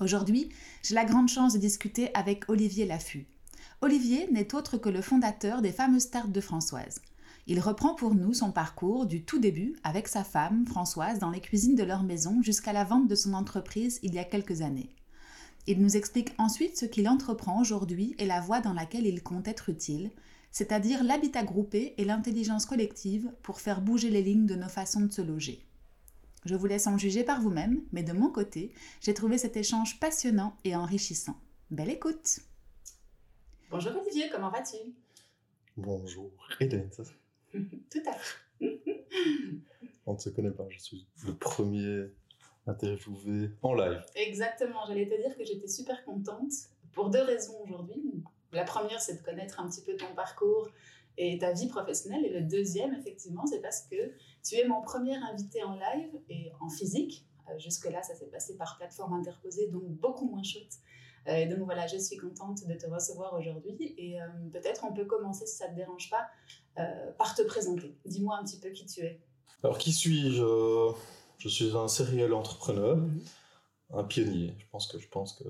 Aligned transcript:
Aujourd'hui, 0.00 0.48
j'ai 0.82 0.94
la 0.94 1.04
grande 1.04 1.28
chance 1.28 1.52
de 1.52 1.58
discuter 1.58 2.10
avec 2.14 2.48
Olivier 2.48 2.86
Laffut. 2.86 3.26
Olivier 3.82 4.28
n'est 4.32 4.54
autre 4.54 4.78
que 4.78 4.88
le 4.88 5.02
fondateur 5.02 5.60
des 5.60 5.72
fameuses 5.72 6.10
tartes 6.10 6.32
de 6.32 6.40
Françoise. 6.40 7.00
Il 7.46 7.60
reprend 7.60 7.94
pour 7.94 8.14
nous 8.14 8.32
son 8.32 8.52
parcours 8.52 9.06
du 9.06 9.22
tout 9.22 9.38
début 9.38 9.76
avec 9.84 10.08
sa 10.08 10.24
femme, 10.24 10.66
Françoise, 10.66 11.18
dans 11.18 11.30
les 11.30 11.40
cuisines 11.40 11.74
de 11.74 11.82
leur 11.82 12.04
maison 12.04 12.42
jusqu'à 12.42 12.72
la 12.72 12.84
vente 12.84 13.08
de 13.08 13.14
son 13.14 13.34
entreprise 13.34 13.98
il 14.02 14.14
y 14.14 14.18
a 14.18 14.24
quelques 14.24 14.62
années. 14.62 14.94
Il 15.66 15.80
nous 15.80 15.96
explique 15.96 16.32
ensuite 16.38 16.78
ce 16.78 16.86
qu'il 16.86 17.08
entreprend 17.08 17.60
aujourd'hui 17.60 18.14
et 18.18 18.26
la 18.26 18.40
voie 18.40 18.60
dans 18.60 18.72
laquelle 18.72 19.06
il 19.06 19.22
compte 19.22 19.46
être 19.46 19.68
utile, 19.68 20.10
c'est-à-dire 20.50 21.04
l'habitat 21.04 21.44
groupé 21.44 21.94
et 21.98 22.04
l'intelligence 22.04 22.66
collective 22.66 23.30
pour 23.42 23.60
faire 23.60 23.80
bouger 23.80 24.10
les 24.10 24.22
lignes 24.22 24.46
de 24.46 24.56
nos 24.56 24.68
façons 24.68 25.00
de 25.00 25.12
se 25.12 25.22
loger. 25.22 25.64
Je 26.44 26.56
vous 26.56 26.66
laisse 26.66 26.88
en 26.88 26.98
juger 26.98 27.22
par 27.22 27.40
vous-même, 27.40 27.82
mais 27.92 28.02
de 28.02 28.12
mon 28.12 28.28
côté, 28.28 28.72
j'ai 29.00 29.14
trouvé 29.14 29.38
cet 29.38 29.56
échange 29.56 30.00
passionnant 30.00 30.56
et 30.64 30.74
enrichissant. 30.74 31.36
Belle 31.70 31.90
écoute 31.90 32.40
Bonjour 33.70 33.92
Olivier, 33.96 34.28
comment 34.28 34.50
vas-tu? 34.50 34.76
Bonjour 35.76 36.32
Hélène. 36.58 36.90
Tout 37.52 38.02
à 38.06 38.12
fait. 38.12 38.82
On 40.06 40.14
ne 40.14 40.18
se 40.18 40.30
connaît 40.30 40.50
pas, 40.50 40.66
je 40.68 40.78
suis 40.78 41.06
le 41.24 41.34
premier 41.34 42.10
interviewé 42.66 43.50
en 43.62 43.74
live. 43.74 44.02
Exactement, 44.16 44.84
j'allais 44.88 45.08
te 45.08 45.14
dire 45.14 45.36
que 45.36 45.44
j'étais 45.44 45.68
super 45.68 46.04
contente 46.04 46.52
pour 46.92 47.10
deux 47.10 47.22
raisons 47.22 47.62
aujourd'hui. 47.62 48.02
La 48.50 48.64
première, 48.64 49.00
c'est 49.00 49.16
de 49.16 49.22
connaître 49.22 49.60
un 49.60 49.68
petit 49.68 49.82
peu 49.82 49.94
ton 49.94 50.12
parcours 50.16 50.68
et 51.18 51.38
ta 51.38 51.52
vie 51.52 51.68
professionnelle. 51.68 52.24
Et 52.24 52.30
le 52.30 52.42
deuxième, 52.42 52.94
effectivement, 52.94 53.46
c'est 53.46 53.60
parce 53.60 53.82
que 53.82 54.12
tu 54.44 54.56
es 54.56 54.66
mon 54.66 54.82
premier 54.82 55.16
invité 55.16 55.62
en 55.62 55.74
live 55.74 56.10
et 56.28 56.50
en 56.60 56.68
physique. 56.68 57.26
Euh, 57.48 57.58
jusque-là, 57.58 58.02
ça 58.02 58.14
s'est 58.14 58.26
passé 58.26 58.56
par 58.56 58.76
plateforme 58.78 59.14
interposée, 59.14 59.68
donc 59.68 59.84
beaucoup 59.84 60.28
moins 60.28 60.42
chouette. 60.42 60.78
Euh, 61.28 61.36
et 61.36 61.46
donc 61.46 61.60
voilà, 61.60 61.86
je 61.86 61.96
suis 61.96 62.16
contente 62.16 62.66
de 62.66 62.74
te 62.74 62.86
recevoir 62.86 63.34
aujourd'hui. 63.34 63.94
Et 63.98 64.20
euh, 64.20 64.26
peut-être 64.52 64.84
on 64.84 64.92
peut 64.92 65.04
commencer, 65.04 65.46
si 65.46 65.56
ça 65.56 65.68
ne 65.68 65.72
te 65.72 65.76
dérange 65.76 66.10
pas, 66.10 66.28
par 67.18 67.34
te 67.34 67.42
présenter. 67.42 67.94
Dis-moi 68.06 68.38
un 68.40 68.44
petit 68.44 68.58
peu 68.58 68.70
qui 68.70 68.86
tu 68.86 69.02
es. 69.02 69.20
Alors, 69.62 69.76
qui 69.76 69.92
suis-je? 69.92 70.42
Je 71.38 71.48
suis 71.48 71.76
un 71.76 71.88
serial 71.88 72.32
entrepreneur, 72.32 72.96
mhm. 72.96 73.20
un 73.92 74.04
pionnier. 74.04 74.54
Je 74.58 74.64
pense 74.70 74.86
que, 74.86 74.98
je 74.98 75.08
pense 75.08 75.34
que 75.34 75.44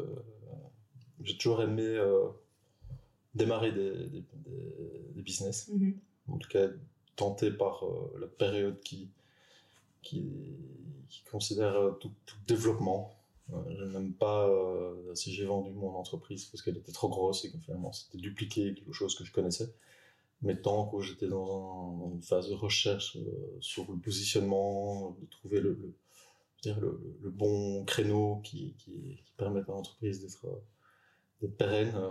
j'ai 1.21 1.37
toujours 1.37 1.63
aimé 1.63 1.97
démarrer 3.35 3.73
des, 3.73 4.09
des, 4.09 5.23
business. 5.23 5.69
Mhm. 5.69 5.99
En 6.29 6.39
tout 6.39 6.49
cas, 6.49 6.69
tenté 7.17 7.51
par 7.51 7.85
euh, 7.85 8.19
la 8.21 8.27
période 8.27 8.81
qui, 8.81 9.11
qui, 10.03 10.57
qui 11.09 11.23
considère 11.31 11.77
euh, 11.77 11.93
tout, 11.93 12.13
développement. 12.47 13.15
Euh, 13.53 13.57
je 13.77 13.85
n'aime 13.85 14.13
pas 14.13 14.51
si 15.15 15.33
j'ai 15.33 15.45
vendu 15.45 15.73
mon 15.73 15.95
entreprise 15.95 16.47
parce 16.47 16.63
qu'elle 16.63 16.77
était 16.77 16.93
trop 16.93 17.09
grosse 17.09 17.45
et 17.45 17.51
que 17.51 17.59
finalement 17.59 17.93
c'était 17.93 18.19
dupliqué 18.19 18.75
quelque 18.75 18.93
chose 18.93 19.15
que 19.15 19.25
je 19.25 19.33
connaissais. 19.33 19.73
Mais 20.43 20.61
tant 20.61 20.87
que 20.87 21.01
j'étais 21.01 21.29
dans, 21.29 22.11
une 22.13 22.23
phase 22.23 22.49
de 22.49 22.55
recherche 22.55 23.17
sur 23.61 23.91
le 23.93 23.99
positionnement, 23.99 25.17
de 25.21 25.27
trouver 25.27 25.61
le, 25.61 25.75
le, 25.75 25.95
dire 26.63 26.81
le, 26.81 27.01
le 27.21 27.31
bon 27.31 27.85
créneau 27.85 28.41
qui, 28.43 28.75
qui, 28.79 29.21
qui 29.25 29.33
permette 29.37 29.69
à 29.69 29.73
l'entreprise 29.73 30.21
d'être 30.21 30.47
pérenne. 31.49 31.93
Euh, 31.95 32.09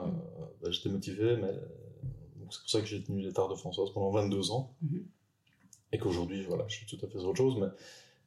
bah, 0.61 0.71
j'étais 0.71 0.89
motivé, 0.89 1.37
mais 1.37 1.53
c'est 2.49 2.59
pour 2.61 2.69
ça 2.69 2.79
que 2.81 2.85
j'ai 2.85 3.03
tenu 3.03 3.21
l'état 3.21 3.47
de 3.47 3.55
Françoise 3.55 3.91
pendant 3.93 4.11
22 4.11 4.51
ans. 4.51 4.75
Mhm. 4.81 5.05
Et 5.93 5.97
qu'aujourd'hui, 5.97 6.45
voilà, 6.45 6.65
je 6.67 6.75
suis 6.75 6.85
tout 6.85 7.03
à 7.05 7.09
fait 7.09 7.19
sur 7.19 7.29
autre 7.29 7.37
chose, 7.37 7.57
mais 7.59 7.67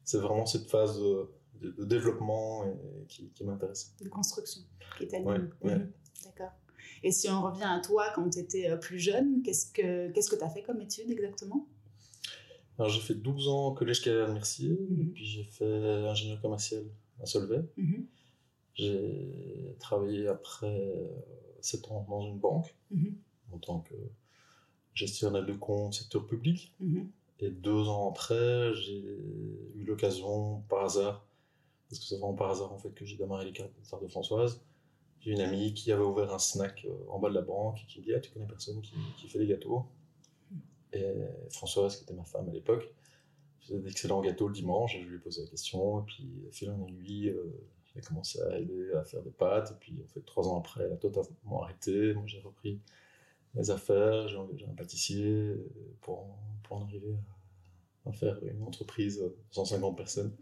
c'est 0.03 0.19
vraiment 0.19 0.45
cette 0.45 0.69
phase 0.69 0.99
de, 0.99 1.85
développement 1.85 2.65
qui, 3.07 3.31
m'intéresse. 3.43 3.95
De 4.01 4.09
construction, 4.09 4.61
qui 4.97 5.07
t'anime. 5.07 5.49
Mhm. 5.63 5.91
D'accord. 6.25 6.51
Et 7.03 7.11
si 7.11 7.29
on 7.29 7.41
revient 7.41 7.63
à 7.63 7.79
toi 7.81 8.05
quand 8.13 8.29
tu 8.29 8.39
étais 8.39 8.69
euh, 8.69 8.77
plus 8.77 8.99
jeune, 8.99 9.41
qu'est-ce 9.43 9.71
que 9.71 10.09
qu'est-ce 10.11 10.29
que 10.29 10.35
tu 10.35 10.43
as 10.43 10.49
fait 10.49 10.63
comme 10.63 10.81
étude 10.81 11.09
exactement? 11.11 11.67
Alors 12.77 12.89
j'ai 12.89 12.99
fait 12.99 13.15
12 13.15 13.47
ans 13.47 13.67
au 13.67 13.73
collège 13.73 14.01
Calais 14.01 14.31
Mercier, 14.31 14.77
mhm. 14.89 15.11
puis 15.11 15.25
j'ai 15.25 15.43
fait 15.43 15.65
ingénieur 15.65 16.41
commercial 16.41 16.83
à 17.21 17.25
Solvay. 17.25 17.63
J'ai 18.75 19.75
travaillé 19.79 20.27
après 20.27 21.11
7 21.61 21.91
ans 21.91 22.05
dans 22.09 22.21
une 22.27 22.37
banque 22.37 22.75
mhm. 22.91 23.15
en 23.51 23.57
tant 23.57 23.79
que 23.79 23.95
gestionnaire 24.93 25.45
de 25.45 25.53
compte 25.53 25.93
secteur 25.93 26.25
public. 26.25 26.73
Mhm. 26.79 27.09
Et 27.39 27.49
deux 27.49 27.87
ans 27.89 28.09
après, 28.09 28.73
j'ai 28.73 28.99
eu 28.99 29.83
l'occasion, 29.85 30.61
par 30.69 30.85
hasard, 30.85 31.25
parce 31.89 31.99
que 31.99 32.05
c'est 32.05 32.17
vraiment 32.17 32.33
par 32.33 32.51
hasard 32.51 32.71
en 32.71 32.77
fait 32.77 32.93
que 32.93 33.05
j'ai 33.05 33.17
démarré 33.17 33.45
les 33.45 33.51
cartes 33.51 33.71
de 34.01 34.07
Françoise. 34.07 34.61
J'ai 35.19 35.31
une 35.31 35.41
amie 35.41 35.73
qui 35.73 35.91
avait 35.91 36.03
ouvert 36.03 36.33
un 36.33 36.39
snack 36.39 36.85
euh, 36.85 36.93
en 37.09 37.19
bas 37.19 37.29
de 37.29 37.33
la 37.33 37.41
banque 37.41 37.81
et 37.81 37.87
qui 37.87 37.99
me 37.99 38.05
dit 38.05 38.13
Ah, 38.13 38.19
tu 38.19 38.31
connais 38.31 38.45
personne 38.45 38.81
qui, 38.81 38.93
qui 39.17 39.27
fait 39.27 39.39
des 39.39 39.47
gâteaux? 39.47 39.85
Et 40.93 41.13
Françoise, 41.49 41.97
qui 41.97 42.03
était 42.03 42.13
ma 42.13 42.23
femme 42.23 42.47
à 42.47 42.53
l'époque, 42.53 42.89
faisait 43.59 43.79
d'excellents 43.79 44.21
gâteaux 44.21 44.47
le 44.47 44.53
dimanche. 44.53 44.95
Et 44.95 45.01
je 45.01 45.07
lui 45.07 45.17
ai 45.17 45.19
posé 45.19 45.41
la 45.43 45.49
question. 45.49 46.01
Et 46.01 46.05
puis, 46.05 46.29
fil 46.51 46.69
en 46.69 46.87
aiguille, 46.87 47.29
euh, 47.29 47.51
j'ai 47.95 48.01
commencé 48.01 48.41
à 48.41 48.59
aider 48.59 48.91
à 48.93 49.03
faire 49.03 49.21
des 49.21 49.31
pâtes. 49.31 49.71
Et 49.71 49.75
puis, 49.79 50.01
en 50.03 50.07
fait, 50.07 50.21
trois 50.25 50.47
ans 50.47 50.59
après, 50.59 50.83
elle 50.83 50.93
a 50.93 50.97
totalement 50.97 51.63
arrêté. 51.63 52.13
Moi, 52.13 52.23
j'ai 52.25 52.41
repris 52.41 52.81
mes 53.53 53.69
affaires. 53.69 54.27
J'ai 54.27 54.37
engagé 54.37 54.65
un 54.65 54.73
pâtissier 54.73 55.55
pour, 56.01 56.37
pour 56.63 56.77
en 56.77 56.83
arriver 56.83 57.15
à, 58.05 58.11
faire 58.11 58.37
une 58.43 58.63
entreprise 58.63 59.19
de 59.19 59.35
150 59.51 59.95
personnes 59.95 60.35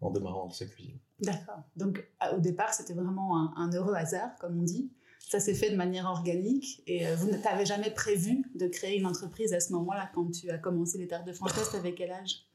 en 0.00 0.10
démarrant 0.10 0.46
dans 0.46 0.52
sa 0.52 0.66
cuisine. 0.66 0.98
D'accord. 1.20 1.62
Donc, 1.76 2.06
au 2.34 2.40
départ, 2.40 2.74
c'était 2.74 2.94
vraiment 2.94 3.56
un, 3.56 3.70
heureux 3.72 3.94
hasard, 3.94 4.36
comme 4.40 4.58
on 4.58 4.62
dit. 4.62 4.90
Ça 5.20 5.38
s'est 5.38 5.54
fait 5.54 5.70
de 5.70 5.76
manière 5.76 6.06
organique 6.06 6.82
et 6.86 7.06
euh, 7.06 7.14
vous 7.14 7.30
n'avez 7.30 7.64
jamais 7.64 7.90
prévu 7.90 8.50
de 8.56 8.66
créer 8.66 8.98
une 8.98 9.06
entreprise 9.06 9.52
à 9.52 9.60
ce 9.60 9.72
moment-là 9.74 10.10
quand 10.12 10.28
tu 10.30 10.50
as 10.50 10.58
commencé 10.58 10.98
les 10.98 11.06
terres 11.06 11.24
de 11.24 11.32
Françoise. 11.32 11.70
T'avais 11.70 11.94
quel 11.94 12.10
âge? 12.10 12.46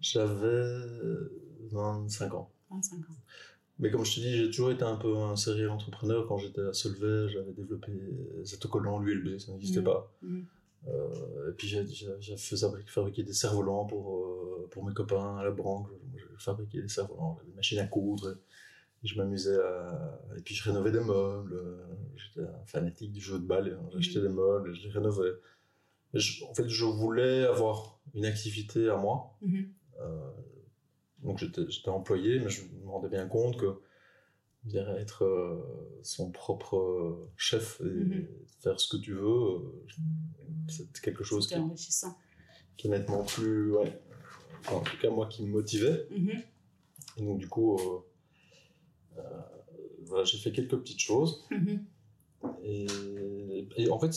J'avais 0.00 0.76
25 1.72 2.34
ans. 2.34 2.52
25 2.70 2.96
ans. 2.96 3.16
Mais 3.78 3.90
comme 3.90 4.04
je 4.04 4.16
te 4.16 4.20
dis, 4.20 4.36
j'ai 4.36 4.46
toujours 4.46 4.72
été 4.72 4.82
un 4.82 4.96
peu 4.96 5.16
un 5.16 5.36
sérieux 5.36 5.70
entrepreneur. 5.70 6.26
Quand 6.26 6.38
j'étais 6.38 6.62
à 6.62 6.72
Solvay, 6.72 7.28
j'avais 7.28 7.52
développé 7.52 7.92
des 7.92 8.54
autocollants 8.54 8.98
l'ULB, 8.98 9.38
ça 9.38 9.52
n'existait 9.52 9.80
mmh. 9.80 9.84
pas. 9.84 10.12
Mmh. 10.22 10.40
Euh, 10.88 11.50
et 11.50 11.54
puis 11.54 11.68
j'ai 11.68 12.36
fait 12.36 12.56
fabriquer 12.86 13.22
des 13.22 13.32
cerfs-volants 13.32 13.84
pour, 13.84 14.16
euh, 14.16 14.68
pour 14.70 14.84
mes 14.84 14.94
copains 14.94 15.36
à 15.36 15.44
la 15.44 15.50
branche. 15.50 15.88
J'ai 16.16 16.24
fabriqué 16.38 16.82
des 16.82 16.88
cerfs-volants, 16.88 17.36
j'avais 17.36 17.50
des 17.50 17.56
machines 17.56 17.78
à 17.78 17.86
coudre. 17.86 18.30
Et, 18.30 18.34
je 19.04 19.16
m'amusais 19.16 19.56
à... 19.56 20.20
Et 20.36 20.40
puis 20.40 20.56
je 20.56 20.64
rénovais 20.64 20.90
des 20.90 21.00
meubles. 21.00 21.62
J'étais 22.16 22.48
un 22.48 22.66
fanatique 22.66 23.12
du 23.12 23.20
jeu 23.20 23.38
de 23.38 23.44
balle. 23.44 23.78
Hein. 23.80 23.88
J'achetais 23.92 24.18
mmh. 24.18 24.22
des 24.22 24.28
meubles 24.28 24.70
et 24.70 24.74
je 24.74 24.88
les 24.88 24.90
rénovais. 24.92 25.34
en 26.14 26.54
fait, 26.54 26.68
je 26.68 26.84
voulais 26.84 27.44
avoir 27.44 28.00
une 28.14 28.24
activité 28.24 28.88
à 28.88 28.96
moi. 28.96 29.36
Euh, 30.00 30.30
donc 31.22 31.38
j'étais 31.38 31.88
employé, 31.88 32.40
mais 32.40 32.50
je 32.50 32.62
me 32.62 32.88
rendais 32.88 33.08
bien 33.08 33.26
compte 33.26 33.56
que 33.58 33.80
être 34.76 35.24
euh, 35.24 36.00
son 36.02 36.30
propre 36.30 36.76
euh, 36.76 37.30
chef 37.36 37.80
et 37.80 37.84
mhm. 37.84 38.28
faire 38.60 38.78
ce 38.80 38.96
que 38.96 39.00
tu 39.00 39.12
veux, 39.14 39.22
euh, 39.22 39.60
c'est 40.68 41.00
quelque 41.00 41.24
chose 41.24 41.46
qui, 41.46 41.54
qui, 42.76 42.86
est 42.86 42.90
nettement 42.90 43.24
plus, 43.24 43.72
ouais, 43.72 44.00
en 44.70 44.80
tout 44.80 44.96
cas 45.00 45.10
moi 45.10 45.26
qui 45.26 45.44
me 45.44 45.50
motivait. 45.50 46.06
Mhm. 46.10 46.42
Et 47.16 47.22
donc 47.22 47.38
du 47.38 47.48
coup, 47.48 47.78
voilà, 50.04 50.24
j'ai 50.24 50.38
fait 50.38 50.52
quelques 50.52 50.76
petites 50.78 51.00
choses. 51.00 51.46
Mhm. 51.50 51.84
Et, 52.62 53.66
et, 53.76 53.90
en 53.90 53.98
fait, 53.98 54.16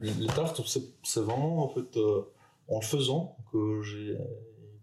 les 0.00 0.26
tartes, 0.26 0.60
c'est 1.02 1.20
vraiment 1.20 1.64
en 1.64 1.68
fait 1.68 1.96
en 2.68 2.80
le 2.80 2.84
faisant 2.84 3.36
que 3.50 3.80
j'ai 3.82 4.18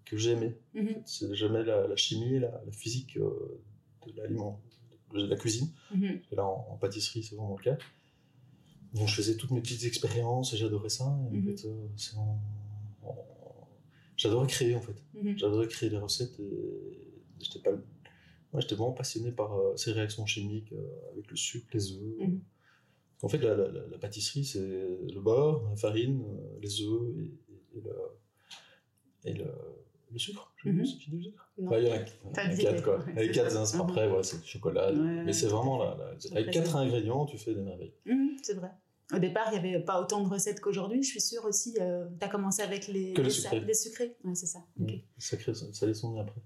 que 0.05 0.17
j'ai 0.17 0.31
aimé. 0.31 0.55
Mhm. 0.73 1.01
C'est 1.05 1.33
jamais 1.35 1.63
la, 1.63 1.95
chimie, 1.95 2.39
la, 2.39 2.61
physique 2.71 3.17
euh, 3.17 3.61
de 4.07 4.13
l'aliment, 4.17 4.61
de 5.13 5.25
la 5.25 5.35
cuisine. 5.35 5.69
Mhm. 5.93 6.21
Et 6.31 6.35
là, 6.35 6.45
en, 6.45 6.77
pâtisserie, 6.77 7.23
c'est 7.23 7.35
vraiment 7.35 7.57
le 7.57 7.63
cas. 7.63 7.77
Donc, 8.93 9.07
je 9.07 9.15
faisais 9.15 9.35
toutes 9.35 9.51
mes 9.51 9.61
petites 9.61 9.83
expériences 9.83 10.53
et 10.53 10.57
j'adorais 10.57 10.89
ça. 10.89 11.05
Mhm. 11.31 11.55
Euh, 11.65 13.09
j'adorais 14.15 14.47
créer, 14.47 14.75
en 14.75 14.81
fait. 14.81 14.95
J'adorais 15.35 15.67
créer 15.67 15.89
des 15.89 15.97
recettes 15.97 16.39
et 16.39 16.99
j'étais 17.39 17.59
pas 17.59 17.71
moi, 18.53 18.61
j'étais 18.61 18.75
vraiment 18.75 18.93
passionné 18.93 19.33
par 19.33 19.53
euh, 19.59 19.75
ces 19.75 19.91
réactions 19.91 20.25
chimiques 20.25 20.73
avec 21.11 21.29
le 21.29 21.35
sucre, 21.35 21.67
les 21.73 21.91
œufs. 21.91 22.19
Mhm. 22.19 22.39
En 23.21 23.27
fait, 23.27 23.39
la, 23.39 23.53
la- 23.53 23.67
la- 23.69 23.87
la 23.87 23.97
pâtisserie, 23.97 24.45
c'est 24.45 24.59
le 24.61 25.19
beurre, 25.19 25.67
la 25.69 25.75
farine, 25.75 26.23
les 26.61 26.81
œufs 26.81 27.17
et, 27.17 27.77
et 27.77 27.81
le, 27.81 27.91
et 29.25 29.33
le, 29.33 29.51
le 30.11 30.19
sucre. 30.19 30.51
Mhm. 30.65 30.75
plus 30.77 30.85
si 30.87 30.97
tu 30.97 31.09
dis 31.11 31.17
le 31.17 31.23
sucre. 31.23 31.51
Il 31.57 31.63
y 31.65 31.67
en 31.67 31.71
a, 31.71 31.79
il 31.79 31.87
y 31.87 31.91
en 31.91 31.93
a 31.95 32.55
quatre, 32.55 32.83
quoi. 32.83 32.97
ouais, 32.97 33.11
Avec 33.11 33.33
c'est 33.35 33.41
quatre, 33.41 33.51
ça. 33.51 33.61
hein, 33.61 33.83
Mhm. 33.83 33.89
après, 33.89 34.07
voilà, 34.07 34.23
c'est 34.23 34.41
du 34.41 34.47
chocolat. 34.47 34.91
Ouais, 34.91 34.99
ouais, 34.99 35.23
mais 35.25 35.33
c'est 35.33 35.47
vraiment 35.47 35.77
là, 35.83 35.97
avec 36.31 36.51
quatre 36.51 36.75
ingrédients, 36.75 37.25
tu 37.25 37.37
fais 37.37 37.53
des 37.53 37.61
merveilles. 37.61 37.93
Mhm, 38.05 38.37
c'est 38.41 38.53
vrai. 38.55 38.71
Au 39.13 39.19
départ, 39.19 39.49
il 39.53 39.61
n'y 39.61 39.69
avait 39.75 39.83
pas 39.85 40.01
autant 40.01 40.23
de 40.23 40.27
recettes 40.29 40.59
qu'aujourd'hui. 40.61 41.03
Je 41.03 41.09
suis 41.09 41.21
sûre 41.21 41.45
aussi, 41.45 41.73
tu 41.73 41.79
as 41.81 42.27
commencé 42.27 42.63
avec 42.63 42.87
les, 42.87 43.13
Que 43.13 43.21
les 43.21 43.27
les 43.27 43.29
sucrés. 43.33 43.59
les 43.59 43.73
sucrés. 43.75 44.15
Ouais, 44.23 44.33
c'est 44.33 44.47
ça. 44.47 44.59
Ok. 44.81 44.89
Sacré, 45.19 45.53
ça, 45.53 45.85
les 45.85 45.93
sont 45.93 46.19
après. 46.19 46.41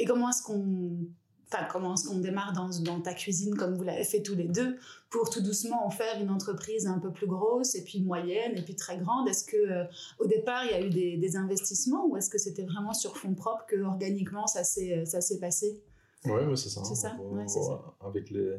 Et 0.00 0.04
comment 0.04 0.28
est-ce 0.30 0.42
qu'on 0.42 1.06
enfin, 1.56 1.68
comment 1.70 1.94
est-ce 1.94 2.08
qu'on 2.08 2.18
démarre 2.18 2.52
dans, 2.52 2.68
dans 2.82 3.00
ta 3.00 3.14
cuisine 3.14 3.54
comme 3.56 3.74
vous 3.74 3.82
l'avez 3.84 4.04
fait 4.04 4.22
tous 4.22 4.34
les 4.34 4.48
deux 4.48 4.76
pour 5.10 5.30
tout 5.30 5.40
doucement 5.42 5.86
en 5.86 5.90
faire 5.90 6.20
une 6.20 6.30
entreprise 6.30 6.86
un 6.86 6.98
peu 6.98 7.10
plus 7.12 7.26
grosse 7.26 7.74
et 7.74 7.82
puis 7.84 8.00
moyenne 8.00 8.56
et 8.56 8.62
puis 8.62 8.74
très 8.74 8.98
grande? 8.98 9.28
Est-ce 9.28 9.44
que 9.44 9.56
euh, 9.56 9.84
au 10.18 10.26
départ 10.26 10.64
il 10.64 10.70
y 10.70 10.74
a 10.74 10.80
eu 10.86 10.90
des, 10.90 11.16
des 11.16 11.36
investissements 11.36 12.06
ou 12.06 12.16
est-ce 12.16 12.30
que 12.30 12.38
c'était 12.38 12.64
vraiment 12.64 12.92
sur 12.94 13.16
fonds 13.16 13.34
propres 13.34 13.66
que 13.66 13.76
organiquement 13.82 14.46
ça 14.46 14.64
s'est 14.64 15.04
ça 15.06 15.20
s'est 15.20 15.38
passé? 15.40 15.82
Ouais, 16.24 16.44
ouais, 16.44 16.56
c'est 16.56 16.68
ça. 16.70 16.82
C'est 16.84 16.94
ça, 16.96 17.16
On- 17.20 17.36
ouais, 17.36 17.46
c'est 17.48 17.62
ça. 17.62 17.82
Avec 18.00 18.30
les. 18.30 18.56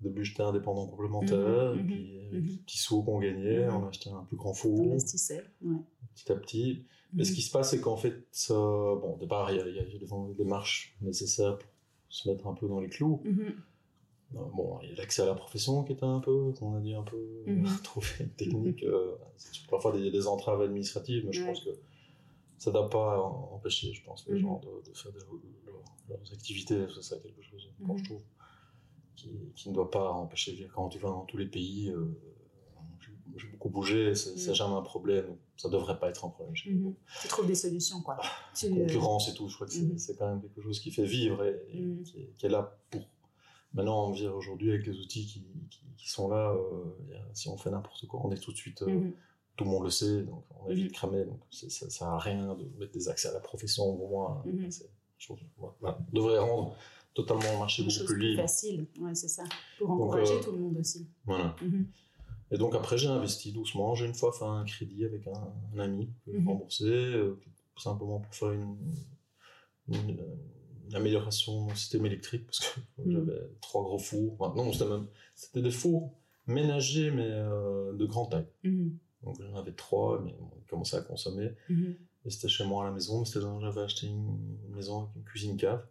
Début, 0.00 0.24
j'étais 0.24 0.44
indépendant 0.44 0.86
complémentaire, 0.86 1.72
Mhm, 1.74 1.80
et 1.80 1.82
puis 1.82 2.18
avec 2.28 2.42
mhm. 2.42 2.46
les 2.50 2.56
petits 2.58 2.78
sous 2.78 3.02
qu'on 3.02 3.18
gagnait, 3.18 3.66
Mhm. 3.66 3.74
on 3.74 3.88
achetait 3.88 4.10
un 4.10 4.22
plus 4.28 4.36
grand 4.36 4.52
four, 4.54 4.92
Investissait. 4.92 5.42
Ouais. 5.60 5.74
petit 6.14 6.30
à 6.30 6.36
petit. 6.36 6.84
Mais 7.12 7.24
ce 7.24 7.30
Mhm. 7.30 7.34
qui 7.36 7.42
se 7.42 7.50
passe, 7.50 7.70
c'est 7.70 7.80
qu'en 7.80 7.96
fait, 7.96 8.14
bon, 8.48 9.14
au 9.14 9.18
départ, 9.18 9.50
il 9.50 9.56
y 9.56 9.60
a, 9.60 9.66
il 9.66 9.74
y 9.74 9.78
a 9.80 9.82
des 10.28 10.34
démarches 10.36 10.96
nécessaires 11.00 11.58
pour 11.58 11.68
se 12.08 12.28
mettre 12.28 12.46
un 12.46 12.54
peu 12.54 12.68
dans 12.68 12.80
les 12.80 12.88
clous. 12.88 13.20
Mhm. 13.24 13.54
Bon, 14.30 14.78
il 14.82 14.90
y 14.90 14.92
a 14.92 14.96
l'accès 14.96 15.22
à 15.22 15.26
la 15.26 15.34
profession 15.34 15.84
qui 15.84 15.92
était 15.92 16.04
un 16.04 16.20
peu, 16.20 16.52
qu'on 16.58 16.74
a 16.76 16.80
dit 16.80 16.94
un 16.94 17.02
peu, 17.02 17.16
Mhm. 17.46 17.64
trouver 17.84 18.06
une 18.20 18.30
technique. 18.30 18.82
euh, 18.82 19.14
parfois 19.70 19.92
des, 19.92 20.10
des 20.10 20.26
entraves 20.26 20.60
administratives, 20.60 21.24
mais 21.26 21.32
je 21.32 21.40
Ouais. 21.42 21.46
pense 21.48 21.60
que 21.64 21.70
ça 22.58 22.70
ne 22.70 22.74
doit 22.74 22.90
pas 22.90 23.20
empêcher, 23.22 23.92
je 23.94 24.02
pense, 24.04 24.26
les 24.26 24.34
Mhm. 24.34 24.40
gens 24.40 24.60
de, 24.60 24.90
de 24.90 24.94
faire 24.96 25.12
leurs, 25.14 25.82
leurs 26.10 26.32
activités. 26.32 26.86
C'est 26.94 27.02
ça 27.02 27.18
quelque 27.20 27.40
chose, 27.42 27.70
Mhm. 27.78 27.98
je 27.98 28.04
trouve, 28.04 28.22
qui, 29.16 29.30
qui 29.54 29.68
ne 29.70 29.74
doit 29.74 29.90
pas 29.90 30.10
empêcher. 30.12 30.68
Quand 30.74 30.88
tu 30.90 30.98
vas 30.98 31.08
dans 31.08 31.24
tous 31.24 31.38
les 31.38 31.46
pays, 31.46 31.88
euh, 31.90 32.06
j'ai- 33.36 33.48
beaucoup 33.48 33.68
bougé, 33.70 34.14
c'est 34.14 34.54
jamais 34.54 34.74
un 34.74 34.82
problème. 34.82 35.36
Ça 35.58 35.68
devrait 35.68 35.98
pas 35.98 36.08
être 36.08 36.24
un 36.24 36.28
problème. 36.30 36.54
chez 36.56 36.70
nous. 36.70 36.90
Mhm. 36.90 36.94
Tu 37.20 37.28
trouves 37.28 37.46
des 37.46 37.54
solutions 37.54 38.00
quoi. 38.00 38.16
Tu, 38.54 38.66
euh, 38.66 38.86
concurrence 38.86 39.28
et 39.28 39.34
tout, 39.34 39.48
je 39.48 39.54
crois 39.56 39.66
que 39.66 39.72
c'est 39.74 39.98
c'est 39.98 40.16
quand 40.16 40.28
même 40.28 40.40
quelque 40.40 40.62
chose 40.62 40.78
qui 40.80 40.90
fait 40.90 41.04
vivre 41.04 41.44
et, 41.44 41.60
et 41.72 41.80
Mhm. 41.80 42.02
qui, 42.04 42.18
est, 42.20 42.32
qui 42.38 42.46
est 42.46 42.48
là 42.48 42.78
pour. 42.90 43.02
Maintenant, 43.74 44.06
on 44.08 44.12
vit 44.12 44.26
aujourd'hui 44.28 44.70
avec 44.70 44.86
les 44.86 44.96
outils 44.98 45.26
qui, 45.26 45.44
qui, 45.68 45.80
qui 45.98 46.08
sont 46.08 46.28
là. 46.28 46.52
euh, 46.52 46.84
a- 47.14 47.34
si 47.34 47.48
on 47.50 47.58
fait 47.58 47.70
n'importe 47.70 48.06
quoi, 48.06 48.20
on 48.24 48.30
est 48.32 48.38
tout 48.40 48.52
de 48.52 48.56
suite. 48.56 48.80
euh, 48.82 48.86
Mhm. 48.88 49.12
Tout 49.56 49.64
le 49.64 49.70
monde 49.70 49.82
le 49.84 49.90
sait, 49.90 50.22
donc 50.22 50.44
on 50.64 50.70
est 50.70 50.74
vite 50.74 50.92
cramé. 50.92 51.24
Donc 51.24 51.40
ça 51.50 51.90
sert 51.90 52.06
à 52.06 52.18
rien 52.20 52.54
de 52.54 52.64
mettre 52.78 52.92
des 52.92 53.08
accès 53.08 53.26
à 53.28 53.32
la 53.32 53.40
profession. 53.40 53.96
Pour 53.96 54.08
moi, 54.08 54.44
c'est- 54.70 54.88
je 55.18 55.26
trouve- 55.26 55.38
voilà, 55.80 55.98
on 56.12 56.14
devrait 56.16 56.38
rendre 56.38 56.76
totalement 57.12 57.50
le 57.52 57.58
marché 57.58 57.82
beaucoup 57.82 57.92
chose 57.92 58.06
plus 58.06 58.14
plus 58.14 58.28
libre. 58.28 58.42
facile, 58.42 58.86
ouais, 59.00 59.14
c'est 59.16 59.26
ça. 59.26 59.42
Pour 59.76 59.90
encourager 59.90 60.34
euh, 60.34 60.42
tout 60.44 60.52
le 60.52 60.58
monde 60.58 60.76
aussi. 60.78 61.08
Voilà. 61.26 61.56
Et 62.50 62.58
donc 62.58 62.74
après, 62.74 62.96
j'ai 62.98 63.08
investi 63.08 63.52
doucement. 63.52 63.94
J'ai 63.94 64.06
une 64.06 64.14
fois 64.14 64.32
fait 64.32 64.44
un 64.44 64.64
crédit 64.64 65.04
avec 65.04 65.26
un, 65.26 65.52
un 65.74 65.78
ami 65.78 66.06
que 66.24 66.32
j'ai 66.32 66.38
Mhm. 66.38 66.48
remboursé, 66.48 66.84
euh, 66.86 67.38
simplement 67.76 68.20
pour 68.20 68.34
faire 68.34 68.52
une, 68.52 68.76
une, 69.88 70.18
une 70.88 70.94
amélioration 70.96 71.60
mon 71.60 71.74
système 71.74 72.06
électrique, 72.06 72.46
parce 72.46 72.60
que 72.60 72.80
Mhm. 73.04 73.12
j'avais 73.12 73.40
trois 73.60 73.82
gros 73.82 73.98
fours. 73.98 74.34
Enfin, 74.38 74.54
non, 74.56 74.72
c'était 74.72 74.86
même 74.88 75.06
c'était 75.34 75.62
des 75.62 75.70
fours 75.70 76.12
ménagers, 76.46 77.10
mais 77.10 77.28
euh, 77.28 77.92
de 77.94 78.06
grande 78.06 78.30
taille. 78.30 78.46
Mhm. 78.64 78.96
Donc 79.24 79.36
j'en 79.42 79.56
avais 79.56 79.72
trois, 79.72 80.20
mais 80.22 80.34
on 80.40 80.50
commençait 80.70 80.96
à 80.96 81.02
consommer. 81.02 81.50
Et 82.24 82.30
c'était 82.30 82.48
chez 82.48 82.64
moi 82.64 82.84
à 82.84 82.86
la 82.88 82.92
maison, 82.94 83.20
mais 83.20 83.24
c'était 83.26 83.40
j'avais 83.60 83.80
acheté 83.82 84.06
une 84.06 84.38
maison 84.70 85.02
avec 85.02 85.16
une 85.16 85.24
cuisine 85.24 85.56
cave 85.56 85.84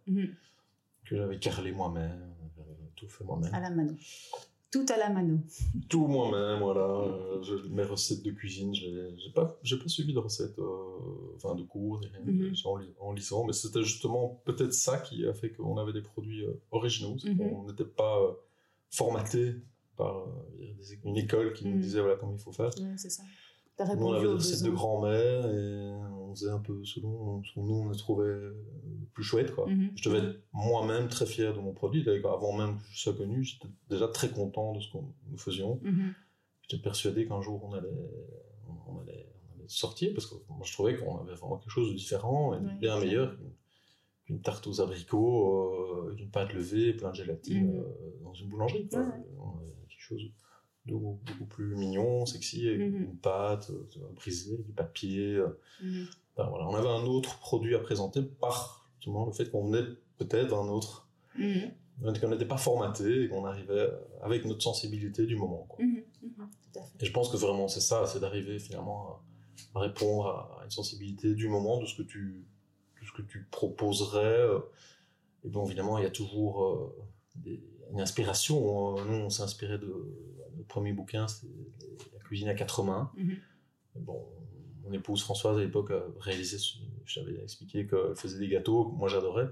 que 1.04 1.16
j'avais 1.16 1.38
carrelé 1.38 1.72
moi-même, 1.72 2.34
j'avais 2.56 2.76
tout 2.96 3.08
fait 3.08 3.24
moi-même. 3.24 3.52
À 3.54 3.60
la 3.60 3.70
mano. 3.70 3.94
Tout 4.70 4.84
à 4.90 4.98
la 4.98 5.08
mano. 5.08 5.38
Tout 5.88 6.06
moi-même, 6.06 6.60
voilà. 6.60 6.82
Euh, 6.82 7.42
je- 7.42 7.68
mes 7.70 7.84
recettes 7.84 8.22
de 8.22 8.30
cuisine, 8.32 8.74
j'ai 8.74 9.32
pas, 9.34 9.56
j'ai 9.62 9.78
pas 9.78 9.88
suivi 9.88 10.12
de 10.12 10.18
recettes, 10.18 10.58
euh, 10.58 11.34
enfin 11.36 11.54
de 11.54 11.62
cours, 11.62 12.00
rien, 12.00 12.20
Mhm. 12.24 12.54
c'est 12.54 12.66
en, 12.66 12.76
li- 12.76 12.92
en 13.00 13.12
lisant, 13.12 13.44
mais 13.44 13.54
c'était 13.54 13.82
justement 13.82 14.42
peut-être 14.44 14.74
ça 14.74 14.98
qui 14.98 15.26
a 15.26 15.32
fait 15.32 15.52
qu'on 15.52 15.78
avait 15.78 15.94
des 15.94 16.02
produits 16.02 16.44
euh, 16.44 16.52
originaux, 16.70 17.16
c'est 17.18 17.30
Mhm. 17.30 17.38
qu'on 17.38 17.64
n'était 17.66 17.84
pas 17.86 18.18
euh, 18.20 18.32
formaté 18.90 19.54
par 19.96 20.26
une 21.04 21.16
école 21.16 21.54
qui 21.54 21.64
nous 21.66 21.76
Mhm. 21.76 21.80
disait 21.80 22.00
voilà 22.00 22.16
comment 22.16 22.34
il 22.34 22.38
faut 22.38 22.52
faire. 22.52 22.70
C'est 22.96 23.10
ça. 23.10 23.22
Nous, 23.96 24.04
on 24.06 24.12
avait 24.12 24.26
des 24.26 24.32
recettes 24.34 24.64
de 24.64 24.70
grand-mère 24.70 25.46
et 25.46 25.92
on 26.28 26.34
faisait 26.34 26.50
un 26.50 26.58
peu 26.60 26.84
selon 26.84 27.42
ce 27.44 27.58
nous 27.58 27.74
on 27.88 27.90
trouvait 27.92 28.26
euh, 28.28 28.54
plus 29.14 29.24
chouette. 29.24 29.54
Quoi. 29.54 29.66
Mhm. 29.68 29.90
Je 29.96 30.08
devais 30.08 30.18
être 30.26 30.40
moi-même 30.52 31.08
très 31.08 31.26
fier 31.26 31.54
de 31.54 31.60
mon 31.60 31.72
produit. 31.72 32.04
D'ailleurs, 32.04 32.32
Avant 32.34 32.52
même 32.56 32.76
que 32.78 32.84
je 32.92 33.00
sois 33.00 33.14
connu, 33.14 33.42
j'étais 33.42 33.68
déjà 33.90 34.08
très 34.08 34.28
content 34.30 34.72
de 34.74 34.80
ce 34.80 34.92
que 34.92 34.98
nous 34.98 35.38
faisions. 35.38 35.80
Mhm. 35.82 36.12
J'étais 36.62 36.82
persuadé 36.82 37.26
qu'un 37.26 37.40
jour 37.40 37.64
on 37.64 37.72
allait, 37.72 37.88
on 38.88 38.98
allait, 39.00 39.26
on 39.48 39.56
allait 39.58 39.68
sortir 39.68 40.12
parce 40.14 40.26
que 40.26 40.34
moi 40.48 40.60
je 40.64 40.72
trouvais 40.72 40.96
qu'on 40.96 41.18
avait 41.18 41.34
vraiment 41.34 41.56
quelque 41.58 41.70
chose 41.70 41.90
de 41.90 41.96
différent 41.96 42.54
et 42.54 42.58
Ouais, 42.58 42.74
bien 42.80 42.98
meilleur 43.00 43.36
qu'une- 44.24 44.42
tarte 44.42 44.66
aux 44.66 44.80
abricots, 44.82 46.04
euh, 46.08 46.14
une 46.18 46.30
pâte 46.30 46.52
levée, 46.52 46.92
plein 46.92 47.10
de 47.10 47.14
gélatine 47.16 47.72
Mhm. 47.72 47.80
euh, 47.80 48.20
dans 48.24 48.34
une 48.34 48.48
boulangerie. 48.48 48.86
quoi. 48.88 49.00
Ouais, 49.00 49.06
ouais. 49.06 49.24
On 49.38 49.56
avait 49.58 49.72
quelque 49.88 50.00
chose 50.02 50.22
beaucoup, 50.96 51.18
beaucoup 51.26 51.44
plus 51.46 51.76
mignon, 51.76 52.24
sexy, 52.26 52.68
avec 52.68 52.80
Mhm. 52.80 53.02
une 53.02 53.16
pâte 53.16 53.70
euh, 53.70 53.88
brisée, 54.14 54.58
du 54.58 54.72
papier. 54.72 55.34
euh. 55.34 55.58
Mhm. 55.82 56.06
Enfin, 56.36 56.48
voilà. 56.50 56.68
On 56.68 56.74
avait 56.74 56.88
un 56.88 57.04
autre 57.04 57.38
produit 57.38 57.74
à 57.74 57.78
présenter 57.80 58.22
par 58.22 58.88
justement, 58.98 59.26
le 59.26 59.32
fait 59.32 59.50
qu'on 59.50 59.64
venait 59.70 59.86
peut-être 60.18 60.48
d'un 60.50 60.68
autre 60.68 61.08
Mhm. 61.36 61.70
qu'on 62.20 62.28
n'était 62.28 62.46
pas 62.46 62.56
formaté 62.56 63.24
et 63.24 63.28
qu'on 63.28 63.44
arrivait 63.44 63.88
avec 64.22 64.44
notre 64.44 64.62
sensibilité 64.62 65.26
du 65.26 65.36
moment. 65.36 65.66
quoi. 65.68 65.78
Tout 66.20 66.78
à 66.78 66.82
fait. 66.82 67.02
Et 67.02 67.06
je 67.06 67.12
pense 67.12 67.28
que 67.30 67.36
vraiment 67.36 67.68
c'est 67.68 67.80
ça, 67.80 68.06
c'est 68.06 68.20
d'arriver 68.20 68.58
finalement 68.58 69.20
à, 69.74 69.78
à 69.78 69.80
répondre 69.80 70.26
à, 70.28 70.60
à 70.60 70.64
une 70.64 70.70
sensibilité 70.70 71.34
du 71.34 71.48
moment, 71.48 71.80
de 71.80 71.86
ce 71.86 71.96
que 71.96 72.02
tu, 72.02 72.44
de 73.00 73.06
ce 73.06 73.12
que 73.12 73.22
tu 73.22 73.46
proposerais. 73.50 74.24
euh. 74.24 74.58
Et 75.44 75.48
bon, 75.48 75.64
évidemment, 75.66 75.98
il 75.98 76.04
y 76.04 76.06
a 76.06 76.10
toujours 76.10 76.92
des- 77.36 77.62
une 77.92 78.00
inspiration. 78.00 78.98
hein. 78.98 79.04
Nous, 79.08 79.14
on 79.16 79.30
s'est 79.30 79.42
inspiré 79.44 79.78
de 79.78 79.94
notre 80.58 80.68
premier 80.68 80.92
bouquin, 80.92 81.26
c'est 81.28 81.46
La 82.12 82.20
cuisine 82.20 82.48
à 82.48 82.54
quatre 82.54 82.82
mains. 82.82 83.10
Mhm. 83.16 83.36
Bon, 83.96 84.26
mon 84.84 84.92
épouse 84.92 85.22
Françoise 85.22 85.56
à 85.56 85.60
l'époque 85.60 85.90
a 85.90 86.02
réalisé, 86.20 86.58
ce- 86.58 86.76
je 87.04 87.20
t'avais 87.20 87.42
expliqué 87.42 87.86
qu'elle 87.86 88.14
faisait 88.16 88.38
des 88.38 88.48
gâteaux, 88.48 88.84
que 88.90 88.94
moi 88.96 89.08
j'adorais. 89.08 89.48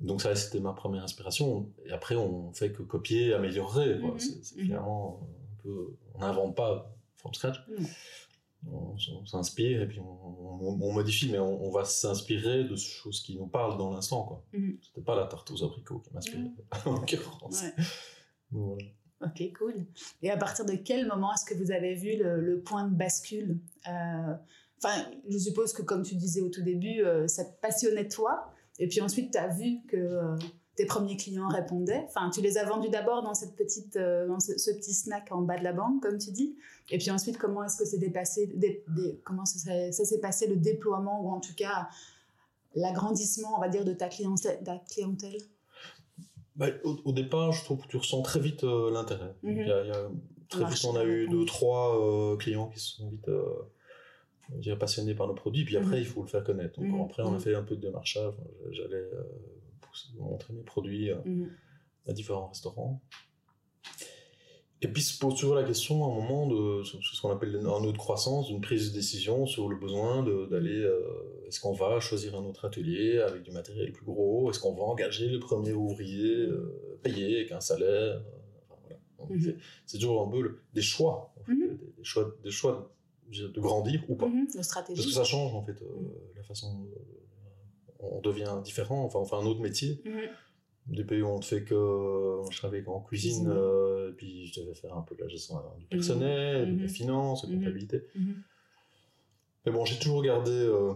Donc 0.00 0.20
ça, 0.20 0.34
c'était 0.34 0.58
ma 0.60 0.72
première 0.72 1.04
inspiration. 1.04 1.70
Et 1.86 1.92
après, 1.92 2.16
on 2.16 2.52
fait 2.52 2.72
que 2.72 2.82
copier, 2.82 3.34
améliorer. 3.34 4.00
quoi. 4.00 4.12
Mhm. 4.12 4.18
C'est 4.18 4.44
c'est 4.44 4.56
Mhm. 4.56 4.62
finalement 4.64 5.20
un 5.52 5.62
peu, 5.62 5.96
on 6.14 6.18
n'invente 6.20 6.56
pas 6.56 6.92
from 7.16 7.32
scratch. 7.34 7.56
On, 8.70 8.96
s'inspire 9.26 9.82
et 9.82 9.88
puis 9.88 9.98
on, 9.98 10.04
on- 10.04 10.78
on 10.80 10.92
modifie, 10.92 11.28
mais 11.30 11.38
on, 11.40 11.70
va 11.72 11.84
s'inspirer 11.84 12.62
de 12.64 12.76
choses 12.76 13.20
qui 13.20 13.36
nous 13.36 13.46
parlent 13.48 13.76
dans 13.76 13.90
l'instant. 13.92 14.22
quoi. 14.24 14.44
Mhm. 14.52 14.78
C'était 14.82 15.00
pas 15.00 15.16
la 15.16 15.26
tarte 15.26 15.50
aux 15.50 15.64
abricots 15.64 15.98
qui 16.00 16.12
m'inspirait, 16.14 16.50
en 16.86 16.92
l'occurrence. 16.92 17.62
Ouais. 17.62 17.84
Voilà. 18.52 18.84
Ok, 19.24 19.42
cool. 19.58 19.74
Et 20.22 20.30
à 20.30 20.36
partir 20.36 20.64
de 20.64 20.74
quel 20.74 21.06
moment 21.06 21.32
est-ce 21.32 21.44
que 21.44 21.54
vous 21.54 21.70
avez 21.70 21.94
vu 21.94 22.16
le, 22.16 22.60
point 22.60 22.86
de 22.88 22.94
bascule 22.94 23.58
Euh, 23.88 24.34
Enfin, 24.84 25.04
je 25.28 25.38
suppose 25.38 25.72
que 25.72 25.82
comme 25.82 26.02
tu 26.02 26.16
disais 26.16 26.40
au 26.40 26.48
tout 26.48 26.62
début, 26.62 27.04
euh, 27.04 27.28
ça 27.28 27.44
passionnait 27.44 28.08
toi, 28.08 28.52
et 28.80 28.88
puis 28.88 29.00
ensuite 29.00 29.30
tu 29.30 29.38
as 29.38 29.46
vu 29.46 29.78
que 29.86 29.96
euh, 29.96 30.36
tes 30.74 30.86
premiers 30.86 31.16
clients 31.16 31.46
répondaient. 31.46 32.04
Enfin, 32.08 32.30
tu 32.30 32.40
les 32.40 32.58
as 32.58 32.64
vendus 32.64 32.88
d'abord 32.88 33.22
dans 33.22 33.34
cette 33.34 33.54
petite, 33.54 33.96
dans 33.96 34.40
ce, 34.40 34.72
petit 34.72 34.92
snack 34.92 35.30
en 35.30 35.42
bas 35.42 35.56
de 35.56 35.62
la 35.62 35.72
banque, 35.72 36.02
comme 36.02 36.18
tu 36.18 36.32
dis. 36.32 36.56
Et 36.90 36.98
puis 36.98 37.12
ensuite, 37.12 37.38
comment 37.38 37.62
est-ce 37.62 37.76
que 37.76 37.84
c'est 37.84 37.98
dépassé, 37.98 38.48
dé- 38.56 38.82
dé- 38.88 39.20
comment 39.24 39.44
ça, 39.44 39.92
s'est- 39.92 40.18
passé 40.20 40.48
le 40.48 40.56
déploiement 40.56 41.22
ou 41.22 41.28
en 41.30 41.38
tout 41.38 41.54
cas 41.56 41.88
l'agrandissement, 42.74 43.54
on 43.56 43.60
va 43.60 43.68
dire, 43.68 43.84
de 43.84 43.92
ta 43.92 44.08
clientèle? 44.08 45.38
Bah, 46.56 46.66
au, 46.84 46.98
au 47.04 47.12
départ, 47.12 47.52
je 47.52 47.64
trouve 47.64 47.80
que 47.82 47.88
tu 47.88 47.96
ressens 47.96 48.22
très 48.22 48.40
vite 48.40 48.64
euh, 48.64 48.90
l'intérêt. 48.90 49.34
Mhm. 49.42 49.56
Y 49.66 49.70
a- 49.70 49.82
il 49.84 49.88
y 49.88 49.90
a- 49.92 50.10
très 50.48 50.64
vite, 50.66 50.84
on 50.84 50.96
a 50.96 51.04
eu 51.04 51.26
deux, 51.28 51.46
trois 51.46 51.98
euh, 52.32 52.36
clients 52.36 52.68
qui 52.68 52.78
se 52.78 52.96
sont 52.96 53.08
vite 53.08 53.28
euh, 53.28 54.76
passionnés 54.78 55.14
par 55.14 55.26
nos 55.28 55.34
produits. 55.34 55.64
Puis 55.64 55.76
après, 55.78 55.96
Mhm. 55.96 56.02
il 56.02 56.06
faut 56.06 56.20
le 56.22 56.28
faire 56.28 56.44
connaître. 56.44 56.78
Donc 56.80 56.90
Mhm. 56.92 57.00
après, 57.00 57.22
on 57.22 57.34
a 57.34 57.38
fait 57.38 57.54
un 57.54 57.62
peu 57.62 57.74
de 57.76 57.80
démarchage. 57.80 58.34
J'allais 58.70 58.96
euh, 58.96 59.22
montrer 60.18 60.52
mes 60.52 60.62
produits 60.62 61.10
à 61.10 62.12
différents 62.12 62.48
restaurants. 62.48 63.00
Et 64.84 64.88
puis 64.88 65.00
se 65.00 65.16
pose 65.16 65.36
toujours 65.36 65.54
la 65.54 65.62
question 65.62 66.04
à 66.04 66.08
un 66.08 66.14
moment 66.14 66.48
de 66.48 66.82
ce 66.82 67.20
qu'on 67.20 67.30
appelle 67.30 67.54
un 67.56 67.80
nœud 67.80 67.92
de 67.92 67.98
croissance, 67.98 68.48
d'une 68.48 68.60
prise 68.60 68.90
de 68.90 68.96
décision 68.96 69.46
sur 69.46 69.68
le 69.68 69.76
besoin 69.76 70.24
d'aller. 70.50 70.76
Euh, 70.76 71.46
est-ce 71.46 71.60
qu'on 71.60 71.72
va 71.72 72.00
choisir 72.00 72.36
un 72.36 72.44
autre 72.44 72.64
atelier 72.64 73.18
avec 73.18 73.44
du 73.44 73.52
matériel 73.52 73.92
plus 73.92 74.04
gros? 74.04 74.50
Est-ce 74.50 74.58
qu'on 74.58 74.74
va 74.74 74.82
engager 74.82 75.28
le 75.28 75.38
premier 75.38 75.72
ouvrier 75.72 76.34
euh, 76.34 76.98
payé 77.02 77.36
avec 77.36 77.52
un 77.52 77.60
salaire? 77.60 78.22
Mhm. 79.30 79.54
C'est 79.86 79.98
toujours 79.98 80.26
un 80.26 80.28
peu 80.28 80.58
des 80.74 80.82
choix, 80.82 81.32
mhm. 81.46 81.78
des, 81.96 82.04
choix, 82.04 82.34
des 82.42 82.50
choix 82.50 82.92
de 83.30 83.60
grandir 83.60 84.02
ou 84.08 84.16
pas. 84.16 84.26
Mhm, 84.26 84.48
stratégie. 84.62 85.00
Parce 85.00 85.06
que 85.06 85.14
ça 85.14 85.22
change 85.22 85.54
en 85.54 85.62
fait 85.62 85.80
euh, 85.80 86.32
la 86.34 86.42
façon. 86.42 86.88
on 88.00 88.20
devient 88.20 88.58
différent, 88.64 89.04
enfin 89.04 89.20
on 89.20 89.24
fait 89.24 89.36
un 89.36 89.46
autre 89.46 89.60
métier 89.60 90.02
des 90.86 91.04
pays 91.04 91.22
où 91.22 91.26
on 91.26 91.38
ne 91.38 91.42
fait 91.42 91.62
que 91.62 92.40
je 92.50 92.58
travaillais 92.58 92.86
en 92.88 93.00
cuisine 93.00 93.48
euh, 93.48 94.10
et 94.10 94.12
puis 94.12 94.46
je 94.46 94.60
devais 94.60 94.74
faire 94.74 94.96
un 94.96 95.02
peu 95.02 95.14
de 95.14 95.22
la 95.22 95.28
gestion 95.28 95.56
du 95.78 95.86
personnel 95.86 96.74
de 96.74 96.80
la 96.80 96.86
mhm. 96.86 96.88
finance 96.88 97.42
de 97.42 97.48
la 97.48 97.52
mhm. 97.54 97.60
comptabilité. 97.60 98.02
Mhm. 98.14 98.42
mais 99.64 99.72
bon 99.72 99.84
j'ai 99.84 99.98
toujours 99.98 100.22
gardé 100.22 100.50
euh, 100.50 100.92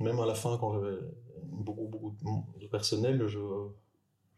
même 0.00 0.18
à 0.18 0.26
la 0.26 0.34
fin 0.34 0.58
quand 0.58 0.72
j'avais 0.72 0.98
beaucoup 1.44 1.86
beaucoup 1.86 2.16
de 2.60 2.66
personnel 2.66 3.26
je, 3.28 3.38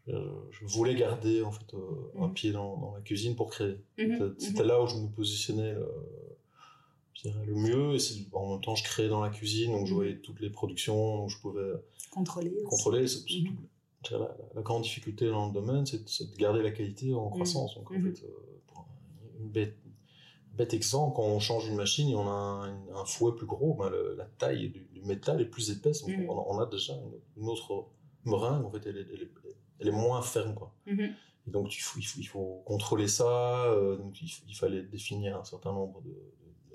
je, 0.07 0.65
voulais 0.65 0.95
garder 0.95 1.41
en 1.41 1.51
fait 1.51 1.73
euh, 1.73 2.23
un 2.23 2.29
pied 2.29 2.51
dans, 2.51 2.77
dans, 2.77 2.93
la 2.95 3.01
cuisine 3.01 3.35
pour 3.35 3.49
créer. 3.49 3.77
C'était 4.37 4.63
là 4.63 4.81
où 4.81 4.87
je 4.87 4.95
me 4.97 5.07
positionnais 5.07 5.75
le 7.23 7.53
mieux 7.53 7.95
et 7.95 8.27
en 8.33 8.53
même 8.53 8.61
temps 8.61 8.75
je 8.75 8.83
créais 8.83 9.09
dans 9.09 9.21
la 9.21 9.29
cuisine 9.29 9.71
donc 9.71 9.87
je 9.87 9.93
voyais 9.93 10.17
toutes 10.17 10.39
les 10.39 10.49
productions 10.49 11.17
donc 11.17 11.29
je 11.29 11.39
pouvais 11.39 11.71
contrôler 12.09 12.51
contrôler 12.67 13.05
la, 14.09 14.35
la, 14.55 14.61
grande 14.61 14.83
difficulté 14.83 15.29
dans 15.29 15.47
le 15.47 15.53
domaine, 15.53 15.85
c'est 15.85 16.31
de 16.31 16.35
garder 16.37 16.63
la 16.63 16.71
qualité 16.71 17.13
en 17.13 17.27
mmh. 17.27 17.31
croissance. 17.31 17.75
Donc, 17.75 17.91
en 17.91 17.99
mmh. 17.99 18.13
fait, 18.13 18.23
euh, 18.23 18.61
pour 18.67 18.87
une 19.39 19.49
bête, 19.49 19.77
bête, 20.53 20.73
exemple, 20.73 21.15
quand 21.15 21.23
on 21.23 21.39
change 21.39 21.67
une 21.67 21.75
machine 21.75 22.09
et 22.09 22.15
on 22.15 22.27
a 22.27 22.67
un, 22.95 23.05
fouet 23.05 23.35
plus 23.35 23.45
gros, 23.45 23.75
ben 23.75 23.91
la 24.17 24.25
taille 24.25 24.69
du, 24.69 25.01
métal 25.03 25.41
est 25.41 25.45
plus 25.45 25.71
épaisse. 25.71 26.01
Donc, 26.01 26.17
mmh. 26.17 26.29
on, 26.29 26.59
a 26.59 26.65
déjà 26.65 26.93
une, 27.37 27.47
autre 27.47 27.87
meringue, 28.25 28.65
en 28.65 28.71
fait, 28.71 28.85
elle, 28.87 29.07
elle, 29.79 29.87
est 29.87 29.91
moins 29.91 30.21
ferme. 30.21 30.55
Quoi. 30.55 30.73
Et 30.87 31.51
donc, 31.51 31.75
il 31.75 31.81
faut, 31.81 31.99
il 31.99 32.27
faut, 32.27 32.63
contrôler 32.65 33.07
ça. 33.07 33.65
Euh, 33.65 33.97
donc, 33.97 34.19
il, 34.21 34.55
fallait 34.55 34.83
définir 34.83 35.37
un 35.37 35.43
certain 35.43 35.71
nombre 35.71 36.01
de, 36.01 36.15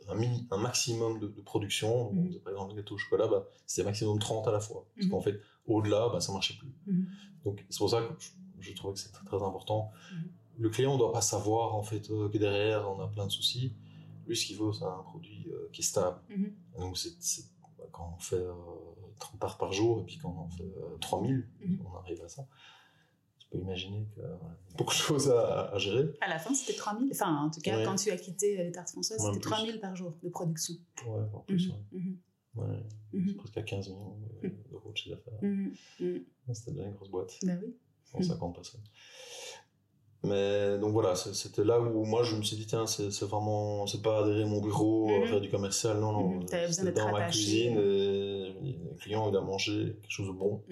un, 0.08 0.20
un, 0.50 0.58
maximum 0.58 1.18
de, 1.20 1.28
production. 1.28 2.12
par 2.42 2.52
exemple, 2.52 2.74
le 2.74 2.82
gâteau 2.82 2.94
au 2.94 2.98
chocolat, 2.98 3.28
bah, 3.28 3.46
c'est 3.66 3.84
maximum 3.84 4.18
30 4.18 4.48
à 4.48 4.52
la 4.52 4.60
fois. 4.60 4.86
Parce 4.96 5.08
qu'en 5.08 5.20
fait, 5.20 5.40
au-delà, 5.66 6.08
bah, 6.08 6.20
ça 6.20 6.32
marchait 6.32 6.54
plus. 6.54 6.72
Mhm. 6.86 7.06
Donc 7.44 7.64
c'est 7.68 7.78
pour 7.78 7.90
ça 7.90 8.02
que 8.02 8.12
je, 8.60 8.72
trouvais 8.74 8.94
que 8.94 9.00
c'est 9.00 9.12
très, 9.12 9.42
important. 9.42 9.90
Mhm. 10.12 10.30
Le 10.58 10.70
client 10.70 10.94
ne 10.94 10.98
doit 10.98 11.12
pas 11.12 11.20
savoir 11.20 11.74
en 11.74 11.82
fait 11.82 12.10
euh, 12.10 12.28
que 12.28 12.38
derrière 12.38 12.88
on 12.90 13.00
a 13.00 13.08
plein 13.08 13.26
de 13.26 13.32
soucis. 13.32 13.74
Lui, 14.26 14.36
ce 14.36 14.46
qu'il 14.46 14.56
veut, 14.56 14.72
c'est 14.72 14.84
un 14.84 15.02
produit 15.02 15.46
euh, 15.48 15.68
qui 15.72 15.82
est 15.82 15.84
stable. 15.84 16.18
Mhm. 16.30 16.52
Donc 16.78 16.98
c'est, 16.98 17.44
bah, 17.78 17.84
quand 17.92 18.14
on 18.16 18.20
fait 18.20 18.44
30 19.18 19.34
euh, 19.34 19.38
parts 19.38 19.58
par 19.58 19.72
jour 19.72 20.00
et 20.00 20.04
puis 20.04 20.18
quand 20.18 20.34
on 20.36 20.48
fait 20.56 20.72
3000, 21.00 21.48
on 21.84 21.96
arrive 21.98 22.22
à 22.22 22.28
ça. 22.28 22.46
Tu 23.38 23.46
peux 23.50 23.58
imaginer 23.58 24.08
qu'il 24.12 24.22
y 24.22 24.26
a 24.26 24.40
beaucoup 24.76 24.94
de 24.94 24.98
choses 24.98 25.30
à, 25.30 25.78
gérer. 25.78 26.10
À 26.20 26.28
la 26.28 26.40
fin, 26.40 26.52
c'était 26.52 26.76
3000. 26.76 27.10
Enfin, 27.12 27.44
en 27.44 27.50
tout 27.50 27.60
cas, 27.60 27.84
quand 27.84 27.94
tu 27.94 28.10
as 28.10 28.16
quitté 28.16 28.56
les 28.56 28.72
tartes 28.72 28.90
françaises, 28.90 29.20
c'était 29.22 29.40
3000 29.40 29.78
par 29.78 29.94
jour 29.94 30.16
de 30.22 30.28
production. 30.30 30.74
Ouais, 31.06 31.22
en 31.32 31.40
plus. 31.40 31.68
Ouais, 31.68 32.00
mhm. 33.12 33.34
presque 33.36 33.56
à 33.56 33.62
15 33.62 33.88
millions 33.88 34.16
mhm. 34.42 34.52
d'euros 34.70 34.92
de 34.92 34.96
chiffre 34.96 35.16
d'affaires. 35.16 35.38
Mhm. 35.42 35.74
C'était 36.52 36.72
bien 36.72 36.84
une 36.86 36.94
grosse 36.94 37.10
boîte. 37.10 37.34
Bah 37.42 37.52
oui. 37.62 37.74
150 38.12 38.54
personnes. 38.54 38.80
Mais 40.22 40.78
donc 40.78 40.92
voilà, 40.92 41.14
c'était 41.14 41.62
là 41.64 41.80
où 41.80 42.04
moi 42.04 42.24
je 42.24 42.36
me 42.36 42.42
suis 42.42 42.56
dit, 42.56 42.66
tiens, 42.66 42.86
c'est 42.86 43.22
vraiment, 43.22 43.86
c'est 43.86 44.02
pas 44.02 44.24
adhérer 44.24 44.42
à 44.42 44.46
mon 44.46 44.60
bureau, 44.60 45.08
faire 45.26 45.40
du 45.40 45.48
commercial, 45.48 46.00
non, 46.00 46.12
non. 46.12 46.46
C'était 46.70 46.92
dans 46.92 47.12
ma 47.12 47.28
cuisine 47.28 47.76
et 47.78 48.54
le 48.62 48.96
client 48.98 49.30
il 49.30 49.36
a 49.36 49.40
mangé 49.40 49.96
quelque 50.00 50.10
chose 50.10 50.28
de 50.28 50.32
bon. 50.32 50.62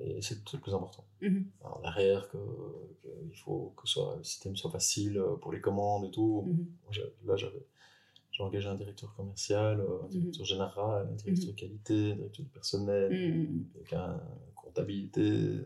Et 0.00 0.20
c'est 0.22 0.36
le 0.52 0.58
plus 0.58 0.74
important. 0.74 1.04
Alors 1.64 1.80
derrière, 1.82 2.28
que, 2.28 2.38
il 3.30 3.36
faut 3.36 3.72
que 3.76 3.88
soit, 3.88 4.16
le 4.18 4.24
système 4.24 4.56
soit 4.56 4.70
facile 4.70 5.22
pour 5.40 5.52
les 5.52 5.60
commandes 5.60 6.04
et 6.04 6.10
tout. 6.10 6.46
Là 7.26 7.36
j'avais 7.36 7.66
j'ai 8.34 8.42
engagé 8.42 8.68
un 8.68 8.74
directeur 8.74 9.14
commercial, 9.14 9.80
un 9.80 10.04
mhm. 10.04 10.08
directeur 10.08 10.44
général, 10.44 11.08
un 11.08 11.14
directeur 11.14 11.50
mhm. 11.50 11.54
qualité, 11.54 12.12
un 12.12 12.16
directeur 12.16 12.44
du 12.44 12.50
personnel, 12.50 13.12
mhm. 13.12 13.66
quelqu'un 13.72 14.20
comptabilité. 14.56 15.22
Euh, 15.22 15.62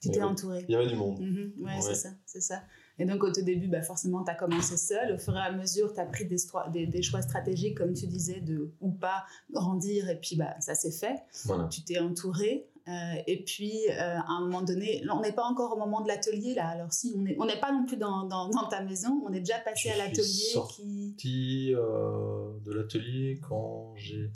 tu 0.00 0.10
t'es 0.10 0.22
entouré. 0.22 0.64
Il 0.68 0.72
y 0.72 0.74
avait 0.74 0.88
du 0.88 0.96
monde. 0.96 1.18
Oui, 1.20 1.54
ouais, 1.58 1.80
c'est 1.80 1.94
ça, 1.94 2.10
c'est 2.26 2.40
ça. 2.40 2.62
Et 2.98 3.06
donc, 3.06 3.22
au 3.22 3.32
tout 3.32 3.42
début, 3.42 3.68
bah, 3.68 3.82
forcément, 3.82 4.22
tu 4.24 4.30
as 4.30 4.34
commencé 4.34 4.76
seul. 4.76 5.14
Au 5.14 5.18
fur 5.18 5.34
et 5.34 5.40
à 5.40 5.52
mesure, 5.52 5.94
tu 5.94 6.00
as 6.00 6.04
pris 6.04 6.26
des, 6.26 6.86
des, 6.86 7.02
choix 7.02 7.22
stratégiques, 7.22 7.78
comme 7.78 7.94
tu 7.94 8.06
disais, 8.06 8.40
de 8.40 8.72
ou 8.80 8.90
pas 8.90 9.24
grandir. 9.50 10.10
Et 10.10 10.18
puis, 10.18 10.36
bah, 10.36 10.60
ça 10.60 10.74
s'est 10.74 10.90
fait. 10.90 11.22
Tu 11.70 11.84
t'es 11.84 12.00
entouré. 12.00 12.68
Euh, 12.88 13.22
et 13.26 13.44
puis, 13.44 13.72
euh, 13.90 14.18
à 14.18 14.32
un 14.32 14.40
moment 14.40 14.62
donné, 14.62 15.02
on 15.10 15.20
n'est 15.20 15.32
pas 15.32 15.44
encore 15.44 15.72
au 15.72 15.78
moment 15.78 16.00
de 16.00 16.08
l'atelier, 16.08 16.54
là. 16.54 16.68
Alors, 16.68 16.92
si, 16.92 17.14
on 17.16 17.22
n'est 17.22 17.36
on 17.38 17.60
pas 17.60 17.72
non 17.72 17.84
plus 17.86 17.96
dans, 17.96 18.24
dans, 18.24 18.50
ta 18.68 18.82
maison, 18.82 19.22
on 19.24 19.32
est 19.32 19.40
déjà 19.40 19.58
passé 19.58 19.90
à 19.90 19.96
l'atelier. 19.96 20.22
sorti 20.52 21.14
qui... 21.18 21.72
euh, 21.74 22.50
de 22.64 22.72
l'atelier 22.72 23.40
quand 23.46 23.94
j'ai 23.96 24.30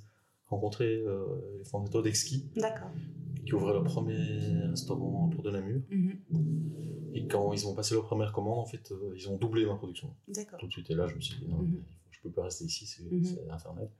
rencontré 0.49 1.03
les 1.59 1.65
fondateurs 1.65 2.03
d'Exki. 2.03 2.47
D'accord. 2.57 2.91
Qui 3.45 3.55
ouvraient 3.55 3.73
leur 3.73 3.85
premier 3.85 4.17
restaurant 4.71 5.29
pour 5.29 5.43
de 5.43 5.50
Namur. 5.50 5.81
Mm 5.91 6.11
Et 7.15 7.26
quand 7.26 7.53
ils 7.53 7.67
ont 7.67 7.75
passé 7.75 7.95
leur 7.95 8.05
première 8.05 8.33
commande, 8.33 8.59
en 8.59 8.67
fait, 8.67 8.93
ils 9.17 9.29
ont 9.29 9.37
doublé 9.37 9.67
ma 9.67 9.75
production. 9.75 10.15
D'accord. 10.29 10.59
Tout 10.59 10.67
de 10.67 10.73
suite, 10.73 10.91
et 10.91 10.95
là, 10.95 11.07
je 11.09 11.15
me 11.17 11.21
suis 11.21 11.37
dit, 11.37 11.49
non, 11.49 11.59
mm 11.59 11.83
je 12.11 12.23
peux 12.23 12.31
pas 12.31 12.45
rester 12.45 12.65
ici, 12.65 12.87
c'est 12.87 13.03
mm 13.03 13.50
infernal. 13.50 13.91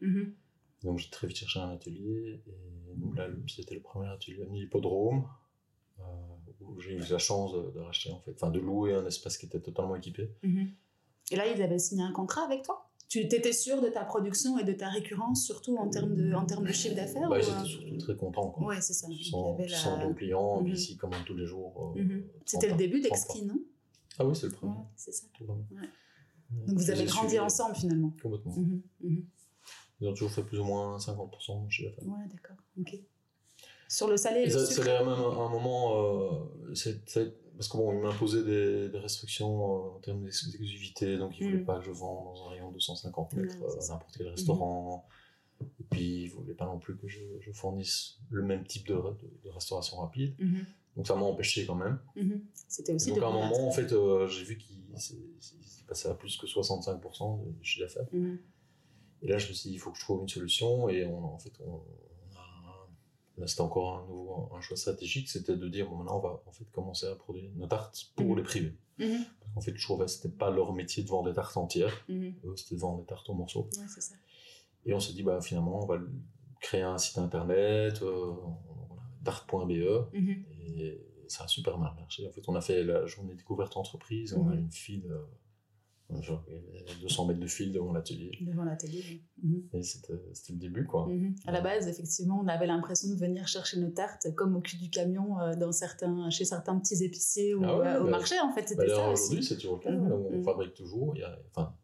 Mm-hmm. 0.87 0.91
Donc 0.91 0.99
j'ai 0.99 1.11
très 1.11 1.27
vite 1.27 1.37
cherché 1.37 1.61
un 1.61 1.71
atelier 1.71 2.41
et 2.47 2.97
donc 2.97 3.17
là 3.17 3.27
c'était 3.49 3.75
le 3.75 3.81
premier 3.81 4.09
atelier 4.09 4.43
à 4.43 4.53
l'hippodrome 4.53 5.27
euh, 6.01 6.03
où 6.61 6.81
j'ai 6.81 6.95
eu 6.95 7.03
la 7.11 7.19
chance 7.19 7.53
de, 7.53 7.81
racheter 7.81 8.11
en 8.11 8.21
fait, 8.21 8.33
enfin 8.33 8.51
de 8.51 8.61
louer 8.61 8.95
un 8.95 9.07
espace 9.07 9.37
qui 9.39 9.47
était 9.47 9.61
totalement 9.61 9.97
équipé. 9.97 10.31
Mhm. 10.43 10.71
Et 11.33 11.37
là 11.37 11.47
ils 11.47 11.61
avaient 11.63 11.79
signé 11.79 12.03
un 12.03 12.13
contrat 12.13 12.45
avec 12.45 12.63
toi? 12.63 12.89
Tu 13.09 13.21
étais 13.21 13.53
sûr 13.53 13.81
de 13.81 13.89
ta 13.89 14.05
production 14.05 14.59
et 14.59 14.65
de 14.65 14.73
ta 14.73 14.89
récurrence 14.89 15.45
surtout 15.45 15.77
en 15.77 15.89
termes 15.89 16.17
de, 16.17 16.33
en 16.35 16.45
termes 16.45 16.67
de 16.67 16.73
chiffre 16.73 16.97
d'affaires 16.97 17.29
bah, 17.29 17.39
Ils 17.39 17.49
étaient 17.49 17.69
surtout 17.69 17.99
très 17.99 18.17
contents. 18.17 18.57
Ouais 18.61 18.81
c'est 18.81 18.95
ça. 18.95 19.07
Sans, 19.31 19.57
la... 19.59 20.13
clients, 20.15 20.63
mhm. 20.63 20.69
ici 20.69 20.97
comme 20.97 21.13
tous 21.25 21.37
les 21.37 21.47
jours. 21.47 21.95
Euh, 21.97 22.03
mhm. 22.03 22.25
C'était 22.45 22.69
le 22.69 22.77
début 22.77 23.01
d'Exki 23.01 23.45
non? 23.45 23.61
Ah 24.19 24.25
oui 24.25 24.35
c'est 24.35 24.47
le 24.47 24.53
premier. 24.53 24.75
c'est 24.97 25.13
ça. 25.13 25.27
Donc 26.67 26.79
vous 26.79 26.91
avez 26.91 27.05
grandi 27.05 27.39
ensemble 27.39 27.75
finalement. 27.75 28.13
Complètement. 28.23 28.55
Ils 30.01 30.09
ont 30.09 30.13
toujours 30.13 30.31
fait 30.31 30.43
plus 30.43 30.59
ou 30.59 30.65
moins 30.65 30.99
50% 30.99 31.71
chez 31.71 31.85
la 31.85 31.93
femme. 31.93 32.09
Ouais, 32.09 32.29
d'accord. 32.31 32.57
Ok. 32.79 32.99
Sur 33.89 34.09
le 34.09 34.17
salé 34.17 34.41
et, 34.41 34.47
le 34.47 34.65
sucre. 34.65 34.85
même 34.85 35.09
un 35.09 35.49
moment, 35.49 36.03
euh, 36.03 36.75
parce 37.57 37.69
que 37.69 37.77
bon, 37.77 37.93
ils 37.93 38.01
m'imposaient 38.01 38.43
des, 38.43 38.89
des, 38.89 38.99
restrictions 38.99 39.63
euh, 39.63 39.97
en 39.97 40.01
termes 40.01 40.25
d'exclusivité, 40.25 41.17
donc 41.19 41.39
ils 41.39 41.47
ne 41.47 41.51
voulaient 41.51 41.63
mm. 41.63 41.67
pas 41.67 41.79
que 41.79 41.85
je 41.85 41.93
vende 41.93 42.25
dans 42.25 42.47
un 42.47 42.51
rayon 42.51 42.73
de 42.73 42.81
150 42.81 43.35
mètres 43.35 43.57
euh, 43.63 43.89
n'importe 43.89 44.17
quel 44.17 44.29
restaurant. 44.29 45.07
Et 45.61 45.85
puis 45.89 46.25
ils 46.25 46.29
voulaient 46.29 46.55
pas 46.55 46.67
non 46.67 46.79
plus 46.79 46.97
que 46.97 47.07
je, 47.07 47.21
je 47.41 47.53
fournisse 47.53 48.19
le 48.31 48.43
même 48.43 48.65
type 48.65 48.89
de, 48.89 48.95
de, 48.95 49.51
restauration 49.51 49.99
rapide. 49.99 50.35
Mm-hmm. 50.39 50.65
Donc 50.97 51.07
ça 51.07 51.15
m'a 51.15 51.23
empêché 51.23 51.65
quand 51.65 51.77
même. 51.77 51.99
Mm-hmm. 52.17 52.41
C'était 52.69 52.93
aussi. 52.93 53.11
donc 53.11 53.23
à 53.23 53.29
un 53.29 53.33
moment, 53.33 53.69
en 53.69 53.71
fait, 53.71 53.89
j'ai 53.89 54.45
vu 54.45 54.59
qu'il 54.59 54.83
passait 55.87 56.09
à 56.09 56.15
plus 56.15 56.37
que 56.37 56.47
65% 56.47 57.59
de 57.59 57.65
chiffre 57.65 57.87
d'affaires. 57.87 58.09
Mm-hmm. 58.13 58.37
Et 59.23 59.29
là, 59.29 59.39
je 59.39 59.49
me 59.49 59.55
suis 59.55 59.71
dit, 59.71 59.77
il 59.77 59.79
faut 59.79 59.91
que 59.91 59.99
je 59.99 60.03
trouve 60.03 60.23
une 60.23 60.29
solution. 60.29 60.89
Et 60.89 61.05
on, 61.07 61.25
en 61.25 61.39
fait, 61.39 61.53
on, 61.65 61.81
là, 63.39 63.47
c'était 63.47 63.63
encore 63.63 63.99
un 63.99 64.07
nouveau 64.07 64.51
un 64.55 64.61
choix 64.61 64.77
stratégique, 64.77 65.29
c'était 65.29 65.57
de 65.57 65.69
dire, 65.69 65.89
bon, 65.89 65.97
maintenant, 65.97 66.19
on 66.19 66.21
va 66.21 66.43
en 66.47 66.53
fait 66.53 66.65
commencer 66.73 67.07
à 67.07 67.15
produire 67.15 67.51
nos 67.55 67.67
tartes 67.67 68.13
pour 68.15 68.31
mhm. 68.31 68.37
les 68.37 68.43
privés. 68.43 68.75
Mhm. 68.99 69.25
Parce 69.41 69.55
qu'en 69.55 69.61
fait, 69.61 69.77
je 69.77 69.83
trouvais 69.83 70.07
que 70.07 70.11
c'était 70.11 70.35
pas 70.35 70.51
leur 70.51 70.73
métier 70.73 71.03
de 71.03 71.09
vendre 71.09 71.29
des 71.29 71.35
tartes 71.35 71.57
entières, 71.57 72.05
mhm. 72.09 72.35
c'était 72.57 72.75
de 72.75 72.81
vendre 72.81 73.01
des 73.01 73.07
tartes 73.07 73.29
en 73.29 73.35
morceaux. 73.35 73.69
ça. 73.73 74.15
Et 74.85 74.95
on 74.95 75.01
s'est 75.01 75.13
dit, 75.13 75.23
bah, 75.23 75.41
finalement, 75.41 75.83
on 75.83 75.87
va 75.87 75.99
créer 76.61 76.83
un 76.83 76.99
site 76.99 77.19
internet, 77.19 78.03
euh, 78.03 78.33
tarte.be, 79.25 80.15
et 80.15 81.01
ça 81.29 81.45
a 81.45 81.49
super 81.49 81.77
mal 81.79 81.93
marché. 81.97 82.27
En 82.27 82.31
fait, 82.31 82.49
on 82.49 82.55
a 82.55 82.61
fait 82.61 82.85
la 82.85 83.05
journée 83.07 83.35
découverte 83.35 83.77
entreprise, 83.77 84.35
on 84.35 84.49
a 84.49 84.55
une 84.55 84.71
file. 84.71 85.11
Euh, 85.11 85.25
Genre, 86.21 86.45
il 86.49 86.55
y 86.55 86.79
avait 86.79 87.01
200 87.03 87.27
mètres 87.27 87.41
de 87.41 87.47
fil 87.47 87.73
devant 87.73 87.93
l'atelier. 87.93 88.31
Devant 88.41 88.65
l'atelier, 88.65 89.23
oui. 89.43 89.69
Et 89.73 89.83
c'était 89.83 90.13
le 90.13 90.59
début, 90.59 90.85
quoi. 90.85 91.07
Mhm. 91.09 91.35
À 91.47 91.53
la 91.53 91.61
base, 91.61 91.89
effectivement, 91.89 92.41
on 92.43 92.47
avait 92.47 92.67
l'impression 92.67 93.09
de 93.09 93.19
venir 93.19 93.49
chercher 93.49 93.81
nos 93.81 93.91
tartes 93.91 94.33
comme 94.37 94.55
au 94.55 94.61
cul 94.61 94.77
du 94.77 94.89
camion 94.89 95.41
euh, 95.41 95.57
dans 95.57 95.73
certains, 95.73 96.31
chez 96.31 96.45
certains 96.45 96.79
petits 96.79 97.03
épiciers 97.03 97.55
ou 97.55 97.65
ah 97.65 97.97
euh, 97.97 98.01
au 98.01 98.05
bah, 98.05 98.11
marché, 98.11 98.37
en 98.41 98.53
fait. 98.53 98.69
C'était 98.69 98.87
bah, 98.87 98.95
ça 98.95 99.11
Aujourd'hui, 99.11 99.43
c'est 99.43 99.57
toujours 99.57 99.77
le 99.77 99.83
cas. 99.83 99.91
Mhm. 99.91 100.13
On 100.13 100.37
mhm. 100.37 100.45
fabrique 100.45 100.75
toujours. 100.75 101.13
Il 101.17 101.21
y 101.21 101.25
a, 101.25 101.37
enfin, 101.51 101.75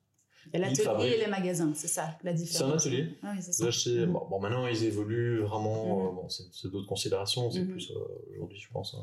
et 0.52 0.58
l'atelier 0.58 1.14
et 1.16 1.18
les 1.18 1.28
magasins, 1.28 1.72
c'est 1.74 1.88
ça 1.88 2.16
la 2.22 2.32
différence. 2.32 2.82
C'est 2.82 2.90
un 2.90 2.92
atelier. 2.92 3.18
Ah, 3.22 3.32
oui, 3.34 3.42
ça. 3.42 4.06
bon, 4.06 4.40
maintenant, 4.40 4.66
ils 4.66 4.84
évoluent 4.84 5.40
vraiment. 5.40 6.08
Euh, 6.08 6.12
bon, 6.12 6.28
c'est 6.28 6.70
d'autres 6.70 6.88
considérations. 6.88 7.50
C'est 7.50 7.64
plus 7.64 7.92
aujourd'hui, 8.32 8.58
je 8.58 8.70
pense, 8.70 8.96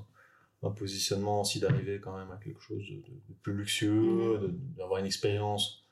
un 0.64 0.72
positionnement 0.72 1.42
aussi 1.42 1.60
d'arriver 1.60 2.00
quand 2.02 2.18
même 2.18 2.32
à 2.32 2.38
quelque 2.38 2.60
chose 2.62 2.84
de, 2.90 2.96
de 2.98 3.34
plus 3.42 3.54
luxueux, 3.54 4.52
d'avoir 4.78 5.00
une 5.00 5.06
expérience, 5.06 5.84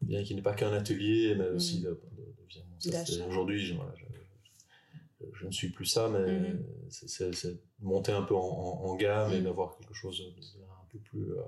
bien 0.00 0.22
qu'il 0.24 0.36
n'est 0.36 0.42
pas 0.42 0.54
qu'un 0.54 0.72
atelier, 0.72 1.34
mais 1.36 1.48
aussi 1.50 1.78
Mhm. 1.78 1.84
de, 1.84 1.90
de- 1.90 3.24
aujourd'hui, 3.28 3.58
je, 3.58 3.74
voilà, 3.74 3.92
je, 3.96 4.04
je- 4.04 5.26
je 5.40 5.46
ne 5.46 5.50
suis 5.50 5.70
plus 5.70 5.86
ça, 5.86 6.08
mais 6.08 6.50
Mhm. 6.50 6.64
c'est- 6.88 7.60
monter 7.80 8.12
un 8.12 8.22
peu 8.22 8.34
en, 8.34 8.40
en- 8.40 8.84
en 8.86 8.96
gamme 8.96 9.32
et 9.32 9.38
Mhm. 9.38 9.44
d'avoir 9.44 9.76
quelque 9.76 9.92
chose 9.94 10.22
un 10.22 10.86
peu 10.90 10.98
plus 10.98 11.32
euh, 11.32 11.42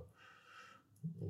euh, 1.22 1.26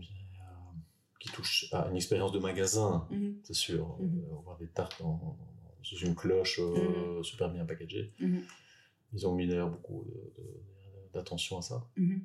qui 1.20 1.28
touche 1.30 1.66
à 1.72 1.88
une 1.88 1.96
expérience 1.96 2.32
de 2.32 2.38
magasin, 2.38 3.06
Mhm. 3.10 3.38
c'est 3.44 3.54
sûr. 3.54 3.96
Euh, 4.00 4.38
avoir 4.38 4.56
des 4.58 4.68
tartes 4.68 5.00
dans- 5.00 5.36
sous 5.82 5.96
une 5.98 6.14
cloche 6.16 6.58
euh, 6.60 7.22
super 7.22 7.48
bien 7.50 7.64
packagée. 7.64 8.12
Mhm. 8.20 8.42
Ils 9.14 9.26
ont 9.26 9.34
mis 9.34 9.46
d'ailleurs 9.46 9.70
beaucoup 9.70 10.04
de- 10.04 10.42
d'attention 11.14 11.58
à 11.58 11.62
ça. 11.62 11.84
Mhm. 11.96 12.22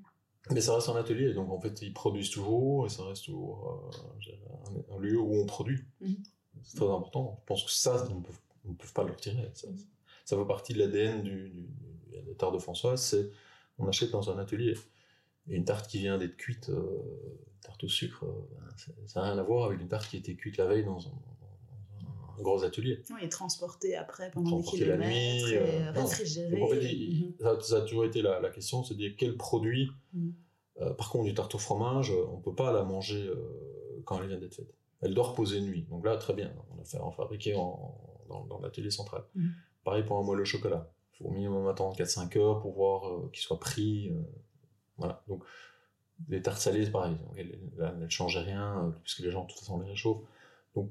Mais 0.52 0.60
ça 0.62 0.76
reste 0.76 0.90
un 0.90 0.96
atelier, 0.98 1.34
donc 1.34 1.50
en 1.52 1.60
fait 1.60 1.82
ils 1.82 1.94
produisent 1.94 2.30
toujours 2.32 2.86
et 2.86 2.90
ça 2.90 3.04
reste 3.06 3.26
toujours 3.26 3.92
euh, 3.96 4.96
un, 4.96 5.00
lieu 5.00 5.18
où 5.20 5.36
on 5.42 5.46
produit. 5.46 5.80
Mhm. 6.02 6.18
C'est 6.64 6.78
très 6.78 6.86
important. 6.90 7.38
Je 7.42 7.46
pense 7.46 7.64
que 7.64 7.72
ça, 7.72 8.06
ils 8.10 8.16
ne 8.70 8.76
peuvent 8.76 8.94
pas 8.94 9.04
le 9.04 9.12
retirer. 9.12 9.50
Ça, 9.54 9.68
Mhm. 9.70 9.78
ça 10.26 10.38
fait 10.38 10.46
partie 10.46 10.74
de 10.74 10.80
l'ADN 10.80 11.24
du, 11.24 11.50
du, 11.50 11.62
du- 11.62 12.22
des 12.26 12.36
tartes 12.36 12.54
de 12.54 12.60
Françoise, 12.60 13.02
c'est 13.02 13.30
on 13.80 13.88
achète 13.88 14.12
dans 14.12 14.30
un 14.30 14.38
atelier. 14.38 14.76
Et 15.50 15.56
une 15.56 15.66
tarte 15.66 15.90
qui 15.90 16.00
vient 16.00 16.18
d'être 16.18 16.38
cuite, 16.38 16.70
euh, 16.70 17.02
tarte 17.62 17.84
au 17.84 17.88
sucre, 17.90 18.24
euh, 18.26 18.48
ben, 18.60 19.08
ça 19.08 19.22
n'a 19.22 19.32
rien 19.32 19.38
à 19.40 19.44
voir 19.44 19.66
avec 19.66 19.82
une 19.82 19.88
tarte 19.90 20.10
qui 20.10 20.16
a 20.18 20.20
été 20.20 20.36
cuite 20.36 20.58
la 20.58 20.66
veille 20.66 20.86
dans 20.86 21.06
un, 21.08 21.12
un 22.38 22.42
gros 22.42 22.64
atelier. 22.64 23.02
Oui, 23.12 23.20
et 23.22 23.30
transporté 23.30 23.96
après 23.96 24.32
pendant 24.32 24.46
des 24.46 24.52
Transporté 24.64 24.86
la 24.86 24.96
kilomètres, 24.98 25.46
nuit, 25.48 25.54
et 25.54 25.58
euh, 25.58 25.92
réfrigéré. 25.92 26.50
Donc 26.52 26.62
en 26.64 26.68
fait, 26.74 26.84
il- 26.84 27.26
Mhm. 27.26 27.34
ça, 27.40 27.62
ça 27.62 27.76
a 27.78 27.82
toujours 27.82 28.06
été 28.06 28.22
la, 28.22 28.40
la 28.40 28.50
question, 28.50 28.84
c'est 28.84 28.94
de 28.96 29.00
dire 29.00 29.14
quel 29.18 29.36
produit. 29.38 29.90
Mhm. 30.14 30.34
Euh, 30.82 30.94
par 30.94 31.10
contre, 31.12 31.26
du 31.26 31.34
tarte 31.34 31.54
au 31.56 31.60
fromage, 31.60 32.12
on 32.12 32.38
peut 32.40 32.56
pas 32.56 32.72
la 32.72 32.84
manger 32.84 33.28
euh, 33.28 34.02
quand 34.06 34.20
elle 34.22 34.28
vient 34.30 34.40
d'être 34.40 34.56
faite. 34.56 34.74
Elle 35.02 35.14
doit 35.14 35.28
reposer 35.28 35.58
une 35.60 35.66
nuit. 35.66 35.86
Donc 35.90 36.04
là, 36.06 36.18
très 36.18 36.34
bien, 36.34 36.52
on 36.76 36.82
a 36.82 36.84
fait 36.86 36.98
en 37.00 37.12
fabriquer 37.12 37.56
en, 37.56 37.96
dans, 38.30 38.46
dans 38.46 38.60
l'atelier 38.60 38.90
central. 38.90 39.24
Mhm. 39.36 39.52
Pareil 39.84 40.04
pour 40.04 40.18
un 40.18 40.24
moelle 40.24 40.40
au 40.42 40.46
chocolat. 40.46 40.90
Il 41.14 41.18
faut 41.18 41.26
au 41.26 41.32
minimum 41.32 41.68
attendre 41.68 41.96
4-5 41.96 42.38
heures 42.40 42.62
pour 42.62 42.74
voir 42.74 43.08
euh, 43.08 43.30
qu'il 43.32 43.42
soit 43.44 43.60
pris. 43.60 44.12
voilà. 44.98 45.22
Donc, 45.28 45.44
les 46.30 46.42
tartes 46.42 46.60
salées, 46.62 46.86
c'est 46.86 46.92
pareil. 46.92 47.16
Donc, 47.16 47.36
elles 47.38 47.60
ne 48.00 48.08
changent 48.08 48.38
rien, 48.38 48.96
puisque 49.04 49.20
les 49.20 49.30
gens, 49.32 49.44
de 49.44 49.50
toute 49.50 49.60
façon, 49.60 49.80
les 49.82 49.90
réchauffent. 49.90 50.22
Donc, 50.76 50.90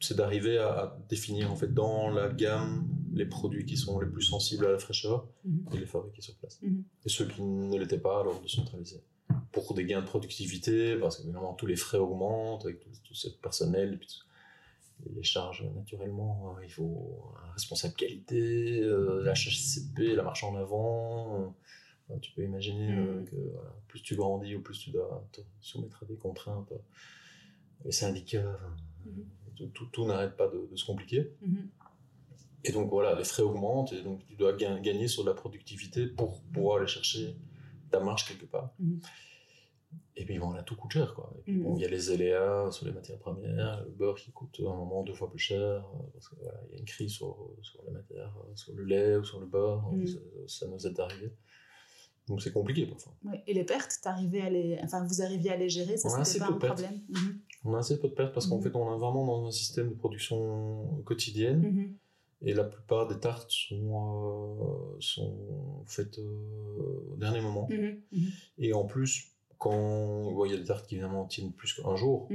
c'est 0.00 0.16
d'arriver 0.16 0.58
à, 0.58 0.68
à 0.68 0.98
définir, 1.08 1.50
en 1.50 1.56
fait, 1.56 1.72
dans 1.72 2.10
la 2.10 2.28
gamme, 2.28 2.86
les 3.12 3.26
produits 3.26 3.64
qui 3.64 3.76
sont 3.76 3.98
les 4.00 4.06
plus 4.08 4.22
sensibles 4.22 4.66
à 4.66 4.72
la 4.72 4.78
fraîcheur 4.78 5.26
Mhm. 5.44 5.66
et 5.72 5.78
les 5.78 5.86
fabriquer 5.86 6.20
sur 6.22 6.34
place. 6.36 6.58
Mhm. 6.62 6.82
Et 7.04 7.08
ceux 7.08 7.26
qui 7.26 7.42
ne 7.42 7.78
l'étaient 7.78 7.98
pas, 7.98 8.20
alors 8.20 8.40
de 8.42 8.48
centraliser. 8.48 9.02
Pour 9.52 9.72
des 9.74 9.84
gains 9.84 10.02
de 10.02 10.06
productivité, 10.06 10.96
parce 10.96 11.16
que 11.18 11.22
évidemment 11.22 11.54
tous 11.54 11.66
les 11.66 11.76
frais 11.76 11.98
augmentent 11.98 12.64
avec 12.66 12.80
tout, 12.80 12.90
tout 13.04 13.14
ce 13.14 13.28
personnel, 13.28 13.94
et 13.94 13.96
puis 13.96 14.08
tout- 14.08 14.26
les 15.14 15.22
charges 15.22 15.64
naturellement, 15.74 16.56
il 16.62 16.70
faut 16.70 17.34
un 17.46 17.52
responsable 17.52 17.94
qualité, 17.94 18.80
euh, 18.82 19.22
la 19.22 19.32
HACCP, 19.32 20.14
la 20.14 20.22
marche 20.22 20.44
en 20.44 20.54
avant. 20.56 21.54
euh, 22.10 22.18
tu 22.20 22.32
peux 22.32 22.42
imaginer 22.44 22.92
euh, 22.92 23.20
Mhm. 23.20 23.24
que 23.26 23.36
voilà, 23.54 23.74
plus 23.88 24.02
tu 24.02 24.14
grandis 24.14 24.54
ou 24.56 24.60
plus 24.60 24.78
tu 24.78 24.90
dois 24.90 25.26
te 25.32 25.40
soumettre 25.60 26.02
à 26.02 26.06
des 26.06 26.16
contraintes. 26.16 26.72
les 27.84 27.92
syndicats. 27.92 28.58
Tout, 29.56 29.86
tout- 29.92 30.06
n'arrête 30.06 30.36
pas 30.36 30.48
de- 30.48 30.66
de 30.70 30.76
se 30.76 30.84
compliquer. 30.84 31.32
Mhm. 31.42 31.68
Et 32.64 32.72
donc 32.72 32.88
voilà, 32.90 33.14
les 33.14 33.24
frais 33.24 33.42
augmentent 33.42 33.92
et 33.92 34.02
donc 34.02 34.24
tu 34.26 34.36
dois 34.36 34.52
ga- 34.54 34.78
gagner 34.80 35.06
sur 35.08 35.24
la 35.24 35.34
productivité 35.34 36.06
pour 36.06 36.42
pouvoir 36.52 36.78
aller 36.78 36.86
chercher 36.86 37.36
ta 37.90 38.00
marge 38.00 38.26
quelque 38.26 38.46
part. 38.46 38.70
Mhm. 38.78 39.00
Et 40.16 40.24
puis 40.24 40.38
voilà, 40.38 40.62
tout 40.62 40.76
coûte 40.76 40.92
cher 40.92 41.12
quoi. 41.14 41.32
Mhm. 41.46 41.62
bon, 41.62 41.76
il 41.76 41.82
y 41.82 41.84
a 41.84 41.88
les 41.88 42.10
aléas 42.10 42.70
sur 42.70 42.86
les 42.86 42.92
matières 42.92 43.18
premières, 43.18 43.84
le 43.84 43.90
beurre 43.90 44.14
qui 44.16 44.30
coûte 44.32 44.60
à 44.60 44.70
un 44.70 44.76
moment 44.76 45.02
deux 45.02 45.12
fois 45.14 45.28
plus 45.30 45.38
cher 45.40 45.60
euh, 45.84 46.06
parce 46.12 46.28
que 46.28 46.36
voilà, 46.36 46.58
il 46.68 46.72
y 46.72 46.76
a 46.76 46.78
une 46.78 46.84
crise 46.84 47.12
sur, 47.12 47.50
sur 47.62 47.82
les 47.84 47.92
matières, 47.92 48.34
euh, 48.48 48.56
sur 48.56 48.72
le 48.74 48.84
lait 48.84 49.16
ou 49.16 49.24
sur 49.24 49.40
le 49.40 49.46
beurre, 49.46 49.84
ça, 50.06 50.18
ça 50.46 50.66
nous 50.68 50.86
est 50.86 50.98
arrivé. 51.00 51.32
Donc 52.28 52.40
c'est 52.40 52.52
compliqué 52.52 52.86
parfois. 52.86 53.14
Ouais. 53.24 53.42
Et 53.46 53.52
les 53.52 53.64
pertes, 53.64 53.98
t'arrivais 54.02 54.40
à 54.40 54.48
les... 54.48 54.78
enfin, 54.82 55.04
vous 55.04 55.20
arriviez 55.20 55.50
à 55.52 55.56
les 55.56 55.68
gérer, 55.68 55.96
ça 55.98 56.24
c'était 56.24 56.38
pas 56.46 56.52
un 56.52 56.56
pertes. 56.58 56.80
problème? 56.80 57.00
On 57.64 57.74
a 57.74 57.78
assez 57.78 57.98
peu 57.98 58.08
de 58.08 58.14
pertes 58.14 58.34
parce 58.34 58.46
qu'en 58.46 58.56
Mhm. 58.56 58.62
fait 58.62 58.76
on 58.76 58.94
est 58.94 58.98
vraiment 58.98 59.24
dans 59.26 59.46
un 59.46 59.50
système 59.50 59.88
de 59.90 59.94
production 59.94 61.02
quotidienne. 61.04 61.60
Mhm. 61.60 61.94
Et 62.42 62.52
la 62.52 62.64
plupart 62.64 63.08
des 63.08 63.18
tartes 63.18 63.50
sont, 63.50 64.58
euh, 64.60 64.96
sont 65.00 65.82
faites 65.86 66.18
euh, 66.18 67.12
au 67.12 67.16
dernier 67.16 67.40
moment. 67.40 67.66
Mhm. 67.70 68.02
Et 68.58 68.74
en 68.74 68.84
plus, 68.84 69.30
quand 69.58 70.30
ouais, 70.32 70.48
il 70.48 70.52
y 70.52 70.54
a 70.56 70.58
des 70.58 70.64
tartes 70.66 70.86
qui 70.86 70.96
évidemment 70.96 71.24
tiennent 71.24 71.52
plus 71.52 71.72
qu'un 71.72 71.96
jour, 71.96 72.28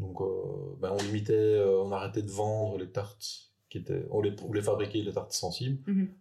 donc 0.00 0.20
euh, 0.20 0.76
ben, 0.80 0.90
on 0.92 1.02
limitait, 1.02 1.64
on 1.66 1.90
arrêtait 1.92 2.20
de 2.22 2.30
vendre 2.30 2.76
les 2.78 2.90
tartes 2.90 3.52
qui 3.70 3.78
étaient, 3.78 4.04
on 4.10 4.20
les, 4.20 4.34
on 4.46 4.52
les 4.52 4.60
fabriquait 4.60 5.00
les 5.00 5.12
tartes 5.12 5.32
sensibles 5.32 5.78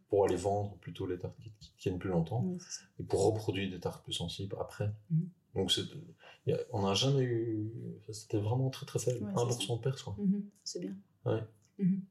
pour 0.08 0.23
aller 0.26 0.38
vendre 0.38 0.78
plutôt 0.78 1.06
les 1.06 1.17
tartes 1.19 1.36
qui, 1.41 1.52
qui 1.60 1.71
tiennent 1.78 1.99
plus 1.99 2.10
longtemps 2.12 2.45
et 2.99 3.04
pour 3.04 3.26
reproduire 3.26 3.69
des 3.69 3.80
tartes 3.80 4.04
plus 4.06 4.13
sensibles 4.13 4.56
après. 4.60 4.89
Donc 5.56 5.72
a- 6.48 6.58
on 6.72 6.82
n'a 6.82 6.94
jamais 6.94 7.24
eu, 7.24 7.72
c'était 8.12 8.39
vraiment 8.39 8.70
très 8.70 8.86
très 8.86 9.00
faible, 9.00 9.24
Ouais, 9.26 9.32
c'est 9.36 9.42
1% 9.66 9.78
de 9.78 9.82
perte 9.82 10.02
quoi. 10.02 10.16
C'est 10.63 10.80
bien. 10.80 10.96
Ouais. 11.26 11.42
Mhm. 11.80 12.02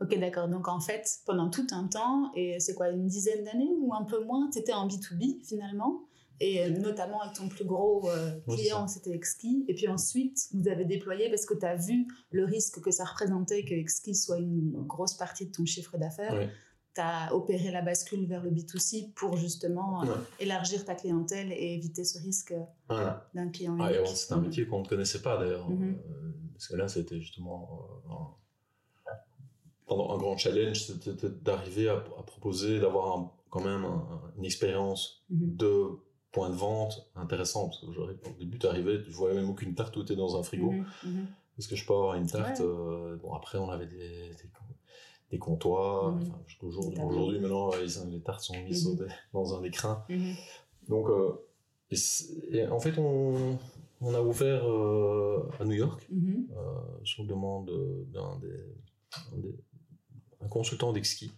Ok, 0.00 0.18
d'accord. 0.18 0.48
Donc 0.48 0.66
en 0.68 0.80
fait, 0.80 1.08
pendant 1.24 1.48
tout 1.50 1.66
un 1.70 1.86
temps, 1.86 2.32
et 2.34 2.58
c'est 2.60 2.74
quoi, 2.74 2.90
une 2.90 3.06
dizaine 3.06 3.44
d'années 3.44 3.70
ou 3.78 3.94
un 3.94 4.04
peu 4.04 4.22
moins, 4.24 4.50
tu 4.50 4.58
étais 4.58 4.72
en 4.72 4.88
B2B 4.88 5.44
finalement, 5.44 6.02
et 6.40 6.64
euh, 6.64 6.68
notamment 6.70 7.20
avec 7.22 7.36
ton 7.36 7.48
plus 7.48 7.64
gros 7.64 8.10
euh, 8.10 8.32
client, 8.56 8.88
c'était 8.88 9.12
Exki. 9.12 9.64
Et 9.68 9.74
puis 9.74 9.86
ensuite, 9.86 10.48
vous 10.52 10.68
avez 10.68 10.84
déployé 10.84 11.30
parce 11.30 11.46
que 11.46 11.54
tu 11.54 11.64
as 11.64 11.76
vu 11.76 12.08
le 12.32 12.44
risque 12.44 12.80
que 12.80 12.90
ça 12.90 13.04
représentait 13.04 13.64
que 13.64 13.72
Exki 13.74 14.16
soit 14.16 14.38
une 14.40 14.72
grosse 14.84 15.14
partie 15.14 15.46
de 15.46 15.52
ton 15.52 15.64
chiffre 15.64 15.96
d'affaires. 15.96 16.34
Ouais. 16.34 16.50
Tu 16.94 17.00
as 17.00 17.34
opéré 17.34 17.70
la 17.72 17.82
bascule 17.82 18.24
vers 18.26 18.42
le 18.42 18.50
B2C 18.50 19.12
pour 19.14 19.36
justement 19.36 20.02
euh, 20.02 20.06
Ouais. 20.06 20.12
élargir 20.40 20.84
ta 20.84 20.94
clientèle 20.94 21.50
et 21.52 21.74
éviter 21.74 22.04
ce 22.04 22.18
risque 22.22 22.54
Voilà. 22.88 23.28
d'un 23.34 23.48
client 23.50 23.76
Ah, 23.80 23.92
unique. 23.92 24.06
c'était 24.16 24.34
un 24.34 24.36
Mhm. 24.36 24.42
métier 24.44 24.66
qu'on 24.68 24.82
ne 24.82 24.86
connaissait 24.86 25.22
pas 25.22 25.36
d'ailleurs. 25.36 25.68
Mhm. 25.68 25.82
Euh, 25.98 26.32
parce 26.52 26.68
que 26.68 26.76
là, 26.76 26.86
c'était 26.88 27.20
justement 27.20 27.80
euh, 28.08 28.12
un, 29.90 30.14
un 30.14 30.18
grand 30.18 30.36
challenge, 30.36 30.84
c'était 30.84 31.28
d'arriver 31.42 31.88
à, 31.88 31.94
à 31.96 32.22
proposer, 32.22 32.78
d'avoir 32.80 33.32
quand 33.50 33.60
même 33.64 33.84
un- 33.84 34.32
une 34.38 34.44
expérience 34.44 35.24
Mhm. 35.30 35.56
de 35.56 35.88
point 36.32 36.50
de 36.50 36.54
vente 36.56 37.10
intéressante. 37.16 37.74
Parce 37.82 37.94
que 37.96 38.00
au 38.30 38.38
début, 38.38 38.58
tu 38.58 38.66
arrivais, 38.66 39.02
tu 39.02 39.10
voyais 39.10 39.34
même 39.34 39.50
aucune 39.50 39.74
tarte 39.74 39.96
où 39.96 40.04
tu 40.04 40.14
dans 40.16 40.36
un 40.38 40.42
frigo. 40.42 40.72
Est-ce 41.58 41.68
que 41.68 41.76
je 41.76 41.86
peux 41.86 41.92
avoir 41.92 42.14
une 42.14 42.26
tarte 42.28 42.60
Ouais. 42.60 42.66
euh, 42.66 43.16
Bon, 43.16 43.32
après, 43.34 43.58
on 43.58 43.68
avait 43.70 43.86
des, 43.86 44.30
des, 44.30 44.50
des 45.34 45.38
comptoirs. 45.38 46.12
Mhm. 46.12 46.22
Enfin. 46.22 47.06
Aujourd'hui, 47.08 47.38
maintenant, 47.40 47.70
ils- 47.82 48.10
les 48.12 48.20
tartes 48.20 48.42
sont 48.48 48.58
mises 48.62 48.86
Mhm. 48.88 49.06
dans 49.32 49.54
un 49.58 49.62
écrin. 49.64 50.04
Mhm. 50.08 50.34
Donc, 50.88 51.08
euh, 51.08 51.32
et 51.90 51.96
c'est- 51.96 52.32
et 52.54 52.66
en 52.68 52.78
fait, 52.80 52.96
on, 52.98 53.58
on 54.00 54.14
a 54.14 54.20
ouvert 54.20 54.64
euh, 54.66 55.48
à 55.60 55.64
New 55.64 55.72
York 55.84 56.00
euh, 56.12 57.04
sur 57.04 57.24
demande 57.24 57.70
d'un 58.12 58.36
des, 58.38 58.60
un 59.34 59.38
des- 59.38 59.58
un 60.40 60.48
consultant 60.48 60.92
d'exki. 60.92 61.32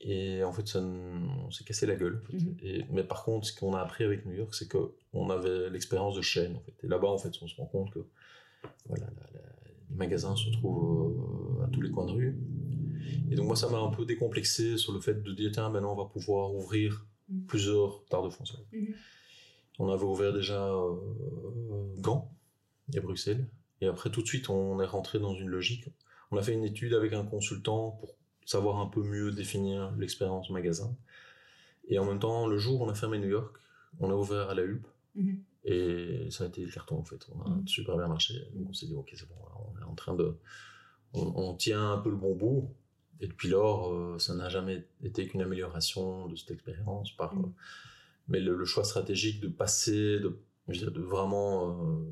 Et 0.00 0.42
en 0.42 0.52
fait, 0.52 0.66
ça, 0.66 0.80
on 0.80 1.50
s'est 1.50 1.64
cassé 1.64 1.84
la 1.86 1.94
gueule. 1.96 2.22
en 2.22 2.26
fait. 2.32 2.38
Et, 2.66 2.84
mais 2.90 3.04
par 3.04 3.22
contre, 3.24 3.46
ce 3.46 3.52
qu'on 3.58 3.74
a 3.74 3.80
appris 3.80 4.02
avec 4.04 4.24
New 4.24 4.32
York, 4.32 4.54
c'est 4.54 4.68
qu'on 4.72 5.28
avait 5.28 5.68
l'expérience 5.68 6.14
de 6.16 6.22
chaîne. 6.22 6.56
En 6.56 6.60
fait. 6.60 6.74
Et 6.84 6.88
là-bas, 6.88 7.08
en 7.08 7.18
fait, 7.18 7.32
on 7.42 7.46
se 7.46 7.56
rend 7.56 7.66
compte 7.66 7.90
que 7.92 8.00
voilà, 8.88 9.04
la- 9.04 9.30
la- 9.38 9.50
les 9.90 9.96
magasins 9.96 10.34
se 10.36 10.48
trouvent 10.52 11.58
euh, 11.60 11.64
à 11.64 11.68
tous 11.68 11.82
les 11.82 11.90
coins 11.90 12.06
de 12.06 12.12
rue. 12.12 12.38
Et 13.30 13.34
donc, 13.34 13.46
moi, 13.46 13.56
ça 13.56 13.68
m'a 13.68 13.78
un 13.78 13.90
peu 13.90 14.04
décomplexé 14.04 14.76
sur 14.76 14.92
le 14.92 15.00
fait 15.00 15.22
de 15.22 15.32
dire 15.32 15.50
tiens, 15.52 15.68
maintenant, 15.70 15.92
on 15.92 15.96
va 16.02 16.08
pouvoir 16.08 16.54
ouvrir 16.54 17.06
Mhm. 17.28 17.46
plusieurs 17.46 18.04
tartes 18.06 18.24
de 18.24 18.30
France. 18.30 18.56
Mhm. 18.72 18.94
On 19.78 19.90
avait 19.90 20.04
ouvert 20.04 20.32
déjà 20.32 20.68
euh, 20.72 21.94
Gand 21.98 22.30
et 22.92 23.00
Bruxelles. 23.00 23.48
Et 23.80 23.86
après, 23.86 24.10
tout 24.10 24.22
de 24.22 24.26
suite, 24.26 24.48
on 24.50 24.78
est 24.80 24.84
rentré 24.86 25.18
dans 25.18 25.34
une 25.34 25.48
logique. 25.48 25.88
On 26.30 26.36
a 26.36 26.42
fait 26.42 26.52
une 26.52 26.64
étude 26.64 26.94
avec 26.94 27.12
un 27.12 27.24
consultant 27.24 27.92
pour 27.92 28.14
savoir 28.44 28.78
un 28.78 28.86
peu 28.86 29.02
mieux 29.02 29.32
définir 29.32 29.94
l'expérience 29.96 30.50
magasin. 30.50 30.94
Et 31.88 31.98
en 31.98 32.04
même 32.04 32.18
temps, 32.18 32.46
le 32.46 32.56
jour 32.58 32.80
où 32.80 32.84
on 32.84 32.88
a 32.88 32.94
fermé 32.94 33.18
New 33.18 33.28
York, 33.28 33.56
on 34.00 34.10
a 34.10 34.14
ouvert 34.14 34.48
à 34.50 34.54
la 34.54 34.62
Hulpe. 34.62 34.86
Mhm. 35.14 35.42
Et 35.64 36.28
ça 36.30 36.44
a 36.44 36.46
été 36.48 36.62
le 36.64 36.70
carton, 36.70 36.96
en 36.98 37.04
fait. 37.04 37.26
On 37.34 37.40
a 37.42 37.48
Mhm. 37.56 37.66
super 37.66 37.96
bien 37.96 38.06
marché. 38.08 38.34
Donc, 38.54 38.68
on 38.68 38.72
s'est 38.74 38.86
dit, 38.86 38.94
OK, 38.94 39.10
c'est 39.14 39.28
bon, 39.28 39.34
on 39.74 39.80
est 39.80 39.84
en 39.84 39.94
train 39.94 40.14
de. 40.14 40.36
On, 41.14 41.32
on 41.36 41.54
tient 41.54 41.92
un 41.92 41.98
peu 41.98 42.10
le 42.10 42.16
bon 42.16 42.34
bout. 42.34 42.70
Et 43.20 43.26
depuis 43.26 43.48
lors, 43.48 43.92
euh, 43.92 44.18
ça 44.18 44.34
n'a 44.34 44.48
jamais 44.48 44.86
été 45.02 45.26
qu'une 45.26 45.42
amélioration 45.42 46.26
de 46.26 46.36
cette 46.36 46.50
expérience. 46.50 47.12
Par, 47.12 47.34
Mhm. 47.34 47.44
euh, 47.44 47.48
mais 48.28 48.40
le, 48.40 48.56
le 48.56 48.64
choix 48.64 48.84
stratégique 48.84 49.40
de 49.40 49.48
passer, 49.48 50.18
de, 50.18 51.00
vraiment 51.00 51.84
euh, 51.86 52.04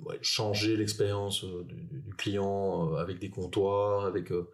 ouais, 0.00 0.18
changer 0.22 0.76
l'expérience 0.76 1.44
du, 1.44 2.14
client 2.16 2.94
avec 2.94 3.18
des 3.18 3.30
comptoirs, 3.30 4.04
avec 4.04 4.30
euh, 4.32 4.48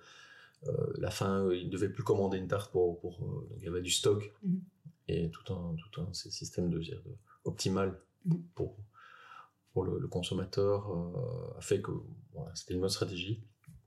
la 0.99 1.11
fin, 1.11 1.51
il 1.53 1.67
ne 1.67 1.71
devait 1.71 1.89
plus 1.89 2.03
commander 2.03 2.39
une 2.39 2.49
tarte 2.49 2.73
pour. 2.73 3.01
pour 3.01 3.19
donc 3.21 3.59
il 3.59 3.65
y 3.65 3.69
avait 3.69 3.83
du 3.83 3.91
stock. 3.91 4.33
Mhm. 4.43 4.61
et 5.09 5.31
tout 5.31 5.53
un, 5.53 5.77
tout 5.77 6.01
un 6.01 6.13
système 6.13 6.71
de, 6.71 6.79
de 6.79 7.17
optimal 7.45 7.99
mm. 8.25 8.35
pour, 8.55 8.77
pour 9.73 9.85
le, 9.85 10.09
consommateur 10.09 10.91
a 11.57 11.61
fait 11.61 11.81
que 11.81 11.93
c'était 12.55 12.75
une 12.75 12.81
bonne 12.81 12.89
stratégie. 12.89 13.43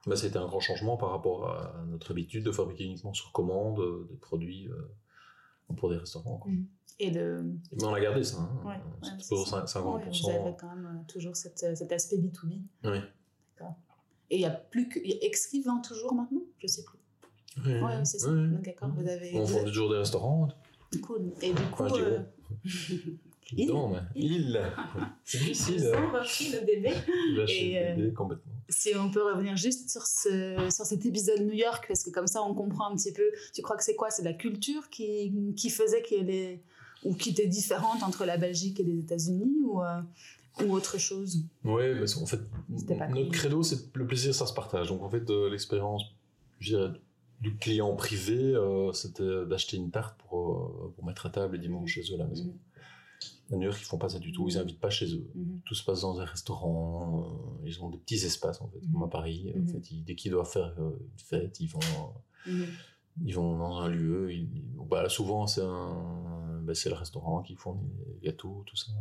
Mais 0.07 0.15
c'était 0.15 0.37
un 0.37 0.47
grand 0.47 0.59
changement 0.59 0.97
par 0.97 1.11
rapport 1.11 1.49
à 1.49 1.83
notre 1.87 2.11
habitude 2.11 2.43
de 2.43 2.51
fabriquer 2.51 2.85
uniquement 2.85 3.13
sur 3.13 3.31
commande 3.31 4.07
des 4.07 4.15
produits 4.15 4.69
pour 5.77 5.89
des 5.89 5.97
restaurants. 5.97 6.41
Mm. 6.45 6.63
Et 7.01 7.11
de... 7.11 7.43
Mais 7.71 7.83
on 7.85 7.93
a 7.93 8.01
gardé 8.01 8.23
ça. 8.23 8.37
Hein. 8.39 8.81
c'est 9.01 9.29
toujours 9.29 9.47
50%. 9.47 10.21
vous 10.21 10.29
avez 10.29 10.55
quand 10.59 10.75
même 10.75 11.05
toujours 11.07 11.35
cet 11.35 11.91
aspect 11.91 12.17
B2B. 12.17 12.61
Oui. 12.83 12.99
D'accord. 13.57 13.75
Et 14.29 14.35
il 14.35 14.41
y 14.41 14.45
a 14.45 14.51
plus 14.51 14.89
que. 14.89 14.99
Exquis 15.25 15.61
vend 15.61 15.81
toujours 15.81 16.13
maintenant? 16.13 16.41
Je 16.59 16.67
sais 16.67 16.83
plus. 16.83 16.99
Oui, 17.65 17.79
ouais, 17.81 18.05
c'est 18.05 18.19
ça. 18.19 18.31
D'accord, 18.31 18.89
vous 18.89 19.07
avez. 19.07 19.35
On 19.35 19.43
vend 19.43 19.63
toujours 19.63 19.89
des 19.89 19.97
restaurants. 19.97 20.49
Cool. 21.01 21.31
Et 21.41 21.53
du 21.53 21.63
coup. 21.63 21.83
euh... 21.83 22.19
il. 23.57 23.67
Non, 23.69 23.93
il. 24.15 24.61
C'est 25.23 25.37
difficile. 25.39 25.79
Sans 25.81 26.11
repris 26.11 26.51
le 26.51 26.65
bébé. 26.65 26.93
Et 27.47 27.73
le 27.91 27.95
bébé 27.95 28.13
complètement. 28.13 28.53
Si 28.69 28.91
on 28.95 29.09
peut 29.09 29.23
revenir 29.23 29.55
juste 29.57 29.89
sur, 29.89 30.05
ce, 30.05 30.55
sur 30.69 30.85
cet 30.85 31.05
épisode 31.05 31.41
New 31.41 31.53
York, 31.53 31.85
parce 31.87 32.03
que 32.03 32.11
comme 32.11 32.27
ça 32.27 32.43
on 32.43 32.53
comprend 32.53 32.91
un 32.91 32.95
petit 32.95 33.13
peu. 33.13 33.31
Tu 33.53 33.61
crois 33.61 33.75
que 33.77 33.83
c'est 33.83 33.95
quoi? 33.95 34.09
C'est 34.11 34.23
la 34.23 34.33
culture 34.33 34.89
qui, 34.89 35.33
qui 35.55 35.69
faisait 35.69 36.01
qu'elle 36.03 36.29
est. 36.29 36.61
ou 37.03 37.15
qui 37.15 37.29
était 37.29 37.47
différente 37.47 38.03
entre 38.03 38.25
la 38.25 38.37
Belgique 38.37 38.79
et 38.79 38.83
les 38.83 38.99
États-Unis 38.99 39.57
ou, 39.63 39.81
euh, 39.81 40.01
ou 40.63 40.73
autre 40.73 40.97
chose? 40.99 41.43
Oui, 41.63 41.83
mais 41.95 42.17
en 42.17 42.25
fait, 42.25 42.41
notre 42.69 43.31
credo, 43.31 43.63
c'est 43.63 43.95
le 43.95 44.05
plaisir, 44.05 44.35
ça 44.35 44.45
se 44.45 44.53
partage. 44.53 44.89
Donc 44.89 45.01
en 45.01 45.09
fait, 45.09 45.29
euh, 45.29 45.49
l'expérience 45.49 46.03
du 46.59 47.55
client 47.57 47.95
privé, 47.95 48.53
euh, 48.53 48.91
c'était 48.91 49.45
d'acheter 49.45 49.77
une 49.77 49.91
tarte 49.91 50.19
pour, 50.27 50.91
pour 50.93 51.05
mettre 51.05 51.25
à 51.25 51.29
table 51.29 51.55
les 51.55 51.59
dimanches 51.61 51.91
chez 51.91 52.01
eux 52.11 52.15
à 52.15 52.17
la 52.17 52.25
maison. 52.27 52.53
À 53.51 53.55
New 53.55 53.63
York, 53.63 53.77
ils 53.81 53.85
font 53.85 53.97
pas 53.97 54.09
ça 54.09 54.19
du 54.19 54.31
tout. 54.31 54.47
Ils 54.47 54.57
invitent 54.57 54.79
pas 54.79 54.89
chez 54.89 55.13
eux. 55.13 55.27
Mm-hmm. 55.35 55.61
Tout 55.65 55.75
se 55.75 55.83
passe 55.83 56.01
dans 56.01 56.19
un 56.19 56.25
restaurant. 56.25 57.25
ils 57.65 57.81
ont 57.81 57.89
des 57.89 57.97
petits 57.97 58.23
espaces, 58.25 58.61
en 58.61 58.67
fait, 58.67 58.79
comme 58.91 59.03
à 59.03 59.07
mm-hmm. 59.07 59.09
Paris. 59.09 59.53
En 59.55 59.67
fait, 59.67 60.03
dès 60.03 60.15
qu'ils 60.15 60.31
doivent 60.31 60.49
faire 60.49 60.73
une 60.77 60.93
fête, 61.17 61.59
ils 61.59 61.67
vont, 61.67 61.79
ils 63.23 63.33
vont 63.33 63.57
dans 63.57 63.79
un 63.79 63.89
lieu. 63.89 64.29
bah, 64.89 65.09
souvent, 65.09 65.47
c'est 65.47 65.61
bah, 65.61 66.73
le 66.85 66.93
restaurant 66.93 67.41
qui 67.41 67.55
fournit 67.55 67.89
les 68.21 68.27
gâteaux, 68.27 68.63
tout 68.65 68.75
ça. 68.75 68.91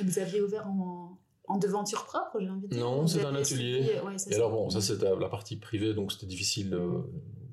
Vous 0.00 0.18
aviez 0.20 0.40
ouvert 0.40 0.68
en, 0.68 1.18
en 1.48 1.58
devanture 1.58 2.04
propre, 2.04 2.38
j'ai 2.40 2.48
envie 2.48 2.68
de 2.68 2.74
dire 2.74 2.84
Non, 2.84 3.06
c'est 3.06 3.24
un 3.24 3.34
atelier. 3.34 3.98
et 4.30 4.34
alors, 4.34 4.50
bon, 4.50 4.70
ça, 4.70 4.80
c'était 4.80 5.14
la 5.16 5.28
partie 5.28 5.56
privée, 5.56 5.94
donc 5.94 6.12
c'était 6.12 6.26
difficile. 6.26 6.78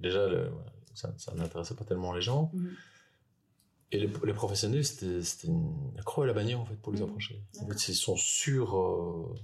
déjà, 0.02 0.28
ça, 0.94 1.14
ça 1.18 1.34
n'intéressait 1.34 1.76
pas 1.76 1.86
tellement 1.86 2.14
les 2.14 2.22
gens. 2.22 2.52
Et 3.92 4.00
les, 4.00 4.12
les 4.26 4.34
professionnels, 4.34 4.86
c'était 4.86 5.48
la 5.96 6.04
croix 6.04 6.26
et 6.26 6.28
la 6.28 6.34
bannière, 6.34 6.60
en 6.60 6.66
fait, 6.66 6.76
pour 6.76 6.92
les 6.92 7.02
approcher. 7.02 7.42
En 7.62 7.68
fait, 7.68 7.88
ils 7.90 7.96
sont 7.96 8.16
sur, 8.16 8.78
euh, 8.78 9.36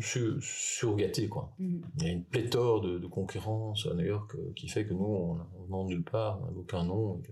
sur, 0.00 0.36
surgâtés, 0.42 1.28
quoi. 1.28 1.54
Il 1.58 1.82
y 2.02 2.06
a 2.06 2.10
une 2.10 2.24
pléthore 2.24 2.80
de, 2.80 2.98
de, 2.98 3.06
concurrence 3.06 3.86
à 3.86 3.94
New 3.94 4.04
York 4.04 4.34
euh, 4.34 4.52
qui 4.56 4.68
fait 4.68 4.84
que 4.84 4.94
nous, 4.94 5.04
on 5.04 5.66
n'en 5.68 5.84
nulle 5.84 6.04
part, 6.04 6.42
on 6.42 6.46
n'a 6.46 6.58
aucun 6.58 6.84
nom. 6.84 7.22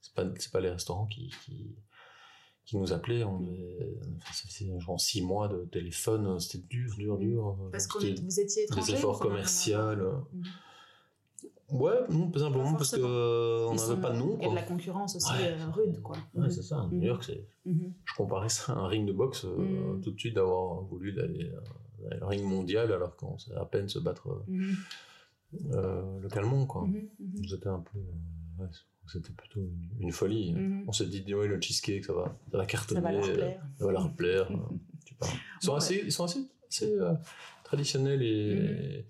C'est 0.00 0.14
pas, 0.14 0.24
pas 0.24 0.60
les 0.60 0.70
restaurants 0.70 1.06
qui, 1.06 1.32
qui, 1.44 1.74
qui 2.64 2.76
nous 2.76 2.92
appelaient. 2.92 3.24
On 3.24 3.44
ça 4.32 4.48
faisait 4.48 4.78
genre 4.80 5.00
six 5.00 5.22
mois 5.22 5.48
de 5.48 5.64
téléphone, 5.64 6.38
c'était 6.40 6.64
dur, 6.68 6.94
dur, 6.96 7.18
dur. 7.18 7.56
Parce 7.70 7.86
que 7.86 7.98
vous 7.98 8.40
étiez 8.40 8.64
étranger. 8.64 8.92
Des 8.92 8.98
efforts 8.98 9.18
commerciaux. 9.18 9.76
Ouais, 11.72 11.94
non, 12.10 12.30
pas 12.30 12.40
simplement 12.40 12.74
parce 12.74 12.90
qu'on 12.90 13.02
euh, 13.02 13.74
n'avait 13.74 14.00
pas 14.00 14.10
de 14.10 14.18
nom. 14.18 14.36
Il 14.38 14.44
y 14.44 14.46
a 14.46 14.50
de 14.50 14.54
la 14.54 14.62
concurrence 14.62 15.16
aussi 15.16 15.32
euh, 15.40 15.70
rude, 15.70 16.02
quoi. 16.02 16.16
Ouais, 16.34 16.50
c'est 16.50 16.62
ça. 16.62 16.86
New 16.90 17.02
York, 17.02 17.24
c'est. 17.24 17.46
Mhm. 17.64 17.94
Je 18.04 18.14
comparais 18.14 18.50
ça 18.50 18.74
à 18.74 18.76
un 18.76 18.86
ring 18.88 19.06
de 19.06 19.12
boxe 19.12 19.46
euh, 19.46 19.56
mhm. 19.56 20.00
tout 20.02 20.10
de 20.10 20.18
suite 20.18 20.34
d'avoir 20.34 20.82
voulu 20.82 21.12
d'aller 21.12 21.50
dans 21.50 22.10
le 22.20 22.26
ring 22.26 22.44
mondial 22.44 22.92
alors 22.92 23.16
qu'on 23.16 23.38
sait 23.38 23.54
à 23.54 23.64
peine 23.64 23.88
se 23.88 23.98
battre 23.98 24.44
mhm. 24.48 24.76
localement, 26.20 26.66
quoi. 26.66 26.86
C'était 27.48 27.68
un 27.68 27.80
peu. 27.80 27.98
Ouais, 28.58 28.68
c'était 29.06 29.32
plutôt 29.32 29.60
une, 29.98 30.12
folie. 30.12 30.54
On 30.86 30.92
s'est 30.92 31.06
dit, 31.06 31.34
ouais, 31.34 31.48
le 31.48 31.58
cheesecake, 31.60 32.04
ça 32.04 32.12
va, 32.12 32.36
ça 32.50 32.58
va 32.58 32.66
cartonner. 32.66 33.00
Ça 33.00 33.06
va 33.06 33.12
leur 33.12 33.32
plaire. 33.32 33.66
Ça 33.78 33.86
va 33.86 33.92
leur 33.92 34.12
plaire. 34.12 34.48
tu. 35.06 35.14
Ils 35.62 35.64
sont 35.64 35.74
assez, 35.74 36.02
ils 36.04 36.12
sont 36.12 36.24
assez, 36.24 36.40
assez 36.68 36.94
traditionnels 37.64 38.22
et 38.22 39.06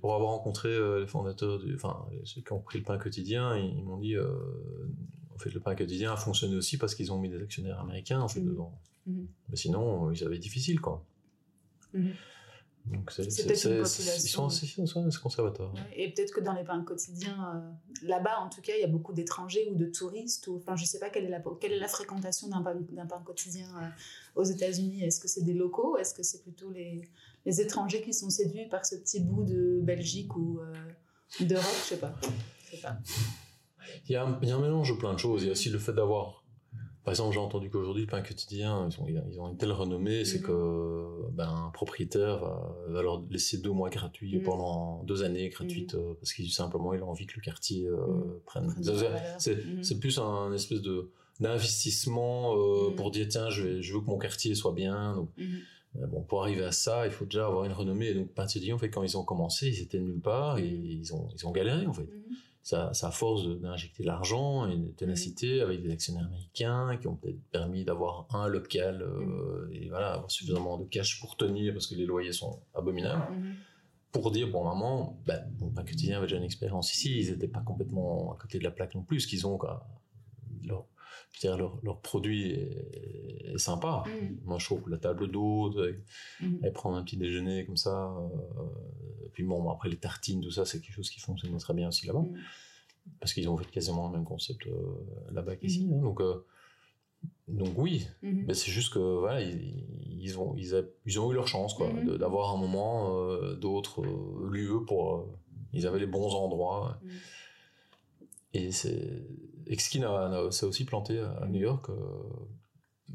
pour 0.00 0.14
avoir 0.14 0.30
rencontré 0.30 0.68
euh, 0.68 1.00
les 1.00 1.06
fondateurs, 1.06 1.58
du, 1.58 1.74
enfin 1.74 2.06
ceux 2.24 2.40
qui 2.40 2.52
ont 2.52 2.60
pris 2.60 2.78
le 2.78 2.84
pain 2.84 2.98
quotidien, 2.98 3.56
ils, 3.56 3.82
m'ont 3.82 3.96
dit, 3.96 4.14
euh, 4.14 4.30
en 5.34 5.38
fait, 5.38 5.50
le 5.50 5.60
pain 5.60 5.74
quotidien 5.74 6.12
a 6.12 6.16
fonctionné 6.16 6.56
aussi 6.56 6.78
parce 6.78 6.94
qu'ils 6.94 7.12
ont 7.12 7.18
mis 7.18 7.28
des 7.28 7.42
actionnaires 7.42 7.80
américains 7.80 8.20
en 8.20 8.28
fait 8.28 8.40
mmh. 8.40 8.48
dedans. 8.48 8.78
Mmh. 9.06 9.22
Mais 9.48 9.56
sinon, 9.56 10.10
ils 10.12 10.24
avaient 10.24 10.38
difficile 10.38 10.80
quoi. 10.80 11.04
Mmh. 11.94 12.10
Donc 12.86 13.10
c'est, 13.10 13.24
Ils 13.24 13.56
sont 13.56 14.46
assez, 14.46 15.20
conservateurs. 15.20 15.74
et 15.94 16.12
peut-être 16.12 16.32
que 16.32 16.40
dans 16.40 16.54
les 16.54 16.64
pains 16.64 16.82
quotidiens, 16.82 17.54
euh, 17.54 18.06
là-bas 18.06 18.40
en 18.40 18.48
tout 18.48 18.62
cas, 18.62 18.72
il 18.76 18.80
y 18.80 18.84
a 18.84 18.88
beaucoup 18.88 19.12
d'étrangers 19.12 19.68
ou 19.70 19.74
de 19.74 19.86
touristes. 19.86 20.46
Ou, 20.48 20.56
enfin, 20.56 20.76
je 20.76 20.82
ne 20.82 20.86
sais 20.86 20.98
pas 20.98 21.10
quelle 21.10 21.24
est 21.24 21.30
la, 21.30 21.42
quelle 21.60 21.72
est 21.72 21.78
la 21.78 21.88
fréquentation 21.88 22.48
d'un 22.48 22.62
pain, 22.62 22.74
d'un 22.74 23.06
pain 23.06 23.22
quotidien 23.24 23.68
aux 24.34 24.44
États-Unis. 24.44 25.04
Est-ce 25.04 25.20
que 25.20 25.28
c'est 25.28 25.42
des 25.44 25.54
locaux? 25.54 25.98
Est-ce 25.98 26.14
que 26.14 26.22
c'est 26.22 26.42
plutôt 26.42 26.70
les, 26.70 27.02
les 27.46 27.60
étrangers 27.60 28.02
qui 28.02 28.12
sont 28.12 28.30
séduits 28.30 28.68
par 28.68 28.84
ce 28.84 28.96
petit 28.96 29.20
bout 29.20 29.44
de 29.44 29.80
Belgique 29.82 30.34
ou 30.36 30.60
euh, 30.60 31.44
d'Europe, 31.44 31.64
je 31.84 31.88
sais 31.88 31.96
pas. 31.96 32.14
sais 32.70 32.78
pas. 32.78 32.98
Il 34.08 34.12
y, 34.12 34.16
a 34.16 34.24
un, 34.24 34.38
il 34.42 34.48
y, 34.48 34.52
a 34.52 34.56
un, 34.56 34.60
mélange 34.60 34.92
de 34.92 34.98
plein 34.98 35.12
de 35.14 35.18
choses. 35.18 35.42
Il 35.42 35.46
y 35.46 35.48
a 35.48 35.52
aussi 35.52 35.70
le 35.70 35.78
fait 35.78 35.92
d'avoir. 35.92 36.44
Par 37.02 37.12
exemple, 37.12 37.32
j'ai 37.32 37.40
entendu 37.40 37.70
qu'aujourd'hui, 37.70 38.02
le 38.02 38.08
pain 38.08 38.20
quotidien, 38.20 38.86
ils 38.88 39.00
ont, 39.00 39.08
ils 39.08 39.40
ont 39.40 39.48
une 39.48 39.56
telle 39.56 39.72
renommée, 39.72 40.24
c'est 40.24 40.40
mhm. 40.40 40.46
que 40.46 41.30
ben, 41.32 41.48
un 41.48 41.70
propriétaire 41.70 42.44
va, 42.88 43.02
leur 43.02 43.24
laisser 43.30 43.58
deux 43.58 43.70
mois 43.70 43.88
gratuits 43.88 44.36
mhm. 44.36 44.42
pendant 44.42 45.02
deux 45.04 45.22
années 45.22 45.48
gratuites 45.48 45.94
mhm. 45.94 46.00
euh, 46.00 46.14
parce 46.20 46.34
qu'il 46.34 46.50
simplement 46.52 46.92
il 46.92 47.00
a 47.00 47.06
envie 47.06 47.26
que 47.26 47.36
le 47.36 47.40
quartier 47.40 47.86
euh, 47.86 48.42
prenne. 48.44 48.74
C'est 49.38 49.98
plus 49.98 50.18
un 50.18 50.52
espèce 50.52 50.82
de 50.82 51.10
d'investissement 51.40 52.54
euh, 52.54 52.90
pour 52.94 53.10
dire 53.10 53.26
tiens, 53.28 53.48
je, 53.48 53.62
vais, 53.62 53.82
je 53.82 53.94
veux 53.94 54.00
que 54.00 54.06
mon 54.06 54.18
quartier 54.18 54.54
soit 54.54 54.72
bien. 54.72 55.14
Donc, 55.14 55.30
bon, 55.94 56.22
pour 56.22 56.42
arriver 56.42 56.64
à 56.64 56.72
ça, 56.72 57.06
il 57.06 57.12
faut 57.12 57.24
déjà 57.24 57.46
avoir 57.46 57.64
une 57.64 57.72
renommée. 57.72 58.08
Et 58.08 58.14
donc, 58.14 58.32
Pintilier, 58.32 58.72
en 58.72 58.78
fait, 58.78 58.90
quand 58.90 59.02
ils 59.02 59.16
ont 59.16 59.24
commencé, 59.24 59.68
ils 59.68 59.82
étaient 59.82 59.98
nulle 59.98 60.20
part 60.20 60.58
et 60.58 60.68
ils 60.68 61.14
ont, 61.14 61.28
ils 61.34 61.46
ont 61.46 61.50
galéré, 61.50 61.86
en 61.86 61.92
fait. 61.92 62.04
Mm. 62.04 62.34
Ça, 62.62 62.92
ça, 62.92 63.08
à 63.08 63.10
force 63.10 63.46
d'injecter 63.58 64.02
de 64.02 64.08
l'argent 64.08 64.68
et 64.68 64.76
de 64.76 64.90
ténacité 64.90 65.58
mm. 65.58 65.62
avec 65.62 65.82
des 65.82 65.90
actionnaires 65.90 66.26
américains 66.26 66.96
qui 67.00 67.08
ont 67.08 67.16
peut-être 67.16 67.40
permis 67.50 67.84
d'avoir 67.84 68.26
un 68.34 68.46
local 68.46 69.02
euh, 69.02 69.68
et 69.72 69.88
voilà, 69.88 70.12
avoir 70.14 70.30
suffisamment 70.30 70.78
de 70.78 70.84
cash 70.84 71.20
pour 71.20 71.36
tenir 71.36 71.72
parce 71.72 71.86
que 71.86 71.94
les 71.94 72.06
loyers 72.06 72.32
sont 72.32 72.60
abominables. 72.74 73.26
Pour 74.12 74.32
dire, 74.32 74.50
bon, 74.50 74.64
maman, 74.64 75.20
ben, 75.24 75.40
bon, 75.58 75.72
Quotidien 75.72 76.18
avait 76.18 76.26
déjà 76.26 76.36
une 76.36 76.42
expérience 76.42 76.92
ici, 76.92 77.20
ils 77.20 77.30
n'étaient 77.30 77.46
pas 77.46 77.60
complètement 77.60 78.32
à 78.32 78.36
côté 78.36 78.58
de 78.58 78.64
la 78.64 78.72
plaque 78.72 78.96
non 78.96 79.02
plus, 79.02 79.20
ce 79.20 79.28
qu'ils 79.28 79.46
ont, 79.46 79.56
quoi. 79.56 79.86
Leur, 80.64 80.84
je 81.32 81.40
dire, 81.40 81.56
leur, 81.56 81.78
leur 81.82 82.00
produit 82.00 82.52
est, 82.52 83.58
sympa. 83.58 84.04
Mm. 84.06 84.36
Moi, 84.44 84.58
je 84.58 84.64
trouve 84.64 84.88
la 84.88 84.98
table 84.98 85.30
d'hôte, 85.30 85.76
mm. 86.40 86.64
et 86.64 86.70
prendre 86.70 86.96
un 86.96 87.02
petit 87.02 87.16
déjeuner 87.16 87.66
comme 87.66 87.76
ça. 87.76 88.12
Euh, 88.16 89.28
puis 89.32 89.42
bon, 89.42 89.68
après 89.70 89.88
les 89.88 89.96
tartines, 89.96 90.40
tout 90.40 90.50
ça, 90.50 90.64
c'est 90.64 90.80
quelque 90.80 90.94
chose 90.94 91.10
qui 91.10 91.20
fonctionne 91.20 91.56
très 91.58 91.74
bien 91.74 91.88
aussi 91.88 92.06
là-bas. 92.06 92.20
Mm. 92.20 92.34
Parce 93.18 93.32
qu'ils 93.32 93.48
ont 93.48 93.56
fait 93.56 93.70
quasiment 93.70 94.08
le 94.08 94.12
même 94.18 94.24
concept 94.24 94.66
euh, 94.66 94.72
là-bas 95.32 95.56
qu'ici. 95.56 95.90
Hein. 95.92 96.00
donc, 96.00 96.20
euh, 96.20 96.44
donc 97.48 97.76
oui, 97.76 98.06
mm-hmm. 98.22 98.44
mais 98.46 98.54
c'est 98.54 98.70
juste 98.70 98.94
que 98.94 98.98
voilà, 98.98 99.42
ils, 99.42 100.38
ont, 100.38 100.54
ils, 100.56 101.20
ont 101.20 101.30
eu 101.30 101.34
leur 101.34 101.48
chance 101.48 101.74
quoi, 101.74 101.88
mm-hmm. 101.88 102.16
d'avoir 102.16 102.54
un 102.54 102.56
moment 102.56 103.54
d'autres 103.54 104.02
lieux 104.48 104.84
pour. 104.86 105.28
ils 105.72 105.86
avaient 105.86 105.98
les 105.98 106.06
bons 106.06 106.34
endroits. 106.34 107.00
Et 108.54 108.72
c'est 108.72 109.26
Exkin 109.66 110.50
s'est 110.50 110.66
aussi 110.66 110.84
planté 110.84 111.18
à 111.18 111.46
New 111.48 111.60
York 111.60 111.88
euh, 111.90 111.94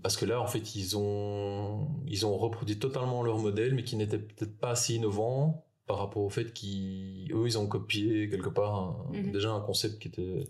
parce 0.01 0.17
que 0.17 0.25
là, 0.25 0.41
en 0.41 0.47
fait, 0.47 0.75
ils 0.75 0.97
ont 0.97 2.01
ils 2.05 2.25
ont 2.25 2.37
reproduit 2.37 2.79
totalement 2.79 3.23
leur 3.23 3.39
modèle, 3.39 3.73
mais 3.73 3.83
qui 3.83 3.95
n'était 3.95 4.19
peut-être 4.19 4.57
pas 4.57 4.71
assez 4.71 4.95
innovant 4.95 5.65
par 5.87 5.99
rapport 5.99 6.23
au 6.23 6.29
fait 6.29 6.53
qu'eux, 6.53 7.45
ils 7.45 7.57
ont 7.57 7.67
copié 7.67 8.29
quelque 8.29 8.49
part 8.49 9.07
mhm. 9.11 9.31
déjà 9.31 9.51
un 9.51 9.61
concept 9.61 9.99
qui 9.99 10.07
était 10.07 10.43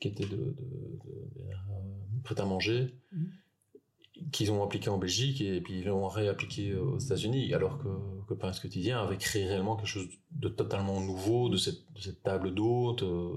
qui 0.00 0.08
était 0.08 0.26
de, 0.26 0.36
de, 0.36 0.36
de, 0.36 1.40
euh, 1.40 2.22
prêt 2.24 2.40
à 2.40 2.44
manger. 2.44 2.94
Mhm 3.12 3.32
qu'ils 4.32 4.50
ont 4.52 4.62
appliqué 4.62 4.90
en 4.90 4.98
Belgique 4.98 5.40
et 5.40 5.60
puis 5.60 5.80
ils 5.80 5.86
l'ont 5.86 6.08
réappliqué 6.08 6.74
aux 6.74 6.98
États-Unis, 6.98 7.54
alors 7.54 7.78
que, 7.78 7.88
que 8.28 8.60
Quotidien 8.60 9.00
avait 9.00 9.16
créé 9.16 9.46
réellement 9.46 9.76
quelque 9.76 9.86
chose 9.86 10.08
de 10.32 10.48
totalement 10.48 11.00
nouveau 11.00 11.48
de 11.48 11.56
cette, 11.56 11.80
de 11.94 12.00
cette 12.00 12.22
table 12.22 12.54
d'hôte. 12.54 13.02
Euh, 13.02 13.30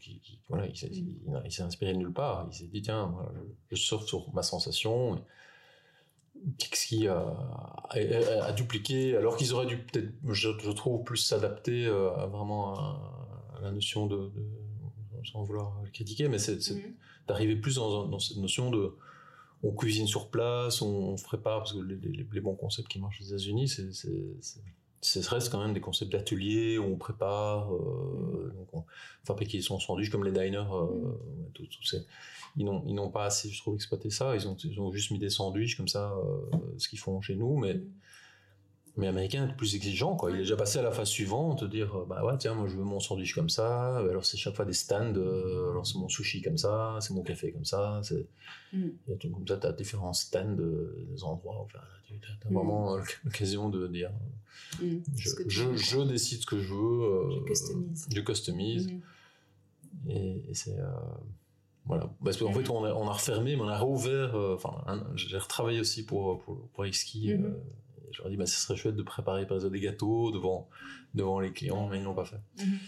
qui, 0.00 0.20
qui, 0.20 0.40
voilà, 0.48 0.66
il 0.66 1.52
s'est 1.52 1.62
inspiré 1.62 1.92
de 1.92 1.98
nulle 1.98 2.12
part. 2.12 2.46
Il 2.50 2.54
s'est 2.54 2.66
dit 2.66 2.82
tiens, 2.82 3.06
moi, 3.06 3.32
je, 3.70 3.76
surfe 3.76 4.06
sur 4.06 4.32
ma 4.34 4.42
sensation. 4.42 5.22
Qu'est-ce 6.58 6.86
qui 6.86 7.08
a, 7.08 7.24
a, 7.90 8.52
dupliqué 8.52 9.16
alors 9.16 9.36
qu'ils 9.36 9.54
auraient 9.54 9.66
dû 9.66 9.78
peut-être, 9.78 10.10
je, 10.28 10.50
je, 10.62 10.70
trouve, 10.72 11.02
plus 11.04 11.16
s'adapter 11.16 11.86
euh, 11.86 12.14
à 12.16 12.26
vraiment 12.26 12.74
à, 12.74 13.60
la 13.62 13.70
notion 13.70 14.06
de, 14.06 14.16
de 14.16 14.42
sans 15.24 15.42
vouloir 15.42 15.80
critiquer, 15.92 16.28
mais 16.28 16.38
c'est 16.38 16.60
c'est 16.60 16.74
Mhm. 16.74 16.94
d'arriver 17.26 17.56
plus 17.56 17.76
dans, 17.76 18.06
dans 18.06 18.18
cette 18.18 18.36
notion 18.36 18.70
de 18.70 18.94
on 19.66 19.72
cuisine 19.72 20.06
sur 20.06 20.28
place, 20.30 20.82
on, 20.82 21.16
prépare, 21.24 21.58
parce 21.60 21.72
que 21.72 21.78
les, 21.80 21.96
les- 21.96 22.26
les 22.30 22.40
bons 22.40 22.54
concepts 22.54 22.88
qui 22.88 22.98
marchent 23.00 23.20
aux 23.22 23.24
États-Unis, 23.24 23.68
c'est, 23.68 23.92
ce 25.22 25.28
reste 25.28 25.50
quand 25.50 25.60
même 25.62 25.74
des 25.74 25.80
concepts 25.80 26.12
d'atelier 26.12 26.78
où 26.78 26.84
on 26.84 26.96
prépare, 26.96 27.74
euh, 27.74 28.52
donc 28.56 28.68
on 28.72 28.84
fabrique 29.24 29.60
son 29.62 29.78
sandwich 29.78 30.10
comme 30.10 30.24
les 30.24 30.32
diners, 30.32 30.64
euh, 30.72 30.86
tout, 31.54 31.66
tout 31.66 31.82
ces- 31.84 32.06
ils 32.56 32.64
n'ont, 32.64 32.82
ils 32.86 32.94
n'ont 32.94 33.10
pas 33.10 33.24
assez, 33.26 33.48
je 33.50 33.60
trouve, 33.60 33.74
exploité 33.74 34.08
ça, 34.10 34.34
ils 34.36 34.46
ont, 34.48 34.56
ils 34.64 34.80
ont 34.80 34.92
juste 34.92 35.10
mis 35.10 35.18
des 35.18 35.28
sandwichs 35.30 35.76
comme 35.76 35.88
ça, 35.88 36.12
euh, 36.12 36.58
ce 36.78 36.88
qu'ils 36.88 36.98
font 37.00 37.20
chez 37.20 37.34
nous, 37.36 37.56
mais 37.56 37.74
Mhm. 37.74 37.90
Mais 38.96 39.08
américain 39.08 39.48
est 39.48 39.56
plus 39.56 39.74
exigeant, 39.74 40.14
quoi. 40.16 40.30
Il 40.30 40.36
est 40.36 40.40
déjà 40.40 40.56
passé 40.56 40.78
à 40.78 40.82
la 40.82 40.92
phase 40.92 41.08
suivante, 41.08 41.64
de 41.64 41.68
dire, 41.68 42.04
bah 42.08 42.24
ouais, 42.24 42.36
tiens, 42.38 42.54
moi 42.54 42.68
je 42.68 42.76
veux 42.76 42.84
mon 42.84 43.00
sandwich 43.00 43.34
comme 43.34 43.48
ça, 43.50 43.96
alors 43.98 44.24
c'est 44.24 44.36
chaque 44.36 44.54
fois 44.54 44.64
des 44.64 44.72
stands, 44.72 45.14
euh, 45.16 45.70
alors 45.72 45.86
c'est 45.86 45.98
mon 45.98 46.08
sushi 46.08 46.42
comme 46.42 46.58
ça, 46.58 46.96
c'est 47.00 47.12
mon 47.12 47.22
café 47.22 47.50
comme 47.52 47.64
ça, 47.64 48.00
c'est. 48.04 48.26
Mm. 48.72 48.88
Il 49.06 49.10
y 49.10 49.14
a 49.14 49.16
tout 49.16 49.30
comme 49.30 49.46
ça, 49.48 49.56
t'as 49.56 49.72
différents 49.72 50.12
stands, 50.12 50.56
euh, 50.58 51.06
des 51.10 51.24
endroits, 51.24 51.58
enfin, 51.60 51.80
tu 52.06 52.14
as 52.14 52.50
Mm. 52.50 52.54
vraiment 52.54 52.94
euh, 52.94 53.00
l'occasion 53.24 53.68
de 53.68 53.86
dire, 53.88 54.10
Mhm. 54.80 55.02
je, 55.16 55.28
je, 55.76 56.00
décide 56.02 56.40
ce 56.40 56.46
que 56.46 56.58
je 56.60 56.72
veux, 56.72 57.30
Je 57.40 57.44
customise. 57.46 58.06
je 58.10 58.20
customise, 58.20 58.86
Mhm. 58.88 59.00
et, 60.10 60.44
et 60.50 60.54
c'est. 60.54 60.76
voilà. 61.86 62.08
Parce 62.24 62.36
qu'en 62.36 62.48
Mhm. 62.50 62.54
fait, 62.64 62.70
on 62.70 62.84
a, 62.84 62.92
on 62.94 63.06
a 63.08 63.12
refermé, 63.12 63.56
mais 63.56 63.62
on 63.62 63.68
a 63.68 63.78
rouvert. 63.78 64.34
Enfin, 64.34 64.84
j'ai 65.16 65.36
retravaillé 65.36 65.80
aussi 65.80 66.04
pour, 66.06 66.40
pour, 66.42 66.68
pour 66.68 66.84
Exki. 66.86 67.32
Euh, 67.32 67.36
et 67.36 67.42
je 68.14 68.18
leur 68.22 68.28
ai 68.28 68.30
dit, 68.30 68.36
bah, 68.36 68.46
ce 68.46 68.58
serait 68.60 68.76
chouette 68.76 68.96
de 68.96 69.02
préparer 69.02 69.46
par 69.46 69.56
exemple 69.56 69.74
des 69.74 69.80
gâteaux 69.80 70.30
devant, 70.30 70.68
devant 71.14 71.40
les 71.40 71.52
clients, 71.52 71.88
mais 71.88 71.98
ils 71.98 72.04
l'ont 72.04 72.14
pas 72.14 72.24
fait. 72.24 72.40
Mhm. 72.58 72.78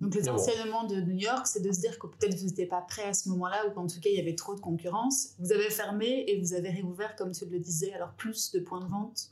Donc 0.00 0.14
les 0.14 0.22
Mais 0.22 0.28
bon. 0.28 0.34
enseignements 0.34 0.86
de 0.86 0.96
New 1.02 1.18
York, 1.18 1.46
c'est 1.46 1.60
de 1.60 1.70
se 1.72 1.80
dire 1.80 1.98
que 1.98 2.06
peut-être 2.06 2.34
vous 2.38 2.46
n'étiez 2.46 2.64
pas 2.66 2.80
prêt 2.80 3.04
à 3.04 3.12
ce 3.12 3.28
moment-là 3.28 3.66
ou 3.68 3.72
qu'en 3.72 3.86
tout 3.86 4.00
cas 4.00 4.08
il 4.10 4.16
y 4.16 4.20
avait 4.20 4.34
trop 4.34 4.54
de 4.54 4.60
concurrence. 4.60 5.34
Vous 5.38 5.52
avez 5.52 5.68
fermé 5.68 6.24
et 6.26 6.40
vous 6.40 6.54
avez 6.54 6.70
réouvert, 6.70 7.14
comme 7.16 7.32
tu 7.32 7.44
le 7.44 7.58
disais, 7.58 7.92
alors 7.92 8.12
plus 8.14 8.50
de 8.52 8.60
points 8.60 8.80
de 8.80 8.88
vente 8.88 9.28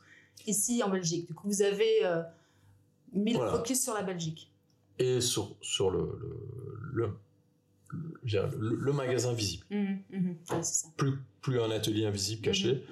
ici 0.47 0.83
en 0.83 0.91
Belgique. 0.91 1.27
Du 1.27 1.33
coup, 1.35 1.49
vous 1.49 1.63
avez 1.63 2.05
euh, 2.05 2.23
mis 3.15 3.33
Voilà. 3.33 3.51
le 3.53 3.57
focus 3.59 3.83
sur 3.83 3.95
la 3.95 4.03
Belgique. 4.03 4.53
Et 4.99 5.23
sur, 5.23 5.57
sur 5.63 5.91
le, 5.91 6.19
le, 6.93 7.15
magasin 8.93 9.33
visible. 9.33 9.65
Mhm, 9.71 10.03
mhm. 10.11 10.29
Ouais, 10.51 10.63
c'est 10.63 10.87
ça. 10.87 10.89
Plus, 10.97 11.15
plus 11.41 11.61
un 11.61 11.71
atelier 11.71 12.05
invisible 12.05 12.43
caché, 12.43 12.85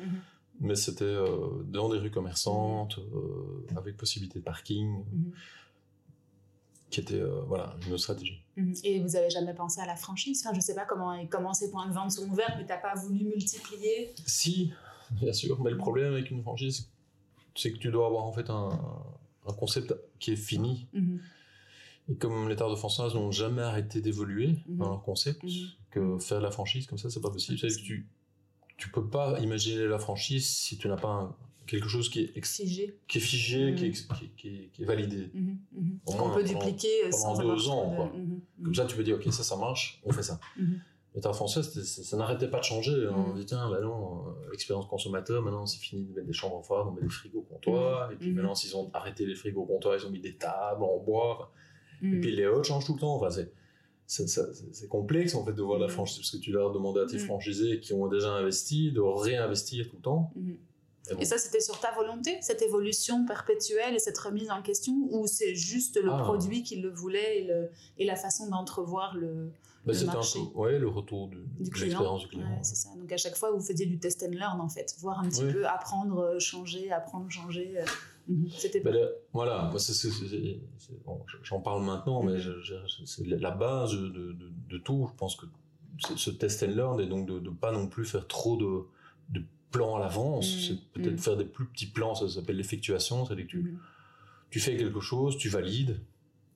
mais 0.61 0.75
c'était 0.75 1.05
euh, 1.05 1.62
dans 1.64 1.88
des 1.88 1.99
rues 1.99 2.11
commerçantes, 2.11 2.99
euh, 2.99 3.66
avec 3.77 3.97
possibilité 3.97 4.38
de 4.38 4.45
parking, 4.45 5.05
mhm, 5.12 5.33
qui 6.90 7.01
était 7.01 7.21
euh, 7.21 7.40
voilà, 7.47 7.77
une 7.87 7.92
autre 7.92 8.03
stratégie. 8.03 8.42
mhm. 8.57 8.75
Et 8.85 9.01
vous 9.01 9.16
avez 9.16 9.29
jamais 9.31 9.55
pensé 9.55 9.81
à 9.81 9.87
la 9.87 9.97
franchise? 9.97 10.42
Enfin, 10.45 10.55
je 10.55 10.61
sais 10.61 10.75
pas 10.75 10.85
comment, 10.87 11.27
comment 11.27 11.53
ces 11.53 11.71
points 11.71 11.88
de 11.88 11.92
vente 11.92 12.12
sont 12.12 12.29
ouverts, 12.29 12.55
mais 12.59 12.64
t'as 12.66 12.79
pas 12.79 12.95
voulu 12.95 13.25
multiplier? 13.25 14.14
Si, 14.27 14.73
bien 15.11 15.33
sûr, 15.33 15.61
mais 15.62 15.71
le 15.71 15.79
problème 15.79 16.12
avec 16.12 16.31
une 16.31 16.42
franchise, 16.42 16.90
c'est 17.55 17.73
que 17.73 17.79
tu 17.79 17.90
dois 17.90 18.07
avoir 18.07 18.25
en 18.25 18.33
fait 18.33 18.49
un, 18.51 18.69
un 19.47 19.53
concept 19.53 19.95
qui 20.19 20.33
est 20.33 20.37
fini. 20.37 20.88
Mhm, 20.92 21.21
Et 22.09 22.14
comme 22.14 22.49
les 22.49 22.55
Tarts 22.55 22.71
de 22.71 22.77
Françoise 22.77 23.14
n'ont 23.16 23.33
jamais 23.33 23.62
arrêté 23.62 24.01
d'évoluer 24.01 24.59
Mhm. 24.69 24.77
dans 24.79 24.88
leur 24.90 25.03
concept, 25.03 25.42
Mhm. 25.42 25.51
que 25.90 26.19
faire 26.19 26.38
de 26.38 26.45
la 26.45 26.51
franchise 26.53 26.87
comme 26.87 26.99
ça, 26.99 27.11
c'est 27.11 27.21
pas 27.21 27.31
possible. 27.31 27.59
C'est 27.59 27.69
C'est-à-dire 27.69 27.83
que 27.83 27.87
tu, 27.87 28.09
tu 28.77 28.91
peux 28.91 29.07
pas 29.07 29.39
imaginer 29.41 29.87
la 29.87 29.99
franchise 29.99 30.47
si 30.47 30.77
tu 30.79 30.89
n'as 30.89 30.97
pas 30.97 31.09
un- 31.09 31.37
quelque 31.67 31.89
chose 31.89 32.09
qui 32.09 32.21
est, 32.21 32.45
Figé. 32.47 32.97
qui 33.09 33.19
est 33.19 33.21
figé, 33.21 33.75
qui, 33.75 33.85
est, 33.87 33.89
ex- 33.89 34.03
qui 34.19 34.25
est- 34.25 34.29
qui 34.37 34.49
est- 34.49 34.69
qui 34.73 34.83
est 34.83 34.85
validé. 34.85 35.31
Mhm, 35.35 35.59
mhm. 35.73 35.99
Au 36.07 36.12
Qu'on 36.12 36.31
peut 36.31 36.45
dupliquer 36.45 37.07
euh, 37.07 37.11
pendant 37.11 37.35
sans 37.35 37.43
deux 37.43 37.69
ans, 37.69 37.91
de- 37.91 37.97
quoi. 37.97 38.12
Mhm. 38.15 38.41
Comme 38.65 38.75
ça, 38.75 38.85
tu 38.87 38.95
peux 38.97 39.03
dire, 39.03 39.17
ok, 39.17 39.33
ça, 39.33 39.43
ça 39.43 39.57
marche, 39.57 40.01
on 40.05 40.12
fait 40.12 40.23
ça. 40.23 40.39
Françaises, 41.33 41.71
c'était- 41.73 41.87
ça, 41.87 42.03
ça 42.05 42.17
n'arrêtait 42.19 42.49
pas 42.49 42.59
de 42.59 42.65
changer. 42.65 43.07
hein. 43.11 43.15
On 43.31 43.35
dit, 43.35 43.47
tiens, 43.47 43.69
bah 43.71 43.81
non, 43.81 44.29
euh, 44.29 44.51
l'expérience 44.51 44.87
consommateur, 44.87 45.43
maintenant, 45.43 45.65
c'est 45.65 45.79
fini 45.81 46.05
de 46.05 46.12
mettre 46.15 46.27
des 46.27 46.33
chambres 46.35 46.62
froides, 46.62 46.87
on 46.89 46.93
met 46.93 47.01
des 47.01 47.09
frigos 47.09 47.39
au 47.39 47.43
comptoir. 47.43 48.12
Et 48.12 48.17
puis 48.17 48.33
maintenant, 48.33 48.55
s'ils 48.55 48.77
ont 48.77 48.91
arrêté 48.93 49.25
les 49.25 49.35
frigos 49.35 49.62
au 49.62 49.65
comptoir, 49.67 49.97
ils 49.97 50.05
ont 50.07 50.11
mis 50.11 50.21
des 50.21 50.35
tables 50.37 50.83
en 50.85 50.99
bois. 50.99 51.51
Et 52.03 52.21
puis 52.21 52.37
les 52.37 52.47
hôtes 52.47 52.65
changent 52.67 52.85
tout 52.85 52.93
le 52.95 53.01
temps. 53.01 53.17
Enfin, 53.17 53.31
c'est, 53.31 53.51
c'est, 54.07 54.88
complexe 54.88 55.35
en 55.35 55.45
fait 55.45 55.53
de 55.53 55.62
voir 55.62 55.79
la 55.79 55.87
Mhm. 55.87 55.92
franchise 55.92 56.19
parce 56.19 56.31
que 56.31 56.37
tu 56.37 56.53
leur 56.53 56.73
demandais 56.73 57.01
à 57.01 57.07
tes 57.07 57.16
Mhm. 57.19 57.25
franchisés 57.27 57.81
qui 57.81 57.92
ont 57.92 58.07
déjà 58.07 58.33
investi 58.33 58.92
de 58.92 59.01
réinvestir 59.01 59.88
tout 59.90 59.97
le 59.97 60.03
temps. 60.03 60.31
Mhm. 60.37 60.57
Et 61.11 61.14
bon. 61.14 61.21
Et 61.21 61.25
ça, 61.25 61.38
c'était 61.38 61.61
sur 61.61 61.79
ta 61.79 61.92
volonté, 61.95 62.37
cette 62.40 62.62
évolution 62.62 63.25
perpétuelle 63.27 63.95
et 63.95 63.99
cette 64.01 64.19
remise 64.19 64.51
en 64.51 64.61
question, 64.62 64.92
ou 65.11 65.27
c'est 65.27 65.55
juste 65.55 66.01
le 66.03 66.11
Ah. 66.12 66.23
produit 66.25 66.62
qui 66.64 66.77
le 66.81 66.88
voulait 66.90 67.40
et, 67.42 67.45
le, 67.45 67.69
et 67.99 68.05
la 68.05 68.16
façon 68.16 68.49
d'entrevoir 68.49 69.16
le, 69.16 69.51
Bah, 69.85 69.92
le 69.92 70.05
marché. 70.07 70.40
un 70.40 70.47
peu 70.47 70.59
ouais, 70.59 70.79
le 70.81 70.88
retour 70.88 71.29
du, 71.29 71.37
du 71.37 71.64
de 71.64 71.71
client 71.71 71.87
l'expérience 71.87 72.21
du 72.23 72.29
client. 72.29 72.42
Ouais, 72.49 72.59
c'est 72.62 72.75
ça. 72.75 72.88
Donc 72.97 73.12
à 73.12 73.16
chaque 73.16 73.37
fois, 73.37 73.53
vous 73.53 73.61
faisiez 73.61 73.87
du 73.87 73.99
test 74.01 74.21
and 74.25 74.33
learn 74.33 74.61
en 74.61 74.69
fait, 74.69 74.97
voir 75.01 75.21
un 75.21 75.29
petit 75.29 75.45
peu, 75.45 75.64
apprendre, 75.66 76.19
euh, 76.19 76.38
changer, 76.40 76.90
apprendre, 76.90 77.31
changer. 77.31 77.79
C'était 78.57 78.81
voilà, 79.33 79.71
bon, 81.05 81.21
j'en 81.43 81.61
parle 81.61 81.85
maintenant, 81.85 82.23
mais 82.23 82.39
c'est 83.05 83.27
la 83.27 83.51
base 83.53 83.93
de, 83.93 84.09
de, 84.09 84.37
de 84.69 84.79
tout. 84.79 85.09
Je 85.12 85.17
pense 85.17 85.37
que 85.37 85.47
ce 86.17 86.31
test 86.31 86.62
and 86.62 86.67
learn 86.75 87.01
et 87.01 87.07
donc 87.07 87.27
de 87.27 87.39
ne 87.39 87.51
pas 87.51 87.73
non 87.73 87.87
plus 87.87 88.05
faire 88.05 88.27
trop 88.27 88.57
de, 88.57 89.39
de 89.39 89.45
plans 89.71 89.97
à 89.97 90.01
l'avance. 90.01 90.55
Mhm. 90.55 90.61
C'est 90.61 90.93
peut-être 90.93 91.12
Mhm. 91.12 91.19
faire 91.19 91.37
des 91.37 91.45
plus 91.45 91.67
petits 91.67 91.87
plans, 91.87 92.15
ça 92.15 92.29
s'appelle 92.29 92.57
l'effectuation. 92.57 93.25
C'est-à-dire 93.25 93.47
que 93.47 93.51
tu, 93.51 93.59
Mhm. 93.62 93.79
tu 94.51 94.61
fais 94.61 94.77
quelque 94.77 95.01
chose, 95.01 95.37
tu 95.39 95.49
valides, 95.49 96.01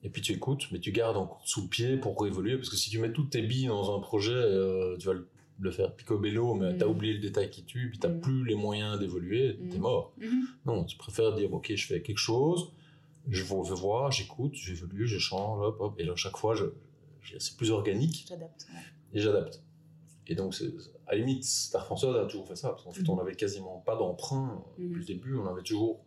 et 0.03 0.09
puis 0.09 0.21
tu 0.21 0.33
écoutes, 0.33 0.67
mais 0.71 0.79
tu 0.79 0.91
gardes 0.91 1.17
encore 1.17 1.41
sous 1.45 1.61
le 1.61 1.67
pied 1.67 1.97
pour 1.97 2.25
évoluer, 2.27 2.55
parce 2.57 2.69
que 2.69 2.75
si 2.75 2.89
tu 2.89 2.99
mets 2.99 3.11
toutes 3.13 3.29
tes 3.29 3.41
billes 3.41 3.67
dans 3.67 3.95
un 3.95 3.99
projet, 4.01 4.33
euh, 4.33 4.97
tu 4.97 5.07
vas 5.07 5.13
le, 5.13 5.27
le 5.61 5.71
faire 5.71 5.95
picobello, 5.95 6.55
mais 6.55 6.73
Mm. 6.73 6.77
t'as 6.79 6.87
oublié 6.87 7.13
le 7.13 7.19
détail 7.19 7.49
qui 7.49 7.63
tue, 7.63 7.89
puis 7.89 7.99
t'as 7.99 8.09
Mm. 8.09 8.21
plus 8.21 8.45
les 8.45 8.55
moyens 8.55 8.99
d'évoluer, 8.99 9.57
t'es 9.69 9.77
Mm. 9.77 9.81
mort. 9.81 10.13
Mhm. 10.19 10.47
Non, 10.65 10.83
tu 10.85 10.97
préfères 10.97 11.33
dire, 11.35 11.53
ok, 11.53 11.71
je 11.75 11.85
fais 11.87 12.01
quelque 12.01 12.17
chose, 12.17 12.71
je 13.27 13.43
vais 13.43 13.55
vais 13.69 13.75
voir, 13.75 14.11
j'écoute, 14.11 14.53
j'évolue, 14.55 15.07
je 15.07 15.19
change, 15.19 15.61
hop, 15.65 15.77
hop, 15.79 15.95
et 15.99 16.09
à 16.09 16.15
chaque 16.15 16.37
fois, 16.37 16.55
je, 16.55 16.65
je- 17.21 17.37
c'est 17.37 17.55
plus 17.57 17.69
organique, 17.71 18.25
J'adapte. 18.27 18.67
ouais. 18.73 18.79
et 19.13 19.19
j'adapte. 19.21 19.61
Et 20.27 20.35
donc, 20.35 20.53
c'est- 20.55 20.73
à 21.07 21.11
la 21.13 21.17
limite, 21.19 21.43
Star 21.43 21.85
Françoise 21.85 22.15
a 22.15 22.25
toujours 22.25 22.47
fait 22.47 22.55
ça, 22.55 22.69
parce 22.69 22.83
qu'en 22.83 22.91
fait, 22.91 23.07
on 23.09 23.19
avait 23.19 23.35
quasiment 23.35 23.83
pas 23.85 23.95
d'emprunt 23.95 24.63
depuis 24.79 24.99
le 24.99 25.05
début, 25.05 25.35
on 25.37 25.47
avait 25.47 25.61
toujours 25.63 25.99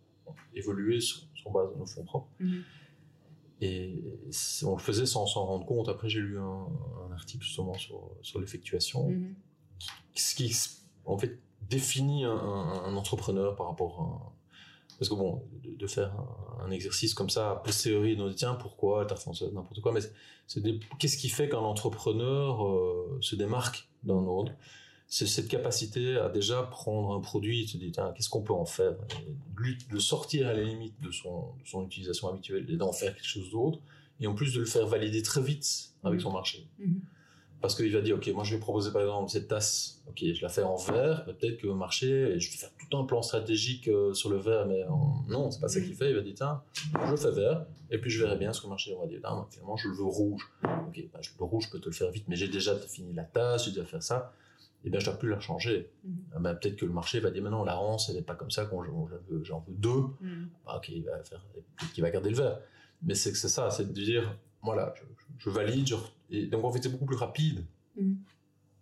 évolué 0.54 1.00
sur, 1.00 1.20
sur 1.34 1.50
base 1.50 1.72
de 1.74 1.78
nos 1.78 1.86
fonds 1.86 2.04
propres. 2.04 2.28
Mhm. 2.40 2.62
Et 3.60 4.02
on 4.64 4.72
le 4.74 4.80
faisait 4.80 5.06
sans 5.06 5.26
s'en 5.26 5.46
rendre 5.46 5.64
compte. 5.66 5.88
Après, 5.88 6.08
j'ai 6.08 6.20
lu 6.20 6.38
un, 6.38 6.66
un 7.08 7.12
article 7.12 7.44
justement 7.44 7.74
sur, 7.74 8.10
sur 8.22 8.40
l'effectuation, 8.40 9.08
Mhm. 9.10 9.34
Ce 10.14 10.34
qui 10.34 10.54
en 11.04 11.18
fait 11.18 11.38
définit 11.68 12.24
un, 12.24 12.94
entrepreneur 12.96 13.56
par 13.56 13.68
rapport 13.68 14.00
à. 14.00 14.32
Parce 14.98 15.08
que 15.08 15.14
bon, 15.14 15.42
de, 15.62 15.74
de 15.74 15.86
faire 15.88 16.14
un, 16.64 16.70
exercice 16.70 17.14
comme 17.14 17.30
ça, 17.30 17.50
a 17.50 17.56
posteriori, 17.56 18.16
dit 18.16 18.34
tiens, 18.36 18.54
pourquoi 18.54 19.06
française, 19.16 19.52
n'importe 19.52 19.80
quoi, 19.80 19.92
mais 19.92 20.00
c'est- 20.46 20.60
des- 20.60 20.78
qu'est-ce 20.98 21.16
qui 21.18 21.28
fait 21.28 21.48
qu'un 21.48 21.58
entrepreneur 21.58 22.64
euh, 22.64 23.18
se 23.20 23.34
démarque 23.34 23.88
d'un 24.04 24.14
autre? 24.14 24.52
C'est 25.08 25.26
cette 25.26 25.48
capacité 25.48 26.16
à 26.16 26.28
déjà 26.28 26.62
prendre 26.62 27.12
un 27.14 27.20
produit 27.20 27.64
et 27.64 27.66
se 27.66 27.76
dire 27.76 27.90
tiens, 27.92 28.12
qu'est-ce 28.16 28.30
qu'on 28.30 28.42
peut 28.42 28.54
en 28.54 28.64
faire? 28.64 28.92
Et 29.26 29.34
de 29.90 29.98
sortir 29.98 30.48
à 30.48 30.52
la 30.52 30.62
limite 30.62 30.98
de 31.00 31.10
son, 31.10 31.54
de 31.62 31.66
son 31.68 31.84
utilisation 31.84 32.28
habituelle 32.28 32.64
et 32.70 32.76
d'en 32.76 32.92
faire 32.92 33.14
quelque 33.14 33.26
chose 33.26 33.50
d'autre 33.50 33.80
et 34.20 34.26
en 34.26 34.34
plus 34.34 34.54
de 34.54 34.60
le 34.60 34.66
faire 34.66 34.86
valider 34.86 35.22
très 35.22 35.42
vite 35.42 35.90
avec 36.04 36.20
son 36.20 36.30
marché 36.32 36.66
Mhm. 36.78 37.00
Parce 37.64 37.76
qu'il 37.76 37.90
va 37.92 38.02
dire 38.02 38.16
ok 38.16 38.28
moi 38.34 38.44
je 38.44 38.54
vais 38.54 38.60
proposer 38.60 38.92
par 38.92 39.00
exemple 39.00 39.30
cette 39.30 39.48
tasse. 39.48 40.02
Ok 40.06 40.18
je 40.22 40.42
la 40.42 40.50
fais 40.50 40.62
en 40.62 40.76
verre 40.76 41.24
mais 41.26 41.32
peut-être 41.32 41.56
que 41.56 41.66
le 41.66 41.74
marché 41.74 42.08
et 42.34 42.38
je 42.38 42.50
vais 42.50 42.56
faire 42.58 42.70
tout 42.78 42.94
un 42.96 43.04
plan 43.04 43.22
stratégique 43.22 43.88
euh, 43.88 44.12
sur 44.12 44.28
le 44.28 44.36
verre 44.36 44.66
mais 44.66 44.84
en- 44.84 45.24
non 45.28 45.50
c'est 45.50 45.60
pas 45.60 45.68
ça 45.68 45.80
qu'il 45.80 45.94
fait. 45.94 46.10
Il 46.10 46.16
va 46.16 46.20
dire 46.20 46.34
tiens 46.36 46.62
je 47.10 47.16
fais 47.16 47.30
vert 47.30 47.64
et 47.90 47.98
puis 47.98 48.10
je 48.10 48.22
verrai 48.22 48.36
bien 48.36 48.52
ce 48.52 48.60
que 48.60 48.66
le 48.66 48.70
marché 48.70 48.94
va 49.00 49.06
dire. 49.06 49.20
Moi, 49.22 49.48
finalement 49.50 49.76
je 49.78 49.88
le 49.88 49.94
veux 49.94 50.04
rouge. 50.04 50.42
Ok 50.62 51.02
bah, 51.12 51.20
je- 51.22 51.30
le 51.38 51.44
rouge 51.44 51.64
je 51.66 51.70
peux 51.70 51.80
te 51.80 51.86
le 51.88 51.94
faire 51.94 52.10
vite 52.10 52.26
mais 52.28 52.36
j'ai 52.36 52.48
déjà 52.48 52.76
fini 52.76 53.14
la 53.14 53.24
tasse 53.24 53.64
j'ai 53.64 53.70
déjà 53.70 53.86
fait 53.86 54.02
ça. 54.02 54.32
Et 54.84 54.90
bien 54.90 55.00
je 55.00 55.06
dois 55.06 55.18
plus 55.18 55.30
la 55.30 55.40
changer. 55.40 55.90
Ben, 56.38 56.54
peut-être 56.54 56.76
que 56.76 56.84
le 56.84 56.92
marché 56.92 57.18
va 57.20 57.30
dire 57.30 57.42
maintenant 57.42 57.64
la 57.64 57.74
rance 57.74 58.10
elle 58.10 58.16
n'est 58.16 58.22
pas 58.22 58.34
comme 58.34 58.50
ça 58.50 58.66
quand 58.66 58.82
j'en 58.84 59.60
veux, 59.66 59.74
deux. 59.74 60.02
Mhm. 60.20 60.50
ah, 60.66 60.76
ok, 60.76 60.90
il 60.90 61.02
va 61.04 61.22
faire, 61.24 61.42
peut-être 61.54 61.92
qu'il 61.94 62.02
va 62.04 62.10
garder 62.10 62.28
le 62.28 62.36
verre. 62.36 62.60
Mais 63.02 63.14
c'est 63.14 63.32
que 63.32 63.38
c'est 63.38 63.48
ça, 63.48 63.70
c'est 63.70 63.86
de 63.88 63.92
dire, 63.92 64.36
voilà, 64.64 64.94
je, 65.38 65.50
valide, 65.50 65.86
je 65.86 65.94
et 66.30 66.46
donc 66.46 66.64
en 66.64 66.72
fait 66.72 66.82
c'est 66.82 66.88
beaucoup 66.88 67.06
plus 67.06 67.16
rapide. 67.16 67.64
Mhm. 67.96 68.16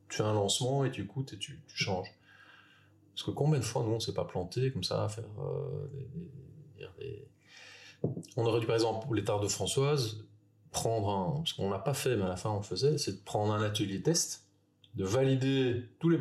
Tu 0.09 0.17
fais 0.19 0.23
un 0.25 0.35
lancement 0.35 0.85
et 0.85 0.91
tu 0.91 1.03
écoutes 1.03 1.33
et 1.33 1.39
tu, 1.39 1.61
tu 1.67 1.77
changes. 1.77 2.13
Parce 3.15 3.25
que 3.25 3.31
combien 3.31 3.59
de 3.59 3.65
fois 3.65 3.83
nous 3.83 3.93
on 3.93 4.01
s'est 4.01 4.15
pas 4.15 4.25
planté 4.25 4.71
comme 4.73 4.85
ça 4.85 5.05
à 5.05 5.09
faire 5.09 5.25
euh, 5.41 5.87
des, 5.93 6.85
des- 6.85 6.89
des- 6.99 7.29
On 8.37 8.45
aurait 8.47 8.61
dû 8.61 8.67
par 8.67 8.77
exemple 8.77 9.05
pour 9.05 9.15
les 9.15 9.25
tartes 9.25 9.43
de 9.43 9.49
Françoise 9.49 10.25
prendre 10.71 11.11
un, 11.11 11.31
parce 11.37 11.53
qu'on 11.53 11.71
l'a 11.71 11.79
pas 11.79 11.95
fait 11.95 12.17
mais 12.17 12.23
à 12.25 12.29
la 12.29 12.37
fin 12.37 12.51
on 12.51 12.57
le 12.57 12.63
faisait, 12.63 12.97
c'est 12.99 13.13
de 13.13 13.25
prendre 13.25 13.53
un 13.53 13.63
atelier 13.63 14.01
test, 14.03 14.47
de 14.95 15.05
valider 15.05 15.85
tous 15.99 16.09
les, 16.09 16.19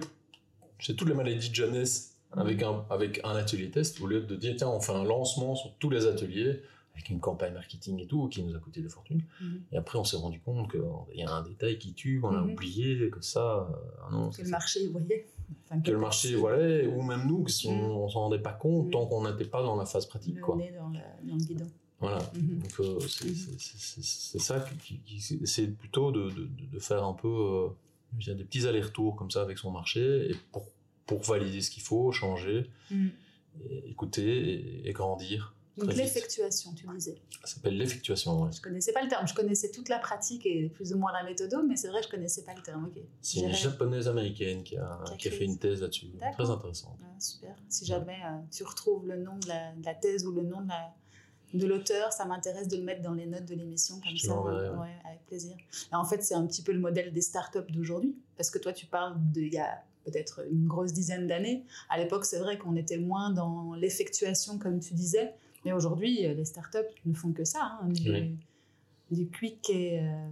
c'est 0.79 0.95
toutes 0.95 1.07
les 1.07 1.13
maladies 1.13 1.49
de 1.49 1.55
jeunesse 1.55 2.17
avec 2.33 2.61
un, 2.63 2.85
avec 2.89 3.19
un 3.25 3.35
atelier 3.35 3.69
test, 3.71 3.99
au 4.01 4.07
lieu 4.07 4.21
de 4.21 4.35
dire, 4.37 4.55
tiens, 4.57 4.69
on 4.69 4.79
fait 4.79 4.93
un 4.93 5.03
lancement 5.03 5.53
sur 5.55 5.73
tous 5.79 5.89
les 5.89 6.05
ateliers, 6.05 6.61
avec 6.93 7.09
une 7.09 7.19
campagne 7.19 7.53
marketing 7.53 7.99
et 7.99 8.05
tout, 8.07 8.27
qui 8.27 8.43
nous 8.43 8.55
a 8.55 8.59
coûté 8.59 8.81
des 8.81 8.89
fortunes. 8.89 9.23
Mhm. 9.41 9.61
Et 9.71 9.77
après, 9.77 9.97
on 9.97 10.03
s'est 10.03 10.17
rendu 10.17 10.39
compte 10.39 10.69
qu'il 10.71 10.81
y 11.17 11.23
a 11.23 11.31
un 11.31 11.41
détail 11.43 11.77
qui 11.79 11.93
tue, 11.93 12.19
qu'on 12.19 12.35
a 12.35 12.41
Mhm. 12.41 12.51
oublié, 12.53 13.09
que 13.09 13.21
ça, 13.21 13.69
euh, 13.69 14.11
non, 14.11 14.29
Que 14.29 14.41
le 14.41 14.49
marché, 14.49 14.85
vous 14.87 14.93
voyez. 14.93 15.25
Enfin, 15.65 15.81
que 15.81 15.91
le 15.91 15.97
marché, 15.97 16.35
voilà, 16.35 16.87
ou 16.87 17.01
même 17.01 17.27
nous, 17.27 17.43
que 17.43 17.51
on, 17.67 17.71
Mhm. 17.73 17.81
on 17.91 18.09
s'en 18.09 18.19
rendait 18.21 18.39
pas 18.39 18.53
compte 18.53 18.91
tant 18.91 19.05
qu'on 19.05 19.29
n'était 19.29 19.43
pas 19.49 19.61
dans 19.63 19.75
la 19.75 19.85
phase 19.85 20.05
pratique, 20.05 20.35
le 20.35 20.41
quoi. 20.41 20.55
nez 20.55 20.71
dans 20.71 20.89
le, 20.89 20.99
dans 21.27 21.35
le 21.35 21.43
guidon. 21.43 21.67
Voilà. 21.99 22.19
Donc 22.33 22.79
euh, 22.79 22.99
c'est 23.07 24.39
ça 24.39 24.65
qui, 24.83 24.99
qui- 24.99 25.45
c'est 25.45 25.67
plutôt 25.67 26.11
de, 26.11 26.29
de, 26.31 26.47
de 26.73 26.79
faire 26.79 27.03
un 27.03 27.13
peu 27.13 27.27
euh, 27.27 28.33
des 28.33 28.43
petits 28.43 28.65
allers-retours 28.65 29.15
comme 29.15 29.29
ça 29.29 29.41
avec 29.41 29.57
son 29.57 29.71
marché 29.71 30.31
et 30.31 30.35
pour, 30.51 30.65
pour 31.05 31.21
valider 31.21 31.61
ce 31.61 31.69
qu'il 31.69 31.83
faut, 31.83 32.11
changer, 32.11 32.65
et 32.91 33.89
écouter 33.89 34.53
et, 34.53 34.89
et 34.89 34.93
grandir. 34.93 35.53
Donc 35.77 35.93
l'effectuation, 35.93 36.73
tu 36.73 36.85
disais. 36.95 37.15
Ça 37.45 37.55
s'appelle 37.55 37.77
l'effectuation. 37.77 38.41
ouais. 38.43 38.51
Je 38.51 38.61
connaissais 38.61 38.91
pas 38.91 39.01
le 39.01 39.07
terme. 39.07 39.25
Je 39.27 39.33
connaissais 39.33 39.71
toute 39.71 39.87
la 39.89 39.99
pratique 39.99 40.45
et 40.45 40.67
plus 40.69 40.93
ou 40.93 40.97
moins 40.97 41.11
la 41.13 41.23
méthode, 41.23 41.53
mais 41.67 41.75
c'est 41.77 41.87
vrai, 41.87 42.03
je 42.03 42.09
connaissais 42.09 42.43
pas 42.43 42.53
le 42.53 42.61
terme. 42.61 42.89
C'est 43.21 43.39
une 43.39 43.53
japonaise 43.53 44.07
américaine 44.07 44.63
qui 44.63 44.77
a, 44.77 44.99
Qui 45.17 45.29
fait 45.29 45.45
une 45.45 45.57
thèse 45.57 45.81
là-dessus. 45.81 46.07
Très 46.33 46.49
intéressante. 46.49 46.97
Ah, 47.03 47.19
super. 47.19 47.55
Si 47.69 47.85
jamais 47.85 48.17
euh, 48.25 48.37
tu 48.51 48.63
retrouves 48.63 49.07
le 49.07 49.17
nom 49.17 49.37
de 49.37 49.47
la, 49.47 49.73
de 49.73 49.85
la 49.85 49.95
thèse 49.95 50.25
ou 50.25 50.31
le 50.31 50.43
nom 50.43 50.61
de 50.61 50.67
la- 50.69 50.93
de 51.53 51.67
l'auteur, 51.67 52.13
ça 52.13 52.23
m'intéresse 52.23 52.69
de 52.69 52.77
le 52.77 52.83
mettre 52.83 53.01
dans 53.01 53.13
les 53.13 53.25
notes 53.25 53.43
de 53.45 53.55
l'émission 53.55 53.95
comme 53.99 54.15
Je 54.15 54.25
ça. 54.25 54.39
ouais. 54.41 54.69
ouais, 54.69 54.95
avec 55.05 55.25
plaisir. 55.27 55.55
Et 55.91 55.95
en 55.95 56.05
fait, 56.05 56.23
c'est 56.23 56.33
un 56.33 56.45
petit 56.47 56.61
peu 56.61 56.71
le 56.71 56.79
modèle 56.79 57.11
des 57.11 57.19
startups 57.21 57.69
d'aujourd'hui, 57.69 58.15
parce 58.37 58.49
que 58.49 58.57
toi, 58.57 58.71
tu 58.71 58.85
parles 58.85 59.15
d'il 59.17 59.53
y 59.53 59.57
a 59.57 59.83
peut-être 60.05 60.45
une 60.49 60.65
grosse 60.67 60.93
dizaine 60.93 61.27
d'années. 61.27 61.65
À 61.89 61.97
l'époque, 61.97 62.23
c'est 62.23 62.39
vrai 62.39 62.57
qu'on 62.57 62.77
était 62.77 62.97
moins 62.97 63.31
dans 63.31 63.73
l'effectuation, 63.73 64.57
comme 64.59 64.79
tu 64.79 64.93
disais, 64.93 65.33
mais 65.65 65.71
aujourd'hui, 65.73 66.25
euh, 66.25 66.33
les 66.33 66.45
startups 66.45 66.77
ne 67.05 67.13
font 67.13 67.31
que 67.33 67.43
ça, 67.45 67.79
hein, 67.81 67.87
du, 67.89 68.11
Oui. 68.11 68.35
du 69.11 69.27
quick 69.29 69.69
et 69.69 69.99
euh, 70.01 70.27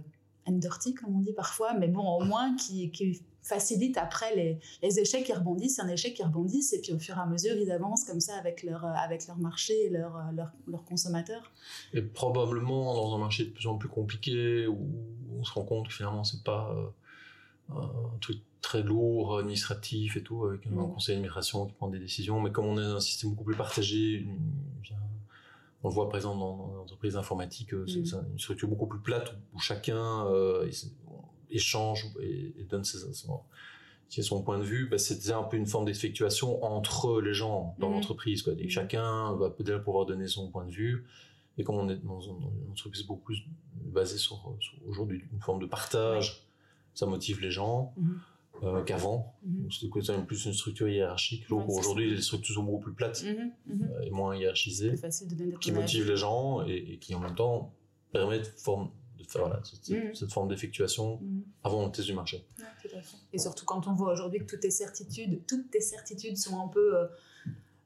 and 0.46 0.52
dirty, 0.58 0.94
comme 0.94 1.14
on 1.16 1.20
dit 1.20 1.32
parfois, 1.32 1.74
mais 1.74 1.88
bon, 1.88 2.06
au 2.06 2.24
moins 2.24 2.56
qui, 2.56 2.90
qui 2.90 3.20
facilite 3.42 3.96
après 3.96 4.34
les, 4.36 4.58
les 4.82 4.98
échecs 5.00 5.24
qui 5.24 5.32
rebondissent, 5.32 5.78
un 5.80 5.88
échec 5.88 6.12
qui 6.14 6.22
rebondissent, 6.22 6.72
et 6.74 6.80
puis 6.80 6.92
au 6.92 6.98
fur 6.98 7.16
et 7.16 7.20
à 7.20 7.26
mesure, 7.26 7.56
ils 7.56 7.70
avancent 7.70 8.04
comme 8.04 8.20
ça 8.20 8.36
avec 8.36 8.62
leur, 8.62 8.84
euh, 8.84 8.92
avec 8.92 9.26
leur 9.26 9.38
marché 9.38 9.86
et 9.86 9.88
leurs 9.90 10.32
leur, 10.32 10.50
leur 10.66 10.84
consommateurs. 10.84 11.50
Et 11.94 12.02
probablement 12.02 12.94
dans 12.94 13.14
un 13.14 13.18
marché 13.18 13.44
de 13.46 13.50
plus 13.50 13.66
en 13.66 13.76
plus 13.78 13.88
compliqué 13.88 14.66
où 14.66 14.78
on 15.38 15.44
se 15.44 15.52
rend 15.54 15.64
compte 15.64 15.88
que 15.88 15.94
finalement 15.94 16.22
c'est 16.24 16.42
pas 16.44 16.70
euh, 16.76 17.72
un 17.74 18.18
truc 18.20 18.38
très 18.60 18.82
lourd, 18.82 19.38
administratif 19.38 20.16
et 20.18 20.22
tout, 20.22 20.44
avec 20.44 20.66
un 20.66 20.70
Mm. 20.70 20.92
conseil 20.92 21.14
d'administration 21.14 21.64
qui 21.66 21.72
prend 21.72 21.88
des 21.88 21.98
décisions, 21.98 22.40
mais 22.42 22.50
comme 22.52 22.66
on 22.66 22.76
est 22.78 22.82
dans 22.82 22.96
un 22.96 23.00
système 23.00 23.30
beaucoup 23.30 23.44
plus 23.44 23.56
partagé, 23.56 24.16
une- 24.18 24.38
on 25.82 25.88
le 25.88 25.94
voit 25.94 26.10
exemple 26.14 26.38
dans, 26.38 26.56
dans 26.56 26.72
les 26.74 26.80
entreprises 26.80 27.16
informatiques, 27.16 27.72
euh, 27.74 27.86
c'est 27.86 28.00
Mm. 28.16 28.32
une 28.32 28.38
structure 28.38 28.68
beaucoup 28.68 28.86
plus 28.86 29.00
plate 29.00 29.32
où, 29.32 29.56
où 29.56 29.58
chacun 29.58 30.26
euh, 30.26 30.70
échange 31.50 32.06
et, 32.20 32.54
et 32.58 32.64
donne 32.64 32.84
ses, 32.84 33.12
son, 33.12 33.40
son 34.08 34.42
point 34.42 34.58
de 34.58 34.64
vue, 34.64 34.88
bah, 34.88 34.98
c'est 34.98 35.14
déjà 35.16 35.38
un 35.38 35.44
peu 35.44 35.56
une 35.56 35.66
forme 35.66 35.86
d'effectuation 35.86 36.62
entre 36.64 37.20
les 37.20 37.32
gens 37.34 37.74
dans 37.78 37.88
Mhm. 37.88 37.94
l'entreprise. 37.94 38.42
Quoi. 38.42 38.52
Et 38.58 38.64
Mhm. 38.64 38.70
chacun 38.70 39.34
va 39.36 39.50
peut-être 39.50 39.82
pouvoir 39.84 40.06
donner 40.06 40.26
son 40.28 40.50
point 40.50 40.64
de 40.66 40.70
vue. 40.72 41.06
Et 41.58 41.64
comme 41.64 41.76
on 41.76 41.88
est 41.88 41.96
dans 41.96 42.20
une, 42.20 42.36
entreprise 42.70 43.04
beaucoup 43.06 43.22
plus 43.24 43.42
basée 43.74 44.18
sur, 44.18 44.56
sur 44.60 44.74
aujourd'hui 44.86 45.22
une 45.32 45.40
forme 45.40 45.60
de 45.60 45.66
partage, 45.66 46.46
ça 46.94 47.06
motive 47.06 47.40
les 47.40 47.50
gens. 47.50 47.94
Euh, 48.62 48.82
qu'avant. 48.84 49.34
Donc, 49.42 49.72
C'était 49.72 49.88
quand 49.88 50.08
même 50.10 50.26
plus 50.26 50.44
une 50.44 50.52
structure 50.52 50.88
hiérarchique. 50.88 51.48
Ouais, 51.50 51.62
aujourd'hui, 51.66 52.10
les 52.14 52.20
structures 52.22 52.54
sont 52.56 52.62
beaucoup 52.64 52.80
plus 52.84 52.92
plates 52.94 53.22
Mhm, 53.24 53.52
mhm. 53.66 53.82
euh, 53.92 54.00
et 54.02 54.10
moins 54.10 54.36
hiérarchisées, 54.36 54.94
qui 55.60 55.72
motivent 55.72 56.08
les 56.08 56.16
gens 56.16 56.62
et, 56.66 56.74
et 56.94 56.98
qui 56.98 57.14
en 57.14 57.20
même 57.20 57.34
temps 57.34 57.72
permettent 58.12 58.52
de, 58.54 58.60
forme, 58.60 58.90
de 59.18 59.24
faire 59.24 59.42
voilà, 59.46 59.60
cette, 59.64 59.88
Mhm. 59.88 60.14
cette 60.14 60.32
forme 60.32 60.48
d'effectuation 60.48 61.20
avant 61.64 61.86
le 61.86 61.92
test 61.92 62.06
du 62.08 62.14
marché. 62.14 62.44
Ouais, 62.58 62.64
tout 62.82 62.96
à 62.96 63.00
fait. 63.00 63.16
Et 63.32 63.38
surtout 63.38 63.64
quand 63.64 63.86
on 63.86 63.94
voit 63.94 64.12
aujourd'hui 64.12 64.40
que 64.40 64.44
toutes 64.46 64.60
tes 64.60 64.70
certitudes, 64.70 65.46
toutes 65.46 65.70
tes 65.70 65.80
certitudes 65.80 66.36
sont 66.36 66.58
un 66.60 66.68
peu 66.68 66.98
euh, 66.98 67.06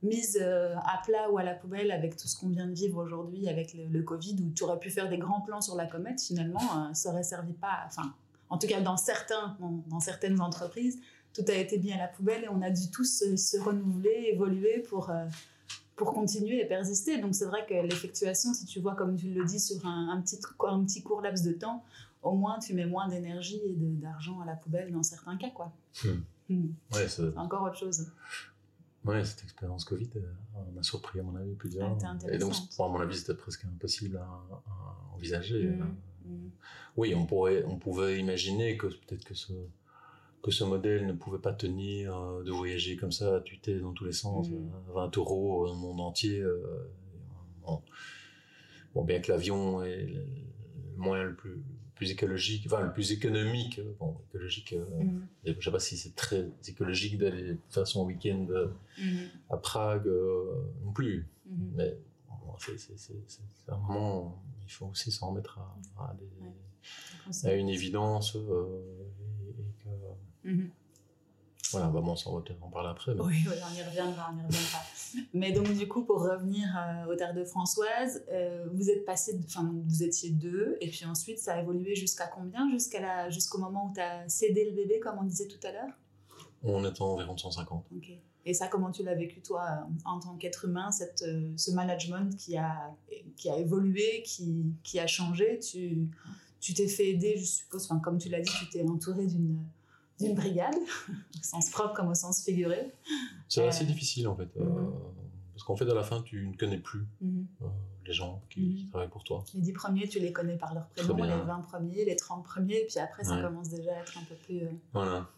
mises 0.02 0.38
euh, 0.40 0.74
à 0.76 1.00
plat 1.04 1.30
ou 1.30 1.38
à 1.38 1.42
la 1.44 1.54
poubelle 1.54 1.90
avec 1.90 2.16
tout 2.16 2.26
ce 2.28 2.37
qu'on 2.38 2.48
vient 2.48 2.66
de 2.66 2.74
vivre 2.74 3.02
aujourd'hui 3.02 3.48
avec 3.48 3.72
le, 3.74 3.87
le 3.87 4.02
Covid, 4.02 4.37
où 4.42 4.50
tu 4.52 4.64
aurais 4.64 4.78
pu 4.78 4.90
faire 4.90 5.08
des 5.08 5.18
grands 5.18 5.40
plans 5.40 5.60
sur 5.62 5.76
la 5.76 5.87
comète, 5.87 6.20
finalement, 6.20 6.60
euh, 6.60 6.92
ça 6.94 7.10
aurait 7.10 7.22
servi 7.22 7.52
pas. 7.54 7.84
Enfin, 7.87 8.14
en 8.54 8.58
tout 8.58 8.66
cas, 8.66 8.80
dans 8.80 8.96
certains, 8.96 9.56
dans, 9.60 9.82
dans 9.88 10.00
certaines 10.00 10.40
entreprises, 10.40 10.98
tout 11.32 11.44
a 11.48 11.54
été 11.54 11.78
mis 11.78 11.92
à 11.92 11.98
la 11.98 12.08
poubelle 12.08 12.44
et 12.44 12.48
on 12.48 12.62
a 12.62 12.70
dû 12.70 12.90
tous 12.90 13.04
se, 13.20 13.36
se 13.36 13.56
renouveler, 13.58 14.30
évoluer 14.32 14.80
pour. 14.88 15.10
euh, 15.10 15.26
pour 15.96 16.12
continuer 16.12 16.60
et 16.60 16.66
persister. 16.66 17.20
Donc 17.20 17.36
c'est 17.36 17.44
vrai 17.44 17.64
que 17.68 17.74
l'effectuation, 17.74 18.52
si 18.52 18.64
tu 18.66 18.80
vois 18.80 18.96
comme 18.96 19.14
tu 19.14 19.28
le 19.32 19.44
dis 19.44 19.60
sur 19.60 19.86
un, 19.86 20.08
un 20.08 20.20
petit, 20.22 20.40
un 20.68 20.82
petit 20.84 21.04
court 21.04 21.20
laps 21.22 21.44
de 21.44 21.52
temps, 21.52 21.84
au 22.20 22.32
moins 22.34 22.58
tu 22.58 22.74
mets 22.74 22.84
moins 22.84 23.06
d'énergie 23.06 23.60
et 23.64 23.74
d'argent 23.76 24.40
à 24.40 24.44
la 24.44 24.54
poubelle 24.56 24.90
dans 24.90 25.04
certains 25.04 25.36
cas. 25.36 25.50
quoi. 25.50 25.72
Hmm. 26.04 26.08
Hmm. 26.48 26.66
Ouais, 26.92 27.06
c'est- 27.06 27.30
C'est 27.30 27.36
encore 27.38 27.62
autre 27.62 27.76
chose. 27.78 28.08
Ouais, 29.04 29.24
cette 29.24 29.44
expérience 29.44 29.84
Covid 29.84 30.10
euh, 30.16 30.20
m'a 30.74 30.82
surpris, 30.82 31.20
à 31.20 31.22
mon 31.22 31.36
avis, 31.36 31.54
plusieurs. 31.54 31.92
Était 31.92 32.06
et 32.34 32.38
donc, 32.38 32.50
à 32.86 32.88
mon 32.88 33.00
avis, 33.00 33.16
c'était 33.16 33.34
presque 33.34 33.64
impossible 33.64 34.16
à, 34.16 34.22
à 34.24 35.14
envisager. 35.14 35.62
Mhm. 35.68 35.94
Euh, 36.26 36.28
Mhm. 36.28 36.50
Oui, 36.96 37.14
on, 37.14 37.26
pourrait, 37.26 37.64
on 37.64 37.76
pouvait 37.78 38.18
imaginer 38.18 38.76
que 38.76 38.87
peut-être 38.87 39.24
que 39.24 39.34
ce, 39.34 39.52
que 40.42 40.50
ce 40.50 40.64
modèle 40.64 41.06
ne 41.06 41.12
pouvait 41.12 41.38
pas 41.38 41.52
tenir 41.52 42.16
euh, 42.16 42.42
de 42.44 42.50
voyager 42.50 42.96
comme 42.96 43.12
ça, 43.12 43.37
à 43.37 43.40
tuer 43.40 43.80
dans 43.80 43.92
tous 43.92 44.04
les 44.04 44.12
sens, 44.12 44.48
Mhm. 44.50 44.56
euh, 44.90 44.92
20 44.94 45.16
euros 45.18 45.66
dans 45.66 45.72
le 45.74 45.78
monde 45.78 46.00
entier. 46.00 46.40
euh, 46.40 46.90
bon. 47.62 47.82
Bon, 48.94 49.04
bien 49.04 49.20
que 49.20 49.32
l'avion 49.32 49.82
est 49.82 50.06
le 50.06 50.24
moyen 50.96 51.24
le 51.24 51.34
plus, 51.34 51.54
le 51.56 51.62
plus 51.96 52.10
écologique, 52.12 52.62
enfin 52.66 52.80
le 52.82 52.92
plus 52.92 53.10
économique, 53.12 53.80
euh, 53.80 53.92
bon, 53.98 54.16
écologique, 54.28 54.72
euh, 54.74 54.84
Mhm. 55.02 55.26
je 55.58 55.64
sais 55.64 55.70
pas 55.72 55.80
si 55.80 55.96
c'est 55.96 56.14
très 56.14 56.48
écologique 56.68 57.18
d'aller 57.18 57.56
faire 57.70 57.87
son 57.87 58.04
week-end 58.06 58.46
euh, 58.50 58.68
Mhm. 58.98 59.28
à 59.50 59.56
Prague 59.56 60.06
euh, 60.06 60.44
non 60.84 60.92
plus. 60.92 61.26
Mais 61.76 61.98
c'est 62.58 63.70
moment, 63.78 64.42
il 64.66 64.70
faut 64.70 64.86
aussi 64.86 65.10
s'en 65.10 65.30
remettre 65.30 65.58
à, 65.58 66.04
à 66.10 66.14
des- 66.14 66.24
Ouais. 66.44 67.48
à 67.50 67.54
une 67.54 67.68
évidence 67.70 68.36
euh, 68.36 68.82
et, 69.46 69.50
et 69.60 69.74
que 69.82 70.48
Mhm. 70.48 70.70
voilà, 71.72 71.86
bah 71.88 72.00
bon, 72.02 72.14
on 72.26 72.36
va 72.36 72.42
peut-être 72.42 72.62
en 72.62 72.68
parler 72.68 72.90
après. 72.90 73.14
mais- 73.14 73.22
Oui, 73.22 73.36
oui, 73.46 73.54
on 73.70 73.74
y 73.74 73.82
reviendra, 73.82 74.30
on 74.32 74.38
y 74.38 74.42
reviendra. 74.46 74.78
Mais 75.32 75.52
donc, 75.52 75.72
du 75.72 75.88
coup, 75.88 76.04
pour 76.04 76.20
revenir 76.22 76.66
euh, 76.76 77.12
au 77.12 77.16
Terre 77.16 77.34
de 77.34 77.44
Françoise, 77.44 78.24
euh, 78.30 78.66
vous 78.74 78.90
êtes 78.90 79.04
passé, 79.04 79.38
enfin, 79.44 79.72
vous 79.86 80.02
étiez 80.02 80.30
deux, 80.30 80.76
et 80.80 80.88
puis 80.88 81.04
ensuite, 81.06 81.38
ça 81.38 81.54
a 81.54 81.60
évolué 81.62 81.94
jusqu'à 81.94 82.26
combien? 82.26 82.70
Jusqu'à 82.70 83.30
jusqu'au 83.30 83.58
moment 83.58 83.90
où 83.90 83.94
tu 83.94 84.00
as 84.00 84.28
cédé 84.28 84.64
le 84.68 84.72
bébé, 84.76 85.00
comme 85.00 85.16
on 85.18 85.24
disait 85.24 85.48
tout 85.48 85.64
à 85.66 85.72
l'heure? 85.72 85.92
On 86.62 86.84
est 86.84 87.00
environ 87.00 87.34
de 87.34 87.40
150. 87.40 87.86
Ok. 87.96 88.10
Et 88.46 88.52
ça, 88.54 88.68
comment 88.68 88.90
tu 88.90 89.02
l'as 89.02 89.14
vécu, 89.14 89.40
toi, 89.40 89.87
en 90.04 90.18
tant 90.20 90.37
qu'être 90.37 90.66
humain, 90.66 90.90
cette, 90.92 91.22
euh, 91.22 91.52
ce 91.57 91.70
management 91.70 92.37
qui 92.37 92.57
a, 92.57 92.94
qui 93.37 93.48
a 93.48 93.57
évolué, 93.57 94.22
qui, 94.24 94.66
qui 94.83 94.98
a 94.98 95.07
changé? 95.07 95.59
Tu 95.61 96.09
tu 96.61 96.72
t'es 96.72 96.88
fait 96.88 97.11
aider, 97.11 97.37
je 97.37 97.44
suppose, 97.44 97.85
enfin, 97.85 97.98
comme 98.00 98.16
tu 98.18 98.30
l'as 98.30 98.40
dit, 98.40 98.50
tu 98.59 98.68
t'es 98.70 98.83
entouré 98.83 99.26
d'une 99.26 99.59
d'une 100.20 100.35
brigade, 100.35 100.74
au 101.09 101.42
sens 101.42 101.68
propre 101.70 101.92
comme 101.94 102.09
au 102.09 102.14
sens 102.14 102.42
figuré. 102.44 102.92
C'est 103.48 103.62
Euh, 103.62 103.68
assez 103.68 103.85
difficile 103.85 104.28
en 104.28 104.37
fait. 104.37 104.48
euh, 104.57 104.64
mhm. 104.64 104.92
parce 105.52 105.64
qu'en 105.64 105.76
fait, 105.76 105.90
à 105.90 105.94
la 105.94 106.02
fin, 106.04 106.22
tu 106.22 106.46
ne 106.46 106.54
connais 106.57 106.78
plus 106.78 107.04
Mhm. 107.20 107.46
euh, 107.62 107.66
les 108.07 108.12
gens 108.12 108.40
qui, 108.48 108.61
Mhm. 108.61 108.74
qui 108.76 108.87
travaillent 108.88 109.09
pour 109.11 109.24
toi. 109.24 109.44
Les 109.54 109.61
10 109.61 109.72
premiers, 109.72 110.07
tu 110.09 110.20
les 110.20 110.33
connais 110.33 110.57
par 110.57 110.72
leur 110.72 110.87
prénom, 110.88 111.16
les 111.16 111.28
20 111.44 111.61
premiers, 111.62 112.04
les 112.04 112.16
30 112.16 112.44
premiers, 112.44 112.76
et 112.83 112.87
puis 112.87 112.98
après, 113.00 113.24
ça 113.24 113.37
Ouais. 113.37 113.42
commence 113.42 113.68
déjà 113.70 113.90
à 113.92 114.00
être 114.00 114.16
un 114.16 114.24
peu 114.24 114.35
plus. 114.37 114.61
Voilà. 114.92 115.28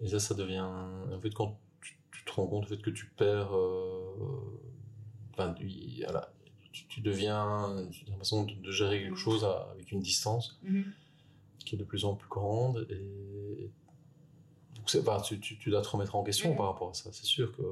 Et 0.00 0.08
ça, 0.08 0.18
ça 0.20 0.34
devient. 0.34 0.60
En 0.60 1.20
fait, 1.20 1.30
quand 1.30 1.58
tu, 2.24 2.32
te 2.32 2.32
rends 2.32 2.46
compte 2.46 2.64
en 2.64 2.68
fait, 2.68 2.78
que 2.82 2.90
tu 2.90 3.06
perds. 3.16 3.54
euh, 3.56 4.60
Enfin, 5.32 5.52
tu- 5.54 5.68
voilà, 6.04 6.32
tu, 6.72 6.86
tu 6.86 7.00
deviens. 7.00 7.86
Tu 7.90 8.04
as 8.06 8.10
l'impression 8.10 8.44
de, 8.44 8.54
de 8.54 8.70
gérer 8.70 9.00
quelque 9.02 9.16
chose 9.16 9.44
à- 9.44 9.68
avec 9.72 9.90
une 9.90 10.00
distance 10.00 10.58
Mhm. 10.62 10.84
qui 11.58 11.74
est 11.74 11.78
de 11.78 11.84
plus 11.84 12.04
en 12.04 12.14
plus 12.14 12.28
grande. 12.28 12.86
Et. 12.90 13.70
Donc, 14.76 15.22
tu, 15.24 15.40
tu, 15.40 15.58
tu 15.58 15.70
dois 15.70 15.80
te 15.82 15.88
remettre 15.88 16.14
en 16.14 16.22
question 16.22 16.54
par 16.54 16.66
rapport 16.66 16.90
à 16.90 16.94
ça. 16.94 17.10
C'est 17.12 17.24
sûr 17.24 17.50
que 17.56 17.62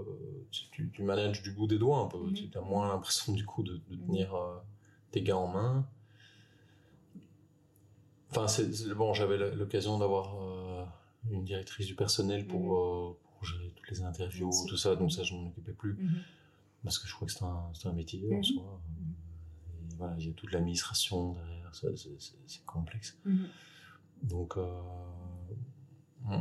tu, 0.50 0.90
tu, 0.90 1.03
manages 1.03 1.42
du 1.42 1.53
bout 1.53 1.66
des 1.66 1.78
doigts 1.78 1.98
un 1.98 2.07
peu. 2.07 2.18
Mhm. 2.18 2.32
Tu 2.34 2.59
as 2.59 2.62
moins 2.62 2.88
l'impression 2.88 3.32
du 3.34 3.44
coup 3.44 3.62
de, 3.62 3.74
de 3.90 3.96
Mhm. 3.96 4.07
tenir 4.07 4.34
euh, 4.34 4.57
tes 5.11 5.20
gars 5.22 5.36
en 5.36 5.46
main. 5.46 5.86
Enfin, 8.30 8.48
c'est, 8.48 8.94
bon, 8.94 9.12
j'avais 9.12 9.36
l'occasion 9.55 9.98
d'avoir 9.98 10.34
euh, 10.42 10.84
une 11.30 11.44
directrice 11.44 11.86
du 11.86 11.94
personnel 11.94 12.46
pour, 12.46 12.76
euh, 12.78 13.18
pour 13.43 13.49
gérer 13.49 13.72
toutes 13.74 13.90
les 13.90 14.03
interviews, 14.03 14.51
tout 14.68 14.76
ça, 14.76 14.95
donc 14.95 15.11
ça, 15.12 15.22
je 15.24 15.34
m'en 15.34 15.49
occupais 15.49 15.72
plus. 15.72 15.95
Mhm. 15.95 16.22
Parce 16.84 16.99
que 16.99 17.09
je 17.09 17.14
crois 17.14 17.26
que 17.26 17.32
c'est 17.32 17.45
un, 17.45 17.72
un 17.84 17.93
métier 17.93 18.22
en 18.32 18.36
Mhm. 18.36 18.45
soi. 18.45 18.80
Et 19.90 19.95
voilà, 19.97 20.14
il 20.18 20.26
y 20.26 20.30
a 20.30 20.32
toute 20.32 20.53
l'administration 20.53 21.32
derrière, 21.32 21.74
ça, 21.74 21.88
c'est, 21.97 22.64
complexe. 22.64 23.18
Donc, 24.22 24.57
euh, 24.57 24.80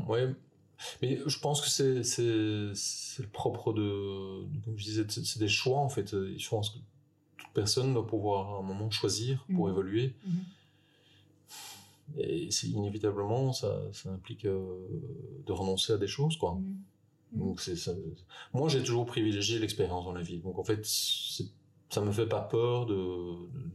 ouais. 0.08 0.36
Mais 1.02 1.20
je 1.26 1.40
pense 1.40 1.62
que 1.62 1.70
c'est, 1.70 1.96
le 2.24 3.28
propre 3.32 3.74
de, 3.74 4.46
de- 4.48 4.60
comme 4.66 4.78
je 4.78 4.84
disais, 4.84 5.06
c'est, 5.10 5.40
des 5.40 5.48
choix 5.48 5.80
en 5.80 5.90
fait. 5.90 6.10
Je 6.38 6.50
pense 6.50 6.70
que 6.72 6.78
toute 7.38 7.52
personne 7.54 7.94
doit 7.94 8.06
pouvoir 8.06 8.56
à 8.56 8.60
un 8.60 8.64
moment 8.64 8.90
choisir 8.92 9.46
pour 9.56 9.70
évoluer. 9.70 10.16
Et 12.18 12.52
c'est 12.52 12.68
inévitablement, 12.68 13.54
ça, 13.54 13.80
ça 13.94 14.12
implique 14.12 14.46
euh, 14.46 14.88
de 15.46 15.52
renoncer 15.54 15.94
à 15.94 15.98
des 15.98 16.08
choses, 16.08 16.36
quoi. 16.38 16.60
Donc 17.32 17.62
c'est 17.62 17.76
ça. 17.76 17.92
Moi, 18.54 18.68
j'ai 18.70 18.84
toujours 18.84 19.06
privilégié 19.06 19.58
l'expérience 19.60 20.04
dans 20.06 20.12
la 20.14 20.22
vie. 20.22 20.40
Donc 20.40 20.60
en 20.60 20.64
fait, 20.64 20.82
ça 20.86 22.02
me 22.02 22.12
fait 22.12 22.28
pas 22.28 22.42
peur 22.42 22.86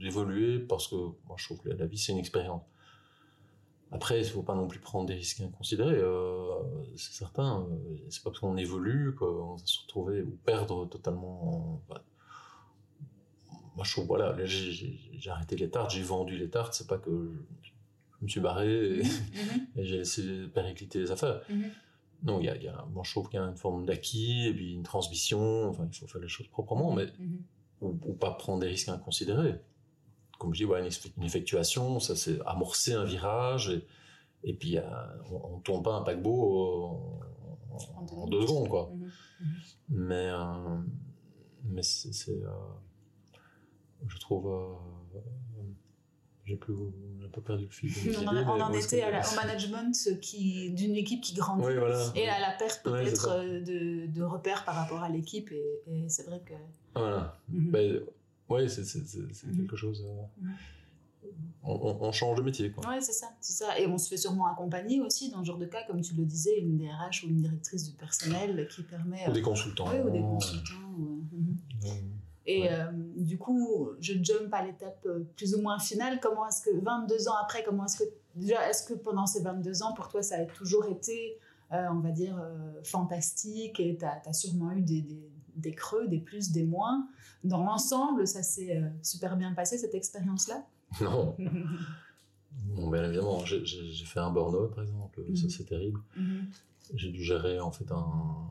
d'évoluer 0.00 0.59
parce 0.59 0.88
que 0.88 0.94
moi, 0.96 1.36
je 1.36 1.44
trouve 1.46 1.61
que 1.61 1.70
la 1.70 1.86
vie 1.86 1.98
c'est 1.98 2.12
une 2.12 2.18
expérience. 2.18 2.62
Après, 3.92 4.18
il 4.20 4.24
faut 4.26 4.42
pas 4.42 4.54
non 4.57 4.66
plus 4.66 4.80
prendre 4.80 5.07
des 5.07 5.14
risques 5.14 5.40
inconsidérés. 5.40 5.94
Euh, 5.96 6.48
c'est 6.96 7.12
certain. 7.12 7.62
euh, 7.70 7.96
C'est 8.11 8.22
pas 8.22 8.30
parce 8.30 8.40
qu'on 8.40 8.57
évolue 8.57 9.14
qu'on 9.14 9.54
va 9.54 9.62
se 9.64 9.80
retrouver 9.82 10.22
ou 10.22 10.36
perdre 10.44 10.86
totalement. 10.86 11.80
bah, 11.88 12.02
moi, 13.76 13.84
je 13.84 13.92
trouve 13.92 14.07
voilà, 14.07 14.32
là, 14.32 14.44
j'ai- 14.44 14.98
arrêté 15.28 15.54
les 15.57 15.68
tartes, 15.70 15.90
j'ai 15.92 16.02
vendu 16.02 16.36
les 16.36 16.48
tartes. 16.50 16.74
C'est 16.74 16.86
pas 16.88 16.98
que 16.98 17.11
je, 17.62 17.68
je 18.18 18.24
me 18.24 18.28
suis 18.28 18.40
barré 18.40 18.98
et, 18.98 19.02
Mhm. 19.02 19.07
et 19.76 19.84
j'ai 19.84 19.98
laissé 19.98 20.46
péricliter 20.52 20.98
les 20.98 21.11
affaires. 21.11 21.40
Mhm. 21.48 21.70
Non, 22.27 22.41
il 22.41 22.47
y 22.47 22.49
a, 22.51 22.57
y 22.57 22.68
a, 22.68 22.85
moi 22.93 23.03
je 23.07 23.11
trouve 23.12 23.29
qu'il 23.31 23.39
y 23.41 23.43
a 23.43 23.47
une 23.47 23.57
forme 23.57 23.87
d'acquis 23.87 24.47
et 24.49 24.53
puis 24.55 24.74
une 24.74 24.83
transmission. 24.83 25.68
Enfin, 25.70 25.87
il 25.91 25.95
faut 25.97 26.07
faire 26.09 26.20
les 26.20 26.29
choses 26.29 26.49
proprement, 26.49 26.93
mais 26.93 27.07
Mhm. 27.18 27.39
ou, 27.83 27.89
ou 28.05 28.12
pas 28.14 28.33
prendre 28.33 28.61
des 28.61 28.66
risques 28.68 28.89
inconsidérés. 28.89 29.61
Comme 30.39 30.53
je 30.53 30.59
dis, 30.59 30.64
voilà, 30.64 30.85
une, 30.85 30.91
eff- 30.91 31.12
une 31.16 31.22
effectuation, 31.22 31.99
ça 32.01 32.14
c'est 32.16 32.39
amorcer 32.45 32.93
un 32.95 33.05
virage 33.05 33.70
et, 33.70 33.87
et 34.45 34.53
puis 34.55 34.77
euh, 34.77 34.83
on, 35.31 35.55
on 35.55 35.61
tourne 35.61 35.83
pas 35.83 35.95
un 35.95 36.03
paquebot 36.03 36.53
en, 36.53 37.20
en- 37.72 38.07
En 38.22 38.27
deux 38.27 38.43
secondes, 38.43 38.68
quoi. 38.68 38.91
Mhm. 38.93 39.11
Mais, 39.91 40.29
euh, 40.31 40.79
mais 41.64 41.83
c'est, 41.83 42.12
c'est, 42.12 42.43
euh, 42.43 42.51
je 44.07 44.18
trouve, 44.18 44.47
euh, 44.49 45.18
j'ai 46.47 46.57
plus, 46.57 46.74
un 47.24 47.28
peu 47.28 47.40
perdu 47.40 47.64
le 47.64 47.70
fil. 47.70 47.90
On 48.22 48.26
en, 48.28 48.36
on 48.59 48.61
en 48.62 48.72
était 48.72 49.01
que- 49.01 49.05
à 49.05 49.11
la- 49.11 49.28
au 49.28 49.34
management 49.34 50.20
qui, 50.20 50.70
d'une 50.70 50.94
équipe 50.94 51.20
qui 51.20 51.34
grandit 51.34 51.64
Oui, 51.66 51.74
voilà. 51.76 52.12
et 52.14 52.28
à 52.28 52.38
la 52.40 52.53
perte 52.53 52.86
Ouais, 52.86 53.03
peut-être 53.03 53.28
euh, 53.30 53.61
de, 53.61 54.07
de 54.07 54.22
repères 54.22 54.64
par 54.64 54.76
rapport 54.76 55.03
à 55.03 55.09
l'équipe. 55.09 55.51
Et, 55.51 55.64
et 55.88 56.09
c'est 56.09 56.24
vrai 56.24 56.40
que. 56.47 56.55
Voilà. 56.94 57.36
Mhm. 57.49 57.70
Ben, 57.72 58.01
ouais, 58.49 58.68
c'est, 58.68 58.82
Mhm. 58.82 59.57
quelque 59.57 59.76
chose. 59.76 60.05
euh, 60.07 60.22
Mhm. 60.40 60.53
on, 61.64 61.72
on- 61.74 62.03
on 62.09 62.12
change 62.12 62.38
de 62.38 62.42
métier. 62.42 62.72
Ouais, 62.88 63.01
c'est 63.01 63.12
ça, 63.12 63.26
c'est 63.40 63.53
ça. 63.55 63.78
Et 63.80 63.86
on 63.88 63.99
se 63.99 64.09
fait 64.09 64.16
sûrement 64.16 64.47
accompagner 64.47 65.01
aussi 65.01 65.30
dans 65.32 65.40
ce 65.40 65.47
genre 65.49 65.59
de 65.59 65.66
cas, 65.66 65.82
comme 65.88 66.01
tu 66.01 66.14
le 66.14 66.24
disais, 66.24 66.59
une 66.61 66.76
DRH 66.78 67.24
ou 67.24 67.28
une 67.28 67.38
directrice 67.42 67.82
du 67.90 67.97
personnel 67.97 68.68
qui 68.70 68.82
permet. 68.84 69.28
Ou 69.28 69.32
des 69.32 69.42
consultants. 69.42 69.88
Ouais, 69.90 70.01
ou 70.01 70.11
des 70.11 70.20
consultants. 70.20 70.74
ou, 70.97 71.24
euh, 71.84 71.90
mhm. 71.92 72.16
Et 72.49 72.62
Ouais. 72.62 72.68
euh, 72.70 72.92
du 73.16 73.38
coup, 73.38 73.90
je 74.01 74.12
jump 74.22 74.53
à 74.53 74.64
l'étape 74.64 75.05
euh, 75.07 75.24
plus 75.36 75.55
ou 75.55 75.62
moins 75.62 75.78
finale. 75.78 76.20
Comment 76.20 76.47
est-ce 76.47 76.62
que, 76.62 76.70
22 76.78 77.28
ans 77.28 77.34
après, 77.42 77.64
comment 77.64 77.84
est-ce 77.86 77.99
que, 77.99 78.05
déjà, 78.36 78.68
est-ce 78.70 78.84
que 78.86 78.94
pendant 78.94 79.26
ces 79.26 79.42
22 79.42 79.82
ans, 79.82 79.92
pour 79.94 80.09
toi, 80.09 80.22
ça 80.22 80.36
a 80.36 80.44
toujours 80.44 80.86
été, 80.86 81.38
euh, 81.72 81.86
on 81.90 81.99
va 82.01 82.11
dire, 82.12 82.38
euh, 82.38 82.80
fantastique 82.84 83.80
et 83.80 83.97
tu 83.99 84.05
as, 84.05 84.32
sûrement 84.32 84.70
eu 84.72 84.82
des, 84.82 85.03
des, 85.03 85.28
des 85.57 85.72
creux, 85.74 86.07
des 86.07 86.20
plus, 86.20 86.53
des 86.53 86.64
moins? 86.64 87.09
Dans 87.42 87.64
l'ensemble, 87.64 88.26
ça 88.26 88.42
s'est 88.42 88.80
super 89.03 89.36
bien 89.36 89.53
passé, 89.53 89.76
cette 89.78 89.94
expérience-là? 89.94 90.64
Non, 91.01 91.34
Bon, 92.74 92.90
bien 92.90 93.05
évidemment, 93.05 93.44
j'ai 93.44 94.05
fait 94.07 94.20
un 94.20 94.30
burn-out, 94.30 94.74
par 94.74 94.84
exemple, 94.84 95.20
ça 95.34 95.42
Mhm. 95.44 95.51
c'est 95.51 95.64
terrible. 95.64 96.01
Mhm. 96.16 96.47
J'ai 96.94 97.11
dû 97.11 97.22
gérer 97.22 97.59
en 97.61 97.70
fait 97.72 97.90
un, 97.90 98.49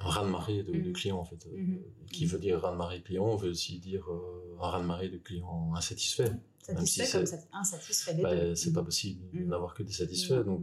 un 0.00 0.08
raz-de-marée 0.08 0.62
de, 0.62 0.72
de 0.72 0.78
Mhm. 0.88 0.92
clients, 0.92 1.18
en 1.18 1.24
fait. 1.24 1.46
Euh, 1.46 1.56
Mhm. 1.56 1.78
Qui 2.12 2.26
veut 2.26 2.38
dire 2.38 2.60
raz-de-marée 2.60 2.98
de 3.00 3.04
clients, 3.04 3.36
veut 3.36 3.50
aussi 3.50 3.78
dire 3.78 4.04
euh, 4.10 4.56
un 4.60 4.68
raz-de-marée 4.68 5.08
de 5.08 5.18
clients 5.18 5.72
insatisfaits. 5.76 6.32
Même 6.68 6.86
si 6.86 7.00
Satisfait 7.00 7.18
comme 7.18 7.26
ça, 7.26 7.36
insatisfait 7.52 8.14
les 8.14 8.22
Bah, 8.22 8.34
deux. 8.36 8.54
c'est 8.54 8.72
pas 8.72 8.82
possible 8.82 9.28
de 9.32 9.40
Mhm. 9.40 9.48
n'avoir 9.48 9.74
que 9.74 9.82
des 9.82 9.92
satisfaits. 9.92 10.44
Donc, 10.44 10.62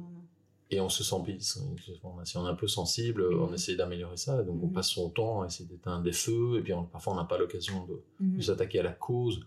et 0.69 0.81
on 0.81 0.89
se 0.89 1.03
sent. 1.03 1.15
On- 1.15 2.23
Si 2.25 2.37
on 2.37 2.45
est 2.45 2.49
un 2.49 2.55
peu 2.55 2.67
sensible, 2.67 3.23
on 3.33 3.53
essaie 3.53 3.75
d'améliorer 3.75 4.17
ça. 4.17 4.43
Donc 4.43 4.61
on 4.63 4.67
passe 4.67 4.89
son 4.89 5.09
temps 5.09 5.41
à 5.41 5.45
essayer 5.47 5.67
d'éteindre 5.67 6.03
des 6.03 6.11
feux. 6.11 6.57
Et 6.59 6.61
puis 6.61 6.73
on- 6.73 6.83
parfois 6.83 7.13
on 7.13 7.15
n'a 7.15 7.23
pas 7.25 7.37
l'occasion 7.37 7.85
de, 7.85 8.01
de 8.37 8.41
s'attaquer 8.41 8.79
à 8.79 8.83
la 8.83 8.91
cause. 8.91 9.39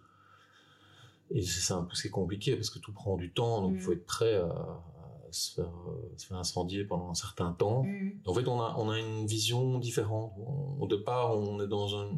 Et 1.31 1.43
c'est 1.43 1.73
un 1.75 1.85
peu 1.85 1.95
compliqué 2.11 2.57
parce 2.57 2.71
que 2.71 2.79
tout 2.79 2.93
prend 2.93 3.17
du 3.17 3.31
temps, 3.33 3.61
donc 3.63 3.73
il 3.75 3.81
faut 3.81 3.93
être 3.93 4.07
prêt 4.07 4.35
à, 4.37 4.47
à 4.47 5.00
se, 5.33 5.55
faire, 5.55 5.73
euh, 5.89 6.13
se 6.17 6.27
faire 6.27 6.39
incendier 6.39 6.85
pendant 6.85 7.11
un 7.11 7.15
certain 7.15 7.53
temps. 7.53 7.85
Mhm. 7.85 8.21
En 8.27 8.35
fait, 8.35 8.47
on 8.49 8.61
a, 8.61 8.75
on 8.79 8.91
a 8.91 8.99
une 8.99 9.27
vision 9.27 9.79
différente. 9.79 10.33
On- 10.39 10.83
au 10.83 10.87
départ, 10.87 11.37
on 11.37 11.61
est 11.61 11.69
dans, 11.69 11.97
un, 12.01 12.09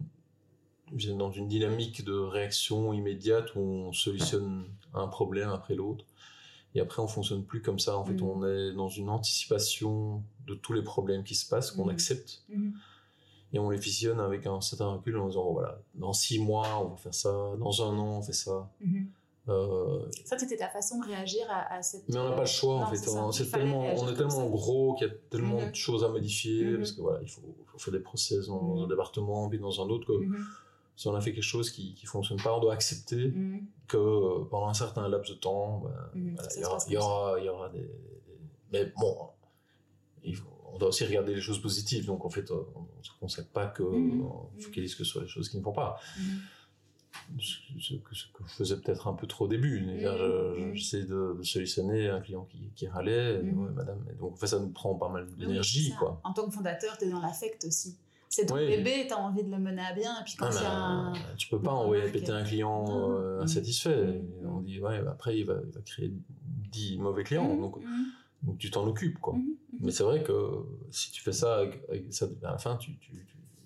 dans 1.16 1.30
une 1.30 1.48
dynamique 1.48 2.04
de 2.04 2.12
réaction 2.14 2.92
immédiate 2.92 3.54
où 3.54 3.60
on 3.60 3.92
solutionne 3.92 4.64
un 4.94 5.06
problème 5.08 5.48
après 5.50 5.74
l'autre. 5.74 6.04
Et 6.74 6.80
après, 6.80 7.02
on 7.02 7.08
fonctionne 7.08 7.44
plus 7.44 7.60
comme 7.60 7.78
ça. 7.78 7.98
En 7.98 8.04
fait, 8.04 8.14
Mhm. 8.14 8.22
on 8.22 8.46
est 8.46 8.72
dans 8.72 8.88
une 8.88 9.08
anticipation 9.10 10.22
de 10.46 10.54
tous 10.54 10.72
les 10.72 10.82
problèmes 10.82 11.22
qui 11.24 11.34
se 11.34 11.48
passent, 11.48 11.70
qu'on 11.70 11.84
Mhm. 11.84 11.90
accepte 11.90 12.44
et 13.52 13.58
on 13.58 13.68
les 13.68 13.76
fusionne 13.78 14.18
avec 14.20 14.46
un 14.46 14.60
certain 14.62 14.86
recul 14.88 15.18
en 15.18 15.26
disant, 15.28 15.44
oh, 15.46 15.52
voilà, 15.52 15.78
dans 15.94 16.14
six 16.14 16.38
mois, 16.38 16.82
on 16.82 16.88
va 16.88 16.96
faire 16.96 17.14
ça, 17.14 17.30
dans 17.58 17.82
un 17.82 17.98
an, 17.98 18.18
on 18.18 18.22
fait 18.22 18.32
ça. 18.32 18.70
Euh, 19.48 20.06
Ça, 20.24 20.38
c'était 20.38 20.56
ta 20.56 20.68
façon 20.68 21.00
de 21.00 21.06
réagir 21.06 21.44
à, 21.50 21.74
à 21.74 21.82
cette. 21.82 22.08
mais 22.08 22.16
on 22.16 22.28
n'a 22.28 22.32
pas 22.36 22.40
le 22.42 22.46
choix, 22.46 22.76
Non, 22.76 22.82
en 22.82 22.86
fait. 22.90 22.96
c'est 22.96 23.10
ça. 23.10 23.24
On, 23.26 23.32
fallait 23.32 23.50
tellement, 23.50 23.80
on 23.80 24.08
est 24.08 24.14
tellement 24.14 24.46
gros 24.48 24.94
qu'il 24.94 25.08
y 25.08 25.10
a 25.10 25.14
tellement 25.30 25.60
Mhm. 25.60 25.70
de 25.70 25.74
choses 25.74 26.04
à 26.04 26.08
modifier, 26.08 26.64
Mhm. 26.64 26.76
parce 26.78 26.92
que 26.92 27.00
voilà, 27.00 27.18
il 27.22 27.28
faut, 27.28 27.42
faut 27.66 27.78
faire 27.78 27.92
des 27.92 27.98
process 28.00 28.46
dans 28.46 28.62
Mhm. 28.76 28.82
un 28.84 28.86
département, 28.88 29.48
puis 29.48 29.58
dans 29.58 29.80
un 29.80 29.88
autre, 29.88 30.06
que 30.06 30.12
si 30.94 31.08
on 31.08 31.14
a 31.16 31.20
fait 31.20 31.32
quelque 31.32 31.42
chose 31.42 31.70
qui 31.70 31.98
ne 32.00 32.08
fonctionne 32.08 32.40
pas, 32.40 32.56
on 32.56 32.60
doit 32.60 32.74
accepter 32.74 33.32
que 33.88 33.96
euh, 33.96 34.44
pendant 34.48 34.68
un 34.68 34.74
certain 34.74 35.08
laps 35.08 35.28
de 35.30 35.34
temps, 35.34 35.78
ben, 36.14 36.34
voilà, 36.36 36.48
il 36.56 36.60
y 36.62 36.64
aura, 36.64 36.78
il 36.86 36.92
y 36.92 36.96
aura, 36.96 37.38
il 37.40 37.44
y 37.44 37.48
aura 37.48 37.68
des, 37.70 37.90
Mais 38.72 38.92
bon, 38.98 39.16
il 40.24 40.34
faut- 40.36 40.48
on 40.72 40.78
doit 40.78 40.88
aussi 40.88 41.04
regarder 41.04 41.34
les 41.34 41.40
choses 41.42 41.60
positives, 41.60 42.06
donc 42.06 42.24
en 42.24 42.30
fait, 42.30 42.50
euh, 42.50 42.62
on 42.74 42.80
ne 42.80 43.02
se 43.02 43.10
consacre 43.20 43.48
pas 43.50 43.66
que, 43.66 43.82
on 43.82 44.48
focalise 44.58 44.94
que 44.94 45.04
sur 45.04 45.20
les 45.20 45.26
choses 45.28 45.48
qui 45.50 45.58
ne 45.58 45.62
vont 45.62 45.72
pas. 45.72 45.98
Ce, 47.40 47.94
que, 47.94 48.14
ce 48.14 48.26
que 48.32 48.44
je 48.46 48.52
faisais 48.54 48.76
peut-être 48.76 49.06
un 49.08 49.14
peu 49.14 49.26
trop 49.26 49.46
au 49.46 49.48
début. 49.48 49.80
Mhm. 49.80 50.74
J'essayais 50.74 51.04
de, 51.04 51.36
de 51.38 51.42
solutionner 51.42 52.08
un 52.08 52.20
client 52.20 52.44
qui, 52.44 52.70
qui 52.74 52.86
râlait, 52.88 53.36
et, 53.36 53.42
Mhm. 53.42 53.64
ouais, 53.64 53.70
madame. 53.72 54.04
Et 54.10 54.14
donc, 54.14 54.32
en 54.32 54.36
fait, 54.36 54.46
ça 54.46 54.58
nous 54.58 54.70
prend 54.70 54.94
pas 54.94 55.08
mal 55.08 55.26
Oui, 55.28 55.36
d'énergie, 55.46 55.92
quoi. 55.98 56.20
En 56.24 56.32
tant 56.32 56.46
que 56.46 56.52
fondateur, 56.54 56.96
tu 56.98 57.04
es 57.04 57.10
dans 57.10 57.20
l'affect 57.20 57.64
aussi. 57.64 57.96
C'est 58.28 58.46
ton 58.46 58.54
Oui. 58.54 58.66
bébé, 58.66 59.04
tu 59.06 59.12
as 59.12 59.18
envie 59.18 59.44
de 59.44 59.50
le 59.50 59.58
mener 59.58 59.82
à 59.82 59.92
bien. 59.92 60.18
Et 60.20 60.24
puis 60.24 60.34
quand 60.36 60.48
Ah, 60.56 60.66
a 60.66 60.86
un. 60.86 61.12
tu 61.36 61.48
peux 61.48 61.60
pas 61.60 61.72
envoyer 61.72 62.10
péter 62.10 62.32
un 62.32 62.42
client 62.44 63.10
euh, 63.10 63.36
Mhm. 63.38 63.42
insatisfait. 63.44 64.04
Mhm. 64.04 64.14
Et 64.42 64.46
on 64.46 64.60
dit, 64.60 64.80
ouais, 64.80 65.02
bah, 65.02 65.10
après, 65.12 65.38
il 65.38 65.44
va, 65.44 65.54
il 65.66 65.70
va 65.72 65.80
créer 65.82 66.12
10 66.70 66.98
mauvais 66.98 67.24
clients. 67.24 67.56
Donc, 67.56 67.76
donc, 68.42 68.58
tu 68.58 68.70
t'en 68.70 68.86
occupes, 68.86 69.18
quoi. 69.20 69.34
Mais 69.80 69.90
c'est 69.92 70.02
vrai 70.02 70.22
que 70.22 70.64
si 70.90 71.12
tu 71.12 71.22
fais 71.22 71.32
ça, 71.32 71.56
avec, 71.58 71.80
avec 71.88 72.12
ça 72.12 72.26
à 72.42 72.52
la 72.52 72.58
fin, 72.58 72.76
tu, 72.76 72.96
tu, 72.98 73.12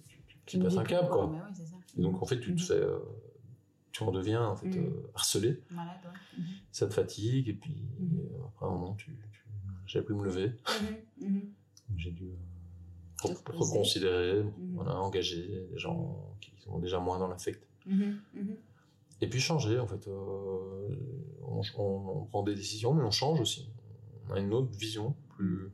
tu, 0.09 0.29
tu, 0.47 0.59
passes 0.59 0.77
un 0.77 0.85
câble, 0.85 1.09
quoi. 1.09 1.27
Oui, 1.31 1.39
ça. 1.57 1.63
Et 1.97 2.03
donc, 2.03 2.21
en 2.23 2.27
fait, 2.27 2.41
tu 2.41 2.55
te 2.55 2.61
fais. 2.63 2.75
euh, 2.75 2.99
tu 3.97 4.03
en 4.03 4.11
deviens, 4.13 4.47
en 4.49 4.57
fait, 4.57 4.67
Mhm. 4.69 4.85
euh, 4.85 5.11
harcelé. 5.15 5.63
Malade, 5.71 5.97
ouais. 6.05 6.43
Ça 6.71 6.87
te 6.87 6.93
fatigue 6.93 7.49
et 7.49 7.55
puis 7.55 7.75
Mhm. 7.99 8.19
euh, 8.21 8.45
après 8.49 8.67
un 8.67 8.71
moment 8.71 8.95
tu, 8.95 9.17
tu 9.33 9.47
j'avais 9.87 10.05
pu 10.05 10.13
me 10.15 10.25
lever 10.25 10.53
Mhm. 11.21 11.29
Mhm. 11.29 11.43
j'ai 11.97 12.11
dû 12.11 12.25
euh, 12.27 13.29
re- 13.29 13.53
reconsidérer 13.57 14.43
Mhm. 14.43 14.75
voilà 14.75 15.01
engager 15.01 15.67
des 15.73 15.79
gens 15.79 16.37
qui 16.41 16.53
sont 16.59 16.79
déjà 16.81 16.99
moins 16.99 17.19
dans 17.19 17.29
l'affect 17.29 17.67
et 19.23 19.29
puis 19.29 19.41
changer 19.41 19.79
en 19.79 19.87
fait 19.87 20.07
euh, 20.09 20.89
on, 21.43 21.63
on- 21.79 22.09
on 22.23 22.25
prend 22.27 22.43
des 22.43 22.55
décisions 22.55 22.93
mais 22.93 23.03
on 23.05 23.11
change 23.13 23.41
aussi 23.41 23.71
on 24.29 24.35
a 24.35 24.41
une 24.41 24.53
autre 24.53 24.73
vision 24.77 25.15
plus 25.37 25.71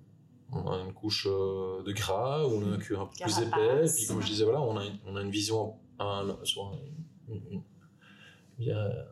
on 0.53 0.71
a 0.71 0.79
une 0.85 0.93
couche 0.93 1.27
euh, 1.29 1.83
de 1.83 1.93
gras 1.93 2.45
on 2.47 2.63
a 2.71 2.75
un 2.75 2.79
cuir 2.79 3.01
un 3.01 3.07
peu 3.07 3.17
plus 3.25 3.39
épais 3.41 3.87
et 3.87 3.93
puis 3.95 4.07
comme 4.07 4.21
je 4.21 4.27
disais 4.29 4.45
voilà 4.45 4.61
on 4.63 4.77
a 4.77 4.85
une, 4.85 4.99
on 5.07 5.17
a 5.17 5.23
une 5.23 5.31
vision 5.31 5.75
un, 5.99 6.37
sur 6.45 6.67
un, 6.67 6.79
une- 7.29 7.43
une- 7.51 7.63
il 8.59 8.67
y 8.67 8.73
a 8.73 9.07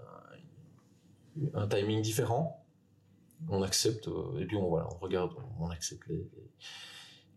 un 1.55 1.67
timing 1.69 2.03
différent 2.03 2.65
on 3.49 3.63
accepte 3.63 4.09
euh, 4.09 4.39
et 4.39 4.47
puis 4.47 4.57
on 4.57 4.69
voilà 4.69 4.89
on 4.95 4.99
regarde 4.99 5.33
on 5.59 5.71
accepte 5.71 6.07
les, 6.09 6.29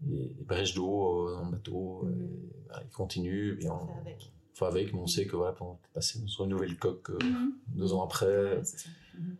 les, 0.05 0.27
les 0.37 0.43
brèches 0.43 0.73
d'eau 0.73 1.27
euh, 1.29 1.35
dans 1.35 1.45
le 1.45 1.51
bateau 1.51 2.03
Mhm. 2.03 2.11
et, 2.21 2.63
voilà, 2.65 2.83
il 2.83 2.89
continue 2.89 3.61
et 3.61 3.69
On 3.69 3.83
on 3.83 3.87
fait 3.87 3.99
avec. 3.99 4.31
avec 4.61 4.93
mais 4.93 4.99
on 4.99 5.07
sait 5.07 5.25
que 5.25 5.35
voilà 5.35 5.55
on 5.61 5.75
peut 5.75 5.89
passer 5.93 6.19
sur 6.27 6.43
une 6.43 6.49
nouvelle 6.51 6.77
coque 6.77 7.09
euh, 7.11 7.19
Mhm. 7.23 7.53
deux 7.67 7.93
ans 7.93 8.03
après 8.03 8.57
Ouais, 8.57 8.63
c'est. 8.63 8.89
Mhm. 9.17 9.37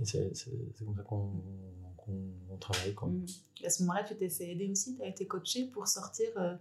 et 0.00 0.04
c'est 0.04 0.84
comme 0.84 0.96
ça 0.96 1.02
qu'on 1.02 1.30
on 2.50 2.56
travaille 2.56 2.94
quoi. 2.94 3.08
Mhm. 3.08 3.24
À 3.64 3.70
ce 3.70 3.82
moment-là, 3.82 4.02
tu 4.04 4.16
t'es 4.16 4.28
fait 4.28 4.50
aider 4.52 4.68
aussi, 4.70 4.96
tu 4.96 5.02
as 5.02 5.06
été 5.08 5.26
coaché 5.26 5.66
pour 5.66 5.86
sortir 5.86 6.28
euh, 6.38 6.54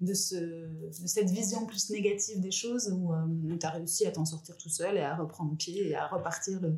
de, 0.00 0.12
ce, 0.14 0.34
de 0.36 1.06
cette 1.06 1.30
vision 1.30 1.64
plus 1.66 1.90
négative 1.90 2.40
des 2.40 2.50
choses 2.50 2.92
où 2.92 3.12
tu 3.58 3.66
as 3.66 3.70
réussi 3.70 4.06
à 4.06 4.10
t'en 4.12 4.24
sortir 4.24 4.56
tout 4.58 4.68
seul 4.68 4.96
et 4.96 5.00
à 5.00 5.16
reprendre 5.16 5.56
pied 5.56 5.88
et 5.88 5.94
à 5.94 6.06
repartir 6.08 6.60
le- 6.60 6.76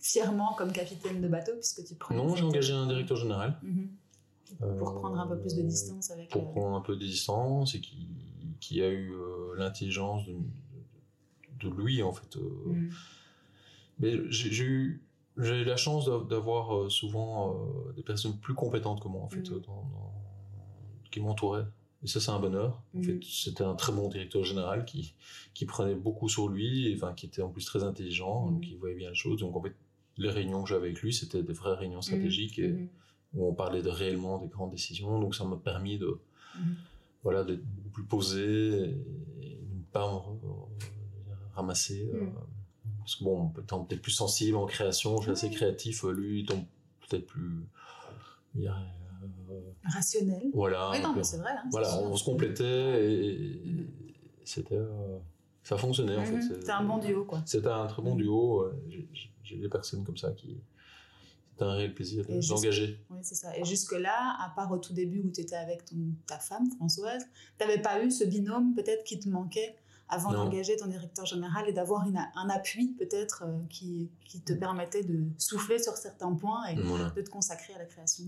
fièrement 0.00 0.54
comme 0.54 0.72
capitaine 0.72 1.20
de 1.20 1.28
bateau 1.28 1.52
puisque 1.58 1.84
tu 1.84 1.94
prends. 1.94 2.14
non 2.14 2.34
j'ai 2.34 2.42
engagé 2.44 2.72
un 2.72 2.86
directeur 2.86 3.16
général 3.16 3.58
Mhm. 3.62 3.88
Pour 4.78 4.90
euh, 4.90 4.98
prendre 5.00 5.18
un 5.18 5.26
peu 5.26 5.38
plus 5.40 5.54
de 5.54 5.62
distance 5.62 6.10
avec 6.10 6.28
pour 6.30 6.42
le- 6.42 6.48
prendre 6.48 6.76
un 6.76 6.82
peu 6.82 6.94
de 6.94 7.00
distance 7.00 7.74
et 7.74 7.80
qui, 7.80 8.06
qui 8.60 8.82
a 8.82 8.88
eu 8.90 9.12
euh, 9.14 9.54
l'intelligence 9.56 10.26
de, 10.26 10.34
de 11.60 11.74
lui, 11.74 12.02
en 12.02 12.12
fait. 12.12 12.36
euh. 12.36 12.40
Mhm. 12.66 12.90
Mais 14.00 14.30
j'ai 14.30 14.64
eu, 14.64 15.02
j'ai 15.38 15.60
eu 15.62 15.64
la 15.64 15.76
chance 15.78 16.04
d'a- 16.04 16.22
d'avoir 16.28 16.76
euh, 16.76 16.90
souvent 16.90 17.54
euh, 17.54 17.92
des 17.94 18.02
personnes 18.02 18.36
plus 18.38 18.52
compétentes 18.54 19.00
que 19.02 19.08
moi, 19.08 19.22
en 19.22 19.28
fait, 19.30 19.48
Mhm. 19.48 19.54
euh, 19.56 19.60
dans- 19.60 19.88
dans- 19.90 20.12
qui 21.10 21.20
m'entouraient. 21.20 21.66
Et 22.04 22.08
ça, 22.08 22.20
c'est 22.20 22.30
un 22.30 22.40
bonheur. 22.40 22.82
En 22.96 23.02
fait, 23.02 23.20
c'était 23.22 23.62
un 23.64 23.74
très 23.76 23.92
bon 23.92 24.08
directeur 24.08 24.42
général 24.44 24.84
qui, 24.84 25.14
qui 25.54 25.66
prenait 25.66 25.94
beaucoup 25.94 26.28
sur 26.28 26.48
lui, 26.48 26.88
et, 26.90 26.96
enfin, 26.96 27.12
qui 27.14 27.26
était 27.26 27.42
en 27.42 27.48
plus 27.50 27.64
très 27.64 27.84
intelligent, 27.84 28.46
Mhm. 28.46 28.54
donc 28.54 28.66
il 28.68 28.76
voyait 28.78 28.96
bien 28.96 29.10
les 29.10 29.14
choses. 29.14 29.38
Donc, 29.40 29.54
en 29.56 29.62
fait, 29.62 29.74
les 30.16 30.28
réunions 30.30 30.62
que 30.64 30.68
j'avais 30.68 30.88
avec 30.88 31.00
lui, 31.00 31.12
c'était 31.12 31.42
des 31.42 31.52
vraies 31.52 31.74
réunions 31.74 32.02
stratégiques 32.02 32.58
et 32.58 32.68
Mhm. 32.72 32.88
où 33.34 33.48
on 33.48 33.54
parlait 33.54 33.82
de 33.82 33.88
réellement 33.88 34.38
des 34.38 34.48
grandes 34.48 34.70
décisions. 34.72 35.20
Donc, 35.20 35.34
ça 35.34 35.44
m'a 35.44 35.56
permis 35.56 35.96
de, 35.98 36.18
Mhm. 36.58 36.76
voilà, 37.22 37.44
d'être 37.44 37.64
beaucoup 37.64 37.90
plus 37.90 38.04
posé 38.04 38.40
et, 39.40 39.56
de 39.56 39.74
ne 39.76 39.82
pas 39.92 40.06
me 40.10 40.16
re- 40.16 40.68
ramasser. 41.54 42.10
euh, 42.12 42.24
Mm. 42.24 42.32
parce 42.98 43.14
que 43.16 43.24
bon, 43.24 43.52
étant 43.60 43.84
peut-être 43.84 44.02
plus 44.02 44.10
sensible 44.12 44.56
en 44.56 44.66
création, 44.66 45.16
je 45.18 45.22
suis 45.22 45.30
assez 45.32 45.50
créatif, 45.50 46.04
euh, 46.04 46.12
lui, 46.12 46.40
étant 46.40 46.64
peut-être 47.08 47.26
plus. 47.26 47.64
euh, 48.56 48.68
Rationnel. 49.84 50.50
voilà. 50.54 50.90
oui, 50.90 50.98
un 50.98 51.02
non, 51.02 51.10
peu- 51.12 51.18
mais 51.18 51.24
c'est 51.24 51.38
vrai. 51.38 51.52
hein, 51.52 51.62
c'est 51.64 51.70
voilà, 51.70 51.88
sûr. 51.90 52.02
on 52.02 52.16
se 52.16 52.24
complétait 52.24 53.12
et, 53.12 53.86
c'était. 54.44 54.76
euh, 54.76 55.18
ça 55.62 55.76
fonctionnait 55.78 56.16
en 56.16 56.24
fait. 56.24 56.32
Mhm. 56.32 56.42
C'est- 56.42 56.54
C'était 56.54 56.70
un 56.72 56.84
bon 56.84 56.98
duo, 56.98 57.24
quoi. 57.24 57.42
C'était 57.46 57.68
un 57.68 57.86
très 57.86 58.02
bon 58.02 58.14
Mm. 58.14 58.18
duo. 58.18 58.60
euh, 58.62 58.74
j'ai- 59.44 59.58
des 59.58 59.68
personnes 59.68 60.02
comme 60.04 60.16
ça 60.16 60.30
qui. 60.32 60.56
C'était 61.50 61.64
un 61.64 61.72
réel 61.74 61.94
plaisir 61.94 62.24
de- 62.26 62.48
d'engager. 62.48 62.98
Oui, 63.10 63.18
c'est 63.22 63.34
ça. 63.34 63.56
Et 63.58 63.64
jusque-là, 63.64 64.36
à 64.40 64.50
part 64.56 64.72
au 64.72 64.78
tout 64.78 64.94
début 64.94 65.20
où 65.20 65.30
tu 65.30 65.42
étais 65.42 65.54
avec 65.56 65.84
ton, 65.84 65.96
ta 66.26 66.38
femme, 66.38 66.68
Françoise, 66.76 67.22
tu 67.58 67.66
n'avais 67.66 67.80
pas 67.82 68.02
eu 68.02 68.10
ce 68.10 68.24
binôme 68.24 68.74
peut-être 68.74 69.04
qui 69.04 69.18
te 69.20 69.28
manquait 69.28 69.76
avant 70.08 70.32
d'engager 70.32 70.76
ton 70.76 70.86
directeur 70.86 71.26
général 71.26 71.68
et 71.68 71.72
d'avoir 71.72 72.04
un 72.06 72.48
appui 72.48 72.94
peut-être 72.98 73.44
euh, 73.46 73.58
qui, 73.68 74.10
qui 74.24 74.40
te 74.40 74.52
permettait 74.54 75.04
de 75.04 75.24
souffler 75.38 75.78
sur 75.78 75.92
certains 75.96 76.32
points 76.34 76.64
et 76.66 76.74
Voilà. 76.80 77.10
de 77.10 77.20
te 77.20 77.30
consacrer 77.30 77.74
à 77.74 77.78
la 77.78 77.84
création? 77.84 78.24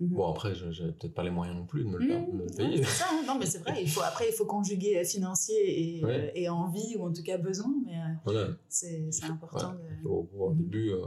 Mhm. 0.00 0.08
Bon, 0.10 0.30
après, 0.30 0.54
je- 0.54 0.70
j'avais 0.72 0.92
peut-être 0.92 1.14
pas 1.14 1.22
les 1.24 1.30
moyens 1.30 1.56
non 1.56 1.64
plus 1.64 1.82
de 1.84 1.88
me 1.88 1.96
le, 1.98 2.04
Mmh, 2.04 2.46
de 2.48 2.54
payer. 2.56 2.76
c'est 2.78 2.84
ça, 2.84 3.06
hein. 3.10 3.22
non 3.26 3.38
mais 3.38 3.46
c'est 3.46 3.58
vrai, 3.58 3.82
il 3.82 3.88
faut, 3.88 4.02
après 4.02 4.26
il 4.28 4.32
faut 4.34 4.44
conjuguer 4.44 5.02
financier 5.04 5.98
et, 6.00 6.04
Ouais. 6.04 6.28
euh, 6.28 6.30
et 6.34 6.48
envie 6.50 6.96
ou 6.98 7.04
en 7.06 7.12
tout 7.12 7.22
cas 7.22 7.38
besoin, 7.38 7.72
mais 7.84 7.96
euh, 7.96 8.12
Voilà. 8.24 8.48
c'est 8.68 9.08
important 9.24 9.72
de... 9.72 10.06
Au, 10.08 10.28
au 10.38 10.50
Mhm. 10.50 10.56
début, 10.58 10.90
euh, 10.90 11.06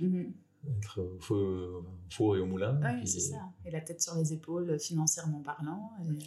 Mhm. 0.00 0.32
être 0.78 1.00
au 1.00 1.18
feu, 1.20 1.34
au 1.34 1.84
four 2.10 2.36
et 2.36 2.40
au 2.40 2.46
moulin. 2.46 2.78
Oui, 2.82 3.06
c'est 3.08 3.18
ça. 3.20 3.40
Et 3.64 3.70
la 3.72 3.80
tête 3.80 4.00
sur 4.02 4.14
les 4.14 4.32
épaules, 4.32 4.78
financièrement 4.78 5.40
parlant. 5.40 5.90
et, 6.08 6.18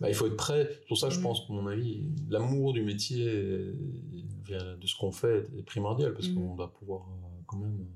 Bah, 0.00 0.08
il 0.08 0.14
faut 0.14 0.26
être 0.26 0.36
prêt. 0.36 0.68
C'est 0.70 0.86
Pour 0.88 0.98
ça, 0.98 1.08
je 1.10 1.18
Mhm. 1.18 1.22
pense, 1.22 1.42
à 1.48 1.52
mon 1.52 1.66
avis, 1.68 2.02
l'amour 2.28 2.72
du 2.72 2.82
métier, 2.82 3.24
de 3.24 4.86
ce 4.86 4.96
qu'on 4.98 5.12
fait, 5.12 5.46
est 5.58 5.62
primordial 5.62 6.12
parce 6.14 6.28
Mhm. 6.28 6.34
qu'on 6.34 6.54
doit 6.56 6.72
pouvoir 6.72 7.06
quand 7.46 7.58
même 7.58 7.86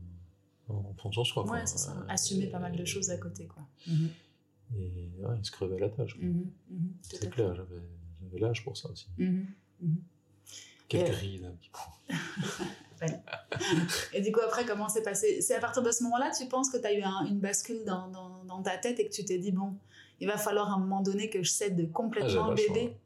en 0.68 0.92
prendre 0.94 1.14
soin 1.14 1.22
de 1.24 1.28
soi. 1.28 1.46
Ouais, 1.50 1.66
c'est 1.66 1.78
ça. 1.78 1.92
Euh, 1.92 2.04
Assumer 2.08 2.44
et- 2.44 2.50
pas 2.50 2.58
mal 2.58 2.76
de 2.76 2.84
choses 2.84 3.10
à 3.10 3.16
côté, 3.18 3.46
quoi. 3.46 3.62
Et 4.76 5.10
ouais, 5.20 5.36
se 5.42 5.50
crever 5.50 5.78
la 5.78 5.88
tâche. 5.88 6.18
tout 6.18 6.24
à 6.24 7.18
C'est 7.20 7.30
clair, 7.30 7.54
j'avais 7.54 8.38
l'âge 8.38 8.62
pour 8.64 8.76
ça 8.76 8.88
aussi. 8.90 9.08
Mhm. 9.18 9.46
Quelques 10.88 11.08
Et- 11.08 11.12
rides 11.12 11.44
un 11.44 11.52
petit 11.52 11.70
peu. 11.70 11.78
Et 14.12 14.20
du 14.20 14.32
coup, 14.32 14.40
après, 14.40 14.66
comment 14.66 14.88
c'est 14.88 15.02
passé? 15.02 15.40
C'est 15.40 15.54
à 15.54 15.60
partir 15.60 15.82
de 15.82 15.90
ce 15.92 16.02
moment-là, 16.04 16.32
tu 16.36 16.46
penses 16.48 16.70
que 16.70 16.78
tu 16.78 16.86
as 16.86 16.92
eu 16.92 17.02
un- 17.02 17.24
une 17.26 17.38
bascule 17.38 17.84
dans, 17.86 18.08
dans, 18.08 18.44
dans 18.44 18.62
ta 18.62 18.76
tête 18.76 18.98
et 18.98 19.08
que 19.08 19.12
tu 19.14 19.24
t'es 19.24 19.38
dit, 19.38 19.52
bon, 19.52 19.74
il 20.20 20.26
va 20.26 20.36
falloir 20.36 20.70
à 20.70 20.74
un 20.74 20.78
moment 20.78 21.00
donné 21.02 21.30
que 21.30 21.42
je 21.42 21.50
cède 21.50 21.78
Ah, 21.80 21.92
complètement 21.92 22.50
le 22.50 22.56
bébé. 22.56 22.96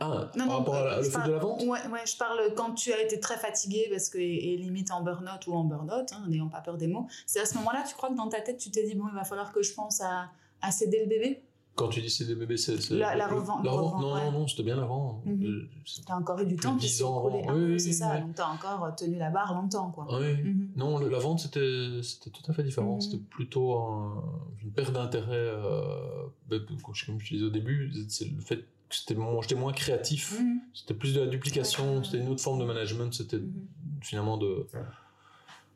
Ah, 0.00 0.30
Non, 0.34 0.46
par 0.46 0.46
non, 0.46 0.52
rapport 0.58 0.74
à 0.76 0.84
la- 0.84 0.92
euh, 0.94 0.96
le 0.98 1.02
je 1.04 1.08
fait 1.10 1.14
parle- 1.16 1.28
de 1.28 1.32
la 1.34 1.38
vente? 1.38 1.60
ouais, 1.62 1.68
ouais, 1.92 2.06
je 2.06 2.16
parle 2.16 2.40
quand 2.56 2.72
tu 2.72 2.92
as 2.92 3.02
été 3.02 3.20
très 3.20 3.36
fatigué 3.36 3.86
parce 3.90 4.08
que, 4.08 4.18
et 4.18 4.56
limite 4.56 4.90
en 4.90 5.02
burn-out 5.02 5.46
ou 5.46 5.52
en 5.52 5.64
burn-out, 5.64 6.06
hein, 6.12 6.24
n'ayant 6.28 6.48
pas 6.48 6.60
peur 6.60 6.76
des 6.78 6.86
mots. 6.86 7.06
C'est 7.26 7.40
à 7.40 7.44
ce 7.46 7.54
moment-là, 7.58 7.84
tu 7.86 7.94
crois 7.94 8.08
que 8.08 8.16
dans 8.16 8.28
ta 8.28 8.40
tête, 8.40 8.56
tu 8.58 8.70
t'es 8.70 8.82
dit, 8.86 8.94
bon, 8.94 9.04
il 9.08 9.14
va 9.14 9.24
falloir 9.24 9.52
que 9.52 9.62
je 9.62 9.74
pense 9.74 10.00
à, 10.00 10.30
à 10.62 10.70
céder 10.70 11.00
le 11.02 11.06
bébé? 11.06 11.42
Quand 11.76 11.88
tu 11.88 12.00
dis 12.02 12.10
c'est 12.10 12.24
des 12.26 12.34
bébés, 12.34 12.56
c'est. 12.56 12.90
La- 12.90 13.14
la 13.14 13.26
le- 13.28 13.34
revente- 13.36 13.64
la 13.64 13.70
le 13.70 13.76
revente- 13.76 13.92
revente, 13.94 14.02
Non, 14.02 14.14
ouais. 14.14 14.24
non, 14.32 14.40
non, 14.40 14.46
c'était 14.48 14.64
bien 14.64 14.78
avant. 14.82 15.22
Mhm. 15.24 15.44
Euh, 15.44 15.68
c'est- 15.86 16.04
Tu 16.04 16.12
as 16.12 16.16
encore 16.16 16.38
eu 16.40 16.44
du 16.46 16.56
temps 16.56 16.76
qui 16.76 16.88
s'est 16.88 17.04
ans 17.04 17.26
écoulé. 17.28 17.44
avant. 17.48 17.58
Oui, 17.58 17.80
c'est 17.80 17.86
oui, 17.88 17.92
ça, 17.94 18.10
ouais. 18.10 18.20
donc 18.22 18.34
tu 18.34 18.42
as 18.42 18.48
encore 18.50 18.94
tenu 18.96 19.16
la 19.16 19.30
barre 19.30 19.54
longtemps, 19.54 19.90
quoi. 19.90 20.06
Ah 20.10 20.16
oui. 20.20 20.42
Mhm. 20.42 20.70
Non, 20.76 20.98
le- 20.98 21.08
la 21.08 21.18
vente, 21.20 21.40
c'était 21.40 22.00
tout 22.32 22.42
à 22.50 22.52
fait 22.52 22.64
différent. 22.64 22.94
Mhm. 22.96 23.00
C'était 23.00 23.18
plutôt 23.30 23.76
un- 23.78 24.24
une 24.62 24.72
perte 24.72 24.92
d'intérêt. 24.92 25.30
Euh, 25.32 26.26
ben, 26.48 26.60
comme 26.84 27.20
je 27.20 27.34
disais 27.34 27.44
au 27.46 27.50
début, 27.50 27.90
c'est 28.08 28.26
le 28.28 28.40
fait 28.40 28.64
c'était 28.90 29.14
moins- 29.14 29.40
j'étais 29.42 29.54
moins 29.54 29.72
créatif. 29.72 30.38
Mhm. 30.40 30.60
C'était 30.74 30.94
plus 30.94 31.14
de 31.14 31.20
la 31.20 31.26
duplication, 31.26 31.98
Ouais. 31.98 32.04
c'était 32.04 32.18
une 32.18 32.28
autre 32.28 32.42
forme 32.42 32.58
de 32.60 32.64
management. 32.64 33.12
C'était 33.12 33.38
Mhm. 33.38 33.66
finalement 34.02 34.36
de, 34.36 34.66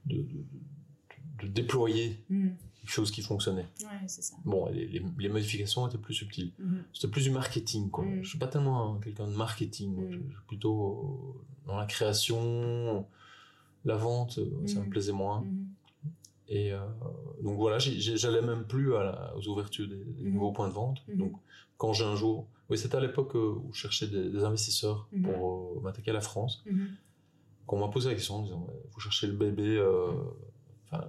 de, 0.06 0.16
de- 0.16 0.44
de 1.42 1.48
déployer 1.48 2.22
Mhm. 2.30 2.56
quelque 2.80 2.90
chose 2.90 3.10
qui 3.10 3.22
fonctionnait. 3.22 3.66
Ouais, 3.82 4.06
c'est 4.08 4.22
ça. 4.22 4.36
Bon, 4.44 4.66
les, 4.70 4.86
les- 4.86 5.02
les 5.18 5.28
modifications 5.28 5.86
étaient 5.88 5.98
plus 5.98 6.14
subtiles. 6.14 6.52
Mhm. 6.58 6.84
C'était 6.92 7.08
plus 7.08 7.22
du 7.24 7.30
marketing, 7.30 7.90
quoi. 7.90 8.04
Mm. 8.04 8.22
Je 8.22 8.28
suis 8.28 8.38
pas 8.38 8.46
tellement 8.48 8.94
un- 8.96 9.00
quelqu'un 9.00 9.26
de 9.26 9.34
marketing. 9.36 9.94
moi. 9.94 10.04
Mm. 10.04 10.10
Je, 10.12 10.16
je 10.18 10.34
suis 10.36 10.46
plutôt 10.46 11.34
euh, 11.36 11.68
dans 11.68 11.76
la 11.76 11.86
création, 11.86 13.06
la 13.84 13.96
vente, 13.96 14.38
euh, 14.38 14.66
ça 14.66 14.80
me 14.80 14.86
Mm. 14.86 14.90
plaisait 14.90 15.12
moins. 15.12 15.44
Et 16.48 16.72
euh, 16.72 16.78
donc 17.42 17.56
voilà, 17.56 17.78
j'allais 17.78 18.42
même 18.42 18.64
plus 18.64 18.94
à 18.96 19.02
la- 19.02 19.34
aux 19.36 19.48
ouvertures 19.48 19.88
des, 19.88 19.96
des 20.04 20.30
nouveaux 20.30 20.52
points 20.52 20.68
de 20.68 20.74
vente. 20.74 21.02
Donc 21.08 21.32
quand 21.78 21.92
j'ai 21.94 22.04
un 22.04 22.16
jour, 22.16 22.46
oui, 22.70 22.78
c'était 22.78 22.96
à 22.96 23.00
l'époque 23.00 23.34
euh, 23.36 23.54
où 23.62 23.70
je 23.72 23.80
cherchais 23.80 24.06
des, 24.08 24.30
des 24.30 24.42
investisseurs 24.44 25.08
Mhm. 25.12 25.22
pour 25.22 25.76
euh, 25.78 25.80
m'attaquer 25.82 26.10
à 26.10 26.14
la 26.14 26.20
France, 26.20 26.62
Mhm. 26.66 26.88
qu'on 27.66 27.78
m'a 27.78 27.88
posé 27.88 28.08
la 28.08 28.14
question 28.14 28.36
en 28.36 28.42
disant, 28.42 28.66
vous 28.92 29.00
cherchez 29.00 29.26
le 29.26 29.34
bébé, 29.34 29.76
euh, 29.78 30.12
enfin 30.86 31.08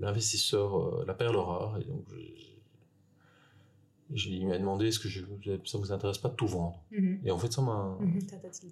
l'investisseur, 0.00 1.04
la 1.04 1.12
perle 1.14 1.36
rare. 1.36 1.78
Et 1.80 1.84
donc 1.84 2.04
il 4.10 4.46
m'a 4.46 4.58
demandé 4.58 4.88
est-ce 4.88 4.98
que 5.00 5.08
je, 5.08 5.20
ça 5.64 5.78
vous 5.78 5.90
intéresse 5.92 6.18
pas 6.18 6.28
de 6.28 6.34
tout 6.34 6.46
vendre? 6.46 6.82
Mhm. 6.90 7.20
Et 7.24 7.30
en 7.30 7.38
fait 7.38 7.52
ça 7.52 7.62
m'a 7.62 7.98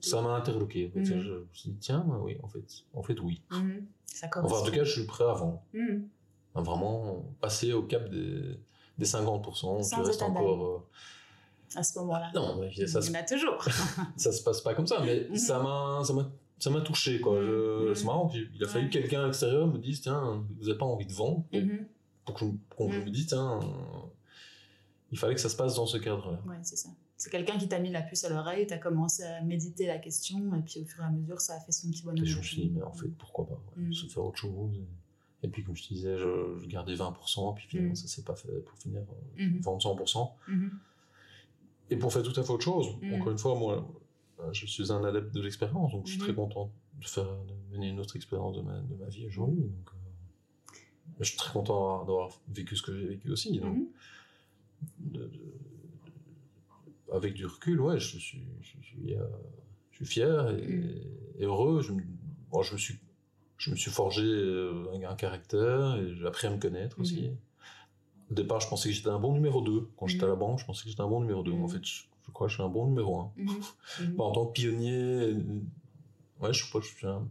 ça 0.00 0.20
interloqué. 0.20 0.88
En 0.88 0.98
fait. 0.98 1.04
Je 1.04 1.14
me 1.32 1.46
suis 1.52 1.70
dit 1.70 1.78
tiens, 1.80 2.06
oui, 2.22 2.36
en 2.42 2.48
fait, 2.48 2.64
en 2.94 3.02
fait 3.02 3.18
oui. 3.20 3.42
Ça 4.06 4.28
Enfin 4.42 4.56
en 4.56 4.62
tout 4.64 4.72
cas, 4.72 4.84
je 4.84 4.92
suis 4.92 5.06
prêt 5.06 5.24
à 5.24 5.32
vendre. 5.32 5.62
Enfin, 6.54 6.62
vraiment 6.70 7.24
passer 7.40 7.72
au 7.72 7.82
cap 7.82 8.08
des, 8.10 8.58
des 8.98 9.06
50%, 9.06 9.82
Sans 9.82 10.06
état 10.08 10.26
d'âme. 10.28 10.36
encore... 10.36 10.64
euh, 10.66 10.78
à 11.76 11.82
ce 11.82 11.98
moment-là. 11.98 12.30
Non, 12.34 12.60
il 12.64 12.78
y 12.78 13.10
en 13.10 13.14
a 13.14 13.22
toujours. 13.22 13.62
ça 14.16 14.32
se 14.32 14.42
passe 14.42 14.60
pas 14.60 14.74
comme 14.74 14.86
ça, 14.86 15.00
mais 15.00 15.26
mhm. 15.28 15.36
ça 15.36 15.62
m'a, 15.62 16.02
ça 16.04 16.12
m'a, 16.12 16.30
ça 16.58 16.70
m'a 16.70 16.80
touché 16.80 17.20
quoi. 17.20 17.40
Mhm. 17.40 17.94
C'est 17.94 18.04
marrant, 18.04 18.30
il 18.34 18.64
a 18.64 18.68
fallu 18.68 18.88
que 18.88 18.94
quelqu'un 18.94 19.26
extérieur 19.28 19.66
me 19.66 19.78
dise 19.78 20.00
tiens, 20.00 20.44
vous 20.58 20.66
n'avez 20.66 20.78
pas 20.78 20.86
envie 20.86 21.06
de 21.06 21.12
vendre 21.12 21.44
mm 21.52 21.58
-hmm. 21.58 21.84
pour, 22.24 22.34
qu'on 22.34 22.88
qu 22.88 22.98
mhm. 22.98 23.04
me 23.04 23.10
dise 23.10 23.26
tiens, 23.26 23.60
il 25.10 25.18
fallait 25.18 25.34
que 25.34 25.40
ça 25.40 25.48
se 25.48 25.56
passe 25.56 25.74
dans 25.76 25.86
ce 25.86 25.98
cadre-là. 25.98 26.40
Ouais, 26.46 26.58
c'est 26.62 26.76
ça. 26.76 26.88
C'est 27.22 27.30
quelqu'un 27.30 27.56
qui 27.56 27.68
t'a 27.68 27.78
mis 27.78 27.90
la 27.90 28.02
puce 28.02 28.24
à 28.24 28.30
l'oreille, 28.30 28.66
t'as 28.66 28.78
commencé 28.78 29.22
à 29.22 29.42
méditer 29.42 29.86
la 29.86 29.98
question, 29.98 30.40
et 30.56 30.62
puis 30.62 30.80
au 30.80 30.84
fur 30.84 31.04
et 31.04 31.06
à 31.06 31.10
mesure, 31.10 31.40
ça 31.40 31.54
a 31.54 31.60
fait 31.60 31.70
son 31.70 31.88
petit 31.88 32.02
bonheur. 32.02 32.26
Je 32.26 32.36
me 32.36 32.42
suis 32.42 32.62
dit, 32.62 32.70
mais 32.74 32.82
en 32.82 32.92
fait, 32.92 33.06
pourquoi 33.16 33.46
pas 33.46 33.62
ouais, 33.76 33.92
Se 33.92 34.06
faire 34.06 34.24
autre 34.24 34.38
chose. 34.38 34.80
Et 35.44 35.48
puis, 35.48 35.62
comme 35.64 35.76
je 35.76 35.84
te 35.84 35.94
disais, 35.94 36.16
je, 36.18 36.58
je 36.60 36.66
gardais 36.66 36.94
20%, 36.94 37.54
puis 37.54 37.66
finalement, 37.68 37.94
ça 37.94 38.08
s'est 38.08 38.22
pas 38.22 38.34
fait 38.34 38.60
pour 38.64 38.76
finir, 38.78 39.02
euh, 39.38 39.60
25%. 39.60 40.32
Et 41.90 41.96
pour 41.96 42.12
faire 42.12 42.22
tout 42.22 42.38
à 42.38 42.42
fait 42.42 42.50
autre 42.50 42.64
chose, 42.64 42.96
Mhm. 43.02 43.14
encore 43.14 43.30
une 43.32 43.38
fois, 43.38 43.54
moi, 43.58 43.86
euh, 44.40 44.52
je 44.52 44.66
suis 44.66 44.90
un 44.92 45.04
adepte 45.04 45.34
de 45.34 45.40
l'expérience, 45.42 45.92
donc 45.92 46.06
je 46.06 46.12
suis 46.12 46.20
Mhm. 46.20 46.26
très 46.26 46.34
content 46.34 46.70
de 47.00 47.06
faire 47.06 47.24
de 47.26 47.74
mener 47.76 47.88
une 47.90 48.00
autre 48.00 48.16
expérience 48.16 48.56
de 48.56 48.62
ma, 48.62 48.78
de 48.80 48.94
ma 48.94 49.06
vie 49.08 49.26
aujourd'hui. 49.26 49.60
Donc, 49.62 49.88
euh, 49.88 50.72
je 51.20 51.24
suis 51.24 51.36
très 51.36 51.52
content 51.52 51.98
d'avoir- 52.04 52.40
vécu 52.48 52.76
ce 52.76 52.82
que 52.82 52.96
j'ai 52.98 53.06
vécu 53.06 53.30
aussi. 53.30 53.58
Donc, 53.60 53.76
Mhm. 53.76 53.86
de- 55.12 55.18
de- 55.26 55.30
avec 57.12 57.34
du 57.34 57.44
recul, 57.46 57.80
ouais, 57.80 57.98
je 57.98 58.16
suis, 58.18 58.42
je, 58.62 58.76
suis, 58.86 59.14
euh, 59.14 59.24
je 59.90 59.96
suis 59.96 60.06
fier 60.06 60.50
et, 60.58 61.02
et 61.38 61.44
heureux. 61.44 61.82
Je 61.82 61.92
me, 61.92 62.02
bon, 62.50 62.62
je 62.62 62.72
me 62.72 62.78
suis, 62.78 62.98
je 63.58 63.70
me 63.70 63.76
suis 63.76 63.90
forgé 63.90 64.22
un, 64.22 65.02
un 65.10 65.14
caractère 65.14 65.96
et 65.96 66.14
j'ai 66.16 66.26
appris 66.26 66.46
à 66.46 66.50
me 66.50 66.58
connaître 66.58 66.96
Mhm. 66.98 67.02
aussi. 67.02 67.30
Au 68.32 68.34
départ, 68.34 68.60
je 68.60 68.68
pensais 68.68 68.88
que 68.88 68.94
j'étais 68.94 69.10
un 69.10 69.18
bon 69.18 69.34
numéro 69.34 69.60
2. 69.60 69.90
Quand 69.98 70.06
j'étais 70.06 70.24
à 70.24 70.28
la 70.28 70.32
Mhm. 70.32 70.38
banque, 70.40 70.58
je 70.58 70.64
pensais 70.64 70.84
que 70.84 70.88
j'étais 70.88 71.02
un 71.02 71.08
bon 71.08 71.20
numéro 71.20 71.42
2. 71.42 71.52
Mhm. 71.52 71.64
En 71.64 71.68
fait, 71.68 71.84
je, 71.84 72.04
je 72.26 72.30
crois 72.32 72.46
que 72.46 72.50
je 72.50 72.54
suis 72.56 72.62
un 72.64 72.68
bon 72.70 72.86
numéro 72.86 73.20
1. 73.20 73.32
Mhm. 73.36 73.46
Mhm. 74.00 74.16
Bah, 74.16 74.24
en 74.24 74.32
tant 74.32 74.46
que 74.46 74.52
pionnier, 74.52 74.94
euh, 74.94 75.34
ouais, 76.40 76.52
je 76.54 76.64
sais 76.64 76.70
pas, 76.72 76.80
je 76.80 76.86
suis 76.86 77.06
un- 77.06 77.28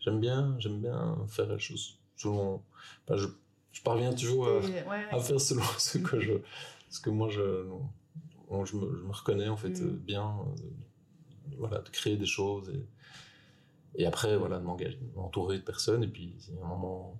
j'aime 0.00 0.18
bien, 0.18 0.56
j'aime 0.58 0.80
bien 0.80 1.16
faire 1.28 1.46
les 1.46 1.58
choses 1.60 2.00
selon. 2.16 2.62
je, 3.08 3.26
je 3.70 3.82
parviens 3.82 4.12
toujours 4.12 4.48
à, 4.48 4.50
Et- 4.58 4.82
ouais, 4.82 4.82
ouais. 4.88 5.06
à 5.12 5.18
faire 5.20 5.40
selon 5.40 5.62
ce 5.78 5.98
que 5.98 6.18
je, 6.18 6.32
ce 6.88 6.98
que 7.00 7.10
moi 7.10 7.28
je, 7.28 7.64
bon, 8.50 8.64
je, 8.64 8.76
me, 8.76 8.96
je 8.96 9.02
me 9.04 9.12
reconnais 9.12 9.48
en 9.48 9.56
fait 9.56 9.80
Mm. 9.80 9.84
euh, 9.84 9.90
bien, 10.04 10.26
euh, 10.40 10.56
de- 11.50 11.56
voilà, 11.58 11.78
de 11.80 11.88
créer 11.90 12.16
des 12.16 12.26
choses 12.26 12.70
et, 12.70 14.02
et 14.02 14.06
après 14.06 14.36
voilà 14.36 14.58
de 14.58 14.64
m'engager, 14.64 14.98
m'entourer 15.14 15.58
de 15.58 15.62
personnes 15.64 16.02
et 16.02 16.08
puis 16.08 16.34
il 16.48 16.54
y 16.56 16.58
a 16.58 16.64
un 16.64 16.68
moment, 16.68 17.16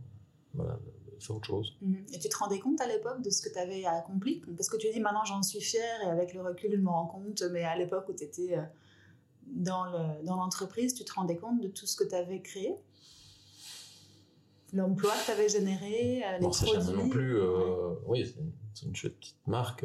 voilà, 0.55 0.75
de 0.75 0.93
faire 1.21 1.37
autre 1.37 1.47
chose. 1.47 1.77
Mhm. 1.81 2.07
Et 2.13 2.19
tu 2.19 2.29
te 2.29 2.37
rendais 2.37 2.59
compte 2.59 2.81
à 2.81 2.87
l'époque 2.87 3.23
de 3.23 3.31
ce 3.31 3.43
que 3.43 3.53
tu 3.53 3.59
avais 3.59 3.85
accompli 3.85 4.43
Parce 4.57 4.69
que 4.69 4.77
tu 4.77 4.91
dis 4.93 5.01
maintenant 5.01 5.25
j'en 5.25 5.43
suis 5.43 5.61
fière 5.61 6.03
et 6.03 6.11
avec 6.11 6.35
le 6.35 6.43
recul 6.43 6.73
je 6.73 6.77
me 6.81 6.89
rends 6.89 7.07
compte, 7.07 7.43
mais 7.53 7.65
à 7.65 7.77
l'époque 7.77 8.09
où 8.09 8.13
tu 8.13 8.25
étais 8.25 8.59
dans 9.47 9.87
l'entreprise, 10.25 10.95
tu 10.95 11.05
te 11.05 11.13
rendais 11.13 11.37
compte 11.37 11.61
de 11.61 11.69
tout 11.69 11.87
ce 11.87 11.97
que 11.97 12.05
tu 12.05 12.15
avais 12.15 12.41
créé? 12.41 12.75
L'emploi 14.73 15.13
que 15.13 15.27
tu 15.27 15.31
avais 15.31 15.49
généré, 15.49 16.25
les 16.41 16.41
non, 16.41 16.51
produits 16.51 16.93
non 16.95 17.09
plus. 17.09 17.39
oui, 18.07 18.27
c'est 18.27 18.64
une 18.83 18.95
chouette 18.95 19.19
petite 19.19 19.47
marque, 19.47 19.85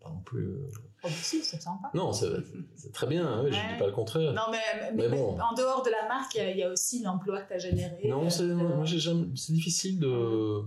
pas 0.00 0.08
non 0.08 0.20
plus. 0.24 0.56
Oh, 1.04 1.08
si, 1.08 1.42
c'est 1.42 1.60
sympa. 1.60 1.90
Non, 1.94 2.12
c'est 2.12 2.92
très 2.92 3.06
bien, 3.06 3.26
hein, 3.26 3.42
je 3.42 3.48
ne 3.48 3.72
dis 3.72 3.78
pas 3.78 3.86
le 3.86 3.92
contraire. 3.92 4.32
Non, 4.32 4.42
mais, 4.50 5.08
bon. 5.08 5.38
en 5.38 5.54
dehors 5.54 5.82
de 5.82 5.90
la 5.90 6.08
marque, 6.08 6.34
il 6.36 6.56
y, 6.56 6.62
a 6.62 6.70
aussi 6.70 7.02
l'emploi 7.02 7.42
que 7.42 7.48
tu 7.48 7.54
as 7.54 7.58
généré. 7.58 8.08
Non, 8.08 8.28
c'est 8.30 9.52
difficile 9.52 9.98
de. 9.98 10.62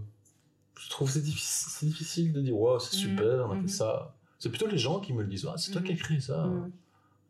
Je 0.77 0.89
trouve 0.89 1.09
c'est 1.09 1.21
difficile, 1.21 1.87
difficile 1.87 2.33
de 2.33 2.41
dire, 2.41 2.57
waouh, 2.57 2.79
c'est 2.79 2.97
mhm. 2.97 3.01
super, 3.01 3.45
on 3.47 3.51
a 3.51 3.55
fait 3.55 3.61
mhm. 3.61 3.67
ça. 3.69 4.13
C'est 4.39 4.49
plutôt 4.49 4.67
les 4.67 4.77
gens 4.77 4.99
qui 4.99 5.13
me 5.13 5.21
le 5.21 5.27
disent, 5.27 5.47
ah, 5.49 5.55
c'est 5.57 5.71
toi 5.71 5.81
qui 5.81 5.93
as 5.93 5.95
créé 5.95 6.19
ça. 6.19 6.49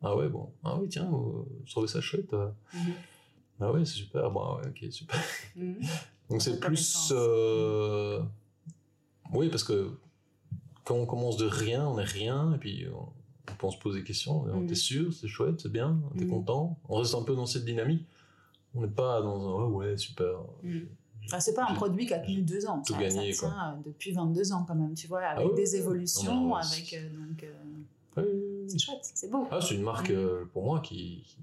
Ah 0.02 0.16
ouais, 0.16 0.28
bon. 0.28 0.52
Ah 0.64 0.76
oui, 0.76 0.88
tiens, 0.88 1.08
euh, 1.10 1.42
je 1.64 1.70
trouvais 1.70 1.86
ça 1.86 2.00
chouette. 2.00 2.34
Ah 3.60 3.72
ouais, 3.72 3.84
c'est 3.84 3.94
super. 3.94 4.30
Bon, 4.30 4.56
ouais, 4.56 4.68
ok, 4.68 4.92
super. 4.92 5.18
Donc 6.28 6.42
c'est 6.42 6.58
plus. 6.60 7.12
Euh, 7.12 8.20
oui, 9.32 9.48
parce 9.48 9.64
que 9.64 9.96
quand 10.86 10.94
on 10.94 11.04
commence 11.04 11.36
de 11.36 11.46
rien, 11.46 11.86
on 11.86 11.98
est 11.98 12.04
rien, 12.04 12.54
et 12.54 12.58
puis 12.58 12.86
on, 12.88 13.54
peut 13.58 13.70
se 13.70 13.78
poser 13.78 14.00
des 14.00 14.04
questions. 14.04 14.46
T'es 14.66 14.74
sûr, 14.74 15.12
c'est 15.12 15.28
chouette, 15.28 15.60
c'est 15.60 15.72
bien, 15.72 15.98
t'es 16.16 16.26
content. 16.26 16.78
On 16.88 16.96
reste 16.96 17.14
un 17.14 17.22
peu 17.22 17.34
dans 17.34 17.46
cette 17.46 17.64
dynamique. 17.64 18.06
On 18.74 18.82
n'est 18.82 18.88
pas 18.88 19.22
dans 19.22 19.48
un 19.48 19.64
ouais, 19.66 19.88
ouais 19.88 19.96
super. 19.96 20.40
Ah, 21.32 21.40
c'est 21.40 21.54
pas 21.54 21.66
un 21.68 21.74
produit 21.74 22.06
qui 22.06 22.14
a 22.14 22.20
tenu 22.20 22.42
deux 22.42 22.66
ans. 22.66 22.82
Tout 22.86 22.92
ça, 22.92 23.00
gagné, 23.00 23.32
ça 23.32 23.48
tient 23.48 23.72
euh, 23.72 23.82
depuis 23.84 24.12
22 24.12 24.52
ans 24.52 24.64
quand 24.66 24.76
même, 24.76 24.94
tu 24.94 25.08
vois, 25.08 25.22
avec 25.22 25.48
ah 25.50 25.56
des 25.56 25.76
évolutions, 25.76 26.54
avec 26.54 26.96
donc. 27.12 27.44
C'est 28.68 28.78
chouette, 28.78 29.00
c'est 29.02 29.30
beau. 29.30 29.46
Ah, 29.50 29.60
c'est 29.60 29.74
une 29.74 29.82
marque, 29.82 30.10
mm. 30.10 30.14
euh, 30.14 30.44
pour 30.52 30.64
moi, 30.64 30.80
qui, 30.80 31.36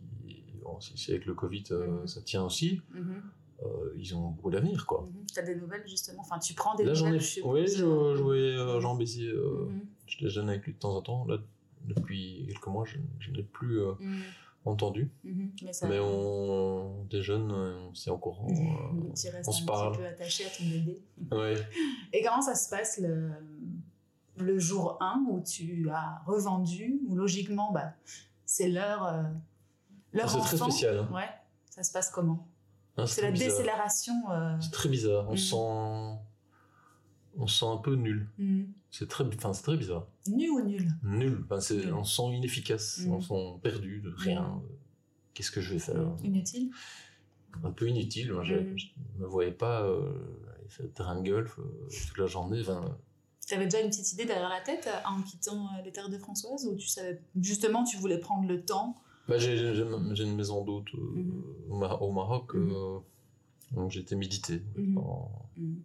bon, 0.64 0.80
si 0.80 1.12
avec 1.12 1.26
le 1.26 1.34
Covid, 1.34 1.64
euh, 1.72 2.04
mm. 2.04 2.08
ça 2.08 2.22
tient 2.22 2.44
aussi. 2.44 2.82
Mm-hmm. 2.94 3.22
Euh, 3.64 3.94
ils 3.98 4.16
ont 4.16 4.30
beaucoup 4.30 4.52
d'avenir, 4.52 4.86
quoi. 4.86 5.08
Mm-hmm. 5.08 5.34
Tu 5.34 5.40
as 5.40 5.44
des 5.44 5.56
nouvelles, 5.56 5.88
justement? 5.88 6.22
Enfin, 6.22 6.40
tu 6.40 6.54
prends 6.54 6.76
des 6.76 6.84
Là, 6.84 6.94
nouvelles, 6.94 7.22
ai... 7.22 7.42
Oui, 7.44 7.68
je 7.68 8.16
jouais 8.16 8.82
Jean 8.82 8.96
Bézier. 8.96 9.32
Mm-hmm. 9.32 9.80
Je 10.08 10.18
déjeune 10.24 10.50
avec 10.50 10.66
lui 10.66 10.74
de 10.74 10.80
temps 10.80 10.96
en 10.96 11.02
temps. 11.02 11.26
Là, 11.26 11.38
depuis 11.86 12.46
quelques 12.48 12.68
mois, 12.68 12.86
je, 12.86 12.98
ne 13.30 13.36
l'ai 13.36 13.44
plus 13.44 13.82
entendu. 14.66 15.12
Mais, 15.24 16.00
on 16.00 17.06
déjeune, 17.10 17.52
on 17.52 17.94
s'est 17.94 18.10
encore. 18.10 18.46
tu 19.16 19.30
restes 19.30 19.48
on 19.48 19.52
se 19.52 19.64
un 19.64 19.66
parle. 19.66 19.92
petit 19.94 20.02
peu 20.02 20.08
attaché 20.08 20.46
à 20.46 20.50
ton 20.50 20.64
bébé. 20.66 21.02
Ouais. 21.32 21.56
Et 22.12 22.24
comment 22.24 22.42
ça 22.42 22.56
se 22.56 22.70
passe 22.70 23.00
le 23.00 23.32
le 24.38 24.60
jour 24.60 24.98
1 25.00 25.26
où 25.30 25.42
tu 25.42 25.90
as 25.90 26.22
revendu, 26.26 27.00
où 27.08 27.16
logiquement, 27.16 27.72
bah, 27.72 27.94
c'est 28.46 28.70
l'heure 28.70 29.06
euh, 29.06 29.24
C'est 30.14 30.40
très 30.40 30.58
spécial. 30.58 31.00
Hein. 31.00 31.10
Ouais, 31.14 31.30
ça 31.70 31.84
se 31.84 31.92
passe 31.92 32.10
comment? 32.10 32.48
Ah, 32.98 33.06
C'est 33.06 33.22
la 33.22 33.32
décélération. 33.32 34.14
Euh, 34.32 34.56
c'est 34.60 34.72
très 34.72 34.90
bizarre. 34.90 35.28
On, 35.30 35.34
mm. 35.34 35.38
sent... 35.38 36.20
on 37.38 37.48
sent 37.48 37.66
un 37.66 37.78
peu 37.78 37.96
nul. 37.96 38.30
Mm. 38.38 38.64
C'est 38.92 39.10
très... 39.10 39.24
Enfin, 39.26 39.52
très 39.52 39.78
bizarre. 39.78 40.08
Nul 40.28 40.50
ou 40.52 40.62
nul? 40.62 40.88
Nul. 41.04 41.46
Enfin, 41.50 41.76
On 41.94 42.04
sent 42.04 42.36
inefficace. 42.36 43.00
Mm. 43.00 43.12
On 43.12 43.22
sent 43.22 43.60
perdu 43.62 44.02
de 44.02 44.14
rien. 44.16 44.62
Qu'est-ce 45.34 45.52
que 45.52 45.62
je 45.62 45.74
vais 45.74 45.80
faire? 45.80 46.16
Inutile 46.24 46.72
Un 47.64 47.72
peu 47.72 47.88
inutile. 47.88 48.34
je 48.44 48.54
ne 48.54 48.76
me 49.20 49.26
voyais 49.26 49.52
pas 49.52 49.82
euh, 49.82 50.14
faire 50.68 50.86
terrain 50.94 51.20
de 51.20 51.30
golf 51.30 51.60
euh, 51.60 51.88
toute 52.08 52.18
la 52.18 52.28
journée. 52.28 52.62
Enfin, 52.62 52.98
tu 53.46 53.54
avais 53.56 53.66
déjà 53.66 53.82
une 53.82 53.90
petite 53.90 54.12
idée 54.14 54.26
derrière 54.26 54.50
la 54.50 54.62
tête 54.62 54.88
euh, 54.88 55.08
en 55.08 55.22
quittant 55.22 55.70
les 55.84 55.92
terres 55.92 56.10
de 56.10 56.18
Françoise 56.18 56.66
ou 56.66 56.76
tu 56.76 56.88
savais 56.88 57.22
justement 57.40 57.84
tu 57.84 57.98
voulais 57.98 58.20
prendre 58.20 58.48
le 58.48 58.64
temps 58.64 58.96
bah, 59.28 59.38
j'ai, 59.38 59.58
une 59.58 60.36
maison 60.36 60.64
d'hôte 60.64 60.94
euh, 60.96 61.00
mhm. 61.00 61.84
au, 62.02 62.12
Maroc, 62.12 62.54
mhm. 62.54 63.02
donc 63.72 63.92
j'étais 63.92 64.16
médité. 64.16 64.62
Mhm. 64.76 65.82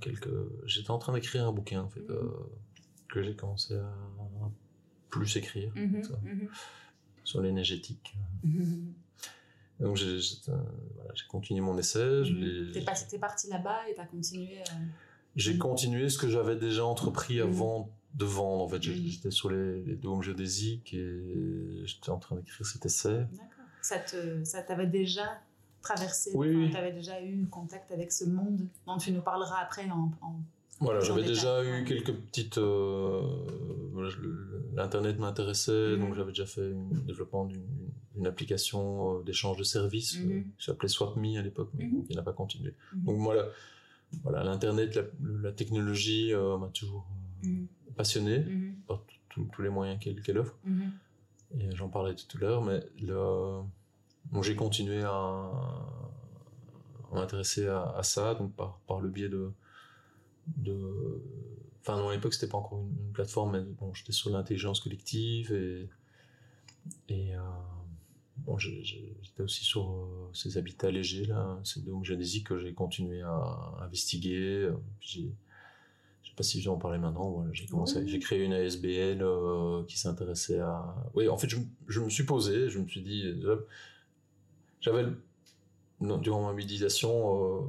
quelques... 0.00 0.28
J'étais 0.66 0.90
en 0.90 0.98
train 0.98 1.14
d'écrire 1.14 1.46
un 1.46 1.52
bouquin 1.52 1.82
en 1.82 1.88
fait, 1.88 2.04
que 3.08 3.22
j'ai 3.22 3.34
commencé 3.34 3.74
à 3.74 3.92
plus 5.08 5.36
écrire 5.36 5.72
sur 7.24 7.40
l'énergétique. 7.40 8.14
Donc 9.80 9.96
j'ai, 9.96 10.20
continué 11.28 11.60
mon 11.60 11.78
essai. 11.78 12.22
T'es, 12.72 13.18
parti 13.18 13.48
là-bas 13.48 13.88
et 13.88 13.94
t'as 13.94 14.06
continué 14.06 14.62
j'ai 15.36 15.58
continué 15.58 16.08
ce 16.08 16.18
que 16.18 16.28
j'avais 16.28 16.56
déjà 16.56 16.84
entrepris 16.84 17.36
mhm. 17.36 17.48
avant 17.48 17.90
de 18.14 18.24
vendre. 18.24 18.64
En 18.64 18.68
fait, 18.68 18.76
mhm. 18.76 18.94
j'étais 19.06 19.30
sur 19.30 19.50
les, 19.50 19.82
les 19.82 19.96
dômes 19.96 20.22
géodésiques 20.22 20.94
et 20.94 21.82
j'étais 21.84 22.10
en 22.10 22.18
train 22.18 22.36
d'écrire 22.36 22.66
cet 22.66 22.86
essai. 22.86 23.26
D'accord. 23.32 23.46
Ça 23.82 23.98
te, 23.98 24.44
ça 24.44 24.62
t'avait 24.62 24.86
déjà 24.86 25.40
traversé. 25.82 26.30
Oui. 26.34 26.70
Tu 26.70 26.76
avais 26.76 26.92
déjà 26.92 27.22
eu 27.22 27.46
contact 27.46 27.90
avec 27.92 28.12
ce 28.12 28.24
monde 28.24 28.66
dont 28.86 28.98
tu 28.98 29.12
nous 29.12 29.22
parleras 29.22 29.60
après 29.62 29.88
en. 29.90 30.10
voilà, 30.80 31.00
j'avais 31.00 31.22
déjà 31.22 31.64
eu 31.64 31.84
quelques 31.84 32.14
petites. 32.14 32.58
Euh, 32.58 33.22
L'internet 34.74 35.18
m'intéressait, 35.18 35.96
mhm. 35.96 36.00
donc 36.00 36.14
j'avais 36.14 36.30
déjà 36.30 36.46
fait 36.46 36.70
le 36.70 37.00
développement 37.06 37.44
d'une 37.44 38.26
application 38.26 39.18
euh, 39.18 39.22
d'échange 39.22 39.58
de 39.58 39.64
services 39.64 40.16
euh, 40.16 40.42
qui 40.58 40.64
s'appelait 40.64 40.88
SwapMe 40.88 41.36
à 41.36 41.42
l'époque, 41.42 41.70
mais 41.74 41.90
qui 42.06 42.14
n'a 42.14 42.22
pas 42.22 42.32
continué. 42.32 42.74
Donc 42.94 43.18
voilà 43.18 43.46
voilà, 44.22 44.42
l'internet, 44.44 44.98
la, 45.42 45.52
technologie 45.52 46.32
euh, 46.34 46.58
m'a 46.58 46.68
toujours 46.68 47.06
euh, 47.44 47.48
mm. 47.48 47.68
passionné 47.96 48.38
mm-hmm. 48.38 48.74
par 48.86 49.04
tous 49.28 49.62
les 49.62 49.68
moyens 49.68 50.00
qu'elle 50.00 50.38
offre. 50.38 50.56
Mm-hmm. 50.66 51.60
Et 51.60 51.76
j'en 51.76 51.88
parlais 51.88 52.14
tout 52.14 52.36
à 52.36 52.40
l'heure, 52.40 52.62
mais 52.62 52.80
j'ai 54.42 54.54
continué 54.54 55.02
à, 55.02 55.50
m'intéresser 57.12 57.66
à, 57.66 58.00
ça, 58.02 58.34
donc 58.34 58.54
par, 58.54 58.78
par 58.86 59.00
le 59.00 59.08
biais 59.08 59.28
de, 59.28 59.52
de 60.56 61.20
enfin 61.80 61.96
non, 61.96 62.10
à 62.10 62.14
l'époque 62.14 62.34
c'était 62.34 62.46
pas 62.46 62.58
encore 62.58 62.80
une, 62.80 63.12
plateforme, 63.12 63.52
mais 63.52 63.62
bon, 63.62 63.92
j'étais 63.94 64.12
sur 64.12 64.30
l'intelligence 64.30 64.80
collective 64.80 65.52
et 65.52 65.88
et 67.08 67.34
euh, 67.34 67.40
bon, 68.38 68.58
j'étais 68.58 69.42
aussi 69.42 69.64
sur 69.64 69.90
euh, 69.90 70.30
ces 70.32 70.56
habitats 70.56 70.90
légers 70.90 71.26
là, 71.26 71.60
c'est 71.64 71.84
donc 71.84 72.04
génésique 72.04 72.48
que 72.48 72.58
j'ai 72.58 72.72
continué 72.72 73.22
à 73.22 73.76
investiguer. 73.80 74.64
Euh, 74.64 74.76
j'ai, 75.00 75.32
sais 76.30 76.36
pas 76.36 76.42
si 76.42 76.60
j'en 76.60 76.76
parler 76.76 76.98
maintenant. 76.98 77.30
Voilà, 77.30 77.50
j'ai 77.52 77.66
commencé, 77.66 78.06
j'ai 78.06 78.18
créé 78.18 78.44
une 78.44 78.52
ASBL 78.52 79.22
euh, 79.22 79.84
qui 79.84 79.98
s'intéressait 79.98 80.60
à. 80.60 80.94
Oui, 81.14 81.28
en 81.28 81.36
fait, 81.36 81.48
je, 81.48 81.58
je, 81.88 82.00
me 82.00 82.10
suis 82.10 82.24
posé, 82.24 82.68
je 82.70 82.78
me 82.78 82.88
suis 82.88 83.02
dit, 83.02 83.24
j'avais 84.80 85.06
durant 86.00 86.46
ma 86.46 86.52
méditation 86.52 87.68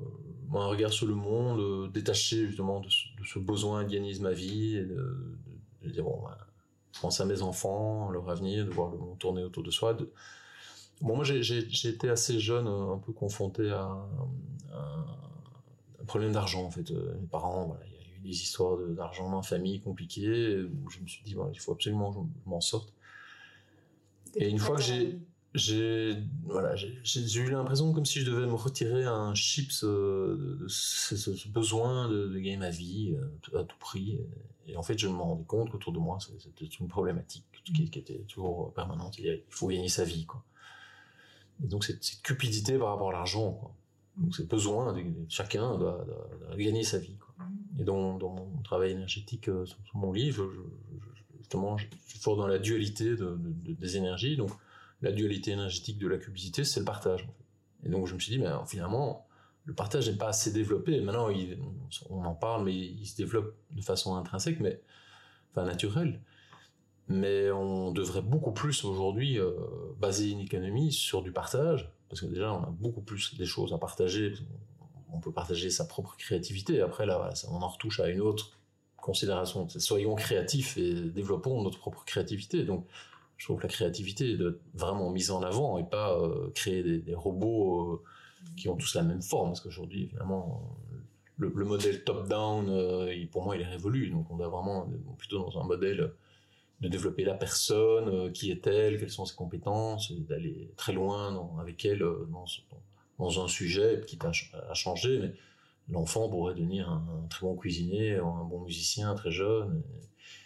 un 0.60 0.68
regard 0.68 0.92
sur 0.92 1.08
le 1.08 1.16
monde, 1.16 1.92
détaché 1.92 2.48
justement 2.48 2.82
de 2.82 2.90
ce, 2.90 3.40
besoin 3.40 3.84
de 3.84 3.90
gagner 3.90 4.18
ma 4.20 4.32
vie, 4.32 4.78
et 4.78 4.84
de, 4.84 5.90
dire 5.90 6.04
bon, 6.04 6.20
bah, 6.24 6.38
je 6.94 7.00
pense 7.00 7.22
à 7.22 7.26
mes 7.26 7.42
enfants, 7.42 8.10
leur 8.10 8.30
avenir, 8.30 8.66
de 8.66 8.72
voir 8.72 8.92
le 8.92 8.98
monde 8.98 9.18
tourner 9.18 9.44
autour 9.44 9.64
de 9.64 9.72
soi. 9.72 9.98
Bon, 11.02 11.16
moi, 11.16 11.24
j'ai 11.24 11.88
été 11.88 12.10
assez 12.10 12.40
jeune, 12.40 12.68
euh, 12.68 12.94
un 12.94 12.98
peu 12.98 13.14
confronté 13.14 13.70
à, 13.72 13.90
un 16.02 16.06
problème 16.06 16.34
d'argent, 16.34 16.64
en 16.64 16.72
fait. 16.72 16.92
Euh, 16.92 17.16
mes 17.20 17.28
parents, 17.28 17.66
voilà, 17.66 17.86
des 18.24 18.30
histoires 18.30 18.78
d'argent 18.78 19.30
dans 19.30 19.38
la 19.38 19.44
famille 19.44 19.82
compliquées, 19.82 20.62
où 20.64 20.90
je 20.90 21.00
me 21.00 21.08
suis 21.08 21.24
dit, 21.24 21.36
il 21.54 21.60
faut 21.60 21.74
absolument 21.74 22.12
que 22.14 22.20
je 22.44 22.50
m'en 22.50 22.62
sorte. 22.62 22.94
Et 24.36 24.50
une 24.50 24.60
fois 24.60 24.76
que 24.76 24.82
j'ai 24.82 25.20
j'ai 25.54 26.16
voilà 26.46 26.76
j'ai 26.76 27.40
eu 27.42 27.50
l'impression 27.50 27.92
comme 27.92 28.06
si 28.06 28.22
je 28.22 28.32
devais 28.32 28.48
me 28.48 28.54
retirer 28.54 29.04
un 29.04 29.36
chips 29.36 29.84
euh, 29.84 30.58
de 30.62 30.68
ce, 30.70 31.50
besoin 31.50 32.08
de, 32.08 32.34
gagner 32.36 32.56
ma 32.56 32.70
vie 32.70 33.18
à 33.54 33.64
tout 33.64 33.78
prix. 33.78 34.20
Et 34.68 34.78
en 34.78 34.84
fait 34.84 34.98
je 34.98 35.08
me 35.08 35.18
rendais 35.18 35.44
compte 35.44 35.70
qu'autour 35.70 35.92
de 35.92 36.00
moi 36.00 36.20
c'était 36.40 36.66
une 36.66 36.88
problématique 36.88 37.46
qui, 37.66 37.90
qui, 37.90 38.00
était 38.00 38.20
toujours 38.30 38.74
permanente. 38.74 39.20
Il 39.20 39.42
faut 39.50 39.68
gagner 39.68 39.90
sa 39.90 40.06
vie 40.06 40.26
quoi. 40.26 40.44
Et 41.64 41.68
donc 41.68 41.84
cette, 41.84 42.22
cupidité 42.24 42.78
par 42.78 42.90
rapport 42.90 43.10
à 43.10 43.14
l'argent, 43.14 43.76
Donc 44.22 44.36
c'est 44.36 44.48
besoin, 44.48 44.94
de, 44.94 45.04
chacun 45.30 45.78
doit, 45.78 46.06
gagner 46.56 46.84
sa 46.84 47.00
vie. 47.00 47.18
Et 47.80 47.84
dans, 47.84 48.18
dans, 48.18 48.30
mon 48.30 48.62
travail 48.64 48.92
énergétique 48.92 49.50
euh, 49.50 49.66
sur, 49.66 49.78
mon 49.96 50.12
livre, 50.12 50.50
justement, 51.40 51.78
je 51.78 51.86
suis 52.06 52.20
fort 52.20 52.38
dans 52.38 52.48
la 52.48 52.60
dualité 52.60 53.16
de, 53.16 53.38
des 53.38 53.98
énergies. 53.98 54.38
Donc 54.38 54.52
la 55.02 55.12
dualité 55.12 55.52
énergétique 55.52 55.98
de 55.98 56.08
la 56.08 56.18
cupidité, 56.18 56.64
c'est 56.64 56.80
le 56.80 56.86
partage. 56.86 57.28
Et 57.84 57.90
donc 57.90 58.08
je 58.08 58.14
me 58.14 58.20
suis 58.20 58.32
dit, 58.32 58.40
mais 58.40 58.50
finalement, 58.68 59.26
le 59.66 59.74
partage 59.74 60.10
n'est 60.10 60.18
pas 60.18 60.30
assez 60.30 60.52
développé. 60.52 61.02
Maintenant, 61.02 61.30
on 62.10 62.24
en 62.24 62.36
parle, 62.36 62.66
mais 62.66 62.76
il, 62.76 63.06
se 63.06 63.16
développe 63.18 63.56
de 63.72 63.82
façon 63.82 64.16
intrinsèque, 64.16 64.60
mais 64.60 64.82
enfin 65.52 65.66
naturelle 65.66 66.22
mais 67.12 67.52
on 67.52 67.92
devrait 67.92 68.22
beaucoup 68.22 68.52
plus 68.52 68.84
aujourd'hui 68.86 69.38
euh, 69.38 69.52
baser 70.00 70.30
une 70.30 70.40
économie 70.40 70.92
sur 70.92 71.22
du 71.22 71.32
partage, 71.32 71.92
parce 72.12 72.20
que 72.20 72.26
déjà 72.26 72.52
on 72.54 72.62
a 72.64 72.70
beaucoup 72.70 73.00
plus 73.00 73.38
des 73.38 73.46
choses 73.46 73.72
à 73.72 73.78
partager, 73.78 74.34
on 75.14 75.22
peut 75.22 75.32
partager 75.32 75.70
sa 75.70 75.86
propre 75.86 76.18
créativité, 76.18 76.82
après 76.82 77.06
là 77.06 77.30
on 77.50 77.62
en 77.62 77.70
retouche 77.70 78.02
à 78.02 78.10
une 78.10 78.20
autre 78.20 78.52
considération, 78.98 79.70
soyons 79.70 80.16
créatifs 80.16 80.78
et 80.78 80.94
développons 80.94 81.64
notre 81.64 81.80
propre 81.80 82.04
créativité, 82.04 82.66
donc 82.66 82.86
je 83.38 83.46
trouve 83.46 83.60
que 83.60 83.64
la 83.64 83.70
créativité 83.70 84.36
doit 84.36 84.50
être 84.50 84.62
vraiment 84.74 85.10
mise 85.10 85.32
en 85.32 85.42
avant 85.42 85.78
et 85.78 85.86
pas 85.86 86.20
euh, 86.20 86.52
créer 86.54 86.84
des, 86.84 87.16
robots 87.16 87.94
euh, 87.94 88.04
qui 88.58 88.68
ont 88.68 88.76
tous 88.76 88.94
la 88.94 89.04
même 89.04 89.24
forme. 89.24 89.50
Parce 89.50 89.62
qu'aujourd'hui, 89.62 90.04
évidemment, 90.04 90.78
le, 91.38 91.50
modèle 91.66 92.04
top-down, 92.04 92.70
euh, 92.70 93.26
pour 93.32 93.44
moi, 93.44 93.56
il 93.56 93.64
est 93.64 93.68
révolu. 93.68 94.12
Donc 94.12 94.30
on 94.30 94.36
doit 94.36 94.50
vraiment 94.50 94.88
plutôt 95.18 95.40
dans 95.40 95.60
un 95.60 95.64
modèle 95.64 96.14
de 96.82 96.88
développer 96.88 97.24
la 97.24 97.36
personne, 97.36 98.32
qui 98.34 98.52
est-elle, 98.52 99.00
quelles 99.00 99.12
sont 99.12 99.26
ses 99.26 99.36
compétences, 99.36 100.12
d'aller 100.12 100.72
très 100.78 100.94
loin 100.94 101.56
avec 101.60 101.86
elle 101.86 102.00
dans, 102.00 102.46
dans, 103.20 103.44
un 103.44 103.48
sujet 103.48 104.04
qui 104.08 104.18
a, 104.24 104.74
changé. 104.74 105.20
Mais 105.20 105.34
l'enfant 105.90 106.28
pourrait 106.28 106.56
devenir 106.56 106.90
un, 106.90 107.28
très 107.30 107.46
bon 107.46 107.56
cuisinier, 107.56 108.16
un 108.16 108.44
bon 108.46 108.62
musicien 108.62 109.14
très 109.14 109.32
jeune. 109.32 109.84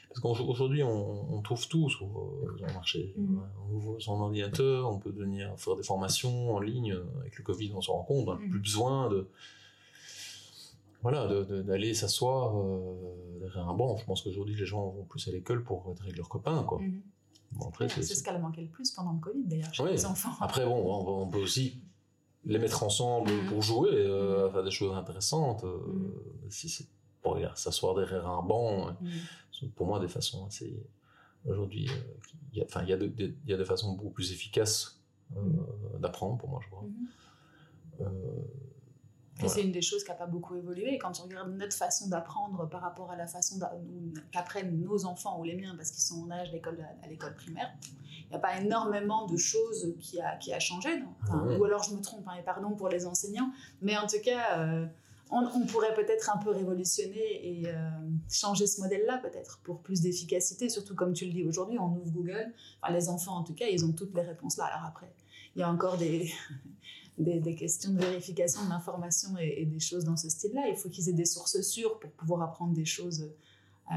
Parce 0.09 0.19
qu'aujourd'hui, 0.21 0.81
on, 0.83 1.41
trouve 1.41 1.67
tout 1.67 1.89
sur, 1.89 2.05
le 2.05 2.63
euh, 2.63 2.73
marché. 2.73 3.13
Mm. 3.17 3.39
On 3.67 3.73
ouvre 3.73 3.99
son 3.99 4.13
ordinateur, 4.13 4.89
on 4.89 4.97
peut 4.97 5.11
venir 5.11 5.53
faire 5.57 5.75
des 5.75 5.83
formations 5.83 6.53
en 6.53 6.59
ligne. 6.59 6.97
Avec 7.19 7.37
le 7.37 7.43
Covid, 7.43 7.71
on 7.75 7.81
se 7.81 7.91
rend 7.91 8.03
compte, 8.03 8.27
on 8.27 8.35
n'a 8.35 8.45
mm. 8.45 8.49
plus 8.49 8.59
besoin 8.59 9.09
de 9.09 9.27
voilà, 11.05 11.27
d'aller 11.43 11.93
s'asseoir 11.93 12.57
euh, 12.57 13.39
derrière 13.39 13.69
un 13.69 13.75
banc. 13.75 13.95
Je 13.95 14.05
pense 14.05 14.23
qu'aujourd'hui, 14.23 14.55
les 14.55 14.65
gens 14.65 14.89
vont 14.89 15.03
plus 15.03 15.27
à 15.27 15.31
l'école 15.31 15.63
pour 15.63 15.91
être 15.91 16.01
avec 16.01 16.17
leurs 16.17 16.29
copains, 16.29 16.63
quoi. 16.63 16.79
Mm. 16.79 17.03
c'est 17.89 18.03
ce 18.03 18.23
qu'elle 18.23 18.37
a 18.37 18.39
manqué 18.39 18.61
le 18.61 18.69
plus 18.69 18.89
pendant 18.89 19.13
le 19.13 19.19
Covid, 19.19 19.43
d'ailleurs, 19.45 19.71
chez 19.71 19.85
les 19.85 20.05
enfants. 20.07 20.31
Après, 20.41 20.65
bon, 20.65 21.21
on, 21.21 21.27
peut 21.27 21.37
aussi 21.37 21.79
les 22.43 22.57
mettre 22.57 22.81
ensemble 22.81 23.31
pour 23.49 23.61
jouer, 23.61 23.91
euh, 23.91 24.49
faire 24.49 24.63
des 24.63 24.71
choses 24.71 24.95
intéressantes. 24.95 25.63
si 26.49 26.69
c'est 26.69 26.87
pour 27.21 27.37
s'asseoir 27.53 27.93
derrière 27.93 28.27
un 28.27 28.41
banc, 28.41 28.97
mm. 28.99 29.67
pour 29.75 29.85
moi 29.85 29.99
des 29.99 30.07
façons 30.07 30.47
assez 30.47 30.75
aujourd'hui, 31.45 31.87
euh, 32.57 32.63
enfin 32.65 32.81
il 32.81 32.89
y, 32.89 33.51
y 33.51 33.53
a 33.53 33.57
des 33.57 33.65
façons 33.65 33.93
beaucoup 33.93 34.09
plus 34.09 34.31
efficaces 34.31 34.99
euh, 35.37 35.41
d'apprendre 35.99 36.39
pour 36.39 36.49
moi 36.49 36.59
je 36.63 36.69
crois. 36.69 36.83
Euh, 39.43 39.47
c'est 39.47 39.63
une 39.63 39.71
des 39.71 39.81
choses 39.81 40.03
qui 40.03 40.09
n'a 40.09 40.15
pas 40.15 40.27
beaucoup 40.27 40.55
évolué. 40.55 40.97
Quand 40.97 41.11
tu 41.11 41.21
regardes 41.21 41.51
notre 41.51 41.75
façon 41.75 42.07
d'apprendre 42.07 42.69
par 42.69 42.81
rapport 42.81 43.11
à 43.11 43.15
la 43.15 43.27
façon 43.27 43.59
qu'apprennent 44.31 44.79
nos 44.79 45.05
enfants 45.05 45.39
ou 45.39 45.43
les 45.43 45.55
miens, 45.55 45.75
parce 45.75 45.91
qu'ils 45.91 46.03
sont 46.03 46.23
en 46.23 46.31
âge 46.31 46.51
d'école 46.51 46.77
à 47.03 47.07
l'école 47.07 47.35
primaire, 47.35 47.73
il 48.25 48.29
n'y 48.29 48.35
a 48.35 48.39
pas 48.39 48.57
énormément 48.59 49.25
de 49.25 49.37
choses 49.37 49.93
qui 49.99 50.21
a, 50.21 50.37
qui 50.37 50.53
a 50.53 50.59
changé. 50.59 50.89
Ou 51.29 51.63
alors 51.65 51.83
je 51.83 51.93
me 51.93 52.01
trompe, 52.01 52.27
hein, 52.27 52.35
et 52.39 52.43
pardon 52.43 52.71
pour 52.75 52.89
les 52.89 53.05
enseignants, 53.05 53.51
mais 53.81 53.97
en 53.97 54.07
tout 54.07 54.21
cas, 54.23 54.87
on, 55.31 55.65
pourrait 55.65 55.93
peut-être 55.93 56.29
un 56.29 56.37
peu 56.37 56.51
révolutionner 56.51 57.61
et 57.61 57.67
euh, 57.67 57.73
changer 58.29 58.67
ce 58.67 58.81
modèle-là 58.81 59.17
peut-être 59.17 59.59
pour 59.63 59.81
plus 59.81 60.01
d'efficacité, 60.01 60.69
surtout 60.69 60.95
comme 60.95 61.13
tu 61.13 61.25
le 61.25 61.31
dis 61.31 61.43
aujourd'hui, 61.43 61.79
on 61.79 61.95
ouvre 61.95 62.11
Google, 62.11 62.53
les 62.91 63.09
enfants 63.09 63.37
en 63.37 63.43
tout 63.43 63.53
cas, 63.53 63.65
ils 63.65 63.83
ont 63.85 63.91
toutes 63.91 64.13
les 64.13 64.21
réponses 64.21 64.57
là. 64.57 64.65
Alors 64.65 64.87
après, 64.87 65.11
il 65.55 65.59
y 65.59 65.63
a 65.63 65.69
encore 65.69 65.97
des, 65.97 66.31
des, 67.17 67.55
questions 67.55 67.91
de 67.91 67.99
vérification 67.99 68.63
de 68.65 68.69
l'information 68.69 69.37
et, 69.37 69.65
des 69.65 69.79
choses 69.79 70.03
dans 70.03 70.17
ce 70.17 70.29
style-là. 70.29 70.67
Il 70.69 70.75
faut 70.75 70.89
qu'ils 70.89 71.09
aient 71.09 71.13
des 71.13 71.25
sources 71.25 71.61
sûres 71.61 71.99
pour 71.99 72.11
pouvoir 72.11 72.41
apprendre 72.41 72.73
des 72.73 72.85
choses 72.85 73.31
euh, 73.91 73.95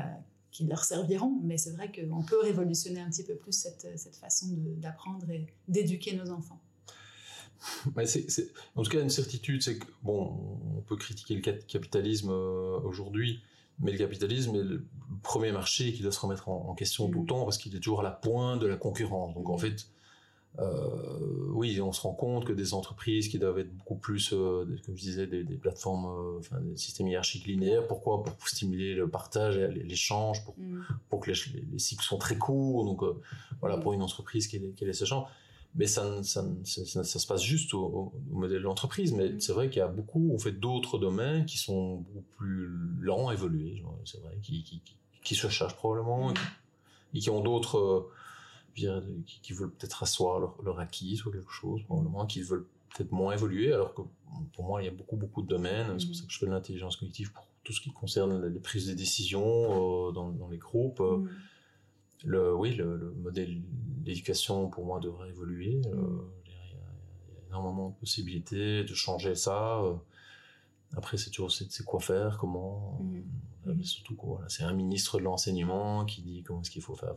qui 0.51 0.65
leur 0.67 0.85
serviront, 0.85 1.41
mais 1.43 1.59
c'est 1.59 1.73
vrai 1.73 1.91
qu'on 1.91 2.23
peut 2.23 2.41
révolutionner 2.41 3.01
un 3.01 3.11
petit 3.11 3.25
peu 3.25 3.35
plus 3.35 3.53
cette, 3.53 3.87
cette 3.97 4.17
façon 4.17 4.47
d'apprendre 4.77 5.29
et 5.31 5.47
d'éduquer 5.67 6.17
nos 6.17 6.31
enfants. 6.31 6.61
c'est, 8.05 8.53
en 8.77 8.83
tout 8.83 8.91
cas, 8.91 9.03
une 9.03 9.11
certitude, 9.11 9.63
c'est 9.63 9.79
que, 9.79 9.87
bon, 10.03 10.61
on 10.77 10.81
peut 10.83 10.97
critiquer 10.97 11.35
le 11.35 11.41
capitalisme 11.41 12.31
euh, 12.31 12.79
aujourd'hui, 12.81 13.43
mais 13.81 13.93
le 13.93 13.99
capitalisme 13.99 14.55
est 14.57 14.63
le 14.63 14.85
premier 15.23 15.53
marché 15.53 15.93
qui 15.93 16.03
doit 16.03 16.13
se 16.13 16.21
remettre 16.21 16.49
en, 16.49 16.75
question 16.75 17.09
tout 17.09 17.21
le 17.21 17.27
temps 17.27 17.45
parce 17.45 17.59
qu'il 17.59 17.75
est 17.75 17.81
toujours 17.81 18.01
à 18.01 18.05
la 18.05 18.11
pointe 18.11 18.61
de 18.61 18.67
la 18.67 18.77
concurrence. 18.77 19.35
Donc, 19.35 19.49
en 19.49 19.57
mm. 19.57 19.61
fait, 19.61 19.89
oui, 20.59 21.81
on 21.81 21.93
se 21.93 22.01
rend 22.01 22.15
compte 22.15 22.45
que 22.45 22.53
des 22.53 22.75
entreprises 22.75 23.29
qui 23.29 23.39
doivent 23.39 23.59
être 23.59 23.75
beaucoup 23.77 23.97
plus, 23.97 24.33
euh, 24.33 24.65
comme 24.85 24.97
je 24.97 25.03
disais, 25.03 25.27
des, 25.27 25.45
plateformes, 25.57 26.39
enfin, 26.39 26.61
des 26.61 26.77
systèmes 26.77 27.09
hiérarchiques 27.09 27.47
linéaires. 27.47 27.87
Pourquoi? 27.87 28.23
Pour 28.25 28.49
stimuler 28.49 28.95
le 28.95 29.09
partage, 29.09 29.57
l'échange, 29.57 30.45
pour, 30.45 30.55
mm. 30.59 30.85
pour 31.09 31.21
que 31.21 31.31
les, 31.31 31.79
cycles 31.79 32.05
sont 32.05 32.19
très 32.19 32.39
courts. 32.39 32.85
Donc, 32.85 33.03
voilà, 33.61 33.79
pour 33.79 33.93
une 33.93 34.03
entreprise 34.03 34.49
qui 34.49 34.57
est, 34.57 34.75
qui 34.75 34.85
est 34.85 34.89
mais 35.75 35.87
ça, 35.87 36.23
ça, 36.25 36.45
ça, 36.65 37.05
se 37.05 37.27
passe 37.27 37.43
juste 37.43 37.75
au, 37.75 38.13
modèle 38.31 38.59
de 38.59 38.65
l'entreprise. 38.65 39.13
Mais 39.13 39.31
mm. 39.31 39.41
c'est 39.41 39.53
vrai 39.53 39.69
qu'il 39.69 39.79
y 39.79 39.83
a 39.83 39.89
beaucoup, 39.89 40.35
en 40.35 40.39
fait, 40.39 40.53
d'autres 40.53 40.99
domaines 40.99 41.47
qui 41.47 41.59
sont 41.59 41.97
beaucoup 41.97 42.25
plus 42.37 42.69
lents 43.01 43.29
à 43.29 43.35
évoluer. 43.35 43.83
C'est 44.05 44.21
vrai, 44.21 44.39
qui, 44.43 44.63
qui, 44.63 44.83
qui, 45.23 45.35
se 45.35 45.49
cherchent 45.49 45.77
probablement 45.77 46.31
mm. 46.31 46.35
et 47.15 47.21
qui 47.21 47.31
ont 47.31 47.41
d'autres, 47.41 48.09
euh, 48.87 49.01
qui, 49.27 49.41
qui, 49.41 49.53
veulent 49.53 49.73
peut-être 49.73 50.03
asseoir 50.03 50.39
leur, 50.41 50.63
leur, 50.63 50.79
acquis 50.81 51.21
ou 51.27 51.31
quelque 51.31 51.51
chose, 51.51 51.83
probablement, 51.85 52.27
qui 52.27 52.43
veulent 52.43 52.67
peut-être 52.95 53.13
moins 53.13 53.33
évoluer. 53.33 53.73
Alors 53.73 53.95
que 53.95 54.03
pour 54.53 54.65
moi, 54.65 54.83
il 54.83 54.87
y 54.87 54.89
a 54.89 54.93
beaucoup, 54.93 55.17
beaucoup 55.17 55.43
de 55.43 55.49
domaines. 55.49 55.99
C'est 55.99 56.07
pour 56.07 56.15
mm. 56.15 56.19
ça 56.19 56.27
que 56.27 56.33
je 56.33 56.39
fais 56.39 56.47
de 56.47 56.51
l'intelligence 56.51 56.97
cognitive 56.97 57.33
pour 57.33 57.47
tout 57.65 57.73
ce 57.73 57.81
qui 57.81 57.91
concerne 57.91 58.47
les 58.47 58.61
prises 58.61 58.87
de 58.87 58.95
décision 58.95 60.09
euh, 60.09 60.13
dans, 60.13 60.31
dans, 60.31 60.49
les 60.49 60.59
groupes. 60.59 61.01
Euh, 61.01 61.25
le, 62.25 62.55
oui, 62.55 62.75
le, 62.75 63.15
modèle 63.23 63.61
d'éducation 64.03 64.69
pour 64.69 64.85
moi 64.85 65.01
devrait 65.01 65.29
évoluer. 65.29 65.81
Euh, 65.87 65.97
mm. 65.97 66.31
il, 66.47 66.53
y 66.53 66.55
a, 66.55 67.49
énormément 67.49 67.91
de 67.91 67.95
possibilités 67.95 68.85
de 68.85 68.95
changer 68.95 69.35
ça. 69.35 69.81
Après, 70.97 71.19
c'est 71.19 71.31
toujours 71.31 71.53
c'est 71.53 71.85
quoi 71.85 72.01
faire, 72.01 72.39
comment. 72.39 72.99
Mais 73.67 73.85
surtout 73.85 74.17
quoi, 74.17 74.43
c'est 74.49 74.63
un 74.63 74.73
ministre 74.73 75.19
de 75.19 75.25
l'enseignement 75.25 76.07
qui 76.07 76.23
dit 76.23 76.43
comment 76.43 76.63
est-ce 76.63 76.71
qu'il 76.71 76.81
faut 76.81 76.95
faire. 76.95 77.15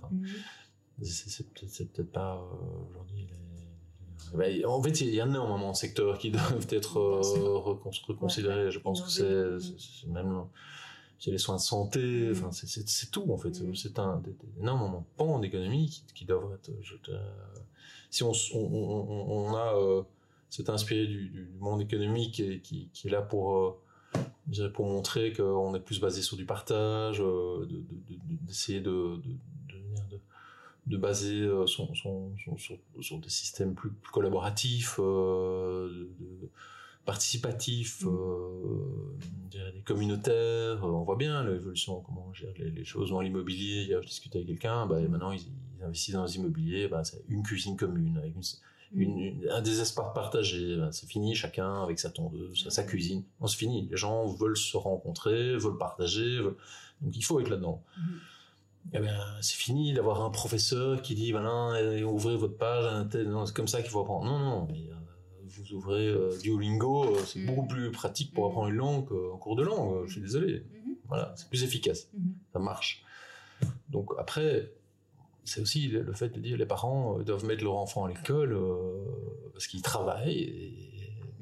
C'est 1.03 1.91
peut-être 1.93 2.11
pas 2.11 2.43
aujourd'hui. 2.89 3.27
Ben, 4.35 4.65
en 4.65 4.81
fait, 4.81 5.01
il 5.01 5.13
y 5.13 5.19
a 5.19 5.25
énormément 5.25 5.71
de 5.71 5.75
secteurs 5.75 6.17
qui 6.17 6.31
doivent 6.31 6.67
être 6.69 6.97
reconsidérés. 8.07 8.71
Je 8.71 8.79
pense 8.79 9.01
que 9.01 9.09
c'est 9.09 10.07
même 10.07 10.45
c'est 11.21 11.29
les 11.29 11.37
soins 11.37 11.57
de 11.57 11.61
santé, 11.61 12.29
mm. 12.29 12.31
enfin 12.31 12.49
c'est 12.51 13.11
tout 13.11 13.31
en 13.31 13.37
fait. 13.37 13.61
Mm. 13.61 13.75
C'est 13.75 13.99
un 13.99 14.21
énormément 14.59 15.05
pan 15.17 15.39
d'économie 15.39 15.87
qui, 15.87 16.03
qui 16.15 16.25
doivent 16.25 16.51
être. 16.53 16.71
si 18.09 18.23
on, 18.23 18.31
on, 18.55 19.27
on, 19.29 19.55
a 19.55 19.75
euh, 19.77 20.01
c'est 20.49 20.67
inspiré 20.69 21.05
du, 21.05 21.29
du, 21.29 21.47
monde 21.59 21.81
économique 21.81 22.39
et 22.39 22.59
qui, 22.59 22.89
qui, 22.91 23.07
est 23.07 23.11
là 23.11 23.21
pour 23.21 23.55
euh, 23.55 24.69
pour 24.73 24.87
montrer 24.87 25.31
qu'on 25.31 25.75
est 25.75 25.79
plus 25.79 26.01
basé 26.01 26.23
sur 26.23 26.37
du 26.37 26.45
partage, 26.45 27.21
euh, 27.21 27.67
d'essayer 28.47 28.81
de, 28.81 29.17
de, 29.17 29.29
de, 29.69 30.09
de, 30.09 30.19
baser 30.87 31.47
son, 31.67 31.93
son, 31.95 32.31
son, 32.43 32.57
sur, 32.57 33.19
des 33.19 33.29
systèmes 33.29 33.75
plus, 33.75 33.91
plus 33.91 34.11
collaboratifs, 34.11 34.99
de, 34.99 36.09
participatif, 37.05 38.03
mm. 38.03 38.07
euh, 38.07 39.71
des 39.73 39.81
communautaires. 39.81 40.83
Euh, 40.83 40.91
on 40.91 41.03
voit 41.03 41.15
bien 41.15 41.43
l'évolution, 41.43 42.01
comment 42.01 42.27
on 42.29 42.33
gère 42.33 42.53
les, 42.57 42.83
choses. 42.83 43.09
Dans 43.09 43.21
l'immobilier, 43.21 43.83
hier, 43.83 44.01
je 44.01 44.07
discutais 44.07 44.37
avec 44.37 44.47
quelqu'un, 44.47 44.85
bah, 44.85 44.99
maintenant, 45.01 45.31
ils, 45.31 45.45
investissent 45.83 46.15
dans 46.15 46.25
l'immobilier, 46.25 46.87
bah, 46.87 47.03
c'est 47.03 47.23
une 47.27 47.41
cuisine 47.41 47.75
commune, 47.75 48.17
avec 48.17 48.35
une, 48.93 49.41
mm. 49.41 49.49
un 49.51 49.61
des 49.61 49.81
espaces 49.81 50.13
partagés. 50.13 50.77
Bah, 50.77 50.89
c'est 50.91 51.07
fini, 51.07 51.35
chacun 51.35 51.83
avec 51.83 51.99
sa 51.99 52.09
tondeuse, 52.09 52.67
sa, 52.69 52.83
cuisine. 52.83 53.23
On 53.39 53.47
se 53.47 53.57
finit. 53.57 53.87
Les 53.89 53.97
gens 53.97 54.27
veulent 54.27 54.57
se 54.57 54.77
rencontrer, 54.77 55.55
veulent 55.57 55.77
partager. 55.77 56.39
Donc, 57.01 57.15
il 57.15 57.23
faut 57.23 57.39
être 57.39 57.49
là-dedans. 57.49 57.83
Mm. 57.97 58.01
Eh 58.93 58.99
bien, 58.99 59.17
c'est 59.41 59.55
fini 59.55 59.93
d'avoir 59.93 60.21
un 60.21 60.29
professeur 60.29 61.01
qui 61.01 61.15
dit, 61.15 61.31
voilà, 61.31 62.03
ouvrez 62.05 62.35
votre 62.35 62.57
page, 62.57 63.07
c'est 63.11 63.53
comme 63.53 63.67
ça 63.67 63.81
qu'il 63.81 63.91
faut 63.91 64.01
apprendre. 64.01 64.25
Non, 64.25 64.39
non, 64.39 64.67
euh, 64.69 64.93
vous 65.57 65.73
ouvrez 65.73 66.07
euh, 66.07 66.37
Duolingo, 66.41 67.15
euh, 67.15 67.19
c'est 67.25 67.39
mm. 67.39 67.45
beaucoup 67.45 67.67
plus 67.67 67.91
pratique 67.91 68.33
pour 68.33 68.45
mm. 68.45 68.47
apprendre 68.47 68.67
une 68.69 68.75
langue 68.75 69.07
qu'en 69.07 69.37
cours 69.37 69.55
de 69.55 69.63
langue. 69.63 70.05
Je 70.05 70.13
suis 70.13 70.21
désolé. 70.21 70.59
Mm-hmm. 70.59 70.95
Voilà, 71.07 71.33
c'est 71.35 71.49
plus 71.49 71.63
efficace. 71.63 72.09
Mm-hmm. 72.15 72.53
Ça 72.53 72.59
marche. 72.59 73.03
Donc 73.89 74.11
après, 74.17 74.71
c'est 75.43 75.61
aussi 75.61 75.87
le 75.87 76.13
fait 76.13 76.29
de 76.29 76.39
dire 76.39 76.57
les 76.57 76.65
parents 76.65 77.19
euh, 77.19 77.23
doivent 77.23 77.45
mettre 77.45 77.63
leur 77.63 77.75
enfant 77.75 78.05
à 78.05 78.09
l'école 78.09 78.57
parce 79.53 79.67
qu'ils 79.67 79.81
travaillent. 79.81 80.39
Et, 80.39 80.87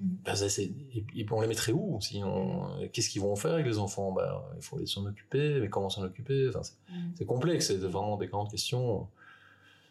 mm-hmm. 0.02 1.26
ben, 1.26 1.36
on 1.36 1.42
les 1.42 1.48
mettrait 1.48 1.72
où 1.72 2.00
Qu'est-ce 2.94 3.10
qu'ils 3.10 3.22
vont 3.22 3.36
faire 3.36 3.54
avec 3.54 3.66
les 3.66 3.78
enfants? 3.78 4.12
Ben, 4.12 4.42
Il 4.58 4.64
faut 4.64 4.78
les 4.78 4.86
s'en 4.86 5.06
occuper, 5.06 5.60
mais 5.60 5.70
comment 5.70 5.90
s'en 5.90 6.04
occuper? 6.04 6.50
C'est 7.16 7.26
complexe, 7.26 7.68
c'est 7.68 7.78
vraiment 7.78 8.18
des 8.18 8.28
grandes 8.28 8.50
questions 8.50 9.08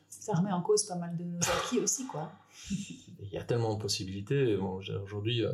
ça 0.09 0.35
remet 0.35 0.53
en 0.53 0.63
cause 0.63 0.85
pas 0.85 0.97
mal 0.97 1.17
de 1.17 1.25
nos 1.25 1.39
acquis 1.39 1.79
aussi, 1.81 2.07
quoi. 2.07 2.33
Il 2.71 3.29
y 3.31 3.39
a 3.39 3.45
tellement 3.45 3.75
de 3.75 3.81
possibilités. 3.81 4.57
Bon, 4.57 4.75
aujourd'hui, 4.75 5.45
euh, 5.45 5.53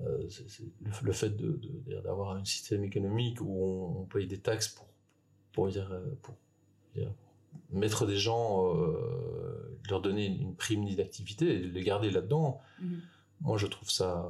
euh 0.00 0.28
le, 1.02 1.12
fait 1.12 1.34
d'avoir 2.02 2.36
un 2.36 2.44
système 2.44 2.84
économique 2.84 3.40
où 3.40 3.96
on, 4.00 4.04
paye 4.04 4.26
des 4.26 4.38
taxes 4.38 4.68
pour, 4.68 4.86
pour, 5.52 5.68
dire, 5.68 5.90
euh, 5.92 6.14
pour, 6.22 6.34
mettre 7.70 8.06
des 8.06 8.16
gens, 8.16 8.74
euh, 8.74 9.78
leur 9.88 10.00
donner 10.00 10.26
une 10.26 10.54
prime 10.54 10.94
d'activité 10.94 11.54
et 11.54 11.58
les 11.58 11.82
garder 11.82 12.10
là-dedans. 12.10 12.60
Mhm. 12.80 13.00
Moi, 13.44 13.58
je 13.58 13.66
trouve 13.66 13.90
ça. 13.90 14.28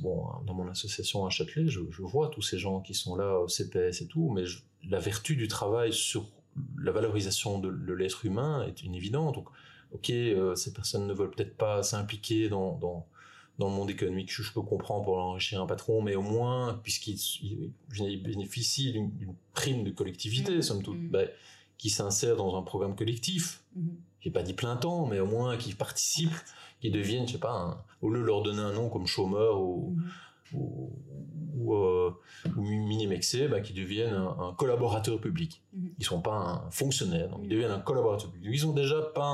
Bon, 0.00 0.26
dans 0.44 0.54
mon 0.54 0.68
association 0.68 1.24
à 1.24 1.30
Châtelet, 1.30 1.68
je, 1.68 1.80
je, 1.88 2.02
vois 2.02 2.28
tous 2.28 2.42
ces 2.42 2.58
gens 2.58 2.80
qui 2.80 2.94
sont 2.94 3.14
là 3.14 3.38
au 3.38 3.48
CPS 3.48 4.02
et 4.02 4.06
tout, 4.08 4.30
mais 4.30 4.42
la 4.88 4.98
vertu 4.98 5.36
du 5.36 5.46
travail 5.48 5.92
sur 5.92 6.26
la 6.78 6.92
valorisation 6.92 7.58
de, 7.58 7.92
l'être 7.92 8.24
humain 8.24 8.64
est 8.66 8.82
une 8.82 8.94
évidente. 8.94 9.36
Donc, 9.36 9.48
ok, 9.92 10.10
euh, 10.10 10.54
ces 10.54 10.72
personnes 10.72 11.06
ne 11.06 11.14
veulent 11.14 11.30
peut-être 11.30 11.56
pas 11.56 11.82
s'impliquer 11.82 12.48
dans, 12.48 12.76
dans, 12.78 13.06
dans, 13.58 13.68
le 13.68 13.74
monde 13.74 13.90
économique, 13.90 14.32
je, 14.32 14.52
peux 14.52 14.62
comprendre 14.62 15.04
pour 15.04 15.18
enrichir 15.18 15.60
un 15.60 15.66
patron, 15.66 16.02
mais 16.02 16.14
au 16.14 16.22
moins, 16.22 16.80
puisqu'ils 16.82 17.72
bénéficient 17.88 18.92
d'une 18.92 19.34
prime 19.54 19.84
de 19.84 19.90
collectivité, 19.90 20.56
mmh. 20.56 20.62
somme 20.62 20.82
toute, 20.82 20.98
mmh. 20.98 21.08
ben, 21.08 21.28
qui 21.78 21.90
s'insèrent 21.90 22.36
dans 22.36 22.56
un 22.56 22.62
programme 22.62 22.94
collectif, 22.94 23.62
mmh. 23.76 23.88
j'ai 24.20 24.30
pas 24.30 24.42
dit 24.42 24.54
plein 24.54 24.76
temps, 24.76 25.06
mais 25.06 25.20
au 25.20 25.26
moins 25.26 25.56
qui 25.56 25.74
participent, 25.74 26.30
qui 26.80 26.90
deviennent, 26.90 27.26
je 27.26 27.32
sais 27.32 27.38
pas, 27.38 27.84
au 28.00 28.10
lieu 28.10 28.20
de 28.20 28.24
leur 28.24 28.42
donner 28.42 28.60
un 28.60 28.72
nom 28.72 28.88
comme 28.88 29.06
chômeur 29.06 29.60
ou, 29.60 29.96
ou, 30.54 30.90
ou, 31.56 31.74
euh, 31.74 32.14
Minimexé, 32.56 33.48
bah, 33.48 33.60
qui 33.60 33.72
deviennent 33.72 34.14
un, 34.14 34.54
collaborateur 34.56 35.20
public. 35.20 35.62
Mhm. 35.72 35.90
Ils 35.98 36.04
sont 36.04 36.22
pas 36.22 36.64
un 36.66 36.70
fonctionnaire, 36.70 37.28
donc 37.28 37.40
ils 37.42 37.44
mhm. 37.44 37.50
deviennent 37.50 37.70
un 37.70 37.80
collaborateur 37.80 38.30
public. 38.30 38.50
Ils 38.52 38.66
ont 38.66 38.72
déjà 38.72 39.00
pas 39.02 39.30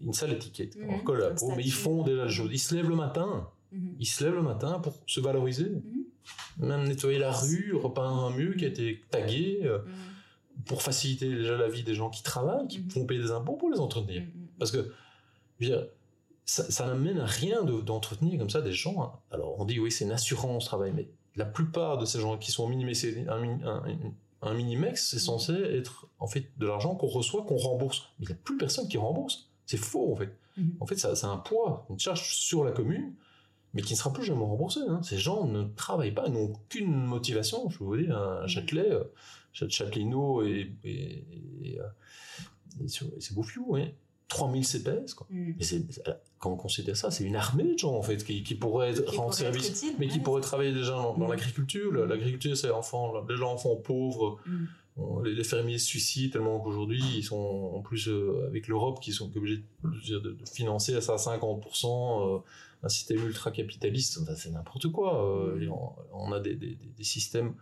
une 0.00 0.12
sale 0.12 0.32
étiquette, 0.32 0.76
mmh. 0.76 1.56
mais 1.56 1.62
ils 1.62 1.72
font 1.72 2.02
déjà 2.04 2.22
le 2.22 2.28
jeu. 2.28 2.48
Ils 2.50 2.58
se 2.58 2.74
lèvent 2.74 2.88
le 2.88 2.96
matin, 2.96 3.48
mhm. 3.70 3.96
ils 4.00 4.06
se 4.06 4.24
lèvent 4.24 4.34
le 4.34 4.42
matin 4.42 4.80
pour 4.80 4.94
se 5.06 5.20
valoriser. 5.20 5.72
Même 6.58 6.84
nettoyer 6.88 7.18
la 7.18 7.32
rue, 7.32 7.74
repeindre 7.74 8.24
un 8.24 8.30
mur 8.30 8.56
qui 8.56 8.64
a 8.64 8.68
été 8.68 9.02
tagué, 9.10 9.60
euh, 9.64 9.78
pour 10.66 10.82
faciliter 10.82 11.28
déjà 11.28 11.56
la 11.56 11.68
vie 11.68 11.82
des 11.82 11.94
gens 11.94 12.10
qui 12.10 12.22
travaillent, 12.22 12.66
qui 12.66 12.78
font 12.88 13.04
payer 13.04 13.20
des 13.20 13.30
impôts 13.30 13.56
pour 13.56 13.70
les 13.70 13.78
entretenir. 13.78 14.22
Parce 14.58 14.70
que, 14.70 14.90
je 15.58 15.66
veux 15.66 15.74
dire, 15.74 15.86
ça, 16.44 16.86
n'amène 16.86 17.18
à 17.20 17.26
rien 17.26 17.64
d'entretenir 17.64 18.38
comme 18.38 18.50
ça 18.50 18.60
des 18.60 18.72
gens. 18.72 19.02
Hein. 19.02 19.12
Alors 19.30 19.58
on 19.58 19.64
dit 19.64 19.80
oui 19.80 19.90
c'est 19.90 20.04
une 20.04 20.12
assurance 20.12 20.66
travail, 20.66 20.92
mais 20.94 21.08
la 21.36 21.44
plupart 21.44 21.98
de 21.98 22.04
ces 22.04 22.20
gens 22.20 22.38
qui 22.38 22.52
sont 22.52 22.68
minimex, 22.68 23.06
un, 23.28 23.82
un, 24.42 24.54
minimex, 24.54 25.10
c'est 25.10 25.18
censé 25.18 25.52
être 25.52 26.06
en 26.18 26.26
fait 26.26 26.46
de 26.58 26.66
l'argent 26.66 26.94
qu'on 26.94 27.08
reçoit, 27.08 27.42
qu'on 27.42 27.56
rembourse. 27.56 28.10
Mais 28.18 28.26
il 28.26 28.28
n'y 28.28 28.34
a 28.34 28.38
plus 28.42 28.56
personne 28.56 28.88
qui 28.88 28.98
rembourse. 28.98 29.50
C'est 29.66 29.78
faux 29.78 30.12
en 30.12 30.16
fait. 30.16 30.36
Mm-hmm. 30.58 30.76
En 30.80 30.86
fait, 30.86 30.96
ça, 30.96 31.16
c'est 31.16 31.26
un 31.26 31.38
poids, 31.38 31.86
une 31.90 31.98
charge 31.98 32.34
sur 32.36 32.62
la 32.62 32.70
commune, 32.70 33.14
mais 33.72 33.82
qui 33.82 33.94
ne 33.94 33.98
sera 33.98 34.12
plus 34.12 34.22
jamais 34.22 34.44
remboursé. 34.44 34.80
Hein. 34.86 35.02
Ces 35.02 35.18
gens 35.18 35.46
ne 35.46 35.64
travaillent 35.64 36.14
pas, 36.14 36.28
n'ont 36.28 36.52
aucune 36.52 36.94
motivation. 36.94 37.68
Je 37.70 37.78
vous 37.78 37.96
dire, 37.96 38.16
un 38.16 38.46
Châtelet, 38.46 38.92
euh, 38.92 39.04
Châtelineau 39.52 40.42
et, 40.42 40.72
et, 40.84 41.24
et, 41.62 41.78
et 42.80 42.88
c'est 42.88 43.34
Bouffiou, 43.34 43.64
oui. 43.68 43.94
3000 44.28 44.64
CPS, 44.64 45.14
quoi. 45.14 45.26
Mm. 45.30 45.52
quand 46.38 46.52
on 46.52 46.56
considère 46.56 46.96
ça, 46.96 47.10
c'est 47.10 47.24
une 47.24 47.36
armée 47.36 47.74
de 47.74 47.78
gens, 47.78 47.94
en 47.94 48.02
fait, 48.02 48.24
qui, 48.24 48.42
qui 48.42 48.54
pourraient 48.54 48.94
rendre 49.06 49.34
service, 49.34 49.84
mais 49.98 50.08
qui 50.08 50.18
pourraient 50.18 50.40
travailler 50.40 50.72
déjà 50.72 50.92
dans, 50.92 51.16
mm. 51.16 51.30
l'agriculture. 51.30 51.92
L'agriculture, 51.92 52.56
c'est 52.56 52.70
enfants, 52.70 53.22
déjà 53.22 53.44
enfants 53.44 53.76
pauvres. 53.76 54.38
Mm. 54.46 55.24
les, 55.24 55.44
fermiers 55.44 55.78
se 55.78 55.86
suicident 55.86 56.32
tellement 56.32 56.60
qu'aujourd'hui, 56.60 57.02
ils 57.16 57.22
sont, 57.24 57.72
en 57.74 57.80
plus, 57.80 58.08
euh, 58.08 58.46
avec 58.46 58.68
l'Europe, 58.68 59.00
qui 59.00 59.12
sont 59.12 59.30
obligés 59.36 59.62
de, 59.84 60.18
de, 60.18 60.36
financer 60.50 60.94
à 60.94 61.00
ça 61.00 61.14
à 61.14 61.16
50%, 61.16 62.36
euh, 62.36 62.38
un 62.82 62.88
système 62.88 63.24
ultra-capitaliste. 63.24 64.20
c'est 64.36 64.50
n'importe 64.50 64.90
quoi. 64.90 65.24
Euh, 65.24 65.68
on, 66.12 66.32
a 66.32 66.40
des, 66.40 66.54
des, 66.54 66.76
des 66.96 67.04
systèmes 67.04 67.54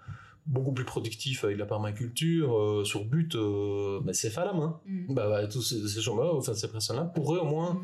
beaucoup 0.46 0.72
plus 0.72 0.84
productif 0.84 1.44
avec 1.44 1.56
la 1.56 1.66
permaculture 1.66 2.56
euh, 2.56 2.84
sur 2.84 3.04
but 3.04 3.34
euh, 3.36 4.00
bah, 4.02 4.12
c'est 4.12 4.30
fait 4.30 4.40
à 4.40 4.46
la 4.46 4.52
main 4.52 4.80
mm. 4.86 5.14
bah, 5.14 5.28
bah, 5.28 5.46
tous 5.46 5.62
ces, 5.62 5.86
ces 5.86 6.00
gens-là 6.00 6.32
enfin 6.34 6.54
ces 6.54 6.70
personnes-là 6.70 7.04
pourraient 7.04 7.40
au 7.40 7.44
moins 7.44 7.80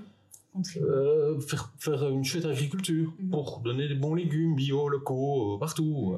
mm. 0.55 0.63
euh, 0.79 1.41
faire, 1.41 1.73
faire 1.79 2.09
une 2.09 2.25
chouette 2.25 2.47
agriculture 2.47 3.15
mm. 3.19 3.31
pour 3.31 3.61
donner 3.61 3.87
des 3.87 3.95
bons 3.95 4.15
légumes 4.15 4.57
bio 4.57 4.89
locaux 4.89 5.57
partout 5.59 6.17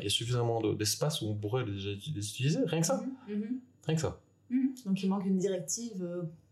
il 0.00 0.04
y 0.04 0.06
a 0.06 0.10
suffisamment 0.10 0.60
d'espace 0.74 1.22
où 1.22 1.26
on 1.26 1.34
pourrait 1.34 1.64
les, 1.64 1.92
utiliser 1.92 2.58
rien 2.66 2.80
que 2.80 2.86
ça 2.86 3.02
rien 3.86 3.94
que 3.94 4.00
ça 4.00 4.20
donc 4.86 5.02
il 5.02 5.08
manque 5.08 5.26
une 5.26 5.38
directive 5.38 6.04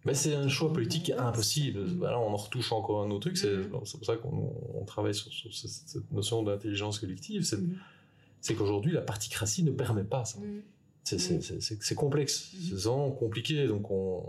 mais 0.05 0.15
c'est 0.15 0.37
un 0.37 0.47
choix 0.47 0.73
politique 0.73 1.11
impossible. 1.19 1.81
Voilà, 1.99 2.21
on 2.21 2.33
en 2.33 2.37
retouche 2.37 2.71
encore 2.71 3.03
un 3.03 3.11
autre 3.11 3.23
truc. 3.23 3.37
C'est 3.37 3.69
pour 3.69 3.85
ça 4.05 4.15
qu'on 4.15 4.85
travaille 4.87 5.17
sur, 5.17 5.33
cette 5.53 6.13
notion 6.13 6.45
d'intelligence 6.45 7.01
collective. 7.01 7.43
C'est 7.43 7.59
c'est 8.41 8.55
qu'aujourd'hui, 8.55 8.93
la 8.93 9.03
particratie 9.03 9.63
ne 9.63 9.73
permet 9.73 10.05
pas 10.05 10.25
ça. 10.25 10.39
Mm. 10.39 10.63
C'est 11.05 11.95
complexe, 11.95 12.53
mm-hmm. 12.53 12.69
c'est 12.69 12.89
vraiment 12.89 13.11
compliqué, 13.13 13.67
donc 13.69 13.91
on, 13.91 14.25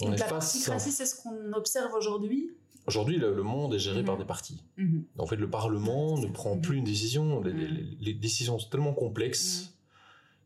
on 0.00 0.12
est 0.12 0.18
la 0.18 0.26
particratie, 0.26 0.90
c'est 0.90 1.06
ce 1.06 1.22
qu'on 1.22 1.52
observe 1.52 1.92
aujourd'hui? 1.94 2.50
Aujourd'hui, 2.86 3.16
le, 3.16 3.42
monde 3.42 3.74
est 3.74 3.78
géré 3.78 4.04
par 4.04 4.14
mm-hmm. 4.14 4.18
des 4.18 4.24
partis. 4.24 4.64
Mm-hmm. 4.78 5.02
En 5.18 5.26
fait, 5.26 5.36
le 5.36 5.50
Parlement 5.50 6.18
ne 6.18 6.26
prend 6.28 6.56
plus 6.58 6.78
une 6.78 6.84
décision. 6.84 7.42
Les, 7.42 8.14
décisions 8.14 8.58
sont 8.58 8.68
tellement 8.68 8.94
complexes 8.94 9.74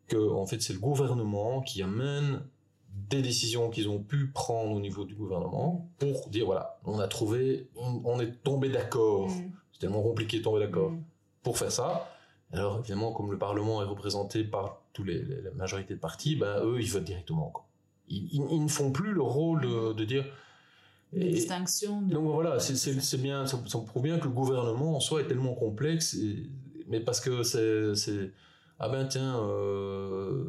que, 0.09 0.17
en 0.17 0.47
fait, 0.47 0.63
c'est 0.63 0.73
le 0.73 0.79
gouvernement 0.79 1.61
qui 1.63 1.83
amène 1.83 2.41
des 3.09 3.23
décisions 3.23 3.71
qu'ils 3.71 3.89
ont 3.89 4.03
pu 4.03 4.29
prendre 4.29 4.73
au 4.73 4.81
niveau 4.81 5.05
du 5.05 5.15
gouvernement 5.15 5.89
pour 5.99 6.29
dire 6.29 6.47
voilà, 6.47 6.79
on 6.85 6.99
a 6.99 7.09
trouvé, 7.09 7.69
on 7.77 8.21
est 8.21 8.43
tombé 8.43 8.69
d'accord. 8.69 9.31
C'est 9.73 9.81
tellement 9.81 10.03
compliqué 10.03 10.39
de 10.39 10.43
tomber 10.43 10.61
d'accord 10.61 10.93
pour 11.43 11.59
faire 11.59 11.73
ça. 11.73 12.09
Alors 12.53 12.79
évidemment, 12.81 13.13
comme 13.13 13.31
le 13.31 13.39
Parlement 13.39 13.83
est 13.83 13.87
représenté 13.87 14.45
par 14.45 14.83
tous 14.93 15.05
les, 15.05 15.23
la 15.23 15.51
majorité 15.53 15.95
de 15.95 16.01
partis, 16.01 16.37
ben 16.37 16.61
eux, 16.65 16.81
ils 16.81 16.91
votent 16.91 17.05
directement. 17.05 17.53
Ils, 18.09 18.29
ils, 18.33 18.63
ne 18.65 18.69
font 18.69 18.91
plus 18.91 19.13
le 19.13 19.23
rôle 19.23 19.61
de, 19.61 20.05
dire. 20.05 20.25
Et, 21.13 21.31
distinction. 21.31 22.03
Donc 22.03 22.25
voilà, 22.25 22.59
c'est 22.59 23.17
bien, 23.19 23.47
ça, 23.47 23.57
prouve 23.87 24.03
bien 24.03 24.19
que 24.19 24.25
le 24.25 24.31
gouvernement 24.31 24.97
en 24.97 25.01
soi 25.01 25.21
est 25.21 25.27
tellement 25.27 25.55
complexe, 25.55 26.17
mais 26.89 27.01
parce 27.01 27.21
que 27.21 27.45
c'est 27.45 28.33
ah 28.83 28.89
ben 28.89 29.05
tiens, 29.05 29.39
euh, 29.45 30.43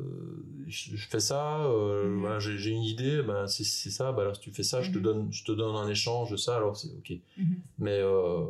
je, 0.66 0.96
fais 1.10 1.20
ça, 1.20 1.66
euh, 1.66 2.06
mm-hmm. 2.06 2.20
voilà, 2.22 2.40
j'ai 2.40 2.72
une 2.72 2.82
idée, 2.82 3.22
ben 3.22 3.46
c'est 3.46 3.66
ça, 3.66 4.14
ben 4.14 4.22
alors 4.22 4.38
si 4.38 4.42
tu 4.42 4.52
fais 4.52 4.64
ça, 4.64 4.82
je 4.82 4.90
te 4.90 4.98
mm-hmm. 4.98 5.02
donne, 5.02 5.34
je 5.34 5.44
te 5.44 5.52
donne 5.52 5.76
un 5.76 5.90
échange 5.90 6.32
de 6.32 6.38
ça, 6.38 6.56
alors 6.56 6.78
c'est 6.78 6.88
ok. 6.88 7.10
Mm-hmm. 7.10 7.56
Mais 7.80 8.00
euh, 8.00 8.46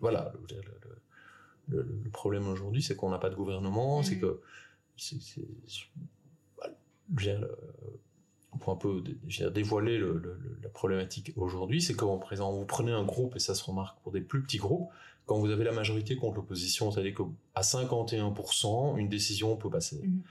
voilà, 0.00 0.32
le, 0.34 0.56
problème 2.12 2.48
aujourd'hui, 2.48 2.82
c'est 2.82 2.96
qu'on 2.96 3.10
n'a 3.10 3.18
pas 3.18 3.30
de 3.30 3.36
gouvernement, 3.36 4.02
c'est 4.02 4.16
mm. 4.16 4.20
que 4.20 4.40
pour 8.58 8.72
un 8.72 8.76
peu 8.76 9.02
dévoiler 9.52 9.98
la 10.62 10.68
problématique 10.68 11.32
aujourd'hui, 11.36 11.80
c'est 11.80 11.96
par 11.96 12.32
exemple, 12.32 12.58
vous 12.58 12.66
prenez 12.66 12.92
un 12.92 13.04
groupe, 13.04 13.36
et 13.36 13.38
ça 13.38 13.54
se 13.54 13.64
remarque 13.64 14.00
pour 14.02 14.12
des 14.12 14.20
plus 14.20 14.42
petits 14.42 14.58
groupes, 14.58 14.88
quand 15.26 15.38
vous 15.38 15.50
avez 15.50 15.64
la 15.64 15.72
majorité 15.72 16.16
contre 16.16 16.36
l'opposition, 16.36 16.90
c'est-à-dire 16.90 17.14
qu'à 17.14 17.60
51%, 17.60 18.98
une 18.98 19.08
décision 19.08 19.56
peut 19.56 19.70
passer. 19.70 20.00
Mm. 20.04 20.22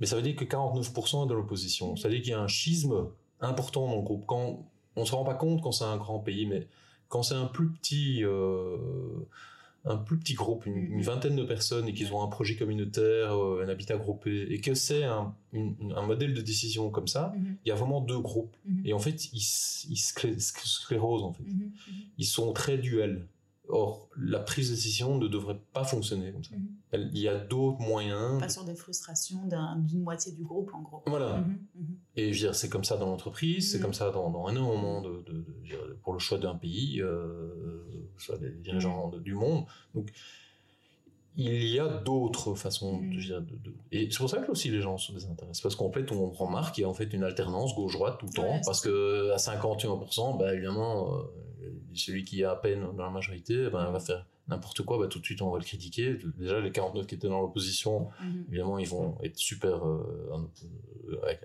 Mais 0.00 0.06
ça 0.06 0.16
veut 0.16 0.22
dire 0.22 0.36
que 0.36 0.44
49% 0.44 1.24
est 1.24 1.28
de 1.28 1.34
l'opposition. 1.34 1.96
C'est-à-dire 1.96 2.20
qu'il 2.20 2.30
y 2.30 2.34
a 2.34 2.40
un 2.40 2.48
schisme 2.48 3.06
important 3.40 3.86
dans 3.88 3.96
le 3.96 4.02
groupe. 4.02 4.24
Quand, 4.26 4.68
on 4.96 5.04
se 5.04 5.14
rend 5.14 5.24
pas 5.24 5.34
compte 5.34 5.62
quand 5.62 5.72
c'est 5.72 5.84
un 5.84 5.96
grand 5.96 6.18
pays, 6.18 6.44
mais 6.46 6.66
quand 7.08 7.22
c'est 7.22 7.34
un 7.34 7.46
plus 7.46 7.70
petit... 7.70 8.24
Euh, 8.24 8.76
un 9.84 9.96
plus 9.96 10.16
petit 10.16 10.34
groupe, 10.34 10.66
une, 10.66 11.02
vingtaine 11.02 11.34
de 11.34 11.42
personnes, 11.42 11.88
et 11.88 11.92
qu'ils 11.92 12.12
ont 12.12 12.22
un 12.22 12.28
projet 12.28 12.54
communautaire, 12.56 13.36
euh, 13.36 13.64
un 13.64 13.68
habitat 13.68 13.96
groupé, 13.96 14.46
et 14.50 14.60
que 14.60 14.74
c'est 14.74 15.04
un, 15.04 15.34
modèle 15.52 16.34
de 16.34 16.40
décision 16.40 16.90
comme 16.90 17.08
ça, 17.08 17.32
mm-hmm. 17.34 17.56
il 17.64 17.68
y 17.68 17.72
a 17.72 17.74
vraiment 17.74 18.00
deux 18.00 18.20
groupes. 18.20 18.56
Mm-hmm. 18.68 18.86
Et 18.86 18.92
en 18.92 18.98
fait, 18.98 19.32
ils, 19.32 19.42
ils 19.90 19.98
sclérosent, 19.98 21.24
en 21.24 21.32
fait. 21.32 21.44
Ils 22.18 22.26
sont 22.26 22.52
très 22.52 22.78
duels. 22.78 23.26
Or, 23.74 24.10
la 24.18 24.38
prise 24.38 24.68
de 24.68 24.74
décision 24.74 25.16
ne 25.16 25.28
devrait 25.28 25.58
pas 25.72 25.82
fonctionner 25.82 26.30
comme 26.30 26.44
ça. 26.44 26.54
Mhm. 26.54 27.10
il 27.14 27.18
y 27.18 27.26
a 27.26 27.38
d'autres 27.38 27.80
moyens. 27.80 28.38
Pas 28.38 28.50
sur 28.50 28.64
des 28.64 28.74
frustrations 28.74 29.48
d'une 29.78 30.02
moitié 30.02 30.32
du 30.32 30.44
groupe, 30.44 30.70
en 30.74 30.82
gros. 30.82 31.02
Voilà. 31.06 31.38
Mhm, 31.38 31.58
mhm. 31.76 31.96
Et 32.16 32.32
je 32.34 32.42
veux 32.42 32.48
dire, 32.48 32.54
c'est 32.54 32.68
comme 32.68 32.84
ça 32.84 32.98
dans 32.98 33.06
l'entreprise, 33.06 33.72
c'est 33.72 33.80
comme 33.80 33.94
ça 33.94 34.10
dans, 34.10 34.28
dans 34.28 34.46
un 34.46 34.52
moment 34.52 35.00
de, 35.00 35.24
de, 35.26 35.32
de, 35.32 35.98
pour 36.02 36.12
le 36.12 36.18
choix 36.18 36.36
d'un 36.36 36.54
pays, 36.54 37.00
euh, 37.00 37.82
soit 38.18 38.36
des 38.36 38.50
dirigeants 38.50 39.10
du 39.24 39.32
monde. 39.34 39.64
Donc, 39.94 40.12
il 41.36 41.64
y 41.64 41.80
a 41.80 41.88
d'autres 41.88 42.54
façons 42.54 42.98
de. 42.98 43.74
Et 43.90 44.10
c'est 44.10 44.18
pour 44.18 44.28
ça 44.28 44.40
que 44.40 44.50
aussi 44.50 44.68
les 44.68 44.82
gens 44.82 44.98
se 44.98 45.12
désintéressent. 45.12 45.62
Parce 45.62 45.76
qu'en 45.76 45.90
fait, 45.90 46.12
on 46.12 46.28
remarque 46.28 46.74
qu'il 46.74 46.82
y 46.82 46.84
a 46.84 46.90
en 46.90 46.94
fait 46.94 47.10
une 47.14 47.24
alternance 47.24 47.74
gauche-droite 47.74 48.18
tout 48.18 48.26
le 48.26 48.32
temps. 48.32 48.60
parce 48.66 48.82
que 48.82 49.30
à 49.32 49.36
51%, 49.36 50.38
bah, 50.38 50.52
évidemment, 50.52 51.16
euh, 51.16 51.22
celui 51.94 52.24
qui 52.24 52.42
est 52.42 52.44
à 52.44 52.56
peine 52.56 52.80
dans 52.96 53.04
la 53.04 53.10
majorité, 53.10 53.68
ben, 53.70 53.90
va 53.90 54.00
faire 54.00 54.26
n'importe 54.48 54.82
quoi, 54.82 54.98
bah, 54.98 55.06
tout 55.06 55.18
de 55.18 55.24
suite 55.24 55.42
on 55.42 55.50
va 55.50 55.58
le 55.58 55.64
critiquer. 55.64 56.18
Déjà 56.38 56.60
les 56.60 56.72
49 56.72 57.06
qui 57.06 57.14
étaient 57.14 57.28
dans 57.28 57.40
l'opposition, 57.40 58.08
mhm. 58.20 58.44
évidemment 58.48 58.78
ils 58.78 58.88
vont 58.88 59.16
être 59.22 59.38
super 59.38 59.86
euh, 59.86 60.02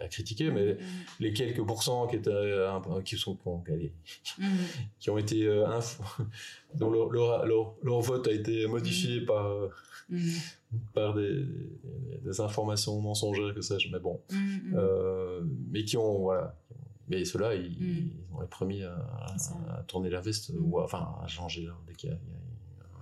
à, 0.02 0.08
critiquer, 0.08 0.52
mais 0.52 0.74
mhm. 0.74 0.80
les 1.20 1.34
quelques 1.34 1.66
pourcents 1.66 2.08
qui 2.08 2.16
étaient 2.16 2.30
euh, 2.32 3.02
qui 3.04 3.18
sont 3.18 3.38
mhm. 3.46 4.48
qui 5.00 5.10
ont 5.10 5.18
été 5.18 5.46
euh, 5.46 5.66
dont 6.76 6.90
leur, 6.90 7.46
leur, 7.46 8.02
vote 8.02 8.28
a 8.28 8.32
été 8.32 8.68
modifié 8.68 9.22
par 9.22 9.70
par 10.94 11.14
des, 11.14 11.46
des, 12.24 12.40
informations 12.40 13.00
mensongères 13.02 13.54
que 13.54 13.62
sais-je, 13.62 13.92
mais 13.92 14.00
bon, 14.00 14.22
mais 15.70 15.84
qui 15.84 15.98
ont 15.98 16.20
voilà 16.20 16.56
mais 17.08 17.26
ceux-là, 17.26 17.56
ils, 17.56 17.72
mm. 17.72 18.36
ont 18.36 18.42
les 18.42 18.48
premiers 18.48 18.84
à, 18.84 19.84
tourner 19.88 20.10
la 20.10 20.22
veste, 20.22 20.52
mm. 20.52 20.58
ou 20.60 20.80
enfin 20.80 21.16
à 21.24 21.28
changer 21.28 21.68
dès 21.88 21.94
qu'il 21.94 22.10
y 22.10 22.14
a, 22.14 22.18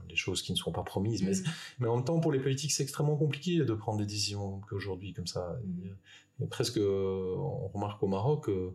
des 0.07 0.15
choses 0.15 0.41
qui 0.41 0.51
ne 0.51 0.57
sont 0.57 0.71
pas 0.71 0.83
promises. 0.83 1.23
Mais, 1.23 1.31
Mhm. 1.31 1.53
mais 1.79 1.87
en 1.87 1.95
même 1.97 2.05
temps, 2.05 2.19
pour 2.19 2.31
les 2.31 2.39
politiques, 2.39 2.71
c'est 2.71 2.83
extrêmement 2.83 3.17
compliqué 3.17 3.59
de 3.59 3.73
prendre 3.73 3.99
des 3.99 4.05
décisions 4.05 4.61
qu'aujourd'hui, 4.69 5.13
comme 5.13 5.27
ça. 5.27 5.59
A 6.41 6.45
presque, 6.47 6.77
on 6.77 7.67
remarque 7.73 8.01
au 8.03 8.07
Maroc, 8.07 8.49
euh, 8.49 8.71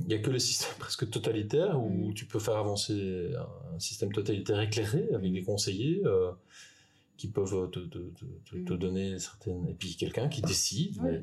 il 0.00 0.06
n'y 0.06 0.14
a 0.14 0.18
que 0.18 0.30
les 0.30 0.38
systèmes 0.40 0.74
presque 0.78 1.08
totalitaires 1.10 1.80
où 1.80 2.12
tu 2.14 2.26
peux 2.26 2.38
faire 2.40 2.56
avancer 2.56 3.32
un 3.74 3.78
système 3.78 4.12
totalitaire 4.12 4.60
éclairé 4.60 5.08
avec 5.14 5.32
des 5.32 5.42
conseillers 5.42 6.02
euh, 6.04 6.32
qui 7.22 7.28
peuvent 7.28 7.70
te, 7.70 7.78
te- 7.78 7.98
te- 7.98 8.24
te- 8.50 8.56
te 8.64 8.72
Mhm. 8.72 8.78
donner 8.80 9.18
certaines. 9.20 9.68
Et 9.68 9.74
puis 9.74 9.94
quelqu'un 9.94 10.28
qui 10.28 10.42
décide, 10.42 10.96
Oui, 11.00 11.10
mais 11.12 11.20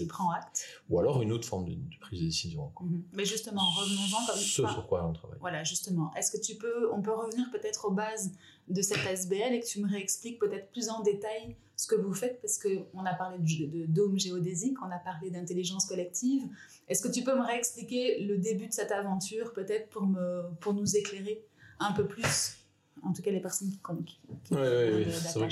Il 0.00 0.06
prend 0.06 0.30
acte. 0.30 0.64
ou 0.88 0.98
alors 0.98 1.20
une 1.20 1.30
autre 1.30 1.46
forme 1.46 1.66
de, 1.68 1.74
de 1.74 1.98
prise 2.00 2.20
de 2.20 2.24
décision. 2.24 2.70
quoi. 2.74 2.86
Mhm. 2.86 3.02
Mais 3.12 3.26
justement, 3.26 3.68
revenons-en 3.70 4.24
comme 4.26 4.36
Ce 4.38 4.62
enfin, 4.62 4.72
sur 4.72 4.86
quoi 4.86 5.06
on 5.06 5.12
travaille. 5.12 5.38
Voilà, 5.40 5.62
justement. 5.62 6.10
Est-ce 6.14 6.30
que 6.30 6.40
tu 6.42 6.54
peux, 6.56 6.90
on 6.90 7.02
peut 7.02 7.12
revenir 7.12 7.44
peut-être 7.52 7.84
aux 7.84 7.90
bases 7.90 8.32
de 8.68 8.80
cette 8.80 9.04
SBL 9.06 9.52
et 9.52 9.60
que 9.60 9.66
tu 9.66 9.80
me 9.82 9.88
réexpliques 9.90 10.38
peut-être 10.38 10.70
plus 10.70 10.88
en 10.88 11.02
détail 11.02 11.54
ce 11.76 11.86
que 11.86 11.96
vous 11.96 12.14
faites? 12.14 12.40
Parce 12.40 12.56
que 12.56 12.68
on 12.94 13.04
a 13.04 13.12
parlé 13.12 13.36
de, 13.38 13.66
de 13.80 13.84
dôme 13.86 14.18
géodésique, 14.18 14.78
on 14.82 14.90
a 14.90 14.98
parlé 14.98 15.30
d'intelligence 15.30 15.84
collective. 15.84 16.44
Est-ce 16.88 17.02
que 17.02 17.12
tu 17.12 17.22
peux 17.22 17.36
me 17.36 17.44
réexpliquer 17.44 18.20
le 18.24 18.38
début 18.38 18.68
de 18.68 18.72
cette 18.72 18.90
aventure 18.92 19.52
peut-être 19.52 19.90
pour 19.90 20.06
me, 20.06 20.44
pour 20.60 20.72
nous 20.72 20.96
éclairer 20.96 21.44
un 21.78 21.92
peu 21.92 22.06
plus, 22.06 22.56
en 23.04 23.12
tout 23.12 23.22
cas 23.22 23.30
les 23.30 23.40
personnes 23.40 23.70
qui 23.70 23.78
connaissent. 23.78 24.04
Qui 24.44 24.54
Ouais, 24.54 24.60
ouais, 24.60 25.04
qui 25.04 25.10
c'est 25.12 25.38
vrai 25.38 25.48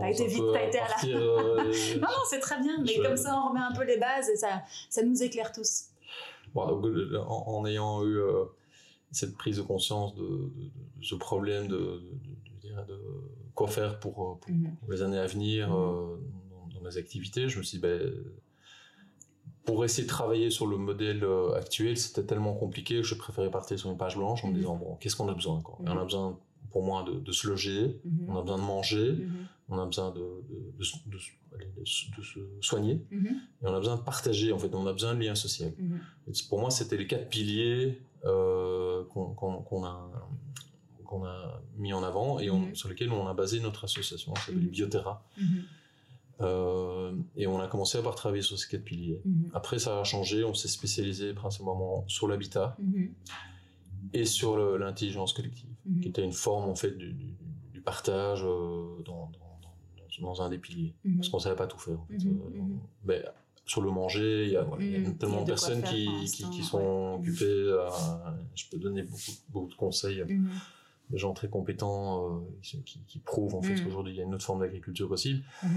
T'as 0.00 0.10
été 0.10 0.26
vite, 0.26 0.42
t'as 0.52 0.66
été 0.68 0.78
à 0.78 0.88
la. 0.88 1.16
euh, 1.18 1.56
Non, 2.00 2.08
non, 2.08 2.22
c'est 2.30 2.38
très 2.40 2.60
bien, 2.60 2.78
mais 2.82 2.92
Je- 2.94 3.02
comme 3.02 3.16
ça 3.16 3.40
on 3.44 3.48
remet 3.50 3.60
un 3.60 3.72
peu 3.72 3.84
les 3.84 3.98
bases 3.98 4.28
et 4.28 4.36
ça, 4.36 4.62
ça 4.88 5.02
nous 5.02 5.22
éclaire 5.22 5.52
tous. 5.52 5.86
Bon, 6.54 6.66
donc, 6.66 6.84
euh, 6.86 7.18
en, 7.26 7.58
en 7.58 7.66
ayant 7.66 8.04
eu 8.04 8.16
euh, 8.18 8.44
cette 9.12 9.36
prise 9.36 9.56
de 9.58 9.62
conscience 9.62 10.14
de, 10.14 10.22
de- 10.22 10.70
de 10.96 11.04
ce 11.04 11.14
problème 11.14 11.68
de, 11.68 11.76
de- 11.76 13.24
quoi 13.54 13.66
faire 13.68 13.98
pour, 13.98 14.12
euh, 14.22 14.34
pour- 14.40 14.50
Mhm. 14.50 14.76
pour 14.80 14.92
les 14.92 15.02
années 15.02 15.18
à 15.18 15.26
venir 15.26 15.68
Mhm. 15.68 15.74
euh, 15.74 16.16
dans, 16.50 16.74
dans 16.74 16.80
mes 16.80 16.96
activités, 16.96 17.48
je 17.48 17.58
me 17.58 17.62
suis 17.64 17.78
dit, 17.78 17.82
ben, 17.82 18.00
pour 19.64 19.84
essayer 19.84 20.04
de 20.04 20.08
travailler 20.08 20.50
sur 20.50 20.66
le 20.66 20.76
modèle 20.78 21.24
euh, 21.24 21.52
actuel, 21.54 21.98
c'était 21.98 22.24
tellement 22.24 22.54
compliqué 22.54 22.96
que 22.96 23.02
je 23.02 23.14
préférais 23.14 23.50
partir 23.50 23.78
sur 23.78 23.90
une 23.90 23.98
page 23.98 24.16
blanche 24.16 24.44
en 24.44 24.48
me 24.48 24.52
Mhm. 24.52 24.58
disant, 24.58 24.76
bon, 24.76 24.96
qu'est-ce 24.96 25.16
qu'on 25.16 25.28
a 25.28 25.34
besoin 25.34 25.60
quoi? 25.60 25.76
On 25.80 25.96
a 25.98 26.04
besoin, 26.04 26.38
pour 26.70 26.82
moi, 26.84 27.02
de, 27.04 27.18
de 27.20 27.32
se 27.32 27.46
loger, 27.48 28.00
Mhm. 28.04 28.26
on 28.28 28.36
a 28.36 28.42
besoin 28.42 28.58
de 28.58 28.62
manger, 28.62 29.12
Mhm. 29.12 29.46
on 29.70 29.78
a 29.78 29.86
besoin 29.86 30.10
de, 30.10 30.20
de- 30.20 30.72
de 30.78 31.84
se- 31.84 32.40
soigner, 32.60 33.00
Mhm. 33.10 33.26
et 33.62 33.66
on 33.66 33.74
a 33.74 33.78
besoin 33.78 33.96
de 33.96 34.02
partager, 34.02 34.52
en 34.52 34.58
fait, 34.58 34.74
on 34.74 34.86
a 34.86 34.92
besoin 34.92 35.14
de 35.14 35.20
liens 35.20 35.34
sociaux. 35.34 35.72
Pour 36.48 36.60
moi, 36.60 36.70
c'était 36.70 36.96
les 36.96 37.06
quatre 37.06 37.28
piliers 37.28 38.00
euh, 38.24 39.04
qu'on 39.04 39.84
a, 39.84 40.10
qu'on 41.04 41.24
a 41.24 41.62
mis 41.76 41.92
en 41.92 42.02
avant 42.02 42.38
et 42.40 42.50
on- 42.50 42.74
sur 42.74 42.88
lesquels 42.88 43.12
on 43.12 43.26
a 43.28 43.32
basé 43.34 43.60
notre 43.60 43.84
association, 43.84 44.32
qui 44.32 44.40
s'appelle. 44.42 44.66
Bioterra. 44.68 45.24
Euh, 46.40 47.12
et 47.36 47.46
on 47.48 47.58
a 47.60 47.66
commencé 47.66 48.00
par 48.02 48.14
travailler 48.14 48.42
sur 48.42 48.56
ces 48.58 48.68
quatre 48.68 48.84
piliers. 48.84 49.20
Après, 49.54 49.78
ça 49.78 50.00
a 50.00 50.04
changé, 50.04 50.44
on 50.44 50.54
s'est 50.54 50.68
spécialisé 50.68 51.32
principalement 51.32 52.04
sur 52.08 52.28
l'habitat 52.28 52.76
et 54.12 54.24
sur 54.24 54.78
l'intelligence 54.78 55.32
collective, 55.32 55.68
Mhm. 55.88 56.00
qui 56.00 56.08
était 56.08 56.22
une 56.24 56.32
forme 56.32 56.68
en 56.70 56.74
fait 56.74 56.90
du, 56.92 57.12
du- 57.12 57.36
du 57.72 57.80
partage 57.80 58.44
euh, 58.44 59.02
dans, 59.04 59.30
dans- 59.32 59.58
dans- 60.20 60.26
dans 60.26 60.42
un 60.42 60.50
des 60.50 60.58
piliers. 60.58 60.94
Mhm. 61.04 61.16
Parce 61.16 61.28
qu'on 61.28 61.38
savait 61.38 61.56
pas 61.56 61.66
tout 61.66 61.78
faire. 61.78 61.98
En 62.00 62.06
fait. 62.06 62.18
Mhm, 62.24 62.40
Euh, 62.54 62.58
mhm. 62.62 62.78
ben, 63.04 63.22
sur 63.64 63.82
le 63.82 63.90
manger, 63.90 64.46
il 64.46 64.52
y 64.52 64.56
a, 64.56 64.62
voilà, 64.62 64.82
il 64.84 64.90
y 64.92 64.96
a 64.96 64.98
Mhm, 64.98 65.04
il 65.04 65.10
y 65.12 65.14
tellement 65.16 65.38
a 65.38 65.40
de 65.42 65.46
personnes 65.46 65.80
faire 65.82 65.90
qui, 65.90 66.28
sont 66.62 66.78
ouais. 66.78 67.16
occupées. 67.20 67.76
à- 67.86 68.34
je 68.54 68.64
peux 68.70 68.78
donner 68.78 69.02
beaucoup, 69.02 69.32
beaucoup 69.50 69.68
de 69.68 69.74
conseils. 69.74 70.24
Mhm. 70.24 70.48
Des 71.10 71.18
gens 71.18 71.32
très 71.32 71.48
compétents 71.48 72.36
euh, 72.36 72.40
qui, 73.06 73.18
prouvent 73.20 73.54
en 73.54 73.62
fait 73.62 73.74
Mhm. 73.74 73.84
qu'aujourd'hui 73.84 74.12
il 74.12 74.16
y 74.16 74.20
a 74.20 74.24
une 74.24 74.34
autre 74.34 74.44
forme 74.44 74.60
d'agriculture 74.60 75.08
possible. 75.08 75.42
Mhm. 75.62 75.70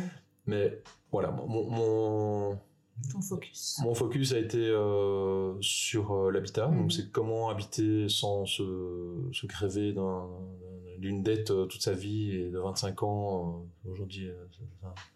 Mais 0.47 0.81
voilà, 1.11 1.31
mon, 1.31 1.47
mon, 1.69 2.59
Ton 3.11 3.21
focus. 3.21 3.79
mon 3.83 3.93
focus 3.93 4.33
a 4.33 4.39
été 4.39 4.57
euh, 4.59 5.53
sur 5.61 6.11
euh, 6.13 6.31
l'habitat. 6.31 6.67
Mhm. 6.67 6.81
Donc 6.81 6.91
c'est 6.91 7.09
comment 7.11 7.49
habiter 7.49 8.09
sans 8.09 8.45
se, 8.45 9.29
se 9.31 9.47
d'un- 9.93 10.27
d'une 10.97 11.23
dette 11.23 11.49
euh, 11.51 11.65
toute 11.65 11.81
sa 11.81 11.93
vie 11.93 12.31
et 12.31 12.49
de 12.51 12.59
25 12.59 13.01
ans. 13.03 13.65
Aujourd'hui, 13.89 14.29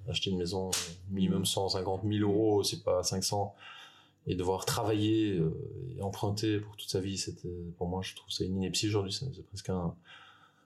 acheter 0.09 0.31
une 0.31 0.37
maison 0.37 0.71
minimum 1.11 1.39
Mhm. 1.39 1.45
150 1.45 2.01
000 2.07 2.29
euros, 2.29 2.63
c'est 2.63 2.83
pas 2.83 3.03
500. 3.03 3.53
Et 4.27 4.33
devoir 4.33 4.65
travailler 4.65 5.39
et 5.95 6.01
emprunter 6.01 6.59
pour 6.59 6.75
toute 6.75 6.89
sa 6.89 6.99
vie, 6.99 7.15
c'était 7.17 7.47
pour 7.77 7.87
moi, 7.87 8.01
je 8.01 8.15
trouve 8.15 8.31
c'est 8.31 8.45
une 8.47 8.57
ineptie 8.57 8.87
aujourd'hui. 8.87 9.13
C'est 9.13 9.45
presque 9.45 9.69
un, 9.69 9.93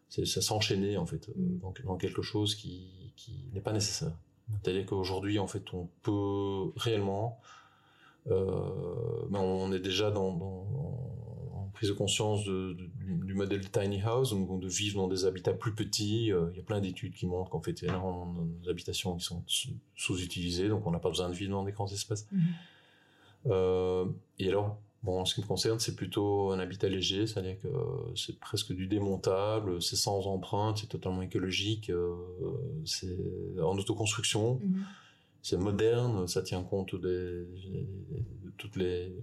ça 0.08 0.42
s'enchaîner 0.42 0.98
en 0.98 1.06
fait 1.06 1.28
Mhm. 1.36 1.60
dans, 1.60 1.74
dans 1.84 1.98
quelque 1.98 2.22
chose 2.22 2.56
qui, 2.56 2.88
qui 3.18 3.34
n'est 3.54 3.60
pas 3.60 3.74
nécessaire. 3.74 4.14
C'est-à-dire 4.64 4.86
qu'aujourd'hui, 4.86 5.40
en 5.40 5.48
fait, 5.48 5.64
on 5.74 5.88
peut 6.02 6.72
réellement, 6.78 7.40
euh, 8.28 9.26
mais 9.30 9.40
on 9.40 9.72
est 9.72 9.80
déjà 9.80 10.12
dans, 10.12 10.34
dans- 10.34 10.68
en 11.56 11.70
prise 11.74 11.90
de 11.90 11.94
conscience 11.94 12.44
de- 12.46 12.74
de- 12.74 12.90
du 13.26 13.34
modèle 13.34 13.70
tiny 13.72 14.02
house, 14.02 14.32
donc 14.32 14.60
de 14.60 14.68
vivre 14.68 14.98
dans 15.02 15.08
des 15.08 15.26
habitats 15.26 15.54
plus 15.54 15.74
petits. 15.74 16.32
Euh, 16.32 16.48
Il 16.52 16.58
y 16.58 16.60
a 16.60 16.64
plein 16.64 16.82
d'études 16.82 17.14
qui 17.14 17.26
montrent 17.26 17.50
qu'en 17.50 17.62
fait, 17.62 17.82
il 17.82 17.86
y 17.88 17.90
a 17.90 17.94
énormément 17.94 18.34
d'habitations 18.66 19.16
qui 19.16 19.24
sont 19.24 19.44
sous- 19.48 19.70
sous-utilisées, 19.96 20.68
donc 20.68 20.86
on 20.86 20.92
n'a 20.92 21.00
pas 21.00 21.10
besoin 21.10 21.30
de 21.30 21.34
vivre 21.36 21.52
dans 21.52 21.64
des 21.64 21.72
grands 21.72 21.88
espaces. 21.88 22.28
Mhm. 22.32 22.42
Euh, 23.48 24.06
et 24.40 24.50
alors, 24.50 24.78
bon, 25.04 25.22
en 25.22 25.26
ce 25.26 25.36
qui 25.36 25.42
me 25.42 25.48
concerne, 25.48 25.80
c'est 25.80 25.96
plutôt 25.96 26.52
un 26.52 26.60
habitat 26.60 26.90
léger, 26.90 27.26
c'est-à-dire 27.28 27.60
que 27.62 27.68
euh, 27.68 28.16
c'est 28.16 28.38
presque 28.40 28.74
du 28.74 28.88
démontable, 28.88 29.82
c'est 29.82 29.96
sans 29.96 30.28
empreinte, 30.28 30.80
c'est 30.80 30.88
totalement 30.88 31.22
écologique, 31.22 31.90
euh, 31.90 32.16
c'est 32.86 33.18
en 33.62 33.78
autoconstruction, 33.78 34.60
Mhm. 34.64 34.84
c'est 35.42 35.58
moderne, 35.58 36.28
ça 36.28 36.42
tient 36.42 36.64
compte 36.64 36.96
des, 36.96 37.08
de 37.08 38.52
toutes 38.58 38.76
les 38.76 39.14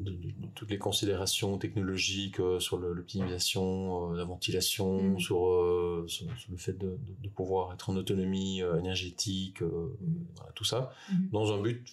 de, 0.00 0.10
de- 0.12 0.16
de 0.16 0.46
toutes 0.54 0.70
les 0.70 0.78
considérations 0.78 1.58
technologiques 1.58 2.40
euh, 2.40 2.58
sur 2.58 2.78
l'optimisation, 2.78 4.12
euh, 4.12 4.16
la 4.16 4.24
ventilation, 4.24 4.98
Mhm. 5.10 5.20
sur, 5.20 5.46
euh, 5.46 6.04
sur, 6.08 6.26
sur 6.38 6.50
le 6.50 6.56
fait 6.56 6.72
de, 6.72 6.96
pouvoir 7.28 7.72
être 7.74 7.90
en 7.90 7.96
autonomie 7.96 8.60
énergétique, 8.78 9.60
Mhm. 9.60 9.90
voilà, 10.36 10.52
tout 10.54 10.64
ça 10.64 10.90
dans 11.32 11.52
un 11.52 11.60
but 11.60 11.84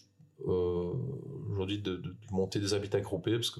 aujourd'hui 0.45 1.79
de, 1.79 1.95
de- 1.97 2.15
monter 2.31 2.59
des 2.59 2.73
habitats 2.73 2.99
groupés, 3.01 3.35
parce 3.35 3.51
que 3.51 3.59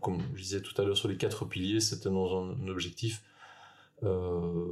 comme 0.00 0.18
je 0.34 0.42
disais 0.42 0.60
tout 0.60 0.78
à 0.80 0.84
l'heure 0.84 0.96
sur 0.96 1.08
les 1.08 1.16
quatre 1.16 1.44
piliers, 1.46 1.80
c'était 1.80 2.10
dans 2.10 2.42
un, 2.44 2.50
un 2.62 2.68
objectif 2.68 3.22
euh, 4.04 4.66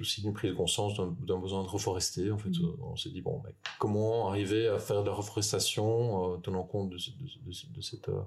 aussi 0.00 0.22
d'une 0.22 0.32
prise 0.32 0.50
de 0.50 0.56
conscience 0.56 0.94
d'un 0.96 1.38
besoin 1.38 1.62
de 1.62 1.68
reforester. 1.68 2.30
En 2.30 2.38
fait, 2.38 2.48
Mhm. 2.48 2.64
Euh, 2.64 2.76
on 2.92 2.96
s'est 2.96 3.10
dit 3.10 3.20
bon, 3.20 3.42
comment 3.78 4.28
arriver 4.28 4.66
à 4.68 4.78
faire 4.78 5.02
de 5.02 5.08
la 5.08 5.14
reforestation 5.14 6.34
euh, 6.34 6.36
tenant 6.38 6.62
compte 6.64 6.90
de, 6.90 6.98
ce- 6.98 7.10
de, 7.10 7.26
ce- 7.28 7.38
de 7.46 7.52
ce- 7.52 7.66
de 7.66 7.80
cette 7.80 8.08
euh, 8.08 8.20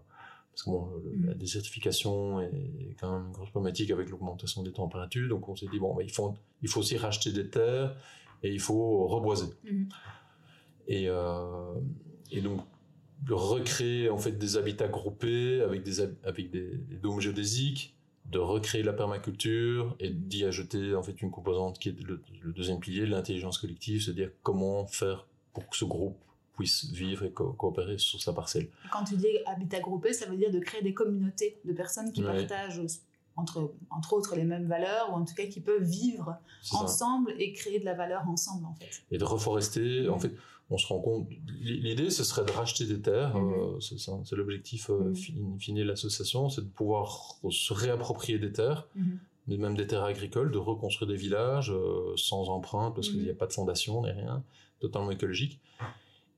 parce 0.51 0.63
que 0.63 0.69
bon, 0.69 0.87
le- 1.03 1.17
Mhm. 1.17 1.25
la 1.27 1.33
désertification 1.33 2.39
est 2.41 2.45
est 2.91 2.95
quand 2.99 3.11
même 3.11 3.25
une 3.27 3.31
grosse 3.33 3.49
problématique 3.49 3.89
avec 3.91 4.09
l'augmentation 4.09 4.61
des 4.61 4.71
températures. 4.71 5.27
Donc 5.29 5.49
on 5.49 5.55
s'est 5.55 5.67
dit 5.71 5.79
bon, 5.79 5.95
ben, 5.95 6.03
il 6.05 6.11
faut 6.11 6.35
il 6.61 6.69
faut 6.69 6.79
aussi 6.81 6.95
racheter 6.97 7.31
des 7.31 7.49
terres 7.49 7.95
et 8.43 8.51
il 8.53 8.59
faut 8.59 9.07
reboiser. 9.07 9.47
Mhm. 9.63 9.89
Et, 10.87 11.05
euh, 11.07 11.73
et 12.31 12.41
donc, 12.41 12.61
recréer 13.29 14.09
en 14.09 14.17
fait 14.17 14.33
des 14.33 14.57
habitats 14.57 14.87
groupés 14.87 15.61
avec 15.61 15.83
des, 15.83 16.01
avec 16.23 16.51
des, 16.51 16.75
des 16.77 16.97
dômes 16.97 17.19
géodésiques, 17.21 17.95
de 18.25 18.39
recréer 18.39 18.83
la 18.83 18.93
permaculture 18.93 19.95
et 19.99 20.09
d'y 20.09 20.43
ajouter 20.45 20.95
en 20.95 21.03
fait 21.03 21.21
une 21.21 21.31
composante 21.31 21.79
qui 21.79 21.89
est 21.89 21.99
le, 22.01 22.21
le 22.41 22.51
deuxième 22.53 22.79
pilier, 22.79 23.05
l'intelligence 23.05 23.57
collective, 23.59 24.01
c'est-à-dire 24.03 24.31
comment 24.43 24.85
faire 24.87 25.27
pour 25.53 25.69
que 25.69 25.75
ce 25.77 25.85
groupe 25.85 26.17
puisse 26.57 26.85
vivre 26.91 27.23
et 27.25 27.31
co- 27.31 27.53
coopérer 27.53 27.97
sur 27.97 28.21
sa 28.21 28.33
parcelle. 28.33 28.69
Quand 28.91 29.03
tu 29.03 29.15
dis 29.17 29.27
habitat 29.45 29.79
groupé, 29.79 30.13
ça 30.13 30.25
veut 30.25 30.37
dire 30.37 30.51
de 30.51 30.59
créer 30.59 30.81
des 30.81 30.93
communautés 30.93 31.59
de 31.65 31.73
personnes 31.73 32.11
qui 32.11 32.23
Ouais. 32.23 32.45
partagent 32.47 32.81
entre, 33.35 33.73
entre 33.89 34.13
autres 34.13 34.35
les 34.35 34.43
mêmes 34.43 34.67
valeurs 34.67 35.09
ou 35.11 35.13
en 35.15 35.25
tout 35.25 35.33
cas 35.33 35.47
qui 35.47 35.59
peuvent 35.59 35.81
vivre 35.83 36.37
ça. 36.61 36.77
ensemble 36.77 37.33
et 37.39 37.51
créer 37.53 37.79
de 37.79 37.85
la 37.85 37.93
valeur 37.95 38.27
ensemble 38.29 38.65
en 38.67 38.75
fait. 38.75 39.03
et 39.11 39.17
de 39.17 39.23
reforester. 39.23 40.07
En 40.09 40.19
fait, 40.19 40.33
on 40.73 40.77
se 40.77 40.87
rend 40.87 40.99
compte. 40.99 41.27
L'idée, 41.61 42.09
ce 42.09 42.23
serait 42.23 42.43
de 42.45 42.51
racheter 42.51 42.85
des 42.85 42.99
terres. 42.99 43.35
Mhm. 43.37 43.53
euh, 43.53 43.79
c'est 43.79 44.35
l'objectif 44.35 44.89
euh, 44.89 45.13
fine 45.59 45.75
de 45.75 45.83
l'association, 45.83 46.49
c'est 46.49 46.61
de 46.61 46.69
pouvoir 46.69 47.35
se 47.49 47.73
réapproprier 47.73 48.39
des 48.39 48.51
terres, 48.51 48.87
mais 49.47 49.57
même 49.57 49.75
des 49.75 49.85
terres 49.87 50.03
agricoles, 50.03 50.51
de 50.51 50.57
reconstruire 50.57 51.07
des 51.09 51.15
villages 51.17 51.71
euh, 51.71 52.13
sans 52.15 52.49
empreinte 52.49 52.95
parce 52.95 53.09
qu'il 53.09 53.21
n'y 53.23 53.29
a 53.29 53.35
pas 53.35 53.47
de 53.47 53.53
fondation 53.53 54.01
ni 54.03 54.09
rien, 54.11 54.43
totalement 54.79 55.11
écologique, 55.11 55.59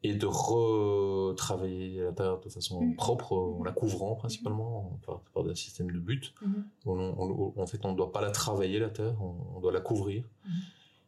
et 0.03 0.13
de 0.13 0.25
retravailler 0.27 2.01
la 2.03 2.11
terre 2.11 2.39
de 2.39 2.49
façon 2.49 2.93
propre, 2.93 3.33
en 3.33 3.63
la 3.63 3.71
couvrant 3.71 4.15
principalement 4.15 4.99
par, 5.05 5.19
par 5.33 5.43
des 5.43 5.55
systèmes 5.55 5.91
de. 5.91 5.99
Mhm. 5.99 6.65
On- 6.85 6.91
on- 6.99 7.53
on- 7.57 7.61
en 7.61 7.67
fait, 7.67 7.83
on 7.85 7.91
ne 7.91 7.97
doit 7.97 8.11
pas 8.11 8.21
la 8.21 8.31
travailler, 8.31 8.79
la 8.79 8.89
terre, 8.89 9.15
on, 9.21 9.57
on 9.57 9.59
doit 9.61 9.71
la 9.71 9.81
couvrir. 9.81 10.23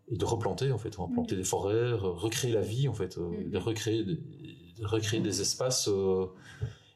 Et 0.09 0.15
de 0.15 0.25
replanter, 0.25 0.71
en 0.71 0.77
fait, 0.77 0.95
replanter 0.95 1.35
des 1.35 1.43
forêts, 1.43 1.91
re- 1.91 2.15
recréer 2.15 2.53
la 2.53 2.61
vie, 2.61 2.87
en 2.87 2.93
fait, 2.93 3.17
euh, 3.17 3.49
de 3.49 3.57
recréer 3.57 4.05
de 4.79 4.85
recréer 4.85 5.19
des 5.19 5.41
espaces. 5.41 5.87
euh, 5.87 6.27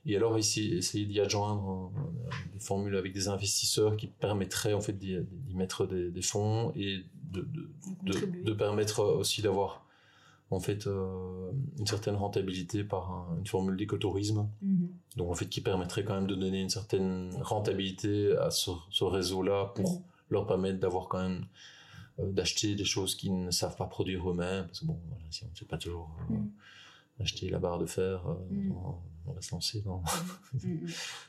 et 0.05 0.15
alors, 0.15 0.37
ici, 0.39 0.73
essayer 0.73 1.05
d'y 1.05 1.19
adjoindre 1.19 1.91
euh, 1.95 2.29
des 2.53 2.59
formules 2.59 2.95
avec 2.95 3.13
des 3.13 3.27
investisseurs 3.27 3.95
qui 3.97 4.07
permettraient 4.07 4.73
en 4.73 4.81
fait 4.81 4.93
d'y 4.93 5.17
mettre 5.53 5.85
des, 5.85 6.21
fonds 6.21 6.71
et 6.75 7.03
de, 7.31 7.47
de, 8.43 8.53
permettre 8.53 9.03
aussi 9.03 9.41
d'avoir 9.41 9.85
en 10.49 10.59
fait 10.59 10.87
euh, 10.87 11.51
une 11.77 11.85
certaine 11.85 12.15
rentabilité 12.15 12.83
par 12.83 13.27
une 13.37 13.45
formule 13.45 13.77
d'écotourisme. 13.77 14.49
Mhm. 14.61 14.89
Donc 15.17 15.29
en 15.29 15.35
fait 15.35 15.47
qui 15.47 15.61
permettrait 15.61 16.03
quand 16.03 16.15
même 16.15 16.27
de 16.27 16.35
donner 16.35 16.61
une 16.61 16.69
certaine 16.69 17.31
rentabilité 17.41 18.35
à 18.37 18.49
ce, 18.49 19.03
réseau-là 19.03 19.71
pour 19.75 19.91
mhm. 19.91 20.01
leur 20.31 20.47
permettre 20.47 20.79
d'avoir 20.79 21.07
quand 21.09 21.21
même 21.21 21.45
d'acheter 22.27 22.75
des 22.75 22.85
choses 22.85 23.15
qu'ils 23.15 23.45
ne 23.45 23.51
savent 23.51 23.75
pas 23.75 23.85
produire 23.85 24.29
eux-mêmes 24.29 24.65
parce 24.65 24.81
que 24.81 24.85
bon 24.85 24.99
voilà, 25.07 25.23
si 25.29 25.43
on 25.43 25.49
ne 25.49 25.55
sait 25.55 25.65
pas 25.65 25.77
toujours 25.77 26.09
mhm 26.29 26.49
acheter 27.21 27.49
la 27.49 27.59
barre 27.59 27.79
de 27.79 27.85
fer, 27.85 28.27
euh, 28.27 28.33
mm. 28.49 28.73
on 29.27 29.33
va 29.33 29.41
se 29.41 29.51
lancer 29.51 29.81
dans, 29.81 30.03
mm, 30.53 30.67
mm, 30.67 30.87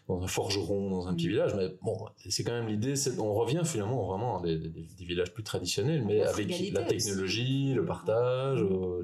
dans, 0.09 0.23
un 0.23 0.27
forgeron, 0.27 0.91
dans 0.91 1.09
un 1.09 1.15
petit 1.15 1.29
village. 1.29 1.55
Mais 1.55 1.69
bon, 1.83 2.07
c'est 2.29 2.45
quand 2.45 2.53
même 2.53 2.69
l'idée, 2.69 2.95
on 3.19 3.35
revient 3.35 3.63
finalement 3.65 4.07
vraiment 4.07 4.39
à 4.39 4.43
des, 4.43 4.57
villages 4.99 5.33
plus 5.33 5.45
traditionnels, 5.45 6.05
mais 6.05 6.23
avec 6.23 6.73
la 6.73 6.85
technologie, 6.85 7.75
le 7.75 7.85
partage, 7.85 8.63
euh, 8.63 9.03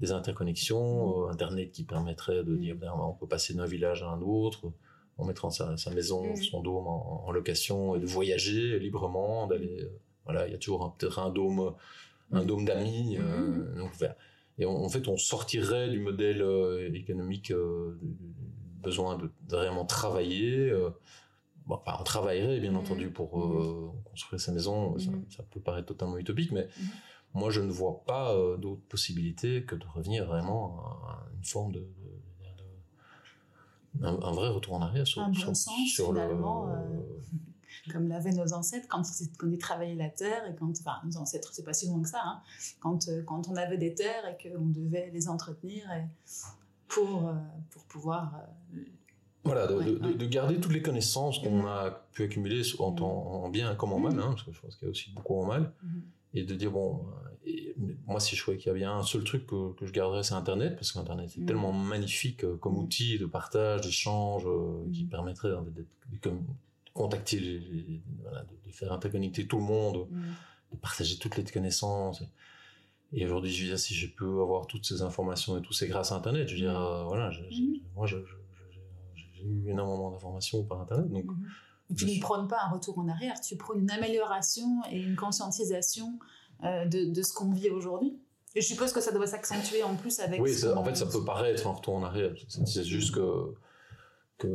des, 0.00 0.12
interconnexions, 0.12 1.26
euh, 1.26 1.30
Internet 1.30 1.72
qui 1.72 1.84
permettrait 1.84 2.44
de 2.44 2.56
dire, 2.56 2.76
ben, 2.76 2.92
on 2.92 3.12
peut 3.12 3.28
passer 3.28 3.54
d'un 3.54 3.66
village 3.66 4.02
à 4.02 4.08
un 4.08 4.20
autre, 4.20 4.72
en 5.18 5.24
mettant 5.24 5.50
sa, 5.50 5.74
maison, 5.92 6.36
son 6.36 6.62
dôme 6.62 6.86
en, 6.86 7.30
location 7.32 7.96
et 7.96 8.00
de 8.00 8.06
voyager 8.06 8.78
librement, 8.78 9.48
d'aller, 9.48 9.88
voilà, 10.28 10.46
il 10.46 10.52
y 10.52 10.54
a 10.54 10.58
toujours 10.58 10.94
peut-être 10.96 11.18
un 11.18 11.30
dôme, 11.30 11.74
un 12.30 12.44
dôme 12.44 12.64
d'amis, 12.64 13.18
donc 13.76 13.92
et 14.58 14.66
en 14.66 14.88
fait, 14.88 15.06
on 15.08 15.16
sortirait 15.16 15.88
du 15.88 16.00
modèle 16.00 16.42
euh, 16.42 16.92
économique 16.92 17.52
euh, 17.52 17.96
besoin 18.82 19.16
de, 19.16 19.30
vraiment 19.48 19.84
travailler. 19.84 20.68
Euh, 20.70 20.90
enfin, 21.68 21.96
on 22.00 22.02
travaillerait 22.02 22.58
bien 22.58 22.72
mmh. 22.72 22.76
entendu 22.76 23.10
pour 23.10 23.38
mmh. 23.38 24.02
construire 24.04 24.40
sa 24.40 24.52
maison. 24.52 24.98
Ça, 24.98 25.44
peut 25.50 25.60
paraître 25.60 25.86
totalement 25.86 26.18
utopique, 26.18 26.50
mais 26.50 26.68
moi, 27.34 27.50
je 27.50 27.60
ne 27.60 27.70
vois 27.70 28.02
pas 28.04 28.34
d'autre 28.58 28.82
possibilité 28.88 29.62
que 29.62 29.76
de 29.76 29.86
revenir 29.94 30.26
vraiment 30.26 30.80
à, 31.06 31.24
une 31.36 31.44
forme 31.44 31.72
de, 31.72 31.86
un, 34.02 34.32
vrai 34.32 34.48
retour 34.48 34.74
en 34.74 34.82
arrière 34.82 35.06
sur, 35.06 35.22
un 35.22 35.30
bon 35.30 35.54
sens, 35.54 35.68
sur 35.86 36.12
le 36.12 36.20
comme 37.92 38.08
l'avaient 38.08 38.32
nos 38.32 38.52
ancêtres 38.52 38.86
quand 38.88 39.02
ils, 39.20 39.58
travaillaient 39.58 39.94
la 39.94 40.10
terre 40.10 40.46
et 40.46 40.54
quand, 40.54 40.70
enfin, 40.70 40.96
nos 41.04 41.16
ancêtres, 41.16 41.50
c'est 41.52 41.64
pas 41.64 41.72
si 41.72 41.86
loin 41.86 42.02
que 42.02 42.08
ça, 42.08 42.20
hein, 42.24 42.40
quand, 42.80 43.08
euh, 43.08 43.22
quand 43.22 43.48
on 43.48 43.56
avait 43.56 43.78
des 43.78 43.94
terres 43.94 44.24
et 44.26 44.48
qu'on 44.48 44.66
devait 44.66 45.10
les 45.12 45.28
entretenir 45.28 45.88
pour, 46.88 47.28
euh, 47.28 47.34
pour 47.70 47.84
pouvoir. 47.84 48.34
Euh, 48.74 48.80
voilà, 49.44 49.66
de, 49.66 50.26
garder 50.26 50.60
toutes 50.60 50.72
les 50.72 50.82
connaissances 50.82 51.38
qu'on 51.38 51.66
a 51.66 51.90
pu 52.12 52.24
accumuler 52.24 52.62
en, 52.80 52.94
en, 53.00 53.48
bien 53.48 53.74
comme 53.76 53.92
en 53.92 53.98
mal, 53.98 54.14
mm-hmm. 54.14 54.20
hein, 54.20 54.28
parce 54.30 54.42
que 54.42 54.52
je 54.52 54.60
pense 54.60 54.76
qu'il 54.76 54.86
y 54.86 54.88
a 54.88 54.90
aussi 54.90 55.10
beaucoup 55.12 55.40
en 55.40 55.46
mal, 55.46 55.62
mm-hmm. 55.62 56.00
et 56.34 56.44
de 56.44 56.54
dire, 56.54 56.70
bon, 56.70 57.06
moi 58.06 58.20
si 58.20 58.36
je 58.36 58.42
trouvais 58.42 58.58
qu'il 58.58 58.66
y 58.66 58.70
avait 58.70 58.84
un 58.84 59.02
seul 59.02 59.24
truc 59.24 59.46
que, 59.46 59.72
que 59.72 59.86
je 59.86 59.92
garderais, 59.92 60.22
c'est 60.22 60.34
Internet, 60.34 60.74
parce 60.74 60.92
qu'Internet 60.92 61.30
est 61.30 61.40
mm-hmm. 61.40 61.46
tellement 61.46 61.72
magnifique 61.72 62.44
comme 62.58 62.76
outil 62.76 63.18
de 63.18 63.24
partage, 63.24 63.80
d'échange, 63.80 64.46
qui 64.92 65.04
permettrait 65.04 65.50
d'être 66.10 66.28
contacter, 66.94 67.40
de, 67.40 68.72
faire 68.72 68.92
interconnecter 68.92 69.46
tout 69.46 69.58
le 69.58 69.64
monde, 69.64 70.08
mm. 70.10 70.22
de 70.72 70.76
partager 70.76 71.18
toutes 71.18 71.36
les 71.36 71.44
connaissances. 71.44 72.22
Et 73.12 73.24
aujourd'hui, 73.24 73.50
je 73.50 73.62
veux 73.62 73.68
dire, 73.70 73.78
si 73.78 73.94
je 73.94 74.06
peux 74.14 74.40
avoir 74.42 74.66
toutes 74.66 74.84
ces 74.84 75.02
informations 75.02 75.56
et 75.56 75.62
tout, 75.62 75.72
c'est 75.72 75.88
grâce 75.88 76.12
à 76.12 76.16
Internet. 76.16 76.46
Je 76.48 76.54
veux 76.54 76.60
dire, 76.60 76.78
euh, 76.78 77.04
voilà, 77.04 77.30
mm-hmm. 77.30 77.82
moi, 77.94 78.06
j'ai 78.06 78.22
eu 79.42 79.70
énormément 79.70 80.10
d'informations 80.10 80.62
par 80.64 80.80
Internet. 80.82 81.10
Donc, 81.10 81.24
mm-hmm. 81.24 81.96
tu 81.96 82.06
ne 82.06 82.20
prônes 82.20 82.48
pas 82.48 82.60
un 82.64 82.70
retour 82.70 82.98
en 82.98 83.08
arrière, 83.08 83.40
tu 83.40 83.56
prônes 83.56 83.80
une 83.80 83.90
amélioration 83.90 84.82
et 84.90 85.00
une 85.00 85.16
conscientisation 85.16 86.18
euh, 86.64 86.84
de, 86.84 87.04
de, 87.06 87.22
ce 87.22 87.32
qu'on 87.32 87.50
vit 87.50 87.70
aujourd'hui. 87.70 88.18
Et 88.54 88.60
je 88.60 88.66
suppose 88.66 88.92
que 88.92 89.00
ça 89.00 89.12
doit 89.12 89.26
s'accentuer 89.26 89.82
en 89.82 89.94
plus 89.94 90.20
avec. 90.20 90.40
Oui, 90.40 90.52
en 90.66 90.84
fait, 90.84 90.96
ça 90.96 91.06
peut 91.06 91.24
paraître 91.24 91.66
un 91.66 91.72
retour 91.72 91.94
en 91.94 92.02
arrière. 92.02 92.32
C'est 92.48 92.84
juste 92.84 93.14
que, 93.14 93.54
que 94.38 94.48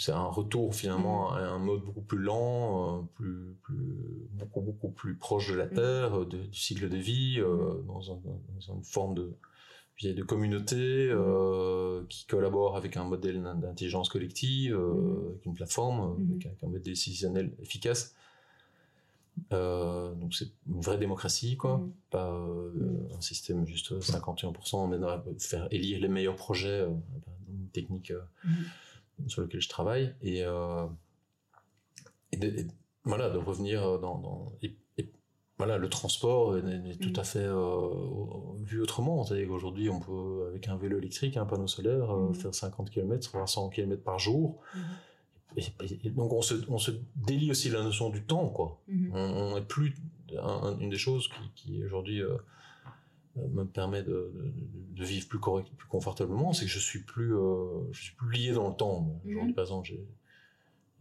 c'est 0.00 0.12
un 0.12 0.28
retour 0.28 0.74
finalement 0.74 1.30
mm. 1.30 1.34
à 1.34 1.50
un 1.50 1.58
mode 1.58 1.82
beaucoup 1.82 2.00
plus 2.00 2.18
lent, 2.18 3.00
euh, 3.00 3.02
plus, 3.14 3.54
plus, 3.62 4.28
beaucoup, 4.32 4.62
beaucoup 4.62 4.90
plus 4.90 5.14
proche 5.14 5.50
de 5.50 5.56
la 5.56 5.66
mm. 5.66 5.74
Terre, 5.74 6.26
du 6.26 6.54
cycle 6.54 6.88
de 6.88 6.96
vie, 6.96 7.36
euh, 7.38 7.74
mm. 7.74 7.86
dans, 7.86 8.74
une 8.74 8.82
forme 8.82 9.14
de, 9.14 9.34
de 10.02 10.22
communauté 10.22 11.10
euh, 11.10 12.02
qui 12.08 12.26
collabore 12.26 12.78
avec 12.78 12.96
un 12.96 13.04
modèle 13.04 13.42
d'intelligence 13.42 14.08
collective, 14.08 14.74
avec 14.74 15.44
une 15.44 15.54
plateforme, 15.54 16.16
avec, 16.34 16.46
un 16.62 16.66
modèle 16.66 16.82
décisionnel 16.82 17.52
efficace. 17.60 18.14
donc 19.50 20.34
c'est 20.34 20.48
une 20.66 20.80
vraie 20.80 20.98
démocratie, 20.98 21.58
quoi. 21.58 21.86
Pas 22.08 22.32
un 23.14 23.20
système 23.20 23.66
juste 23.66 23.92
51%, 24.00 24.88
mais 24.88 25.38
faire 25.38 25.68
élire 25.70 26.00
les 26.00 26.08
meilleurs 26.08 26.36
projets, 26.36 26.86
une 27.50 27.68
technique 27.68 28.14
sur 29.26 29.42
lequel 29.42 29.60
je 29.60 29.68
travaille 29.68 30.14
et, 30.22 30.44
euh, 30.44 30.86
et, 32.32 32.66
voilà 33.04 33.30
de 33.30 33.38
revenir 33.38 33.98
dans, 33.98 34.52
et, 34.62 34.76
voilà 35.58 35.76
le 35.76 35.90
transport 35.90 36.56
est, 36.56 36.98
tout 37.00 37.12
à 37.16 37.22
fait 37.22 37.44
euh, 37.44 37.90
vu 38.62 38.80
autrement. 38.80 39.24
C'est-à-dire 39.24 39.48
qu'aujourd'hui 39.48 39.90
on 39.90 40.00
peut 40.00 40.46
avec 40.48 40.68
un 40.68 40.76
vélo 40.78 40.96
électrique 40.96 41.36
un 41.36 41.44
panneau 41.44 41.66
solaire 41.66 42.10
euh, 42.10 42.30
mm-hmm. 42.30 42.34
faire 42.34 42.54
50 42.54 42.90
km 42.90 43.30
voire 43.32 43.46
100 43.46 43.68
km 43.68 44.02
par 44.02 44.18
jour. 44.18 44.58
Et, 45.56 46.10
donc 46.10 46.32
on 46.32 46.40
se, 46.40 46.54
on 46.68 46.78
se 46.78 46.92
délie 47.14 47.50
aussi 47.50 47.68
la 47.68 47.82
notion 47.82 48.08
du 48.08 48.22
temps 48.22 48.48
quoi. 48.48 48.80
Mm-hmm. 48.88 49.10
on, 49.12 49.54
n'est 49.56 49.60
plus 49.60 49.94
une 50.80 50.88
des 50.88 50.96
choses 50.96 51.28
qui, 51.28 51.50
qui 51.54 51.84
aujourd'hui 51.84 52.22
me 53.36 53.64
permet 53.64 54.02
de, 54.02 54.32
de, 54.94 55.04
vivre 55.04 55.28
plus 55.28 55.38
correct, 55.38 55.68
plus 55.76 55.88
confortablement, 55.88 56.52
c'est 56.52 56.64
que 56.64 56.70
je 56.70 56.78
suis 56.78 57.00
plus, 57.00 57.34
euh, 57.34 57.82
je 57.92 58.02
suis 58.02 58.14
plus 58.14 58.32
lié 58.32 58.52
dans 58.52 58.68
le 58.68 58.74
temps. 58.74 59.20
Aujourd'hui, 59.24 59.50
mhm. 59.50 59.54
par 59.54 59.64
exemple, 59.64 59.88
j'ai 59.88 60.04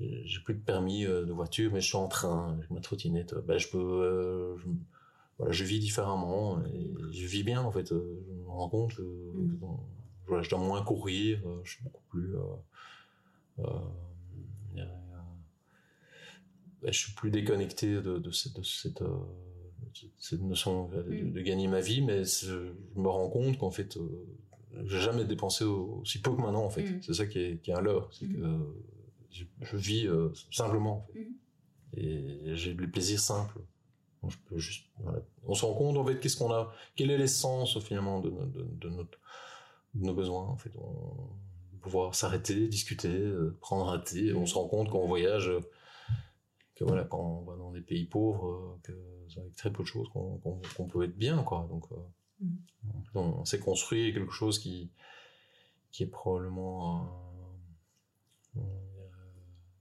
j'ai 0.02 0.40
plus 0.40 0.54
de 0.54 0.62
permis 0.62 1.06
euh, 1.06 1.26
de 1.26 1.34
voiture, 1.34 1.72
mais 1.74 1.82
je 1.82 1.88
suis 1.88 1.98
en 1.98 2.08
train, 2.08 2.54
avec 2.54 2.72
ma 2.72 2.80
trottinette. 2.80 3.36
Ben, 3.46 3.58
je 3.58 3.68
peux, 3.68 4.56
je, 4.58 4.66
voilà, 5.38 5.52
je 5.52 5.66
vis 5.66 5.80
différemment 5.80 6.64
et 6.68 6.94
je 7.12 7.26
vis 7.26 7.44
bien 7.44 7.62
en 7.62 7.72
fait. 7.72 7.90
Je 7.90 7.96
me 7.96 8.48
rends 8.48 8.70
compte 8.70 8.96
que 8.96 9.02
mhm. 9.02 9.60
voilà, 10.28 10.42
je 10.42 10.50
dois 10.50 10.60
moins 10.60 10.82
courir, 10.84 11.42
je 11.64 11.70
suis 11.70 11.84
beaucoup 11.84 12.04
plus. 12.10 12.34
Ben, 13.58 13.92
je 16.94 16.98
suis 16.98 17.12
plus 17.12 17.30
déconnecté 17.30 17.96
de, 17.96 18.20
de 18.20 18.32
cette, 18.32 18.56
de 18.56 18.64
cette 18.64 19.04
cette 20.18 20.42
notion 20.42 20.88
de, 20.88 21.02
mm. 21.02 21.32
de, 21.32 21.42
gagner 21.42 21.68
ma 21.68 21.82
vie, 21.82 22.02
mais 22.02 22.24
je 22.24 22.74
me 22.96 23.08
rends 23.08 23.30
compte 23.30 23.58
qu'en 23.58 23.72
fait, 23.72 23.98
euh, 23.98 24.28
j'ai 24.86 25.00
jamais 25.00 25.26
dépensé 25.26 25.64
aussi 25.64 26.22
peu 26.22 26.32
que 26.32 26.42
maintenant, 26.42 26.64
en 26.64 26.70
fait. 26.70 26.84
Mm. 26.84 27.02
C'est 27.02 27.14
ça 27.14 27.26
qui 27.26 27.40
est, 27.40 27.62
qui 27.62 27.72
est 27.72 27.74
un 27.74 27.82
leurre, 27.82 28.10
c'est 28.12 28.26
mm. 28.26 28.36
que 28.36 28.76
je, 29.32 29.44
je 29.62 29.78
vis 29.78 30.08
euh, 30.08 30.30
simplement, 30.52 31.08
en 31.10 31.14
fait. 31.14 31.28
Et 31.98 32.56
j'ai 32.56 32.74
le 32.74 32.90
plaisir 32.90 33.20
simple. 33.20 33.60
je 34.28 34.38
peux 34.46 34.58
juste, 34.58 34.86
On 35.46 35.54
se 35.54 35.66
rend 35.66 35.74
compte, 35.74 35.98
en 35.98 36.06
fait, 36.06 36.20
qu'est-ce 36.20 36.38
qu'on 36.38 36.52
a, 36.52 36.72
quelle 36.96 37.12
est 37.12 37.18
l'essence, 37.18 37.80
finalement, 37.80 38.20
de, 38.20 38.30
de, 38.30 38.64
de, 38.64 38.90
notre, 38.90 39.18
de 39.96 40.06
nos 40.06 40.14
besoins, 40.14 40.46
en 40.46 40.58
fait. 40.58 40.72
On, 40.78 41.30
pouvoir 41.80 42.16
s'arrêter, 42.16 42.68
discuter, 42.68 43.08
euh, 43.10 43.58
prendre 43.62 43.90
un 43.90 44.00
thé. 44.00 44.34
On 44.34 44.46
se 44.46 44.56
rend 44.56 44.68
compte 44.68 44.90
quand 44.90 45.00
on 45.00 45.08
voyage, 45.08 45.52
que 46.80 46.86
voilà, 46.86 47.04
quand 47.04 47.20
on 47.20 47.42
va 47.42 47.58
dans 47.58 47.72
des 47.72 47.82
pays 47.82 48.06
pauvres, 48.06 48.80
que 48.84 48.94
avec 49.38 49.54
très 49.56 49.72
peu 49.72 49.84
de 49.84 49.88
choses 49.88 50.08
qu'on 50.10 50.88
peut 50.88 51.04
être 51.04 51.18
bien, 51.18 51.44
quoi. 51.44 51.68
Donc, 51.70 51.86
euh, 51.92 52.46
mm. 52.46 53.18
on 53.18 53.46
s'est 53.46 53.60
construit 53.60 54.14
quelque 54.14 54.32
chose 54.32 54.60
qui, 54.60 54.90
qui 55.92 56.04
est 56.04 56.08
probablement 56.08 57.06
euh, 58.56 58.62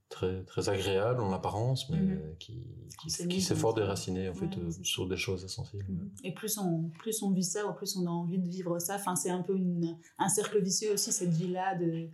très, 0.08 0.42
très 0.42 0.68
agréable 0.68 1.20
en 1.20 1.32
apparence, 1.32 1.88
mais 1.88 1.98
mm-hmm. 1.98 2.36
qui, 2.38 2.64
qui, 3.00 3.28
qui 3.28 3.40
s'efforce 3.40 3.76
de 3.76 3.82
déraciner 3.82 4.28
en 4.28 4.34
fait 4.34 4.58
euh, 4.58 4.70
sur 4.82 5.06
des 5.06 5.16
choses 5.16 5.44
essentielles. 5.44 5.86
Mm-hmm. 5.88 6.24
Et 6.24 6.34
plus 6.34 6.58
on, 6.58 6.90
plus 6.98 7.22
on 7.22 7.30
vit 7.30 7.44
ça, 7.44 7.64
ou 7.68 7.74
plus 7.74 7.96
on 7.96 8.06
a 8.06 8.10
envie 8.10 8.38
de 8.38 8.48
vivre 8.48 8.80
ça. 8.80 8.96
Enfin, 8.96 9.14
c'est 9.14 9.30
un 9.30 9.42
peu 9.42 9.56
une, 9.56 9.96
un 10.18 10.28
cercle 10.28 10.60
vicieux 10.60 10.92
aussi 10.94 11.12
cette 11.12 11.32
vie-là 11.32 11.76
de 11.76 12.08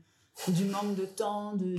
du 0.48 0.64
manque 0.64 0.96
de 0.96 1.06
temps, 1.06 1.54
de, 1.54 1.76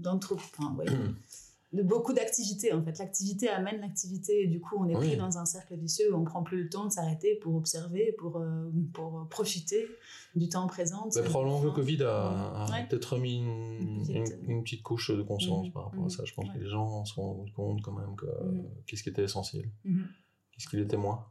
d'entre, 0.00 0.34
enfin, 0.34 0.74
ouais. 0.76 0.86
de 1.72 1.82
beaucoup 1.82 2.12
d'activités 2.12 2.72
en 2.72 2.82
fait. 2.82 2.98
L'activité 2.98 3.48
amène 3.48 3.80
l'activité 3.80 4.44
et 4.44 4.46
du 4.46 4.60
coup 4.60 4.76
on 4.78 4.88
est 4.88 4.94
pris 4.94 5.16
dans 5.16 5.38
un 5.38 5.44
cercle 5.44 5.76
vicieux 5.76 6.12
où 6.12 6.16
on 6.16 6.24
prend 6.24 6.42
plus 6.42 6.62
le 6.64 6.68
temps 6.68 6.86
de 6.86 6.92
s'arrêter 6.92 7.36
pour 7.36 7.54
observer, 7.56 8.14
pour, 8.18 8.36
euh, 8.38 8.70
pour 8.92 9.26
profiter 9.28 9.86
du 10.34 10.48
temps 10.48 10.66
présent. 10.66 11.08
Bah, 11.14 11.22
probablement 11.22 11.60
que 11.60 11.66
le 11.66 11.72
Covid 11.72 12.02
a, 12.04 12.66
peut-être 12.88 13.14
remis 13.14 13.38
une, 13.38 14.62
petite, 14.62 14.82
couche 14.82 15.10
de 15.10 15.22
conscience 15.22 15.68
mmh. 15.68 15.72
par 15.72 15.84
rapport 15.86 16.06
à 16.06 16.08
ça. 16.08 16.24
Je 16.24 16.34
pense 16.34 16.48
que 16.50 16.58
les 16.58 16.68
gens 16.68 17.04
se 17.04 17.14
rendent 17.14 17.50
compte 17.52 17.82
quand 17.82 17.92
même 17.92 18.14
que 18.16 18.26
mmh. 18.26 18.64
qu'est-ce 18.86 19.02
qui 19.02 19.08
était 19.08 19.24
essentiel, 19.24 19.68
qu'est-ce 19.84 20.68
qui 20.68 20.76
l'était 20.76 20.96
moins. 20.96 21.26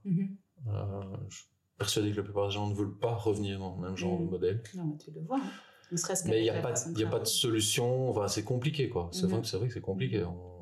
Euh, 0.67 1.17
je 1.29 1.37
suis 1.37 1.45
persuadé 1.77 2.11
que 2.11 2.17
la 2.17 2.23
plupart 2.23 2.47
des 2.47 2.53
gens 2.53 2.67
ne 2.69 2.75
veulent 2.75 2.97
pas 2.97 3.15
revenir 3.15 3.59
dans 3.59 3.75
le 3.75 3.87
même 3.87 3.97
genre 3.97 4.19
de 4.19 4.25
modèle. 4.25 4.63
Non, 4.75 4.85
mais 4.85 4.97
tu 4.97 5.11
le 5.11 5.21
vois. 5.21 5.37
Hein. 5.37 5.51
Mais 6.25 6.39
il 6.39 6.43
n'y 6.43 6.49
a, 6.49 6.61
pas, 6.61 6.73
y 6.95 7.03
a 7.03 7.07
pas 7.07 7.19
de 7.19 7.25
solution, 7.25 8.09
enfin, 8.09 8.27
c'est 8.27 8.43
compliqué, 8.43 8.89
quoi. 8.89 9.09
C'est 9.11 9.27
vrai, 9.27 9.41
vrai, 9.41 9.67
que 9.67 9.73
c'est 9.73 9.81
compliqué. 9.81 10.23
On, 10.23 10.55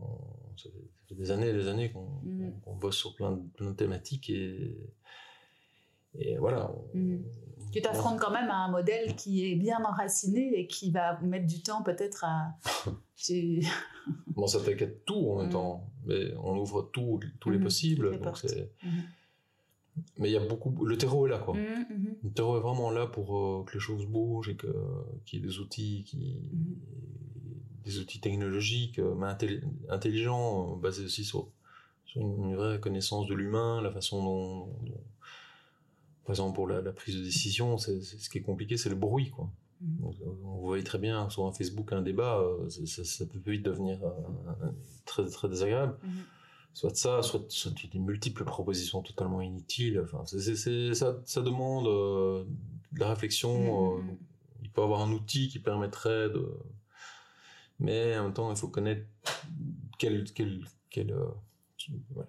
ça 0.57 0.69
fait 1.09 1.15
des 1.15 1.31
années 1.31 1.49
et 1.49 1.53
des 1.53 1.67
années 1.67 1.91
qu'on 1.91 2.21
mhm. 2.23 2.53
bosse 2.79 2.97
sur 2.97 3.15
plein 3.15 3.31
de, 3.31 3.41
plein 3.55 3.71
de 3.71 3.75
thématiques 3.75 4.29
et, 4.29 4.77
et 6.15 6.37
voilà. 6.37 6.71
Mhm. 6.93 7.23
Tu 7.71 7.81
t'affrontes 7.81 8.19
quand 8.19 8.31
même 8.31 8.49
à 8.49 8.65
un 8.65 8.69
modèle 8.69 9.15
qui 9.15 9.51
est 9.51 9.55
bien 9.55 9.83
enraciné 9.83 10.59
et 10.59 10.67
qui 10.67 10.91
va 10.91 11.19
mettre 11.21 11.47
du 11.47 11.63
temps 11.63 11.81
peut-être 11.81 12.23
à. 12.23 12.55
bon, 14.27 14.45
ça 14.45 14.59
t'inquiète 14.59 15.05
tout 15.05 15.31
en 15.31 15.41
même 15.41 15.49
temps, 15.49 15.89
mais 16.05 16.35
on 16.43 16.55
ouvre 16.57 16.89
tout, 16.93 17.19
tous 17.39 17.49
les 17.49 17.59
possibles. 17.59 18.19
donc 18.19 18.37
c'est 18.37 18.71
mais 20.17 20.29
il 20.29 20.33
y 20.33 20.37
a 20.37 20.39
beaucoup 20.39 20.85
le 20.85 20.97
terreau 20.97 21.27
est 21.27 21.29
là 21.29 21.39
quoi. 21.39 21.53
Mmh, 21.53 21.59
mmh. 21.59 22.15
le 22.23 22.31
terreau 22.31 22.57
est 22.57 22.61
vraiment 22.61 22.91
là 22.91 23.05
pour 23.05 23.37
euh, 23.37 23.63
que 23.65 23.73
les 23.73 23.79
choses 23.79 24.05
bougent 24.05 24.49
et 24.49 24.55
que 24.55 24.67
qu'il 25.25 25.39
y 25.39 25.43
ait 25.43 25.45
des 25.45 25.59
outils 25.59 26.03
qui 26.05 26.49
mmh. 26.51 27.83
des 27.85 27.99
outils 27.99 28.19
technologiques 28.19 28.99
euh, 28.99 29.15
mais 29.15 29.27
intelligents 29.89 30.73
euh, 30.73 30.75
basés 30.79 31.05
aussi 31.05 31.23
sur, 31.23 31.47
sur, 32.05 32.21
une 32.21 32.55
vraie 32.55 32.79
connaissance 32.79 33.27
de 33.27 33.35
l'humain 33.35 33.81
la 33.81 33.91
façon 33.91 34.23
dont, 34.23 34.69
par 36.25 36.31
exemple 36.31 36.55
pour 36.55 36.67
la, 36.67 36.81
prise 36.91 37.17
de 37.17 37.23
décision 37.23 37.77
c'est 37.77 38.01
ce 38.01 38.29
qui 38.29 38.39
est 38.39 38.41
compliqué 38.41 38.77
c'est 38.77 38.89
le 38.89 38.95
bruit 38.95 39.29
quoi. 39.29 39.49
On 40.45 40.59
voit 40.61 40.81
très 40.81 40.97
bien 40.97 41.29
sur 41.29 41.45
un 41.45 41.51
Facebook 41.51 41.91
un 41.91 42.01
débat 42.01 42.41
ça, 42.69 43.25
peut 43.25 43.51
vite 43.51 43.63
devenir 43.63 43.99
très 45.05 45.25
très 45.25 45.49
désagréable 45.49 45.97
soit 46.73 46.95
ça, 46.95 47.21
soit, 47.21 47.45
soit 47.49 47.71
des 47.91 47.99
multiples 47.99 48.43
propositions 48.43 49.01
totalement 49.01 49.41
inutiles. 49.41 50.01
Enfin, 50.03 50.23
c'est, 50.25 50.93
ça, 50.93 51.21
ça 51.25 51.41
demande 51.41 51.87
euh, 51.87 52.43
de 52.91 52.99
la 52.99 53.09
réflexion. 53.09 53.97
Mmh. 53.97 53.99
Euh, 53.99 54.13
il 54.63 54.69
peut 54.69 54.81
avoir 54.81 55.01
un 55.01 55.11
outil 55.11 55.49
qui 55.49 55.59
permettrait 55.59 56.29
de. 56.29 56.47
Mais 57.79 58.17
en 58.17 58.23
même 58.23 58.33
temps, 58.33 58.49
il 58.51 58.57
faut 58.57 58.67
connaître 58.67 59.05
quel, 59.99 60.23
quel, 60.33 60.65
quel, 60.89 61.15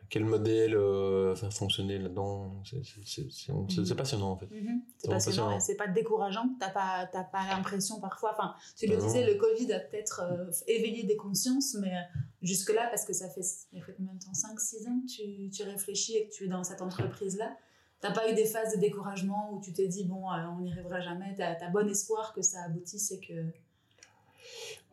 quel 0.09 0.25
modèle 0.25 0.75
euh, 0.75 1.35
faire 1.35 1.53
fonctionner 1.53 1.99
là-dedans. 1.99 2.63
C'est 2.65 3.53
mhm. 3.53 3.97
passionnant 3.97 4.31
en 4.33 4.37
fait. 4.37 4.51
Mhm. 4.51 4.83
C'est 4.99 5.09
passionnant, 5.09 5.61
c'est 5.61 5.77
pas 5.77 5.89
décourageant. 5.89 6.49
T'as 6.59 6.71
pas, 6.71 7.07
pas 7.07 7.47
l'impression 7.49 8.01
parfois. 8.01 8.33
Enfin, 8.33 8.55
tu 8.77 8.87
le 8.87 8.97
disais, 8.97 9.27
le 9.27 9.39
Covid 9.39 9.73
a 9.73 9.81
peut-être 9.81 10.23
euh, 10.23 10.51
éveillé 10.67 11.05
des 11.05 11.17
consciences, 11.17 11.75
mais 11.81 11.95
euh, 11.95 12.01
jusque-là, 12.43 12.89
parce 12.89 13.05
que 13.05 13.13
ça 13.13 13.29
fait, 13.29 13.43
ça 13.43 13.67
fait 13.85 13.95
combien 13.97 14.15
de 14.15 14.19
temps? 14.19 14.33
5-6 14.33 14.89
ans 14.89 15.01
que 15.01 15.13
tu, 15.13 15.51
tu, 15.51 15.63
réfléchis 15.63 16.17
et 16.17 16.29
que 16.29 16.33
tu 16.33 16.45
es 16.45 16.49
dans 16.49 16.65
cette 16.65 16.83
entreprise-là. 16.83 17.57
T'as 18.01 18.13
pas 18.13 18.31
eu 18.31 18.35
des 18.35 18.45
phases 18.45 18.75
de 18.75 18.81
découragement 18.81 19.53
où 19.55 19.61
tu 19.61 19.73
t'es 19.73 19.89
dit, 19.89 20.05
bon, 20.05 20.25
on 20.29 20.61
n'y 20.61 20.73
arrivera 20.73 21.01
jamais. 21.01 21.35
T'as 21.37 21.55
as 21.55 21.71
bon 21.71 21.89
espoir 21.89 22.35
que 22.35 22.43
ça 22.43 22.63
aboutisse 22.65 23.13
et 23.13 23.21
que. 23.21 23.33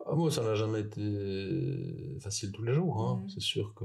Ah, 0.06 0.14
moi, 0.14 0.30
ça 0.30 0.42
n'a 0.42 0.54
jamais 0.54 0.80
été 0.80 2.18
facile 2.20 2.52
tous 2.52 2.62
les 2.62 2.74
jours. 2.74 3.00
Hein. 3.00 3.20
Mhm. 3.22 3.28
C'est 3.28 3.40
sûr 3.40 3.74
que 3.74 3.84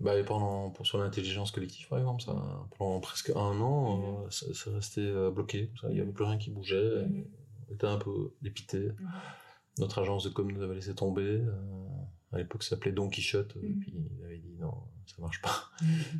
bah, 0.00 0.12
pendant, 0.24 0.70
pour, 0.70 0.86
sur 0.86 0.98
l'intelligence 0.98 1.50
collective, 1.50 1.88
par 1.88 1.98
exemple, 1.98 2.22
ça, 2.22 2.34
pendant 2.76 3.00
presque 3.00 3.30
un 3.30 3.60
an, 3.60 4.24
euh, 4.26 4.30
ça, 4.30 4.70
restait 4.70 5.00
euh, 5.00 5.30
bloqué. 5.30 5.70
Il 5.84 5.94
n'y 5.94 6.00
avait 6.00 6.12
plus 6.12 6.24
rien 6.24 6.38
qui 6.38 6.50
bougeait. 6.50 7.06
Mhm. 7.06 7.24
On 7.68 7.74
était 7.74 7.86
un 7.86 7.98
peu 7.98 8.32
dépité. 8.40 8.78
Mhm. 8.78 9.10
Notre 9.78 9.98
agence 10.00 10.24
de 10.24 10.30
com 10.30 10.50
nous 10.50 10.62
avait 10.62 10.76
laissé 10.76 10.94
tomber. 10.94 11.22
Euh, 11.22 11.52
à 12.32 12.38
l'époque, 12.38 12.62
ça 12.62 12.70
s'appelait 12.70 12.92
Don 12.92 13.08
Quichotte. 13.08 13.56
Et 13.56 13.68
mhm. 13.68 13.78
puis, 13.80 13.94
il 14.18 14.24
avait 14.24 14.38
dit 14.38 14.54
non, 14.58 14.74
ça 15.06 15.20
marche 15.20 15.42
pas. 15.42 15.70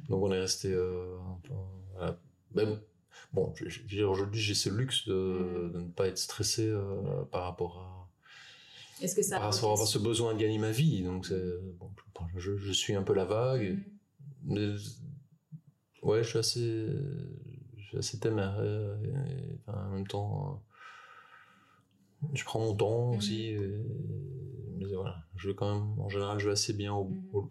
Donc, 0.08 0.24
on 0.24 0.32
est 0.32 0.40
resté 0.40 0.74
un 0.74 1.38
peu. 1.42 1.54
Voilà. 1.94 2.18
bon, 3.32 3.54
aujourd'hui, 4.08 4.40
j'ai 4.40 4.54
ce 4.54 4.70
luxe 4.70 5.06
de, 5.06 5.70
de, 5.72 5.80
ne 5.80 5.88
pas 5.88 6.08
être 6.08 6.18
stressé 6.18 6.72
par 7.30 7.44
rapport 7.44 7.78
à 7.78 8.07
est-ce 9.02 9.14
que 9.14 9.22
ça 9.22 9.38
par 9.38 9.54
rapport 9.54 9.80
à 9.80 9.86
ce 9.86 9.98
besoin 9.98 10.34
de 10.34 10.38
gagner 10.38 10.58
ma 10.58 10.70
vie 10.70 11.02
donc 11.02 11.32
bon, 11.78 11.90
je, 12.36 12.56
je, 12.56 12.72
suis 12.72 12.94
un 12.94 13.02
peu 13.02 13.14
la 13.14 13.24
vague 13.24 13.78
mm. 14.44 14.54
mais 14.54 14.68
ouais 16.02 16.22
je 16.22 16.28
suis 16.28 16.38
assez 16.38 16.86
je 17.76 17.86
suis 17.88 17.98
assez 17.98 18.18
téméraire 18.18 18.98
et, 19.04 19.70
en 19.70 19.90
même 19.90 20.06
temps 20.06 20.62
je 22.32 22.44
prends 22.44 22.60
mon 22.60 22.74
temps 22.74 23.12
mm. 23.12 23.16
aussi 23.16 23.56
mais 24.78 24.94
voilà 24.94 25.16
je 25.36 25.48
vais 25.48 25.54
quand 25.54 25.74
même 25.74 26.00
en 26.00 26.08
général 26.08 26.38
je 26.38 26.46
vais 26.46 26.52
assez 26.52 26.72
bien 26.72 26.92
au, 26.94 27.04
mm. 27.04 27.48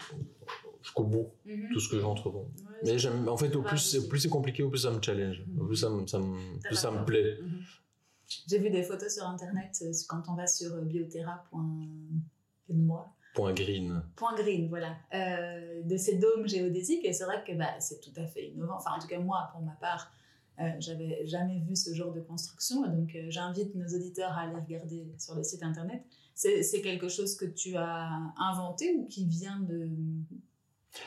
jusqu'au 0.81 1.03
bout 1.03 1.33
mm-hmm. 1.45 1.73
tout 1.73 1.79
ce 1.79 1.89
que 1.89 1.99
j'entreprends 1.99 2.51
mais 2.83 2.97
j'aime 2.97 3.27
en 3.27 3.37
fait 3.37 3.55
au 3.55 3.61
plus, 3.61 3.97
plus 4.07 4.19
c'est 4.19 4.29
compliqué 4.29 4.63
au 4.63 4.69
plus 4.69 4.79
ça 4.79 4.91
me 4.91 5.01
challenge 5.01 5.43
au 5.59 5.65
plus 5.65 5.77
ça 5.77 5.89
me, 5.89 6.05
ça 6.07 6.19
me, 6.19 6.59
plus 6.61 6.75
ça 6.75 6.91
me 6.91 7.05
plaît 7.05 7.39
mm-hmm. 7.41 7.86
J'ai 8.27 8.59
vu 8.59 8.69
des 8.69 8.83
photos 8.83 9.13
sur 9.13 9.25
internet 9.25 9.81
euh, 9.81 9.91
quand 10.07 10.23
on 10.27 10.35
va 10.35 10.45
sur 10.47 10.73
euh, 10.73 10.81
bioterra.moi. 10.81 13.13
Point 13.33 13.53
green. 13.53 14.03
Point 14.15 14.35
green, 14.35 14.67
voilà. 14.67 14.97
Euh, 15.13 15.81
de 15.83 15.97
ces 15.97 16.17
dômes 16.17 16.45
géodésiques. 16.47 17.05
Et 17.05 17.13
c'est 17.13 17.23
vrai 17.25 17.43
que 17.45 17.53
bah, 17.53 17.79
c'est 17.79 18.01
tout 18.01 18.13
à 18.17 18.25
fait 18.25 18.47
innovant. 18.49 18.77
Enfin, 18.77 18.93
en 18.97 18.99
tout 18.99 19.07
cas, 19.07 19.19
moi, 19.19 19.49
pour 19.51 19.61
ma 19.61 19.73
part, 19.73 20.11
euh, 20.59 20.71
j'avais 20.79 21.23
jamais 21.25 21.59
vu 21.59 21.75
ce 21.75 21.93
genre 21.93 22.11
de 22.11 22.19
construction. 22.19 22.81
Donc, 22.81 23.15
j'invite 23.29 23.75
nos 23.75 23.87
auditeurs 23.95 24.31
à 24.31 24.41
aller 24.41 24.55
regarder 24.55 25.05
sur 25.19 25.35
le 25.35 25.43
site 25.43 25.61
internet. 25.63 26.01
C'est 26.33 26.81
quelque 26.81 27.09
chose 27.09 27.35
que 27.35 27.45
tu 27.45 27.77
as 27.77 28.09
inventé 28.37 28.95
ou 28.95 29.05
qui 29.07 29.25
vient 29.25 29.59
de. 29.59 29.87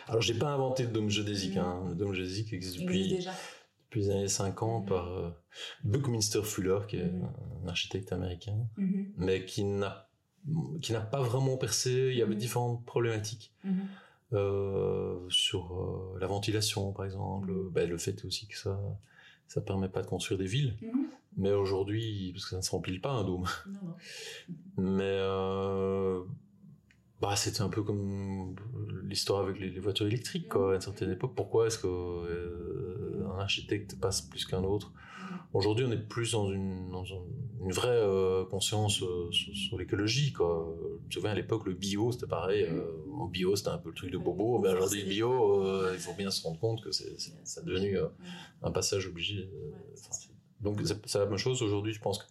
Alors, 0.06 0.22
j'ai 0.22 0.34
pas 0.34 0.48
inventé 0.48 0.84
le 0.84 0.90
dôme 0.90 1.10
géodésique. 1.10 1.56
Hein. 1.56 1.82
Le 1.88 1.96
dôme 1.96 2.14
géodésique 2.14 2.52
existe 2.52 2.78
depuis. 2.80 3.00
Existe 3.00 3.16
déjà 3.16 3.32
depuis 3.90 4.02
les 4.02 4.10
années 4.10 4.28
50 4.28 4.86
par 4.86 5.08
euh, 5.08 5.30
Buckminster 5.82 6.42
Fuller, 6.44 6.78
qui 6.86 6.96
est 6.96 7.10
un 7.64 7.68
architecte 7.68 8.12
américain, 8.12 8.56
mhm. 8.76 9.12
mais 9.16 9.44
qui 9.44 9.64
n'a 9.64 10.06
qui 10.80 10.92
n'a 10.92 11.00
pas 11.00 11.20
vraiment 11.20 11.56
percé. 11.58 12.10
Il 12.12 12.16
y 12.16 12.22
avait 12.22 12.34
mhm. 12.34 12.40
différentes 12.40 12.86
problématiques 12.86 13.52
euh, 14.32 15.18
sur 15.28 15.74
euh, 15.74 16.18
la 16.20 16.26
ventilation, 16.28 16.92
par 16.92 17.04
exemple. 17.04 17.52
Ben, 17.72 17.88
le 17.88 17.98
fait 17.98 18.24
aussi 18.24 18.46
que 18.46 18.56
ça 18.56 18.80
ça 19.48 19.60
permet 19.60 19.88
pas 19.88 20.02
de 20.02 20.06
construire 20.06 20.38
des 20.38 20.46
villes. 20.46 20.76
Mais 21.36 21.52
aujourd'hui, 21.52 22.30
parce 22.32 22.44
que 22.44 22.50
ça 22.50 22.56
ne 22.58 22.62
se 22.62 22.70
remplit 22.70 23.00
pas 23.00 23.10
un 23.10 23.24
dôme. 23.24 23.46
Non, 23.66 23.80
non. 23.82 23.94
Mais 24.76 25.18
bah, 27.20 27.34
c'était 27.36 27.62
un 27.62 27.68
peu 27.68 27.82
comme 27.82 28.54
l'histoire 29.02 29.42
avec 29.42 29.58
les, 29.58 29.78
voitures 29.80 30.06
électriques, 30.06 30.48
quoi, 30.48 30.72
à 30.72 30.74
une 30.76 30.80
certaine 30.80 31.10
époque. 31.10 31.34
Pourquoi 31.34 31.66
est-ce 31.66 31.78
que 31.78 31.86
architecte 33.40 33.98
passe 34.00 34.22
plus 34.22 34.44
qu'un 34.44 34.64
autre 34.64 34.92
Aujourd'hui, 35.52 35.84
on 35.84 35.90
est 35.90 35.96
plus 35.96 36.32
dans 36.32 36.50
une, 36.50 36.90
dans 36.90 37.04
une 37.04 37.72
vraie 37.72 37.88
euh, 37.88 38.44
conscience 38.44 39.02
euh, 39.02 39.30
sur, 39.32 39.78
l'écologie, 39.78 40.32
quoi. 40.32 40.76
Je 41.02 41.06
me 41.06 41.10
souviens 41.10 41.30
à 41.30 41.34
l'époque, 41.34 41.66
le 41.66 41.74
bio, 41.74 42.12
c'était 42.12 42.26
pareil. 42.26 42.64
Euh, 42.64 42.84
au 43.18 43.26
bio, 43.26 43.56
c'était 43.56 43.70
un 43.70 43.78
peu 43.78 43.88
le 43.88 43.94
truc 43.94 44.12
de 44.12 44.18
bobo. 44.18 44.58
Mais 44.58 44.70
aujourd'hui, 44.70 45.02
le 45.02 45.08
bio, 45.08 45.92
il 45.92 45.98
faut 45.98 46.14
bien 46.14 46.30
se 46.30 46.42
rendre 46.42 46.58
compte 46.58 46.82
que 46.82 46.92
c'est, 46.92 47.18
c'est, 47.44 47.64
devenu 47.64 47.98
un 48.62 48.70
passage 48.70 49.06
obligé. 49.06 49.50
donc, 50.60 50.80
c'est, 50.84 51.18
la 51.18 51.26
même 51.26 51.36
chose 51.36 51.62
aujourd'hui. 51.62 51.92
Je 51.92 52.00
pense 52.00 52.18
que 52.18 52.24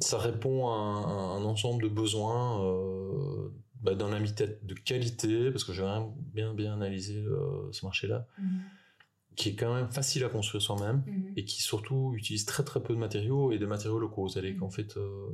ça 0.00 0.18
répond 0.18 0.68
à 0.68 0.72
un, 0.72 1.36
un 1.36 1.44
ensemble 1.44 1.84
de 1.84 1.88
besoins 1.88 2.60
bah, 3.82 3.94
d'un 3.94 4.12
habitat 4.12 4.46
de 4.46 4.74
qualité, 4.74 5.50
parce 5.52 5.62
que 5.62 5.72
j'ai 5.72 5.86
bien 6.34 6.54
bien 6.54 6.72
analysé 6.72 7.24
ce 7.70 7.84
marché-là. 7.84 8.26
Mhm 8.38 8.62
qui 9.36 9.50
est 9.50 9.54
quand 9.54 9.74
même 9.74 9.88
facile 9.88 10.24
à 10.24 10.28
construire 10.30 10.62
soi-même 10.62 11.02
mhm. 11.06 11.34
et 11.36 11.44
qui 11.44 11.62
surtout 11.62 12.14
utilise 12.16 12.46
très 12.46 12.64
très 12.64 12.82
peu 12.82 12.94
de 12.94 12.98
matériaux 12.98 13.52
et 13.52 13.58
de 13.58 13.66
matériaux 13.66 13.98
locaux. 13.98 14.26
Vous 14.26 14.38
allez 14.38 14.56
qu'en 14.56 14.70
fait, 14.70 14.96
euh, 14.96 15.28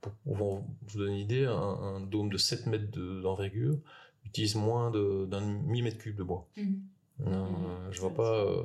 pour, 0.00 0.12
vous 0.24 0.64
donner 0.94 1.14
une 1.14 1.18
idée, 1.18 1.44
un, 1.44 2.00
dôme 2.00 2.30
de 2.30 2.38
7 2.38 2.66
mètres 2.66 2.96
d'envergure 3.20 3.78
utilise 4.24 4.54
moins 4.54 4.92
d'un 4.92 5.40
demi-mètre 5.40 5.98
cube 5.98 6.16
de 6.16 6.22
bois. 6.22 6.48
Mhm. 6.56 6.82
Euh, 7.26 7.90
je 7.90 8.00
vois 8.00 8.14
pas. 8.14 8.44
Euh, 8.44 8.62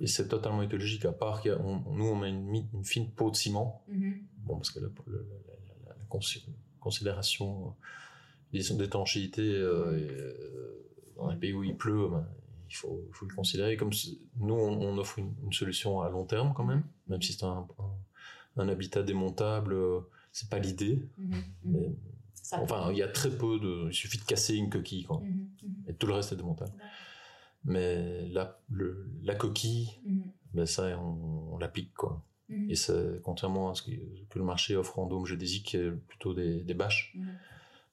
et 0.00 0.06
c'est 0.06 0.28
totalement 0.28 0.60
écologique, 0.60 1.06
à 1.06 1.12
part 1.12 1.42
que 1.42 1.48
nous, 1.48 2.04
on 2.04 2.14
met 2.14 2.28
une, 2.28 2.84
fine 2.84 3.10
peau 3.10 3.30
de 3.30 3.36
ciment. 3.36 3.82
Mhm. 3.88 4.18
Bon, 4.44 4.56
parce 4.56 4.70
que 4.70 4.80
la, 4.80 4.88
considération 6.78 7.74
d'étanchéité 8.52 9.60
dans 11.16 11.30
les 11.30 11.36
pays 11.36 11.54
où 11.54 11.64
il 11.64 11.74
pleut, 11.74 12.08
ben, 12.08 12.26
il 12.68 12.74
faut, 12.74 13.08
faut, 13.12 13.26
le 13.26 13.34
considérer 13.34 13.76
comme 13.76 13.90
nous 14.38 14.54
on, 14.54 14.98
offre 14.98 15.18
une, 15.18 15.52
solution 15.52 16.00
à 16.00 16.10
long 16.10 16.24
terme 16.24 16.52
quand 16.54 16.64
même 16.64 16.84
même 17.08 17.22
si 17.22 17.32
c'est 17.32 17.44
un, 17.44 17.66
un, 18.56 18.68
habitat 18.68 19.02
démontable 19.02 19.74
euh, 19.74 20.00
c'est 20.32 20.50
pas 20.50 20.58
l'idée. 20.58 21.08
Mhm, 21.16 21.28
mhm. 21.28 21.42
mais 21.64 21.94
enfin 22.52 22.90
il 22.92 22.98
y 22.98 23.02
a 23.02 23.08
très 23.08 23.30
peu 23.30 23.58
de 23.58 23.88
il 23.88 23.94
suffit 23.94 24.18
de 24.18 24.24
casser 24.24 24.54
une 24.54 24.68
coquille 24.68 25.04
quoi. 25.04 25.20
Mhm, 25.20 25.48
et 25.88 25.94
tout 25.94 26.06
le 26.06 26.14
reste 26.14 26.32
est 26.32 26.36
démontable. 26.36 26.72
Mais 27.64 28.28
la, 28.28 28.60
le, 28.68 29.10
la 29.22 29.34
coquille 29.34 29.88
ben 30.52 30.66
ça 30.66 30.98
on, 31.00 31.58
l'applique 31.58 31.94
quoi. 31.94 32.22
Et 32.68 32.76
c'est 32.76 33.20
contrairement 33.24 33.70
à 33.70 33.74
ce 33.74 33.82
que, 33.82 33.90
que, 33.90 34.38
le 34.38 34.44
marché 34.44 34.76
offre 34.76 35.00
en 35.00 35.06
dôme 35.06 35.26
géodésique 35.26 35.66
qui 35.66 35.78
est 35.78 35.90
plutôt 35.90 36.32
des, 36.32 36.62
des 36.62 36.74
bâches 36.74 37.16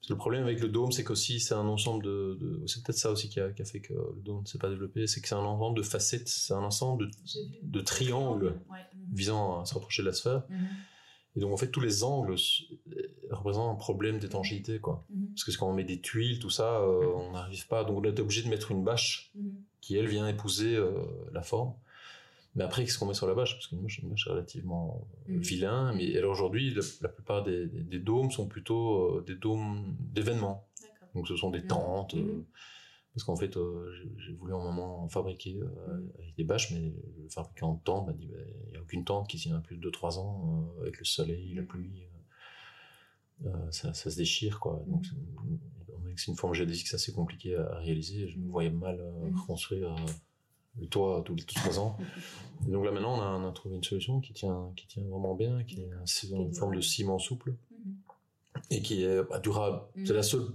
le 0.08 0.16
problème 0.16 0.42
avec 0.44 0.60
le 0.60 0.68
dôme, 0.68 0.92
c'est 0.92 1.04
qu'aussi 1.04 1.40
c'est 1.40 1.54
un 1.54 1.66
ensemble 1.66 2.04
de, 2.04 2.62
c'est 2.66 2.82
peut-être 2.82 2.98
ça 2.98 3.10
aussi 3.10 3.28
qui 3.28 3.40
a, 3.40 3.52
fait 3.64 3.80
que 3.80 3.92
le 3.94 4.22
dôme 4.22 4.42
ne 4.42 4.46
s'est 4.46 4.58
pas 4.58 4.68
développé, 4.68 5.06
c'est 5.06 5.20
que 5.20 5.28
c'est 5.28 5.34
un 5.34 5.38
ensemble 5.38 5.76
de 5.78 5.82
facettes, 5.82 6.28
c'est 6.28 6.52
un 6.54 6.62
ensemble 6.62 7.10
de, 7.62 7.80
triangles, 7.80 8.60
visant 9.12 9.60
à 9.60 9.64
se 9.64 9.74
rapprocher 9.74 10.02
de 10.02 10.08
la 10.08 10.12
sphère. 10.14 10.42
Mhm. 10.50 10.66
Et 11.36 11.40
donc, 11.40 11.52
en 11.52 11.56
fait, 11.56 11.70
tous 11.70 11.80
les 11.80 12.04
angles 12.04 12.34
s- 12.34 12.62
représentent 13.30 13.72
un 13.74 13.78
problème 13.78 14.18
d'étanchéité, 14.20 14.78
quoi. 14.78 15.04
Mhm. 15.10 15.28
Parce 15.34 15.44
que 15.44 15.58
quand 15.58 15.68
on 15.68 15.74
met 15.74 15.82
des 15.84 16.00
tuiles, 16.00 16.38
tout 16.38 16.50
ça, 16.50 16.80
euh, 16.80 17.06
on 17.16 17.32
n'arrive 17.32 17.66
pas. 17.66 17.82
Donc, 17.84 17.98
on 17.98 18.04
est 18.04 18.20
obligé 18.20 18.42
de 18.42 18.48
mettre 18.48 18.70
une 18.70 18.84
bâche 18.84 19.32
Mhm. 19.34 19.54
qui, 19.80 19.96
elle, 19.96 20.06
vient 20.06 20.28
épouser 20.28 20.76
euh, 20.76 20.92
la 21.32 21.42
forme. 21.42 21.74
Mais 22.56 22.64
après, 22.64 22.84
qu'est-ce 22.84 22.98
qu'on 22.98 23.06
met 23.06 23.14
sur 23.14 23.26
la 23.26 23.34
bâche? 23.34 23.54
Parce 23.54 23.66
qu'une 23.66 23.80
bâche, 23.80 23.98
une 23.98 24.10
bâche 24.10 24.28
relativement 24.28 25.08
euh, 25.28 25.32
Mhm. 25.34 25.40
vilain. 25.40 25.92
Mais 25.94 26.16
alors 26.16 26.32
aujourd'hui, 26.32 26.72
la, 26.74 26.82
la 27.00 27.08
plupart 27.08 27.42
des, 27.42 27.66
des- 27.66 27.82
des 27.82 27.98
dômes 27.98 28.30
sont 28.30 28.46
plutôt 28.46 29.18
euh, 29.18 29.24
des 29.26 29.34
dômes 29.34 29.96
d'événements. 29.98 30.68
Donc 31.14 31.26
ce 31.28 31.36
sont 31.36 31.50
des 31.50 31.66
tentes. 31.66 32.14
euh, 32.14 32.18
Mhm. 32.22 32.44
parce 33.14 33.24
qu'en 33.24 33.36
fait, 33.36 33.56
euh, 33.56 33.92
j'ai- 34.18 34.32
voulu 34.34 34.52
un 34.54 34.58
moment 34.58 35.02
en 35.04 35.08
fabriquer 35.08 35.60
euh, 35.60 35.66
Mhm. 36.00 36.12
avec 36.18 36.34
des 36.36 36.44
bâches, 36.44 36.70
mais 36.72 36.92
le 37.22 37.28
fabricant 37.28 37.74
de 37.74 37.80
tentes 37.82 38.06
m'a 38.06 38.12
dit 38.12 38.26
bah, 38.26 38.38
il 38.66 38.70
n'y 38.70 38.76
a 38.76 38.80
aucune 38.82 39.04
tente 39.04 39.28
qui 39.28 39.36
tient 39.38 39.60
plus 39.60 39.76
de 39.76 39.82
2-3 39.82 40.18
ans 40.18 40.68
euh, 40.78 40.82
avec 40.82 40.98
le 40.98 41.04
soleil, 41.04 41.54
la 41.54 41.62
Mhm. 41.62 41.68
pluie. 41.68 42.02
euh, 43.44 43.48
euh, 43.48 43.70
ça, 43.72 43.92
ça 43.94 44.10
se 44.10 44.16
déchire, 44.16 44.60
quoi. 44.60 44.82
Donc, 44.86 45.04
c'est- 45.06 45.14
une 46.28 46.36
forme 46.36 46.54
géodésique, 46.54 46.86
c'est 46.86 46.94
assez 46.94 47.12
compliqué 47.12 47.56
à, 47.56 47.78
réaliser. 47.78 48.28
Je 48.28 48.38
me 48.38 48.48
voyais 48.48 48.70
mal 48.70 49.00
euh, 49.00 49.30
euh, 49.82 49.96
le 50.80 50.86
toit 50.86 51.22
tous 51.24 51.34
les 51.34 51.42
3 51.44 51.78
ans. 51.78 51.96
Et 52.66 52.70
donc 52.70 52.84
là, 52.84 52.90
maintenant, 52.92 53.18
on 53.18 53.20
a, 53.20 53.26
on 53.38 53.48
a 53.48 53.52
trouvé 53.52 53.76
une 53.76 53.84
solution 53.84 54.20
qui 54.20 54.32
tient, 54.32 54.70
qui 54.76 54.86
tient 54.86 55.04
vraiment 55.04 55.34
bien, 55.34 55.62
qui 55.64 55.80
est 55.82 55.90
une 56.30 56.54
forme 56.54 56.76
de 56.76 56.80
ciment 56.80 57.18
souple 57.18 57.54
Mhm. 57.70 57.94
et 58.70 58.82
qui 58.82 59.02
est 59.04 59.22
bah, 59.28 59.38
durable. 59.40 59.82
Mhm. 59.96 60.06
C'est 60.06 60.14
la 60.14 60.22
seule 60.22 60.46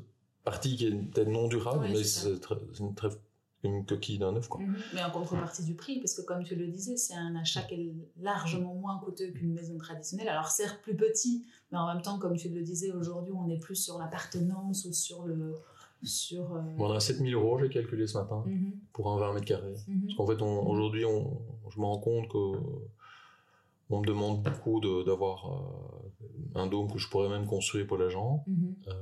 partie 0.43 0.75
qui 0.75 0.87
est 0.87 0.91
peut-être 0.91 1.27
non 1.29 1.47
durable, 1.47 1.83
Ouais, 1.85 1.91
mais 1.91 2.03
c'est 2.03 2.29
une 3.63 3.85
coquille 3.85 4.17
d'un 4.17 4.33
œuf. 4.37 4.47
Quoi. 4.47 4.61
Mhm. 4.61 4.77
Mais 4.93 5.03
en 5.03 5.11
contrepartie 5.11 5.63
du 5.63 5.75
prix, 5.75 5.99
parce 5.99 6.13
que 6.13 6.21
comme 6.21 6.43
tu 6.45 6.55
le 6.55 6.67
disais, 6.67 6.95
c'est 6.95 7.13
un 7.13 7.35
achat 7.35 7.61
qui 7.63 7.73
est 7.75 7.93
largement 8.21 8.73
moins 8.73 8.97
coûteux 8.99 9.31
qu'une 9.31 9.53
maison 9.53 9.77
traditionnelle. 9.77 10.29
Alors 10.29 10.47
certes 10.47 10.79
plus 10.81 10.95
petit, 10.95 11.45
mais 11.71 11.77
en 11.77 11.87
même 11.93 12.01
temps, 12.01 12.17
comme 12.19 12.37
tu 12.37 12.47
le 12.49 12.61
disais, 12.61 12.91
aujourd'hui 12.93 13.33
on 13.33 13.49
est 13.49 13.59
plus 13.59 13.75
sur 13.75 13.97
l'appartenance 13.99 14.85
ou 14.85 14.93
sur 14.93 15.25
le... 15.25 15.55
Sur, 16.03 16.53
euh, 16.55 16.61
Bon, 16.77 16.89
on 16.89 16.93
a 16.93 16.99
7000 16.99 17.33
euros, 17.33 17.59
j'ai 17.59 17.69
calculé 17.69 18.07
ce 18.07 18.17
matin, 18.17 18.43
mhm, 18.45 18.73
pour 18.93 19.11
un 19.11 19.17
20 19.19 19.33
mètres 19.33 19.45
carrés. 19.45 19.75
mhm. 19.87 20.01
Parce 20.05 20.15
qu'en 20.15 20.27
fait, 20.27 20.41
on- 20.41 20.67
aujourd'hui, 20.67 21.01
je 21.01 21.79
me 21.79 21.85
rends 21.85 21.99
compte 21.99 22.27
que 22.29 22.37
on 23.91 24.01
me 24.01 24.05
demande 24.05 24.43
beaucoup 24.43 24.79
de- 24.79 25.03
d'avoir 25.03 25.51
euh, 25.51 26.59
un 26.59 26.67
dôme 26.67 26.91
que 26.91 26.99
je 26.99 27.09
pourrais 27.09 27.27
même 27.29 27.45
construire 27.47 27.87
pour. 27.87 28.43
Mhm. 28.47 28.75
Euh, 28.87 28.93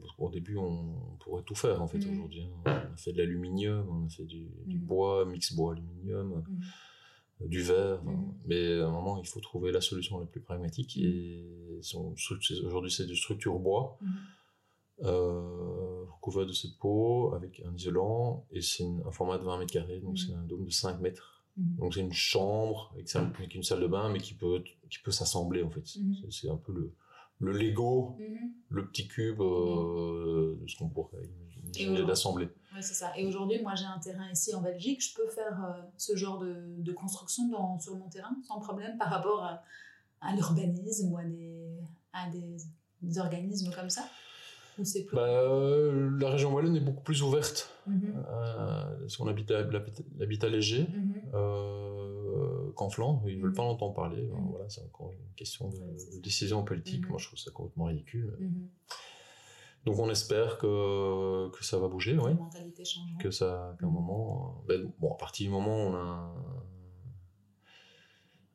parce 0.00 0.12
qu'au 0.14 0.28
début, 0.30 0.56
on, 0.58 0.94
pourrait 1.20 1.42
tout 1.42 1.54
faire 1.56 1.82
en 1.82 1.88
fait 1.88 1.98
Mhm. 1.98 2.12
aujourd'hui. 2.12 2.42
hein. 2.42 2.62
On 2.90 2.94
a 2.94 2.96
fait 2.96 3.12
de 3.12 3.18
l'aluminium, 3.18 3.84
on 3.90 4.06
a 4.06 4.08
fait 4.08 4.24
du, 4.24 4.46
du 4.66 4.78
Mhm. 4.78 4.84
bois, 4.84 5.24
mix 5.24 5.52
bois-aluminium, 5.54 6.28
Mhm. 6.46 6.60
euh, 7.42 7.48
du 7.48 7.62
verre. 7.62 7.98
enfin, 8.02 8.12
Mhm. 8.12 8.34
Mais 8.46 8.78
à 8.80 8.86
un 8.86 8.90
moment, 8.92 9.18
il 9.18 9.26
faut 9.26 9.40
trouver 9.40 9.72
la 9.72 9.80
solution 9.80 10.20
la 10.20 10.26
plus 10.26 10.40
pragmatique. 10.40 10.96
Mhm. 10.96 11.04
Et 11.04 11.80
aujourd'hui, 12.64 12.90
c'est 12.92 13.06
du 13.06 13.16
structure 13.16 13.58
bois. 13.58 13.98
Euh, 15.04 16.04
recouvert 16.14 16.46
de 16.46 16.52
cette 16.52 16.76
peau 16.78 17.32
avec 17.34 17.60
un 17.66 17.74
isolant 17.74 18.46
et 18.50 18.62
c'est 18.62 18.86
un 19.06 19.10
format 19.10 19.36
de 19.36 19.44
20 19.44 19.58
mets 19.58 19.66
carrés 19.66 20.00
donc 20.00 20.18
c'est 20.18 20.32
un 20.32 20.42
dôme 20.42 20.64
de 20.64 20.70
5 20.70 21.00
mètres 21.00 21.44
Mhm. 21.58 21.76
donc 21.78 21.94
c'est 21.94 22.00
une 22.00 22.12
chambre 22.12 22.90
avec, 22.94 23.14
avec 23.16 23.54
une 23.54 23.62
salle 23.62 23.80
de 23.80 23.86
bain 23.86 24.08
mais 24.10 24.18
qui 24.20 24.34
peut 24.34 24.62
qui 24.90 24.98
peut 25.00 25.10
s'assembler 25.10 25.62
en 25.62 25.70
fait 25.70 25.84
Mhm. 25.98 26.30
C'est- 26.30 26.48
un 26.48 26.56
peu 26.56 26.72
le 26.72 26.92
le 27.40 27.52
Lego 27.52 28.16
Mhm. 28.18 28.50
le 28.70 28.86
petit 28.88 29.06
cube 29.06 29.40
euh, 29.42 30.56
de 30.62 30.66
ce 30.66 30.76
qu'on 30.78 30.88
pourrait 30.88 31.28
imaginer 31.62 32.04
d'assembler 32.06 32.48
Ouais, 32.74 32.82
c'est 32.82 32.94
ça. 32.94 33.16
Et 33.18 33.24
aujourd'hui, 33.26 33.62
moi, 33.62 33.74
j'ai 33.74 33.86
un 33.86 33.98
terrain 33.98 34.30
ici 34.30 34.54
en 34.54 34.60
Belgique. 34.60 35.02
Je 35.02 35.14
peux 35.14 35.26
faire 35.28 35.64
euh, 35.64 35.82
ce 35.96 36.14
genre 36.14 36.38
de, 36.38 36.54
de 36.78 36.92
construction 36.92 37.48
dans, 37.48 37.78
sur 37.78 37.96
mon 37.96 38.08
terrain 38.10 38.36
sans 38.46 38.60
problème 38.60 38.98
par 38.98 39.08
rapport 39.08 39.42
à, 39.42 39.62
à 40.20 40.34
l'urbanisme 40.34 41.10
ou 41.12 41.16
à 41.16 41.24
des, 41.24 41.70
à 42.12 42.28
des, 42.30 42.56
des 43.00 43.18
organismes 43.18 43.70
comme 43.74 43.88
ça 43.88 44.02
Ou 44.78 44.84
c'est 44.84 45.04
plus... 45.04 45.16
Bah, 45.16 45.22
euh, 45.26 46.10
la 46.20 46.30
région 46.30 46.52
wallonne 46.52 46.76
est 46.76 46.80
beaucoup 46.80 47.02
plus 47.02 47.22
ouverte 47.22 47.72
Mhm. 47.86 48.12
euh, 48.16 48.98
parce 49.00 49.16
qu'on 49.16 49.26
habite 49.28 49.50
l'habitat 50.18 50.48
léger 50.48 50.86
Mhm. 50.88 51.14
euh, 51.34 52.72
qu'en 52.72 52.90
Flandre, 52.90 53.22
ils 53.28 53.38
veulent 53.40 53.50
Mhm. 53.50 53.56
pas 53.56 53.62
l'entendre 53.62 53.94
parler. 53.94 54.22
Mhm. 54.22 54.48
Voilà, 54.50 54.68
c'est 54.68 54.82
encore 54.84 55.12
une 55.12 55.34
question 55.36 55.68
de, 55.70 55.76
Ouais, 55.76 56.20
décision 56.22 56.64
politique. 56.64 57.08
Moi, 57.08 57.18
je 57.18 57.26
trouve 57.28 57.38
ça 57.38 57.50
complètement 57.52 57.84
ridicule. 57.86 58.36
Donc, 59.84 59.98
on 60.00 60.10
espère 60.10 60.58
que, 60.58 61.48
que 61.50 61.64
ça 61.64 61.78
va 61.78 61.86
bouger. 61.88 62.14
La 62.14 62.34
mentalité 62.34 62.84
change. 62.84 63.16
Que 63.20 63.30
ça, 63.30 63.76
qu'à 63.78 63.86
un 63.86 63.90
moment, 63.90 64.60
euh, 64.68 64.78
ben, 64.78 64.92
bon, 64.98 65.12
à 65.12 65.16
partir 65.16 65.46
du 65.46 65.52
moment 65.52 65.76
où 65.76 65.90
on 65.90 65.94
a 65.94 65.98
un, 65.98 66.34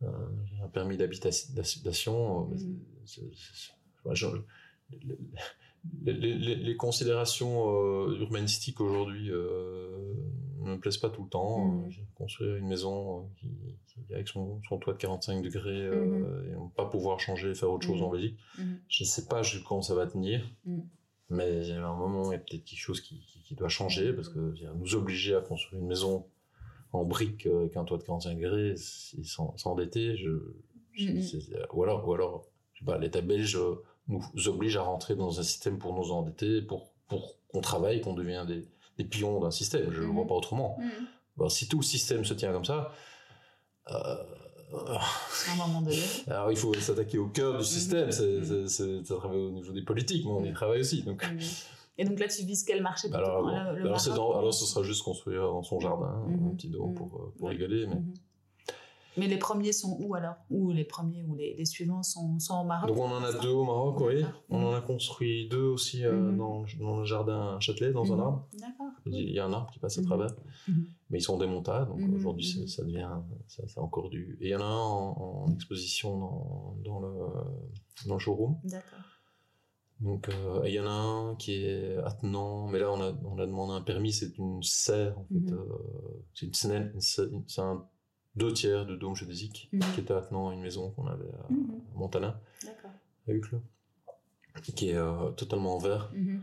un- 0.08 0.66
un 0.66 0.68
permis 0.68 0.98
d'habitation, 0.98 2.52
euh, 2.52 2.56
Mhm. 2.56 2.80
Les, 6.04 6.14
les- 6.14 6.56
considérations 6.78 7.70
euh, 8.08 8.18
urbanistiques 8.20 8.80
aujourd'hui 8.82 9.30
euh, 9.32 10.14
ne 10.60 10.72
me 10.76 10.80
plaisent 10.80 10.98
pas 10.98 11.10
tout 11.10 11.24
le 11.24 11.30
temps. 11.30 11.66
Mhm. 11.66 11.86
Euh, 11.86 11.92
construire 12.16 12.56
une 12.58 12.68
maison 12.68 13.20
euh, 13.20 13.22
qui, 13.38 13.48
qui- 13.88 14.14
avec 14.14 14.28
son, 14.28 14.62
son 14.68 14.78
toit 14.78 14.94
de 14.94 15.00
45 15.00 15.42
degrés 15.44 15.70
euh, 15.88 16.06
Mhm. 16.06 16.46
et 16.48 16.52
ne 16.64 16.70
pas 16.76 16.86
pouvoir 16.86 17.20
changer, 17.20 17.54
faire 17.56 17.72
autre 17.72 17.86
chose 17.88 17.98
Mhm. 18.00 18.06
en 18.08 18.10
Belgique, 18.12 18.38
je 18.88 19.04
ne 19.04 19.08
sais 19.08 19.26
pas 19.26 19.42
jusqu'à 19.44 19.82
ça 19.82 19.96
va 19.96 20.06
tenir. 20.08 20.42
Mais 21.30 21.72
à 21.72 21.88
un 21.88 21.96
moment, 21.96 22.32
il 22.32 22.34
y 22.34 22.36
a 22.36 22.40
peut-être 22.40 22.66
quelque 22.66 22.78
chose 22.80 23.00
qui, 23.02 23.20
qui- 23.22 23.42
qui 23.42 23.56
doit 23.56 23.70
changer 23.70 24.12
parce 24.14 24.30
que 24.30 24.54
nous 24.76 24.96
obliger 24.96 25.34
à 25.36 25.42
construire 25.42 25.82
une 25.82 25.88
maison 25.88 26.26
en 26.94 27.06
briques 27.06 27.48
euh, 27.48 27.62
avec 27.62 27.78
un 27.78 27.86
toit 27.86 27.98
de 27.98 28.04
45 28.04 28.36
degrés, 28.38 28.76
s'en- 29.24 29.56
s'endetter, 29.58 30.18
je, 30.18 30.30
ou 31.74 31.84
alors, 31.84 32.08
ou 32.08 32.14
alors, 32.14 32.46
je 32.74 32.80
sais 32.80 32.86
pas, 32.86 32.98
l'État 32.98 33.22
belge 33.22 33.56
euh, 33.56 33.76
nous 34.08 34.24
oblige 34.48 34.78
à 34.78 34.82
rentrer 34.82 35.16
dans 35.16 35.40
un 35.40 35.44
système 35.44 35.78
pour 35.78 35.94
nous 35.94 36.12
endetter, 36.12 36.62
pour, 36.62 36.92
pour 37.08 37.36
qu'on 37.50 37.62
travaille, 37.62 38.02
qu'on 38.02 38.14
devienne 38.14 38.46
des, 38.46 38.68
des 38.98 39.04
pions 39.06 39.40
d'un 39.40 39.52
système. 39.52 39.92
Je 39.92 40.02
ne 40.02 40.06
le 40.08 40.12
vois 40.12 40.24
Mhm. 40.24 40.28
pas 40.30 40.36
autrement. 40.36 40.78
Mhm. 40.80 41.50
Si 41.50 41.68
tout 41.68 41.78
le 41.78 41.84
système 41.84 42.24
se 42.26 42.34
tient 42.34 42.52
comme 42.52 42.66
ça, 42.66 42.92
euh, 43.90 44.16
À 44.74 45.54
un 45.54 45.56
moment 45.68 45.82
donné. 45.82 45.98
alors 46.28 46.52
il 46.52 46.58
faut 46.58 46.74
s'attaquer 46.76 47.18
au 47.18 47.28
cœur 47.28 47.58
du 47.58 47.64
système. 47.66 48.06
Mhm. 48.08 48.12
C'est, 48.12 48.38
Mhm. 48.38 48.44
c'est, 48.46 48.68
c'est- 48.68 49.04
ça 49.06 49.16
travaille 49.18 49.40
au 49.40 49.52
niveau 49.52 49.74
des 49.74 49.82
politiques, 49.84 50.26
mais 50.26 50.32
on 50.32 50.44
y 50.46 50.50
Mhm. 50.50 50.54
travaille 50.56 50.80
aussi. 50.82 51.04
Donc, 51.04 51.26
Mhm. 51.30 51.40
Et 51.98 52.06
donc 52.06 52.20
là, 52.20 52.28
tu 52.30 52.44
vises 52.46 52.64
quel 52.64 52.82
marché 52.82 53.10
plutôt? 53.10 53.18
alors, 53.24 53.42
Le- 53.42 53.80
le 53.80 53.86
alors, 53.86 54.00
c'est 54.00 54.10
Maroc 54.12 54.26
dans- 54.30 54.36
ou- 54.36 54.40
alors 54.40 54.54
ce 54.54 54.66
sera 54.66 54.82
juste 54.84 55.04
construire 55.04 55.42
dans 55.44 55.62
son 55.62 55.80
jardin 55.80 56.24
Mhm. 56.28 56.48
un 56.52 56.56
petit 56.56 56.70
Mhm. 56.70 56.94
pour, 56.96 57.08
euh, 57.22 57.34
pour 57.38 57.50
rigoler. 57.50 57.86
Mais... 57.88 57.98
Mais 59.18 59.28
les 59.28 59.38
premiers 59.38 59.74
sont 59.74 59.98
où 60.00 60.16
alors? 60.16 60.36
Ou 60.50 60.72
les 60.72 60.86
premiers 60.86 61.24
ou 61.24 61.36
les, 61.36 61.54
les 61.56 61.66
suivants 61.66 62.02
sont, 62.04 62.40
sont 62.40 62.62
au 62.62 62.64
Maroc? 62.64 62.88
Donc 62.90 62.98
on 62.98 63.12
en 63.12 63.24
a 63.24 63.34
deux 63.34 63.50
au 63.50 63.66
Maroc, 63.66 64.00
oui. 64.00 64.24
On 64.50 64.64
en 64.64 64.74
a 64.74 64.82
construit 64.82 65.50
deux 65.50 65.64
aussi 65.64 66.06
euh, 66.06 66.14
Mhm. 66.32 66.38
dans, 66.38 66.66
dans 66.80 67.00
le 67.00 67.06
jardin 67.06 67.60
Châtelet, 67.60 67.92
dans 67.92 68.12
un 68.14 68.16
Mhm. 68.16 68.22
arbre. 68.22 68.48
D'accord. 68.58 68.88
Il 69.06 69.32
y 69.32 69.40
a 69.40 69.46
un 69.46 69.52
arbre 69.54 69.70
qui 69.72 69.80
passe 69.80 69.98
à 69.98 70.02
Mhm. 70.02 70.08
travers, 70.08 70.34
mais 71.10 71.18
ils 71.20 71.22
sont 71.24 71.38
démontables, 71.38 71.90
donc 71.92 72.14
aujourd'hui 72.16 72.68
ça 72.70 72.84
devient, 72.84 73.10
ça, 73.48 73.64
encore 73.82 74.10
du. 74.10 74.38
Et 74.40 74.46
il 74.48 74.52
y 74.52 74.56
en 74.56 74.62
a 74.62 74.64
un 74.64 74.78
en, 74.80 75.44
en 75.48 75.52
exposition 75.54 76.18
dans, 76.18 76.76
dans 76.86 77.00
le 77.02 78.08
dans 78.08 78.14
le 78.16 78.20
showroom. 78.20 78.58
D'accord. 78.64 79.00
Donc 80.00 80.30
euh, 80.30 80.62
il 80.66 80.74
y 80.74 80.80
en 80.80 80.88
a 80.88 80.90
un 80.90 81.36
qui 81.36 81.64
est 81.66 81.96
attenant, 81.98 82.68
mais 82.68 82.80
là 82.80 82.92
on 82.92 83.00
a 83.02 83.14
on 83.26 83.38
a 83.38 83.46
demandé 83.46 83.74
un 83.74 83.82
permis, 83.82 84.14
c'est 84.14 84.36
une 84.40 84.64
serre 84.64 85.20
en 85.20 85.26
fait, 85.26 85.52
euh, 85.52 85.66
c'est 86.34 86.46
une 86.48 86.92
une 86.96 87.02
c'est 87.48 87.62
un 87.62 87.86
deux 88.36 88.54
tiers 88.54 88.86
de 88.86 88.96
dôme 88.96 89.16
géodésique 89.16 89.70
Mhm. 89.74 89.82
qui 89.94 90.00
était 90.02 90.14
attenant 90.14 90.50
à 90.50 90.54
une 90.54 90.62
maison 90.62 90.92
qu'on 90.92 91.08
avait 91.08 91.30
à, 91.34 91.52
Mhm. 91.52 91.82
à 91.94 91.98
Montana, 91.98 92.40
D'accord. 92.64 92.92
à 93.28 93.32
Uccle, 93.32 93.60
qui 94.76 94.90
est 94.90 94.96
euh, 94.96 95.32
totalement 95.32 95.76
en 95.76 95.80
verre. 95.80 96.10
Mhm. 96.14 96.42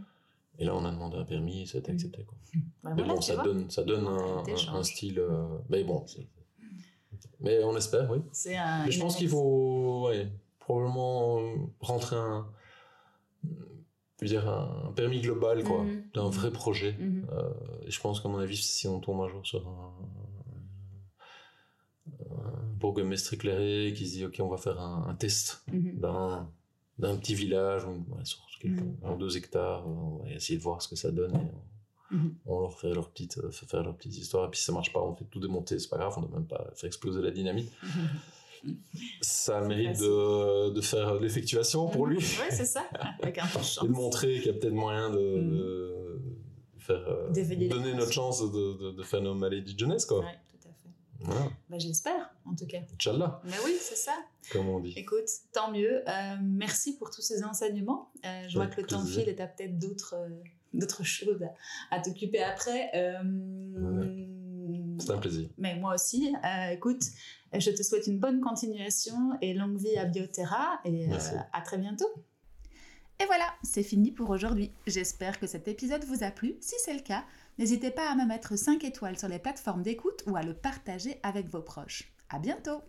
Et 0.61 0.65
là, 0.65 0.75
on 0.75 0.85
a 0.85 0.91
demandé 0.91 1.17
un 1.17 1.25
permis 1.25 1.63
et 1.63 1.67
ça 1.67 1.79
a 1.79 1.81
été 1.81 1.93
Mhm. 1.93 1.97
accepté. 1.99 2.25
Quoi. 2.25 2.37
Bah 2.83 2.91
mais 2.91 3.03
voilà, 3.03 3.15
bon, 3.15 3.21
ça 3.21 3.35
vois. 3.35 3.45
donne, 3.45 3.71
ça 3.71 3.85
donne 3.85 4.07
un, 4.07 4.83
style. 4.83 5.19
euh, 5.21 5.47
mais 5.69 5.85
bon, 5.85 6.05
c'est- 6.07 6.27
mais 7.41 7.63
on 7.65 7.77
espère, 7.77 8.11
oui. 8.11 8.19
Un. 8.57 8.85
Mais 8.85 8.91
je 8.91 9.01
pense 9.01 9.17
qu'il 9.17 9.29
faut 9.29 10.07
ouais, 10.09 10.29
probablement 10.59 11.39
euh, 11.41 11.55
rentrer 11.81 12.17
un, 12.17 12.49
je 13.45 14.25
veux 14.25 14.29
dire, 14.29 14.49
un 14.49 14.93
permis 14.97 15.21
global, 15.21 15.63
quoi, 15.65 15.85
Mhm. 15.85 16.03
d'un 16.15 16.29
vrai 16.29 16.51
projet. 16.51 16.97
Mhm. 16.99 17.27
Euh, 17.33 17.51
et 17.87 17.91
je 17.91 18.01
pense 18.01 18.21
qu'à 18.21 18.29
mon 18.29 18.39
avis, 18.39 18.57
si 18.57 18.89
on 18.89 18.99
tombe 19.01 19.21
un 19.21 19.29
jour 19.29 19.47
sur 19.47 19.67
un 19.69 19.93
bourgmestre 22.79 23.35
éclairé 23.35 23.93
qui 23.97 24.07
se 24.07 24.13
dit, 24.17 24.25
OK, 24.25 24.37
on 24.41 24.49
va 24.49 24.57
faire 24.57 24.81
un, 24.81 25.07
un 25.09 25.15
test 25.15 25.63
Mhm. 25.73 25.99
d'un 26.01 26.49
d'un 26.99 27.17
petit 27.17 27.35
village 27.37 27.85
ou 27.85 27.91
ouais, 28.13 28.25
sur 28.25 28.41
quelques, 28.61 28.81
Mhm. 28.81 28.97
un 29.05 29.13
ou 29.13 29.19
deux 29.19 29.37
hectares 29.37 29.87
on 29.87 30.25
va 30.25 30.31
essayer 30.33 30.59
de 30.59 30.63
voir 30.65 30.83
ce 30.83 30.89
que 30.89 30.97
ça 30.97 31.13
donne 31.13 31.33
et 31.37 31.39
on, 32.11 32.17
Mhm. 32.17 32.35
on 32.47 32.61
leur 32.63 32.77
fait 32.81 32.93
leur 32.93 33.09
petite 33.11 33.39
euh, 33.39 33.51
faire 33.53 33.85
leur 33.85 33.95
petite 33.95 34.17
histoire 34.17 34.47
et 34.47 34.51
puis 34.51 34.59
si 34.59 34.65
ça 34.65 34.73
marche 34.73 34.93
pas 34.93 35.01
on 35.01 35.15
fait 35.15 35.25
tout 35.31 35.39
démonter 35.39 35.79
c'est 35.79 35.89
pas 35.91 35.99
grave 35.99 36.15
on 36.17 36.23
ne 36.23 36.27
doit 36.27 36.39
même 36.39 36.49
pas 36.49 36.67
faire 36.75 36.89
exploser 36.89 37.23
la 37.23 37.31
dynamite 37.31 37.71
ça 39.21 39.61
mérite 39.61 39.99
de, 40.01 40.71
de 40.71 40.81
faire 40.81 41.15
de 41.15 41.23
l'effectuation 41.23 41.89
pour 41.89 42.07
lui 42.07 42.17
Ouais, 42.19 42.51
c'est 42.51 42.65
ça. 42.65 42.85
Avec 43.23 43.39
un 43.39 43.47
peu 43.47 43.59
de 43.61 43.65
chance. 43.65 43.81
et 43.85 43.87
de 43.87 43.93
montrer 43.93 44.35
qu'il 44.41 44.47
y 44.47 44.51
a 44.51 44.53
peut-être 44.55 44.73
moyen 44.75 45.11
de, 45.11 45.19
Mhm. 45.39 45.57
de 45.57 46.21
faire 46.79 47.05
euh, 47.09 47.29
donner 47.69 47.95
notre 47.95 48.13
chance 48.13 48.41
de, 48.41 48.91
de, 48.93 49.03
faire 49.03 49.21
nos 49.23 49.35
maladies 49.35 49.75
de 49.75 49.79
jeunesse 49.79 50.05
quoi 50.07 50.21
Ouais. 50.21 50.39
Voilà. 51.21 51.51
Bah, 51.69 51.79
J'espère, 51.79 52.33
en 52.45 52.55
tout 52.55 52.67
cas. 52.67 52.79
Inch'Allah, 52.95 53.41
Mais 53.45 53.57
oui, 53.65 53.73
c'est 53.81 53.97
ça. 53.97 54.13
comme 54.53 54.69
on 54.69 54.81
dit. 54.81 54.93
Écoute, 54.97 55.29
tant 55.53 55.71
mieux. 55.73 56.03
Euh, 56.09 56.37
merci 56.43 56.97
pour 56.97 57.11
tous 57.11 57.23
ces 57.23 57.43
enseignements. 57.45 58.11
Euh, 58.25 58.45
je 58.49 58.55
vois 58.57 58.67
que 58.69 58.81
le 58.81 58.87
temps 58.87 59.05
file 59.05 59.29
et 59.29 59.35
tu 59.35 59.43
as 59.43 59.49
peut-être 59.49 59.79
d'autres 59.79 60.15
euh, 60.15 60.73
choses 61.05 61.43
à, 61.43 61.55
à 61.97 62.01
t'occuper 62.01 62.43
après. 62.43 62.91
Euh, 62.95 64.97
C'est 65.01 65.11
un 65.11 65.19
plaisir. 65.19 65.49
Mais 65.59 65.77
moi 65.77 65.95
aussi. 65.95 66.33
Écoute, 66.71 67.03
je 67.53 67.71
te 67.71 67.83
souhaite 67.83 68.07
une 68.07 68.19
bonne 68.19 68.41
continuation 68.41 69.33
et 69.41 69.55
longue 69.55 69.79
vie 69.79 69.97
à 69.97 70.05
Bioterra 70.05 70.81
et 70.85 71.09
à 71.53 71.61
très 71.63 71.79
bientôt. 71.79 72.09
Et 73.21 73.25
voilà, 73.27 73.47
c'est 73.65 73.83
fini 73.83 74.13
pour 74.13 74.31
aujourd'hui. 74.31 74.71
J'espère 74.87 75.41
que 75.41 75.49
cet 75.49 75.67
épisode 75.67 76.05
vous 76.05 76.23
a 76.23 76.31
plu. 76.31 76.55
Si 76.61 76.77
c'est 76.85 76.95
le 76.95 77.01
cas, 77.01 77.25
n'hésitez 77.59 77.91
pas 77.91 78.11
à 78.11 78.15
me 78.15 78.27
mettre 78.27 78.57
5 78.57 78.85
étoiles 78.85 79.19
sur 79.19 79.29
les 79.29 79.39
plateformes 79.39 79.83
d'écoute 79.83 80.23
ou 80.27 80.37
à 80.37 80.43
le 80.43 80.55
partager 80.55 81.19
avec 81.23 81.49
vos 81.49 81.63
proches. 81.63 82.13
À 82.31 82.39
bientôt! 82.39 82.83